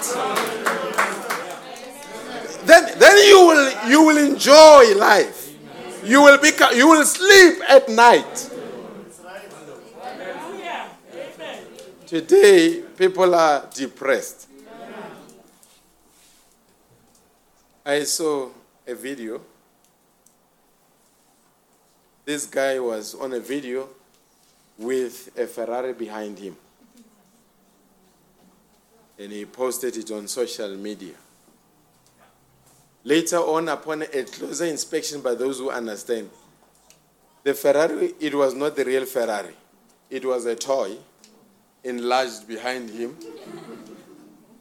Then, 2.65 2.99
then 2.99 3.17
you, 3.25 3.47
will, 3.47 3.89
you 3.89 4.03
will 4.03 4.17
enjoy 4.17 4.95
life. 4.97 5.55
You 6.03 6.21
will, 6.21 6.37
be, 6.37 6.51
you 6.75 6.89
will 6.89 7.05
sleep 7.05 7.61
at 7.69 7.87
night. 7.89 8.51
Today, 12.05 12.83
people 12.97 13.35
are 13.35 13.67
depressed. 13.73 14.47
I 17.87 18.03
saw 18.03 18.49
a 18.85 18.93
video. 18.93 19.39
This 22.25 22.45
guy 22.45 22.77
was 22.81 23.15
on 23.15 23.31
a 23.31 23.39
video 23.39 23.87
with 24.77 25.31
a 25.39 25.47
Ferrari 25.47 25.93
behind 25.93 26.37
him. 26.37 26.57
And 29.17 29.31
he 29.31 29.45
posted 29.45 29.95
it 29.95 30.11
on 30.11 30.27
social 30.27 30.75
media. 30.75 31.13
Later 33.05 33.37
on, 33.37 33.69
upon 33.69 34.01
a 34.01 34.23
closer 34.23 34.65
inspection 34.65 35.21
by 35.21 35.35
those 35.35 35.59
who 35.59 35.71
understand, 35.71 36.29
the 37.45 37.53
Ferrari, 37.53 38.15
it 38.19 38.35
was 38.35 38.53
not 38.53 38.75
the 38.75 38.83
real 38.83 39.05
Ferrari. 39.05 39.55
It 40.09 40.25
was 40.25 40.45
a 40.45 40.55
toy 40.57 40.97
enlarged 41.85 42.49
behind 42.49 42.89
him, 42.89 43.15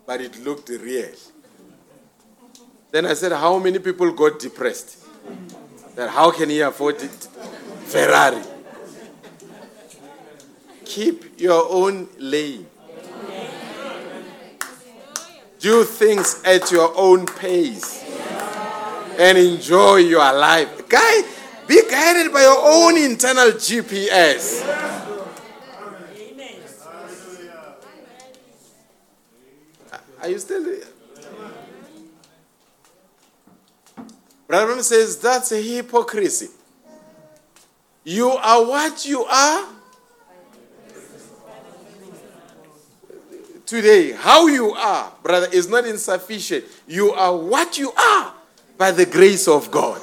but 0.06 0.20
it 0.20 0.40
looked 0.44 0.68
real. 0.68 1.10
Then 2.96 3.04
I 3.04 3.12
said, 3.12 3.32
How 3.32 3.58
many 3.58 3.78
people 3.78 4.10
got 4.12 4.38
depressed? 4.38 5.04
That 5.96 6.08
how 6.08 6.30
can 6.30 6.48
he 6.48 6.62
afford 6.62 6.94
it? 7.02 7.28
Ferrari. 7.84 8.42
Keep 10.82 11.38
your 11.38 11.70
own 11.70 12.08
lane. 12.18 12.66
Do 15.58 15.84
things 15.84 16.40
at 16.42 16.72
your 16.72 16.90
own 16.96 17.26
pace 17.26 18.02
and 19.18 19.36
enjoy 19.36 19.96
your 19.96 20.32
life. 20.32 20.88
Guy, 20.88 21.20
be 21.66 21.82
guided 21.90 22.32
by 22.32 22.40
your 22.40 22.60
own 22.62 22.96
internal 22.96 23.52
GPS. 23.52 24.64
Are 30.22 30.30
you 30.30 30.38
still 30.38 30.64
Branham 34.46 34.82
says 34.82 35.18
that's 35.18 35.52
a 35.52 35.60
hypocrisy. 35.60 36.48
You 38.04 38.30
are 38.30 38.64
what 38.64 39.04
you 39.04 39.24
are. 39.24 39.76
today, 43.66 44.12
how 44.12 44.46
you 44.46 44.72
are, 44.72 45.12
brother, 45.22 45.48
is 45.52 45.68
not 45.68 45.84
insufficient. 45.86 46.64
You 46.86 47.12
are 47.12 47.36
what 47.36 47.76
you 47.76 47.92
are 47.92 48.32
by 48.78 48.92
the 48.92 49.04
grace 49.04 49.48
of 49.48 49.70
God. 49.70 50.00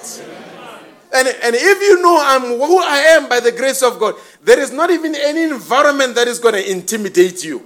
And, 1.15 1.28
and 1.28 1.56
if 1.56 1.82
you 1.82 2.02
know 2.02 2.18
I'm 2.20 2.41
who 2.41 2.80
I 2.80 2.98
am 3.15 3.30
by 3.30 3.40
the 3.40 3.52
grace 3.52 3.82
of 3.82 3.99
God, 3.99 4.15
there 4.44 4.60
is 4.60 4.72
not 4.72 4.91
even 4.91 5.15
any 5.15 5.44
environment 5.44 6.15
that 6.15 6.28
is 6.28 6.40
going 6.40 6.56
to 6.56 6.72
intimidate 6.72 7.44
you. 7.44 7.65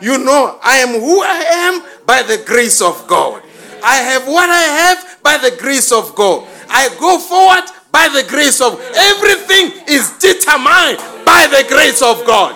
You 0.00 0.18
know 0.18 0.58
I 0.62 0.76
am 0.78 1.00
who 1.00 1.22
I 1.22 1.44
am 1.48 1.82
by 2.06 2.22
the 2.22 2.42
grace 2.46 2.80
of 2.80 3.06
God. 3.06 3.42
I 3.82 3.96
have 3.96 4.26
what 4.26 4.48
I 4.48 4.62
have 4.62 5.15
by 5.26 5.36
the 5.38 5.56
grace 5.56 5.90
of 5.90 6.14
God. 6.14 6.46
I 6.68 6.88
go 7.00 7.18
forward 7.18 7.64
by 7.90 8.08
the 8.08 8.22
grace 8.28 8.60
of 8.60 8.78
everything 8.94 9.72
is 9.88 10.08
determined 10.18 10.98
by 11.24 11.48
the 11.50 11.64
grace 11.68 12.00
of 12.00 12.24
God. 12.24 12.54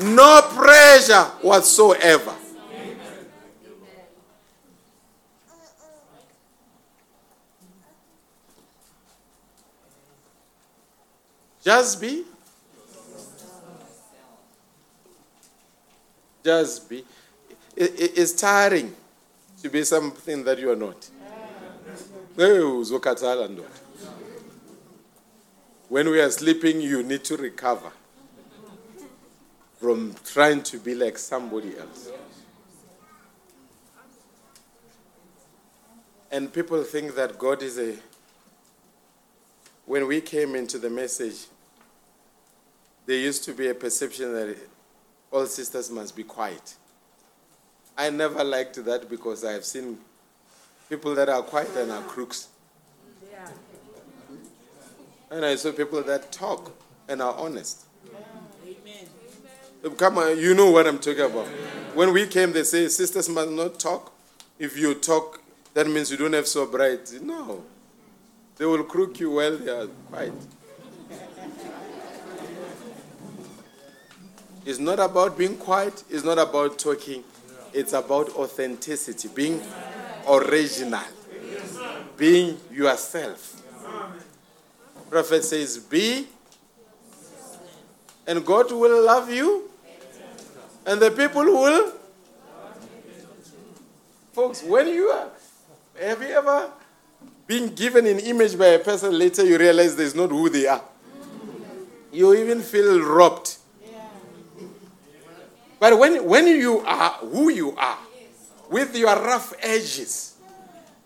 No 0.00 0.40
pressure 0.56 1.24
whatsoever. 1.42 2.34
Just 11.62 12.00
be. 12.00 12.24
Just 16.42 16.88
be. 16.88 17.04
It- 17.76 18.00
it- 18.00 18.18
it's 18.18 18.32
tiring 18.32 18.96
to 19.62 19.68
be 19.68 19.84
something 19.84 20.44
that 20.44 20.58
you 20.58 20.70
are 20.70 20.76
not. 20.76 21.08
When 22.36 22.90
we 26.10 26.20
are 26.20 26.30
sleeping, 26.30 26.80
you 26.80 27.04
need 27.04 27.22
to 27.24 27.36
recover 27.36 27.92
from 29.78 30.16
trying 30.24 30.62
to 30.64 30.78
be 30.78 30.96
like 30.96 31.16
somebody 31.16 31.78
else. 31.78 32.10
And 36.32 36.52
people 36.52 36.82
think 36.82 37.14
that 37.14 37.38
God 37.38 37.62
is 37.62 37.78
a. 37.78 37.94
When 39.86 40.08
we 40.08 40.20
came 40.20 40.56
into 40.56 40.78
the 40.78 40.90
message, 40.90 41.46
there 43.06 43.18
used 43.18 43.44
to 43.44 43.52
be 43.52 43.68
a 43.68 43.74
perception 43.74 44.32
that 44.32 44.56
all 45.30 45.46
sisters 45.46 45.88
must 45.88 46.16
be 46.16 46.24
quiet. 46.24 46.74
I 47.96 48.10
never 48.10 48.42
liked 48.42 48.84
that 48.84 49.08
because 49.08 49.44
I 49.44 49.52
have 49.52 49.64
seen 49.64 49.98
people 50.94 51.14
that 51.16 51.28
are 51.28 51.42
quiet 51.42 51.74
and 51.76 51.90
are 51.90 52.02
crooks. 52.02 52.48
And 55.28 55.44
I 55.44 55.56
saw 55.56 55.72
people 55.72 56.00
that 56.04 56.30
talk 56.30 56.70
and 57.08 57.20
are 57.20 57.34
honest. 57.34 57.86
Come 59.96 60.18
on, 60.18 60.38
you 60.38 60.54
know 60.54 60.70
what 60.70 60.86
I'm 60.86 60.98
talking 60.98 61.24
about. 61.24 61.48
When 61.94 62.12
we 62.12 62.28
came, 62.28 62.52
they 62.52 62.62
say 62.62 62.86
sisters 62.88 63.28
must 63.28 63.50
not 63.50 63.80
talk. 63.80 64.12
If 64.58 64.78
you 64.78 64.94
talk, 64.94 65.42
that 65.74 65.88
means 65.88 66.12
you 66.12 66.16
don't 66.16 66.32
have 66.32 66.46
sobriety. 66.46 67.18
No. 67.20 67.64
They 68.56 68.64
will 68.64 68.84
crook 68.84 69.18
you 69.18 69.32
while 69.32 69.56
they 69.56 69.70
are 69.72 69.88
quiet. 70.08 70.32
It's 74.64 74.78
not 74.78 75.00
about 75.00 75.36
being 75.36 75.56
quiet, 75.56 76.04
it's 76.08 76.24
not 76.24 76.38
about 76.38 76.78
talking, 76.78 77.24
it's 77.74 77.92
about 77.92 78.30
authenticity, 78.30 79.28
being 79.28 79.60
original, 80.28 81.02
being 82.16 82.58
yourself. 82.70 83.62
Prophet 85.10 85.44
says, 85.44 85.78
Be, 85.78 86.26
and 88.26 88.44
God 88.44 88.72
will 88.72 89.04
love 89.04 89.30
you, 89.30 89.70
and 90.86 91.00
the 91.00 91.10
people 91.10 91.44
will. 91.44 91.92
Folks, 94.32 94.62
when 94.64 94.88
you 94.88 95.06
are, 95.08 95.28
have 96.00 96.20
you 96.20 96.28
ever 96.28 96.70
been 97.46 97.74
given 97.74 98.06
an 98.06 98.18
image 98.18 98.58
by 98.58 98.66
a 98.66 98.78
person, 98.78 99.16
later 99.16 99.44
you 99.44 99.56
realize 99.58 99.94
there's 99.94 100.14
not 100.14 100.30
who 100.30 100.48
they 100.48 100.66
are? 100.66 100.82
You 102.10 102.34
even 102.34 102.60
feel 102.60 103.00
robbed. 103.00 103.56
But 105.78 105.98
when, 105.98 106.24
when 106.24 106.46
you 106.46 106.80
are 106.80 107.10
who 107.18 107.50
you 107.50 107.76
are, 107.76 107.98
with 108.74 108.96
your 108.96 109.14
rough 109.14 109.54
edges, 109.60 110.34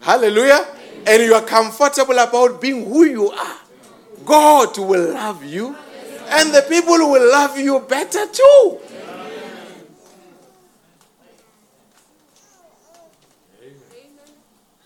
hallelujah, 0.01 0.67
and 1.07 1.23
you 1.23 1.35
are 1.35 1.43
comfortable 1.43 2.19
about 2.19 2.63
being 2.63 2.87
who 2.87 3.05
you 3.05 3.31
are, 3.31 3.59
God 4.25 4.79
will 4.79 5.13
love 5.13 5.45
you, 5.45 5.77
and 6.31 6.55
the 6.55 6.65
people 6.67 6.97
will 6.97 7.31
love 7.31 7.59
you 7.59 7.79
better 7.81 8.27
too. 8.27 8.79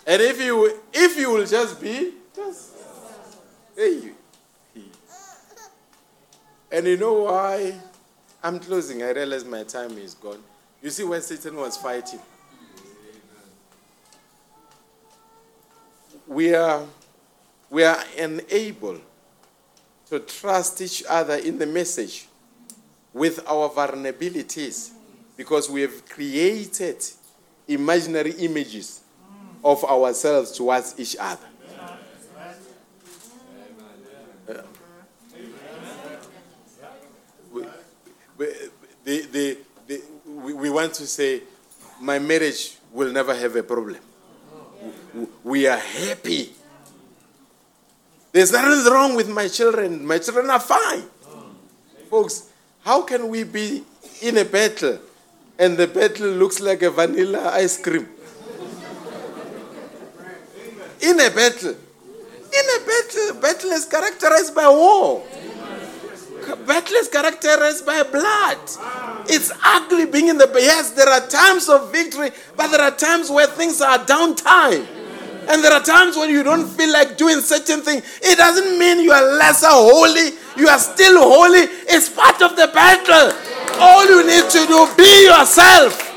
And 0.04 0.20
if 0.20 0.40
you 0.40 0.80
if 0.92 1.16
you 1.16 1.30
will 1.30 1.46
just 1.46 1.80
be 1.80 2.14
just 2.34 2.72
hey, 3.76 4.10
and 6.72 6.84
you 6.88 6.96
know 6.96 7.22
why 7.22 7.78
I'm 8.42 8.58
closing. 8.58 9.04
I 9.04 9.12
realize 9.12 9.44
my 9.44 9.62
time 9.62 9.96
is 9.98 10.14
gone. 10.14 10.42
You 10.82 10.90
see, 10.90 11.04
when 11.04 11.22
Satan 11.22 11.54
was 11.54 11.76
fighting, 11.76 12.18
we 16.32 16.54
are, 16.54 16.84
we 17.70 17.84
are 17.84 17.98
unable 18.18 18.98
to 20.08 20.18
trust 20.20 20.80
each 20.80 21.04
other 21.08 21.34
in 21.36 21.58
the 21.58 21.66
message 21.66 22.26
with 23.12 23.40
our 23.46 23.68
vulnerabilities 23.68 24.90
because 25.36 25.68
we 25.68 25.82
have 25.82 26.08
created 26.08 26.96
imaginary 27.68 28.32
images 28.32 29.00
of 29.62 29.84
ourselves 29.84 30.52
towards 30.52 30.94
each 30.98 31.16
other. 31.20 31.46
we, 37.52 37.62
we, 38.38 38.46
they, 39.04 39.20
they, 39.20 39.56
they, 39.86 39.98
we, 40.26 40.54
we 40.54 40.70
want 40.70 40.94
to 40.94 41.06
say, 41.06 41.42
my 42.00 42.18
marriage 42.18 42.76
will 42.90 43.12
never 43.12 43.34
have 43.34 43.54
a 43.56 43.62
problem. 43.62 44.00
We 45.44 45.66
are 45.66 45.78
happy. 45.78 46.52
There's 48.32 48.52
nothing 48.52 48.92
wrong 48.92 49.14
with 49.14 49.28
my 49.28 49.48
children. 49.48 50.06
My 50.06 50.18
children 50.18 50.48
are 50.48 50.60
fine. 50.60 51.04
Folks, 52.08 52.48
how 52.80 53.02
can 53.02 53.28
we 53.28 53.44
be 53.44 53.84
in 54.22 54.38
a 54.38 54.44
battle 54.44 54.98
and 55.58 55.76
the 55.76 55.86
battle 55.86 56.28
looks 56.28 56.60
like 56.60 56.82
a 56.82 56.90
vanilla 56.90 57.50
ice 57.52 57.80
cream? 57.80 58.08
In 61.02 61.20
a 61.20 61.30
battle. 61.30 61.76
In 62.52 62.64
a 62.76 62.86
battle, 62.86 63.40
battle 63.40 63.70
is 63.70 63.84
characterized 63.86 64.54
by 64.54 64.68
war. 64.68 65.24
Battle 66.66 66.96
is 66.96 67.08
characterized 67.08 67.86
by 67.86 68.02
blood. 68.02 68.58
It's 69.28 69.52
ugly 69.64 70.06
being 70.06 70.28
in 70.28 70.38
the 70.38 70.50
yes. 70.54 70.90
There 70.90 71.08
are 71.08 71.26
times 71.26 71.68
of 71.68 71.92
victory, 71.92 72.30
but 72.56 72.68
there 72.68 72.80
are 72.80 72.90
times 72.90 73.30
where 73.30 73.46
things 73.46 73.80
are 73.80 73.98
downtime, 73.98 74.86
and 75.48 75.62
there 75.62 75.72
are 75.72 75.82
times 75.82 76.16
when 76.16 76.30
you 76.30 76.42
don't 76.42 76.66
feel 76.68 76.92
like 76.92 77.16
doing 77.16 77.40
certain 77.40 77.80
things. 77.82 78.02
It 78.22 78.36
doesn't 78.38 78.78
mean 78.78 79.00
you 79.00 79.12
are 79.12 79.22
lesser 79.36 79.66
holy. 79.68 80.30
You 80.56 80.68
are 80.68 80.78
still 80.78 81.18
holy. 81.18 81.66
It's 81.88 82.08
part 82.08 82.40
of 82.42 82.56
the 82.56 82.68
battle. 82.72 83.32
All 83.80 84.04
you 84.06 84.26
need 84.26 84.48
to 84.50 84.66
do, 84.66 84.88
be 84.96 85.24
yourself. 85.24 86.10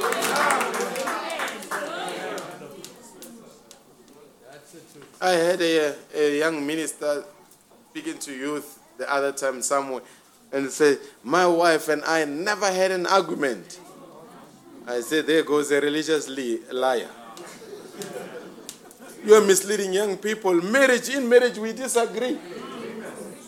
I 5.22 5.32
had 5.32 5.62
a, 5.62 5.96
a 6.14 6.38
young 6.40 6.66
minister 6.68 7.24
speaking 7.90 8.20
to 8.20 8.32
youth 8.34 8.80
the 8.98 9.12
other 9.12 9.32
time 9.32 9.62
somewhere 9.62 10.02
and 10.52 10.70
said, 10.70 11.00
My 11.24 11.48
wife 11.48 11.90
and 11.90 12.04
I 12.04 12.26
never 12.26 12.72
had 12.72 12.92
an 12.92 13.08
argument. 13.08 13.80
I 14.86 15.02
said, 15.02 15.26
There 15.26 15.44
goes 15.44 15.72
a 15.72 15.82
religious 15.82 16.28
li- 16.30 16.60
liar. 19.26 19.28
You're 19.28 19.46
misleading 19.46 19.94
young 19.94 20.18
people. 20.18 20.54
Marriage, 20.54 21.10
in 21.10 21.28
marriage, 21.28 21.58
we 21.58 21.74
disagree. 21.74 22.38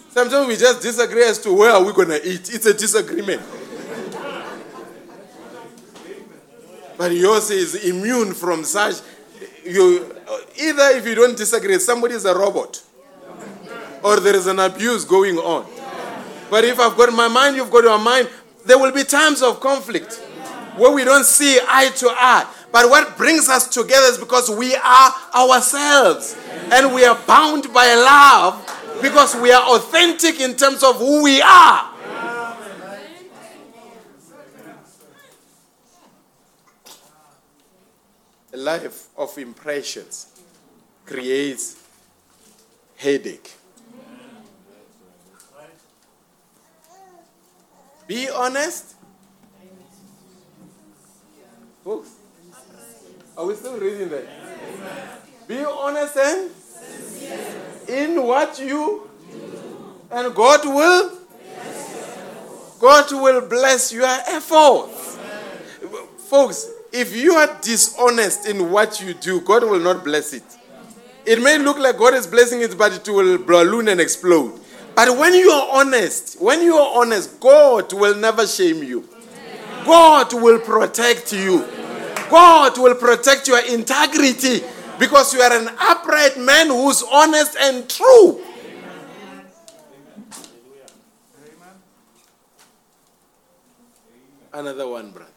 Sometimes 0.10 0.48
we 0.48 0.56
just 0.56 0.82
disagree 0.82 1.24
as 1.24 1.40
to 1.40 1.54
where 1.54 1.72
are 1.72 1.84
we 1.84 1.94
going 1.94 2.10
to 2.10 2.28
eat. 2.28 2.54
It's 2.54 2.66
a 2.66 2.74
disagreement. 2.74 3.42
But 6.98 7.12
yours 7.12 7.52
is 7.52 7.76
immune 7.88 8.34
from 8.34 8.64
such. 8.64 8.96
You, 9.64 10.16
either 10.60 10.98
if 10.98 11.06
you 11.06 11.14
don't 11.14 11.38
disagree, 11.38 11.78
somebody 11.78 12.16
is 12.16 12.26
a 12.26 12.34
robot, 12.34 12.82
or 14.02 14.20
there 14.20 14.36
is 14.36 14.48
an 14.48 14.58
abuse 14.58 15.06
going 15.06 15.38
on. 15.38 15.68
But 16.50 16.64
if 16.64 16.80
I've 16.80 16.98
got 16.98 17.14
my 17.14 17.28
mind, 17.28 17.56
you've 17.56 17.70
got 17.70 17.84
your 17.84 18.00
mind, 18.00 18.30
there 18.66 18.80
will 18.80 18.92
be 18.92 19.04
times 19.04 19.44
of 19.44 19.60
conflict 19.60 20.16
where 20.78 20.92
we 20.92 21.04
don't 21.04 21.26
see 21.26 21.60
eye 21.68 21.90
to 21.98 22.08
eye. 22.10 22.48
But 22.72 22.90
what 22.90 23.18
brings 23.18 23.50
us 23.50 23.68
together 23.68 24.08
is 24.08 24.18
because 24.18 24.50
we 24.50 24.76
are 24.76 25.14
ourselves 25.36 26.36
and 26.72 26.94
we 26.94 27.06
are 27.06 27.18
bound 27.26 27.74
by 27.74 27.94
love 27.96 29.00
because 29.02 29.36
we 29.36 29.52
are 29.52 29.76
authentic 29.76 30.40
in 30.40 30.56
terms 30.56 30.84
of 30.84 30.98
who 30.98 31.24
we 31.24 31.42
are. 31.42 31.94
a 38.54 38.58
life 38.58 39.10
of 39.18 39.38
impressions 39.38 40.28
creates 41.06 41.76
headache. 42.96 43.54
Be 48.08 48.30
honest. 48.30 48.96
Folks, 51.84 52.17
are 53.38 53.46
we 53.46 53.56
still 53.56 53.78
reading 53.80 54.10
that? 54.10 54.26
Be 55.48 55.64
honest 55.64 56.18
and 56.18 56.52
in 57.88 58.24
what 58.24 58.60
you 58.60 59.08
do. 59.32 59.96
and 60.12 60.36
God 60.36 60.66
will 60.66 61.18
God 62.80 63.12
will 63.12 63.42
bless 63.48 63.94
your 63.94 64.06
efforts. 64.06 65.18
Folks, 66.30 66.70
if 66.92 67.16
you 67.16 67.34
are 67.34 67.58
dishonest 67.62 68.48
in 68.48 68.72
what 68.72 69.02
you 69.02 69.14
do, 69.14 69.42
God 69.42 69.64
will 69.64 69.80
not 69.80 70.04
bless 70.04 70.34
it. 70.34 70.44
It 71.26 71.42
may 71.42 71.58
look 71.58 71.78
like 71.78 71.98
God 71.98 72.14
is 72.14 72.28
blessing 72.28 72.62
it, 72.62 72.78
but 72.78 72.94
it 72.94 73.08
will 73.12 73.38
balloon 73.38 73.88
and 73.88 74.00
explode. 74.02 74.60
But 74.96 75.16
when 75.18 75.34
you 75.34 75.50
are 75.52 75.80
honest, 75.80 76.42
when 76.42 76.62
you 76.62 76.76
are 76.76 77.02
honest, 77.02 77.40
God 77.40 77.94
will 77.94 78.16
never 78.16 78.48
shame 78.48 78.84
you. 78.84 79.08
God 79.86 80.34
will 80.34 80.60
protect 80.60 81.34
you. 81.34 81.66
God 82.30 82.78
will 82.78 82.96
protect 82.96 83.48
your 83.48 83.60
integrity 83.66 84.64
because 85.00 85.34
you 85.34 85.42
are 85.42 85.54
an 85.54 85.70
upright 85.80 86.38
man 86.38 86.68
who's 86.68 87.04
honest 87.12 87.56
and 87.60 87.90
true. 87.90 88.42
Another 94.54 94.88
one, 94.88 95.12
brother. 95.12 95.32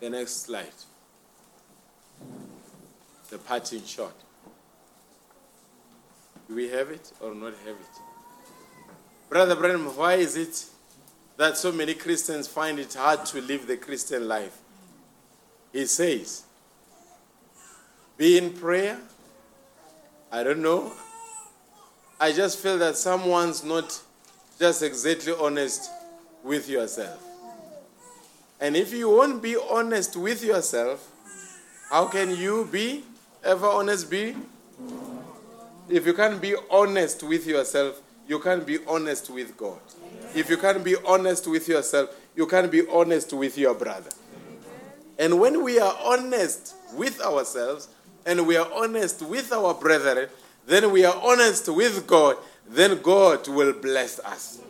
The 0.00 0.10
next 0.10 0.42
slide. 0.42 0.68
The 3.30 3.38
parting 3.38 3.84
shot. 3.84 4.14
Do 6.48 6.54
we 6.54 6.68
have 6.68 6.90
it 6.90 7.12
or 7.20 7.34
not 7.34 7.54
have 7.64 7.76
it? 7.76 8.03
Brother 9.34 9.56
Branham, 9.56 9.86
why 9.96 10.14
is 10.14 10.36
it 10.36 10.64
that 11.36 11.56
so 11.56 11.72
many 11.72 11.94
Christians 11.94 12.46
find 12.46 12.78
it 12.78 12.94
hard 12.94 13.26
to 13.26 13.40
live 13.40 13.66
the 13.66 13.76
Christian 13.76 14.28
life? 14.28 14.56
He 15.72 15.86
says, 15.86 16.44
be 18.16 18.38
in 18.38 18.52
prayer. 18.52 18.96
I 20.30 20.44
don't 20.44 20.62
know. 20.62 20.92
I 22.20 22.30
just 22.30 22.60
feel 22.60 22.78
that 22.78 22.96
someone's 22.96 23.64
not 23.64 24.00
just 24.60 24.84
exactly 24.84 25.32
honest 25.32 25.90
with 26.44 26.68
yourself. 26.68 27.20
And 28.60 28.76
if 28.76 28.92
you 28.92 29.10
won't 29.10 29.42
be 29.42 29.56
honest 29.56 30.16
with 30.16 30.44
yourself, 30.44 31.10
how 31.90 32.06
can 32.06 32.36
you 32.36 32.68
be 32.70 33.02
ever 33.42 33.66
honest 33.66 34.08
be? 34.08 34.36
If 35.88 36.06
you 36.06 36.14
can't 36.14 36.40
be 36.40 36.54
honest 36.70 37.24
with 37.24 37.48
yourself, 37.48 38.00
you 38.26 38.38
can't 38.38 38.66
be 38.66 38.78
honest 38.86 39.30
with 39.30 39.56
God. 39.56 39.80
If 40.34 40.50
you 40.50 40.56
can't 40.56 40.82
be 40.82 40.96
honest 41.06 41.46
with 41.46 41.68
yourself, 41.68 42.10
you 42.34 42.46
can't 42.46 42.70
be 42.70 42.86
honest 42.88 43.32
with 43.32 43.56
your 43.58 43.74
brother. 43.74 44.10
And 45.18 45.38
when 45.38 45.62
we 45.62 45.78
are 45.78 45.96
honest 46.02 46.74
with 46.94 47.20
ourselves 47.20 47.88
and 48.26 48.46
we 48.46 48.56
are 48.56 48.68
honest 48.74 49.22
with 49.22 49.52
our 49.52 49.74
brethren, 49.74 50.28
then 50.66 50.90
we 50.90 51.04
are 51.04 51.14
honest 51.22 51.68
with 51.68 52.06
God, 52.06 52.36
then 52.68 53.00
God 53.02 53.46
will 53.48 53.72
bless 53.74 54.18
us. 54.20 54.60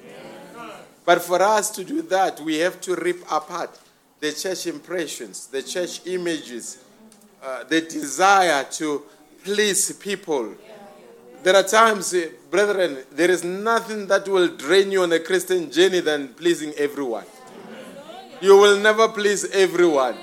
But 1.05 1.22
for 1.22 1.40
us 1.40 1.70
to 1.72 1.85
do 1.85 2.02
that, 2.02 2.40
we 2.40 2.59
have 2.59 2.81
to 2.82 2.94
rip 2.97 3.20
apart 3.31 3.78
the 4.20 4.32
church 4.32 4.66
impressions, 4.66 5.47
the 5.47 5.62
church 5.62 6.01
images, 6.06 6.82
uh, 7.43 7.64
the 7.64 7.82
desire 7.82 8.64
to 8.72 9.02
please 9.44 9.93
people. 9.93 10.55
There 11.45 11.55
are 11.55 11.62
times, 11.62 12.15
eh, 12.15 12.29
brethren, 12.51 13.05
there 13.12 13.31
is 13.31 13.45
nothing 13.45 14.07
that 14.07 14.27
will 14.27 14.49
drain 14.49 14.91
you 14.91 15.03
on 15.03 15.12
a 15.12 15.21
Christian 15.21 15.71
journey 15.71 16.01
than 16.01 16.29
pleasing 16.29 16.73
everyone. 16.79 17.27
You 18.41 18.57
will 18.57 18.79
never 18.79 19.09
please 19.11 19.45
everyone. 19.53 20.16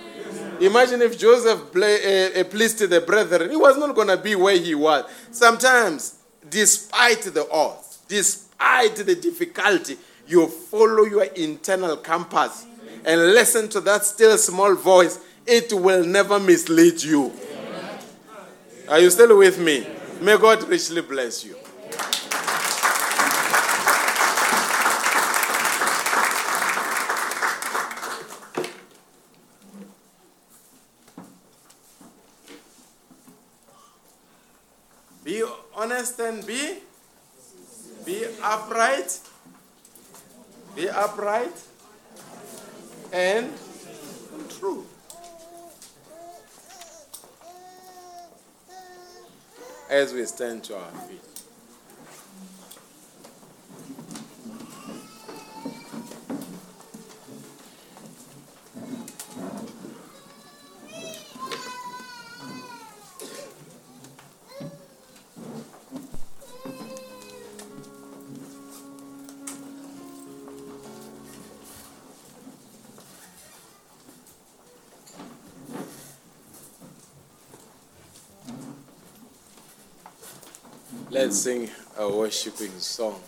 Imagine 0.60 1.04
if 1.04 1.20
Joseph 1.20 1.60
uh, 1.76 2.40
uh, 2.40 2.44
pleased 2.46 2.80
the 2.80 3.02
brethren, 3.02 3.52
he 3.52 3.56
was 3.56 3.78
not 3.78 3.94
going 3.94 4.08
to 4.08 4.18
be 4.18 4.34
where 4.34 4.58
he 4.58 4.74
was. 4.74 5.06
Sometimes, 5.30 6.16
despite 6.50 7.22
the 7.22 7.48
odds, 7.52 8.00
despite 8.08 8.96
the 8.96 9.14
difficulty, 9.14 9.98
you 10.28 10.48
follow 10.48 11.04
your 11.04 11.26
internal 11.36 11.98
compass 11.98 12.66
and 13.06 13.22
listen 13.22 13.70
to 13.70 13.80
that 13.82 14.06
still 14.06 14.40
small 14.40 14.74
voice. 14.74 15.20
It 15.46 15.72
will 15.72 16.04
never 16.04 16.40
mislead 16.40 17.04
you. 17.04 17.32
Are 18.90 18.98
you 18.98 19.12
still 19.12 19.38
with 19.38 19.60
me? 19.60 20.01
May 20.22 20.38
God 20.38 20.70
richly 20.70 21.02
bless 21.02 21.44
you. 21.44 21.56
Be 35.24 35.44
honest 35.74 36.20
and 36.20 36.46
be 36.46 36.78
be 38.06 38.26
upright. 38.44 39.20
Be 40.76 40.88
upright 40.88 41.58
and 43.12 43.52
true. 44.60 44.86
As 49.92 50.14
we 50.14 50.26
stand 50.26 50.64
to 50.64 50.78
our 50.78 50.92
feet. 51.10 51.31
Let's 81.32 81.44
sing 81.44 81.70
a 81.98 82.14
worshiping 82.14 82.78
song. 82.78 83.22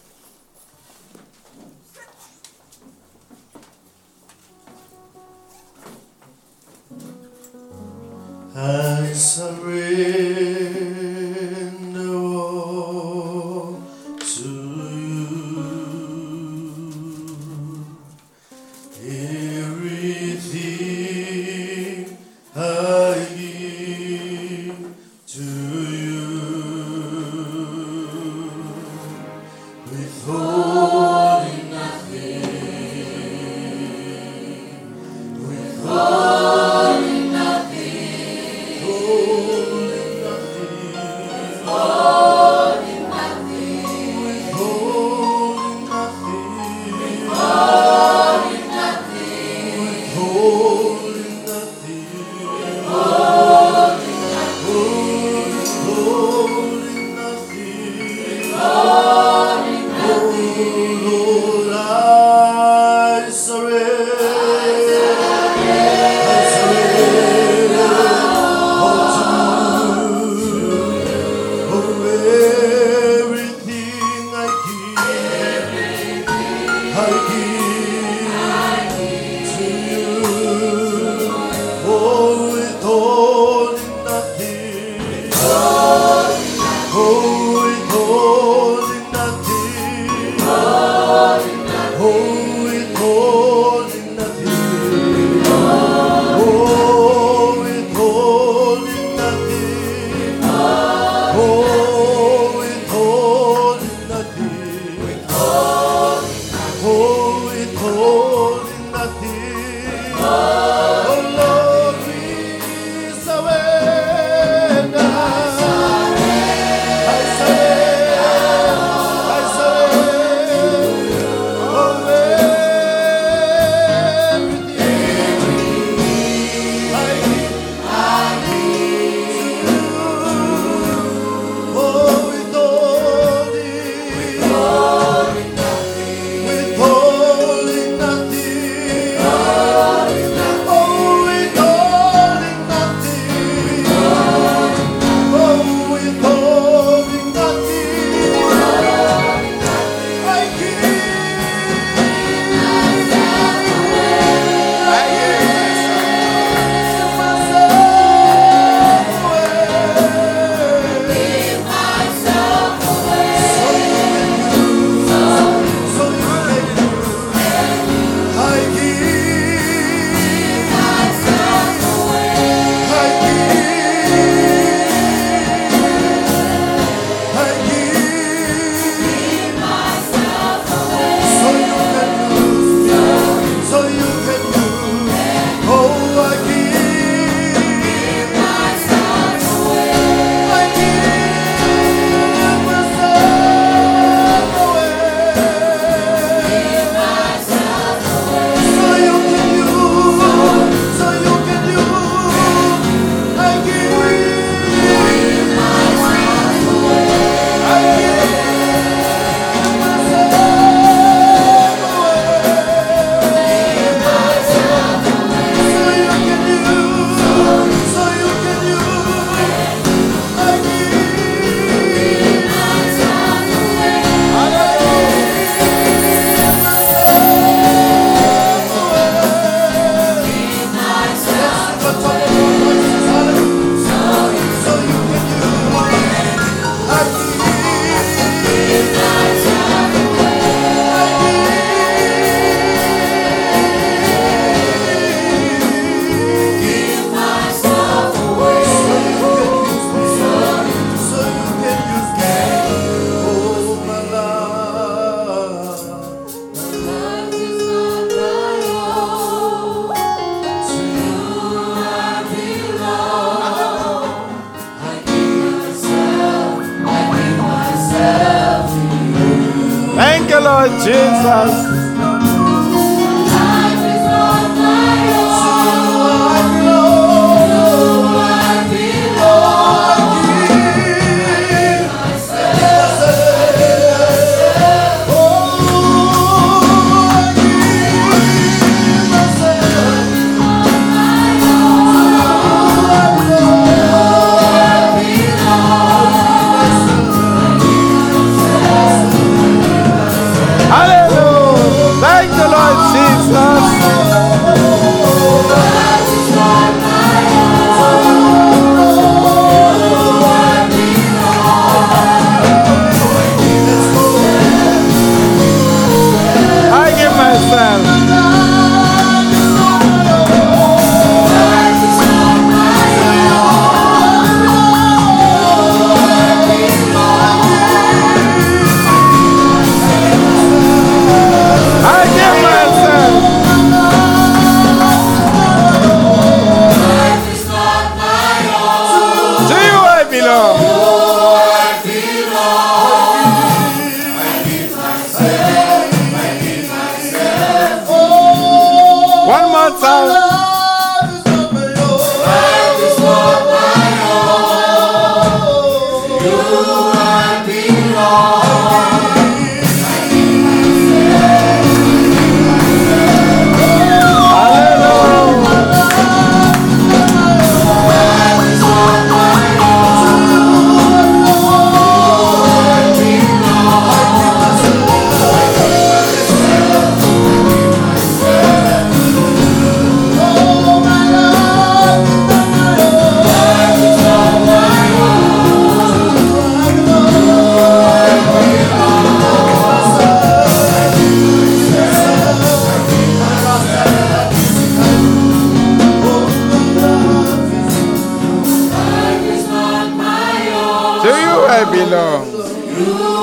belongs. 401.89 403.22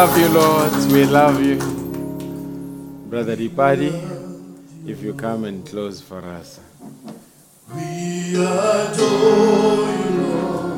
love 0.00 0.18
you, 0.18 0.28
Lord. 0.28 0.72
We 0.92 1.04
love 1.04 1.44
you. 1.44 1.56
Brother 3.10 3.36
Dipadi. 3.36 3.92
if 4.86 5.02
you 5.02 5.12
come 5.12 5.44
and 5.44 5.66
close 5.66 6.00
for 6.00 6.20
us. 6.20 6.58
We 7.74 8.34
adore 8.34 9.92
you, 10.00 10.10
Lord. 10.22 10.70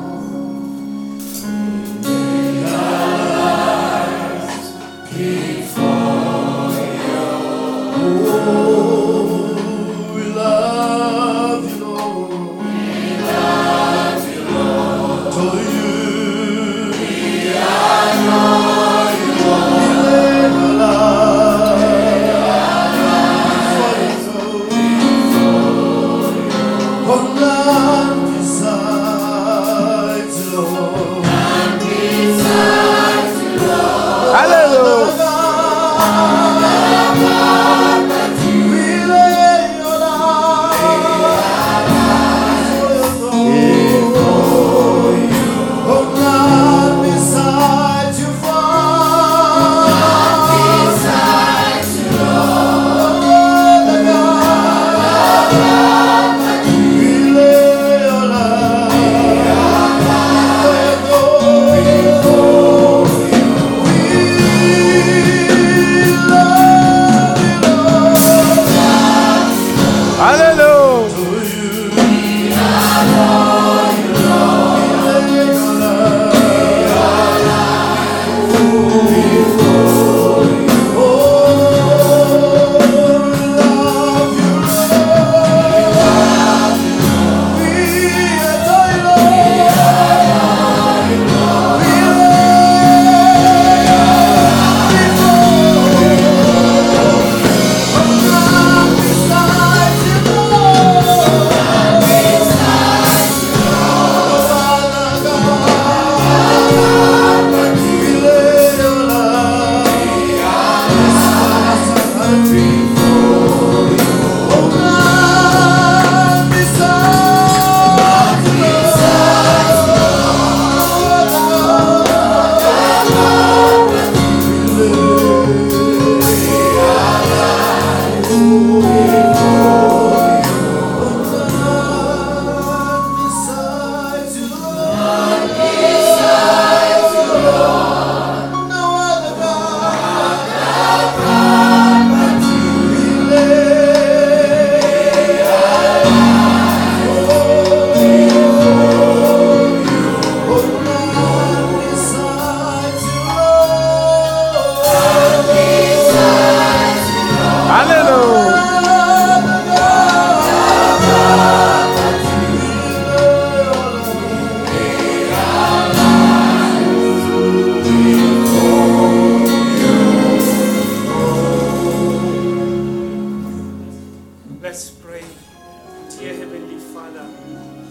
Father, 176.93 177.27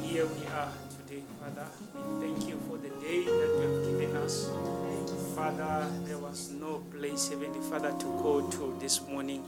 here 0.05 0.27
we 0.27 0.47
are 0.47 0.69
today, 0.97 1.23
Father. 1.41 1.67
We 1.93 2.25
thank 2.25 2.49
you 2.49 2.57
for 2.69 2.77
the 2.77 2.91
day 3.05 3.25
that 3.25 3.31
you 3.31 3.61
have 3.61 3.85
given 3.85 4.17
us. 4.17 4.49
Father, 5.35 5.89
there 6.05 6.19
was 6.19 6.53
no 6.53 6.85
place, 6.97 7.29
Heavenly 7.29 7.59
Father, 7.69 7.91
to 7.91 8.05
go 8.23 8.49
to 8.49 8.77
this 8.79 9.01
morning. 9.09 9.45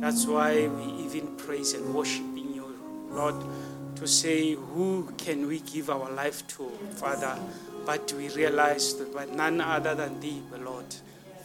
That's 0.00 0.24
why 0.26 0.68
we 0.68 1.04
even 1.04 1.36
praise 1.36 1.74
and 1.74 1.94
worship 1.94 2.24
in 2.34 2.54
you, 2.54 2.78
Lord, 3.10 3.34
to 3.96 4.06
say, 4.08 4.54
who 4.54 5.12
can 5.18 5.48
we 5.48 5.60
give 5.60 5.90
our 5.90 6.10
life 6.10 6.46
to, 6.56 6.70
Father? 6.96 7.38
But 7.84 8.10
we 8.14 8.30
realize 8.30 8.94
that 8.94 9.12
but 9.12 9.34
none 9.34 9.60
other 9.60 9.94
than 9.94 10.18
thee, 10.20 10.40
the 10.50 10.56
Lord. 10.56 10.86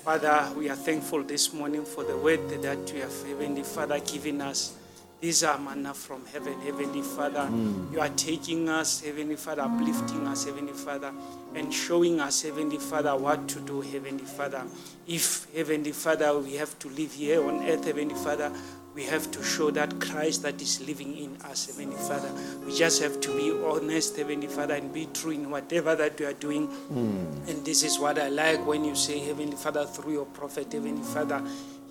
Father, 0.05 0.47
we 0.55 0.69
are 0.69 0.77
thankful 0.77 1.23
this 1.23 1.51
morning 1.53 1.83
for 1.83 2.05
the 2.05 2.15
word 2.15 2.49
that 2.49 2.93
you 2.93 3.01
have, 3.01 3.27
Heavenly 3.27 3.63
Father, 3.63 3.99
given 3.99 4.39
us. 4.39 4.78
These 5.21 5.43
are 5.43 5.59
manna 5.59 5.93
from 5.93 6.25
heaven, 6.31 6.61
Heavenly 6.61 7.01
Father. 7.01 7.45
Hmm. 7.45 7.93
You 7.93 7.99
are 7.99 8.09
taking 8.09 8.69
us, 8.69 9.01
Heavenly 9.01 9.35
Father, 9.35 9.63
uplifting 9.63 10.25
us, 10.25 10.45
Heavenly 10.45 10.71
Father, 10.71 11.11
and 11.55 11.73
showing 11.73 12.21
us, 12.21 12.41
Heavenly 12.41 12.77
Father, 12.77 13.13
what 13.17 13.49
to 13.49 13.59
do, 13.59 13.81
Heavenly 13.81 14.23
Father. 14.23 14.63
If, 15.07 15.53
Heavenly 15.53 15.91
Father, 15.91 16.37
we 16.39 16.53
have 16.53 16.79
to 16.79 16.89
live 16.89 17.11
here 17.11 17.45
on 17.45 17.67
earth, 17.67 17.83
Heavenly 17.83 18.15
Father, 18.15 18.49
we 18.95 19.03
have 19.03 19.29
to 19.31 19.43
show 19.43 19.71
that 19.71 19.99
Christ 19.99 20.43
that 20.43 20.61
is 20.61 20.85
living 20.87 21.15
in 21.17 21.37
us, 21.41 21.67
Heavenly 21.67 21.97
Father. 21.97 22.31
We 22.65 22.75
just 22.75 23.01
have 23.01 23.19
to 23.19 23.35
be 23.35 23.51
honest, 23.65 24.15
Heavenly 24.15 24.47
Father, 24.47 24.75
and 24.75 24.93
be 24.93 25.07
true 25.13 25.31
in 25.31 25.49
whatever 25.49 25.95
that 25.95 26.17
we 26.17 26.25
are 26.27 26.33
doing. 26.33 26.67
Hmm. 26.67 27.49
And 27.49 27.65
this 27.65 27.83
is 27.83 27.99
what 27.99 28.17
I 28.17 28.29
like 28.29 28.65
when 28.65 28.85
you 28.85 28.95
say, 28.95 29.19
Heavenly 29.19 29.57
Father, 29.57 29.85
through 29.85 30.13
your 30.13 30.25
prophet, 30.25 30.71
Heavenly 30.71 31.03
Father, 31.03 31.43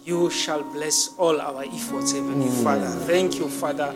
you 0.04 0.30
shall 0.30 0.62
bless 0.62 1.14
all 1.18 1.40
our 1.40 1.64
efforts, 1.64 2.12
Heavenly 2.12 2.50
Father. 2.62 2.88
Thank 3.06 3.38
you, 3.38 3.48
Father, 3.48 3.94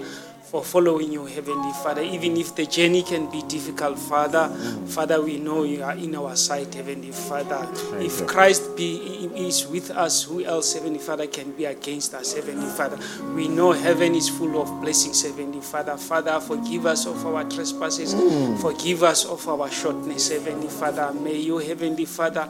for 0.52 0.62
following 0.62 1.10
you, 1.10 1.24
Heavenly 1.24 1.72
Father. 1.82 2.02
Even 2.02 2.36
if 2.36 2.54
the 2.54 2.66
journey 2.66 3.02
can 3.02 3.30
be 3.30 3.40
difficult, 3.44 3.98
Father, 3.98 4.48
Father, 4.88 5.22
we 5.22 5.38
know 5.38 5.62
you 5.62 5.82
are 5.82 5.94
in 5.94 6.14
our 6.14 6.36
side, 6.36 6.74
Heavenly 6.74 7.10
Father. 7.10 7.66
if 7.98 8.20
you. 8.20 8.26
Christ 8.26 8.76
be 8.76 9.30
is 9.34 9.66
with 9.66 9.90
us, 9.90 10.24
who 10.24 10.44
else, 10.44 10.74
Heavenly 10.74 10.98
Father, 10.98 11.26
can 11.26 11.52
be 11.52 11.64
against 11.64 12.12
us, 12.12 12.34
Heavenly 12.34 12.68
Father? 12.76 12.98
We 13.34 13.48
know 13.48 13.72
heaven 13.72 14.14
is 14.14 14.28
full 14.28 14.60
of 14.60 14.68
blessings, 14.82 15.22
Heavenly 15.22 15.62
Father. 15.62 15.96
Father, 15.96 16.38
forgive 16.40 16.84
us 16.84 17.06
of 17.06 17.24
our 17.24 17.44
trespasses, 17.44 18.14
mm. 18.14 18.60
forgive 18.60 19.04
us 19.04 19.24
of 19.24 19.48
our 19.48 19.70
shortness, 19.70 20.28
Heavenly 20.28 20.68
Father. 20.68 21.14
May 21.14 21.36
you, 21.38 21.56
Heavenly 21.58 22.04
Father, 22.04 22.46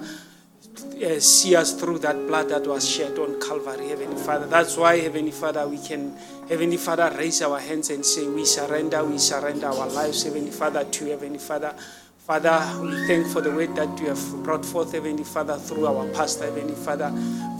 uh, 1.05 1.20
see 1.20 1.55
us 1.57 1.78
through 1.78 1.99
that 1.99 2.16
blood 2.27 2.49
that 2.49 2.66
was 2.66 2.89
shed 2.89 3.19
on 3.19 3.40
Calvary, 3.40 3.89
Heavenly 3.89 4.16
Father. 4.23 4.47
That's 4.47 4.77
why, 4.77 4.99
Heavenly 4.99 5.31
Father, 5.31 5.66
we 5.69 5.78
can, 5.78 6.16
Heavenly 6.49 6.77
Father, 6.77 7.15
raise 7.19 7.43
our 7.43 7.59
hands 7.59 7.90
and 7.90 8.05
say, 8.05 8.27
We 8.27 8.44
surrender, 8.44 9.05
we 9.05 9.19
surrender 9.19 9.66
our 9.66 9.89
lives, 9.89 10.23
Heavenly 10.23 10.51
Father, 10.51 10.85
to 10.85 11.05
Heavenly 11.07 11.39
Father. 11.39 11.74
Father, 12.27 12.81
we 12.81 13.05
thank 13.09 13.27
for 13.27 13.40
the 13.40 13.51
word 13.51 13.74
that 13.74 13.99
you 13.99 14.07
have 14.07 14.44
brought 14.44 14.65
forth, 14.65 14.93
Heavenly 14.93 15.24
Father, 15.24 15.57
through 15.57 15.89
our 15.89 16.07
pastor, 16.11 16.44
Heavenly 16.44 16.77
Father. 16.77 17.12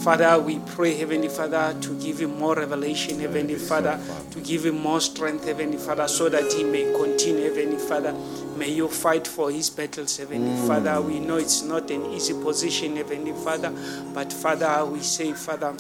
Father, 0.05 0.41
we 0.41 0.61
pray, 0.61 0.95
Heavenly 0.95 1.29
Father, 1.29 1.77
to 1.81 1.99
give 1.99 2.21
him 2.21 2.39
more 2.39 2.55
revelation, 2.55 3.19
Heavenly 3.19 3.57
Father, 3.57 3.99
to 4.31 4.41
give 4.41 4.65
him 4.65 4.79
more 4.79 5.01
strength, 5.01 5.47
Heavenly 5.47 5.79
Father, 5.79 6.07
so 6.07 6.29
that 6.29 6.53
he 6.53 6.63
may 6.63 6.85
continue, 6.93 7.43
Heavenly 7.43 7.77
Father. 7.77 8.15
May 8.57 8.71
you 8.71 8.87
fight 8.87 9.27
for 9.27 9.51
his 9.51 9.69
battles, 9.69 10.17
Heavenly 10.17 10.57
mm. 10.57 10.67
Father. 10.69 11.01
We 11.01 11.19
know 11.19 11.39
it's 11.39 11.63
not 11.65 11.91
an 11.91 12.13
easy 12.13 12.35
position, 12.35 12.95
Heavenly 12.95 13.33
Father, 13.33 13.75
but 14.15 14.33
Father, 14.33 14.87
we 14.87 15.01
say, 15.01 15.33
Father, 15.33 15.75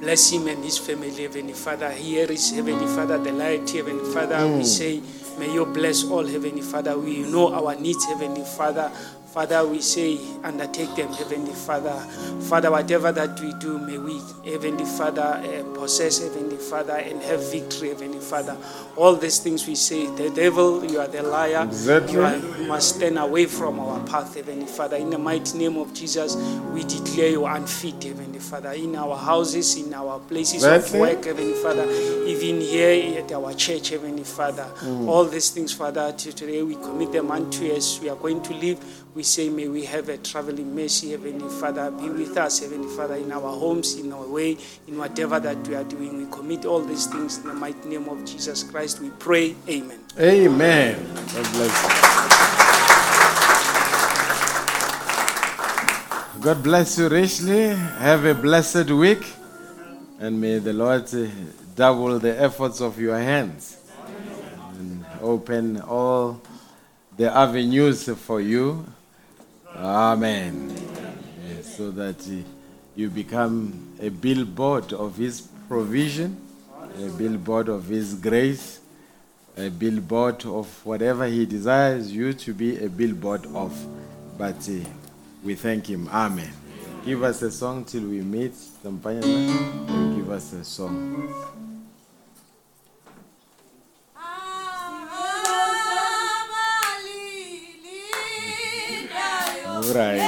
Bless 0.00 0.32
him 0.32 0.48
and 0.48 0.62
his 0.62 0.76
family, 0.76 1.10
Heavenly 1.10 1.54
Father. 1.54 1.90
Here 1.90 2.30
is 2.30 2.50
Heavenly 2.50 2.86
Father, 2.94 3.16
the 3.16 3.32
light, 3.32 3.70
Heavenly 3.70 4.12
Father. 4.12 4.36
We 4.48 4.60
mm. 4.60 4.64
say, 4.64 5.00
May 5.38 5.52
you 5.52 5.66
bless 5.66 6.04
all, 6.04 6.24
Heavenly 6.24 6.62
Father. 6.62 6.96
We 6.96 7.22
know 7.22 7.52
our 7.52 7.74
needs, 7.74 8.04
Heavenly 8.04 8.44
Father. 8.44 8.90
Father, 9.34 9.66
we 9.66 9.80
say, 9.80 10.20
undertake 10.44 10.94
them, 10.94 11.12
Heavenly 11.12 11.54
Father. 11.54 11.98
Father, 12.42 12.70
whatever 12.70 13.10
that 13.10 13.40
we 13.40 13.52
do, 13.54 13.80
may 13.80 13.98
we, 13.98 14.20
Heavenly 14.48 14.84
Father, 14.84 15.22
uh, 15.22 15.74
possess, 15.74 16.20
Heavenly 16.22 16.56
Father, 16.56 16.92
and 16.92 17.20
have 17.20 17.50
victory, 17.50 17.88
Heavenly 17.88 18.20
Father. 18.20 18.56
All 18.94 19.16
these 19.16 19.40
things 19.40 19.66
we 19.66 19.74
say, 19.74 20.06
the 20.14 20.30
devil, 20.30 20.84
you 20.88 21.00
are 21.00 21.08
the 21.08 21.24
liar. 21.24 21.64
Exactly. 21.64 22.12
You 22.12 22.22
are, 22.22 22.38
must 22.68 22.94
stand 22.94 23.18
away 23.18 23.46
from 23.46 23.80
our 23.80 23.98
path, 24.06 24.36
Heavenly 24.36 24.66
Father. 24.66 24.98
In 24.98 25.10
the 25.10 25.18
mighty 25.18 25.58
name 25.58 25.78
of 25.78 25.92
Jesus, 25.92 26.36
we 26.72 26.84
declare 26.84 27.30
you 27.30 27.44
unfit, 27.44 28.04
Heavenly 28.04 28.38
Father. 28.38 28.70
In 28.70 28.94
our 28.94 29.16
houses, 29.16 29.76
in 29.76 29.92
our 29.94 30.20
places 30.20 30.62
That's 30.62 30.94
of 30.94 31.00
work, 31.00 31.24
Heavenly 31.24 31.54
Father, 31.54 31.90
even 31.90 32.60
here 32.60 33.18
at 33.18 33.32
our 33.32 33.52
church, 33.54 33.88
Heavenly 33.88 34.22
Father. 34.22 34.70
All 35.08 35.24
these 35.24 35.50
things, 35.50 35.72
Father, 35.72 36.12
today 36.12 36.62
we 36.62 36.76
commit 36.76 37.10
them 37.10 37.32
unto 37.32 37.72
us. 37.72 37.98
We 38.00 38.08
are 38.08 38.16
going 38.16 38.40
to 38.44 38.54
live. 38.54 38.78
We 39.14 39.22
say, 39.22 39.48
may 39.48 39.68
we 39.68 39.84
have 39.84 40.08
a 40.08 40.18
traveling 40.18 40.74
mercy, 40.74 41.12
Heavenly 41.12 41.48
Father. 41.60 41.88
Be 41.92 42.08
with 42.08 42.36
us, 42.36 42.58
Heavenly 42.58 42.88
Father, 42.96 43.14
in 43.14 43.30
our 43.30 43.40
homes, 43.56 43.94
in 43.94 44.12
our 44.12 44.26
way, 44.26 44.58
in 44.88 44.98
whatever 44.98 45.38
that 45.38 45.68
we 45.68 45.76
are 45.76 45.84
doing. 45.84 46.18
We 46.18 46.26
commit 46.32 46.64
all 46.64 46.80
these 46.80 47.06
things 47.06 47.38
in 47.38 47.46
the 47.46 47.54
mighty 47.54 47.88
name 47.88 48.08
of 48.08 48.24
Jesus 48.24 48.64
Christ. 48.64 48.98
We 49.00 49.10
pray. 49.10 49.54
Amen. 49.68 50.00
Amen. 50.18 50.96
God 51.14 51.46
bless 51.52 51.82
you. 51.84 51.88
God 56.42 56.62
bless 56.64 56.98
you 56.98 57.08
richly. 57.08 57.68
Have 57.68 58.24
a 58.24 58.34
blessed 58.34 58.90
week. 58.90 59.24
And 60.18 60.40
may 60.40 60.58
the 60.58 60.72
Lord 60.72 61.08
double 61.76 62.18
the 62.18 62.36
efforts 62.36 62.80
of 62.80 62.98
your 62.98 63.16
hands 63.16 63.76
and 64.76 65.06
open 65.22 65.80
all 65.82 66.40
the 67.16 67.32
avenues 67.32 68.08
for 68.08 68.40
you. 68.40 68.84
Amen. 69.76 70.70
Yes, 71.48 71.76
so 71.76 71.90
that 71.90 72.16
you 72.94 73.10
become 73.10 73.92
a 74.00 74.08
billboard 74.08 74.92
of 74.92 75.16
His 75.16 75.40
provision, 75.68 76.36
a 76.98 77.08
billboard 77.10 77.68
of 77.68 77.86
His 77.86 78.14
grace, 78.14 78.80
a 79.56 79.68
billboard 79.70 80.44
of 80.46 80.84
whatever 80.86 81.26
He 81.26 81.44
desires 81.46 82.12
you 82.12 82.32
to 82.34 82.54
be 82.54 82.78
a 82.84 82.88
billboard 82.88 83.46
of. 83.54 83.72
But 84.38 84.68
uh, 84.68 84.88
we 85.42 85.54
thank 85.56 85.88
Him. 85.88 86.08
Amen. 86.08 86.52
Give 87.04 87.22
us 87.22 87.42
a 87.42 87.50
song 87.50 87.84
till 87.84 88.02
we 88.02 88.20
meet. 88.20 88.54
Give 88.82 90.30
us 90.30 90.52
a 90.52 90.64
song. 90.64 91.32
All 99.63 99.63
right. 99.82 100.20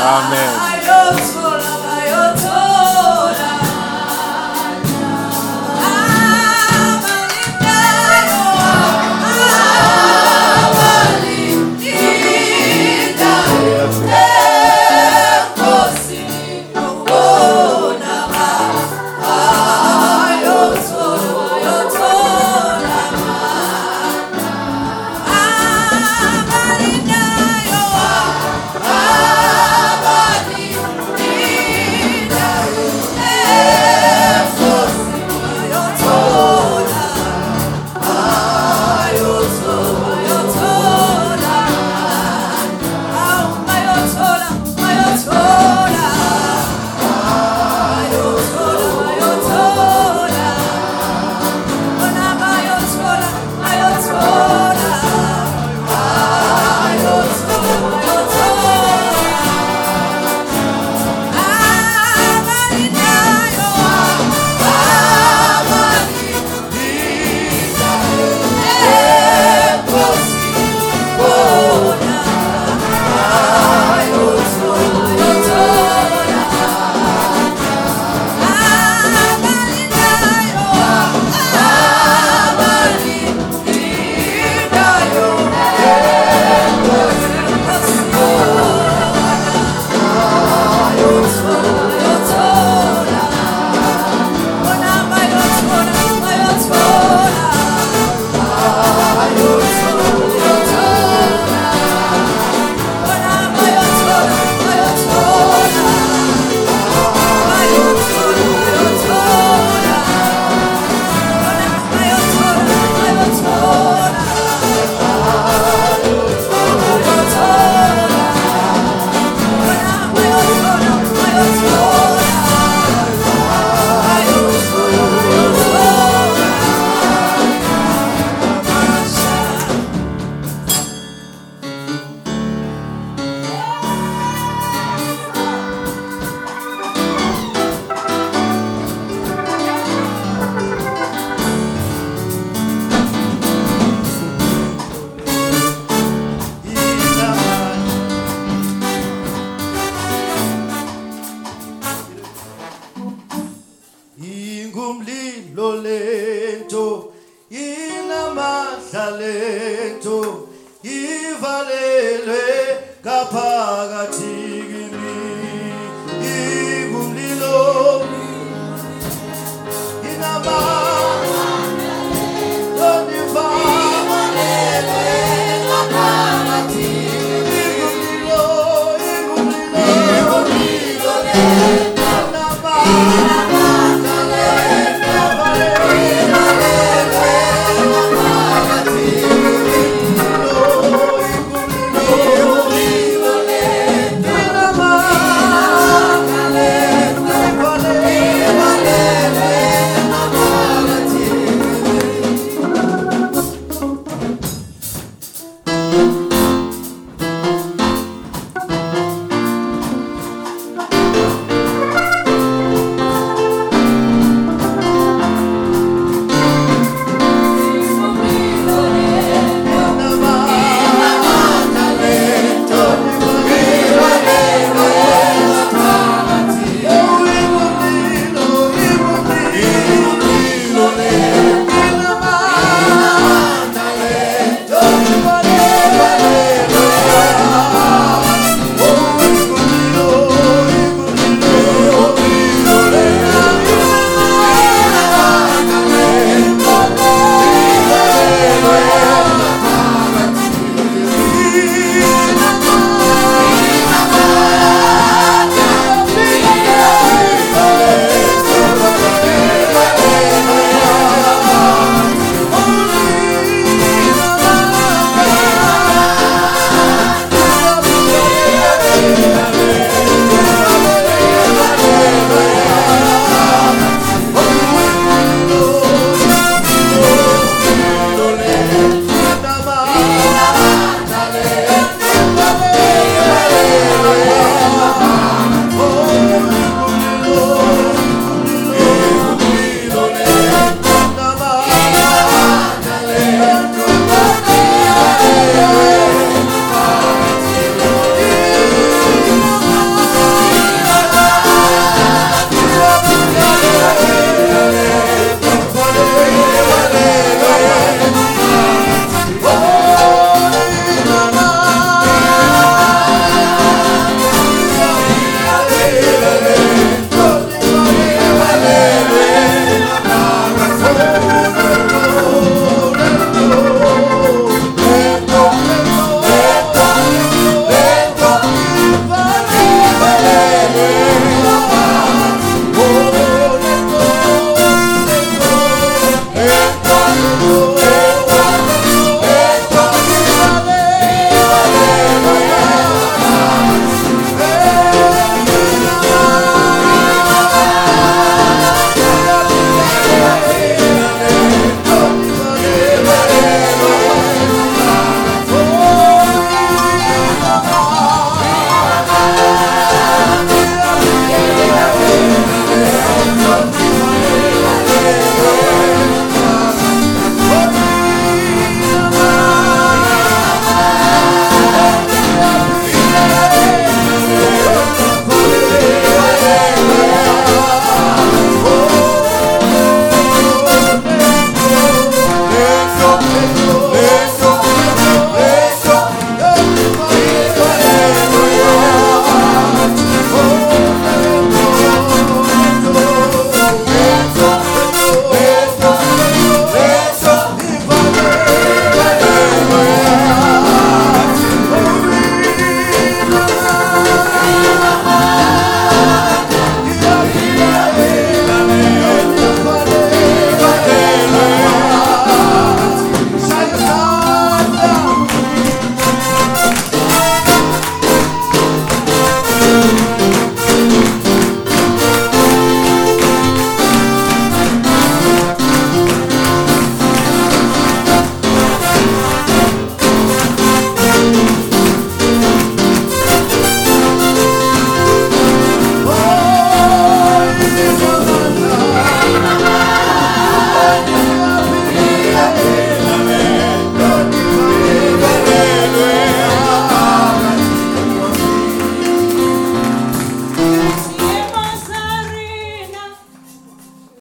Amen. 0.00 1.47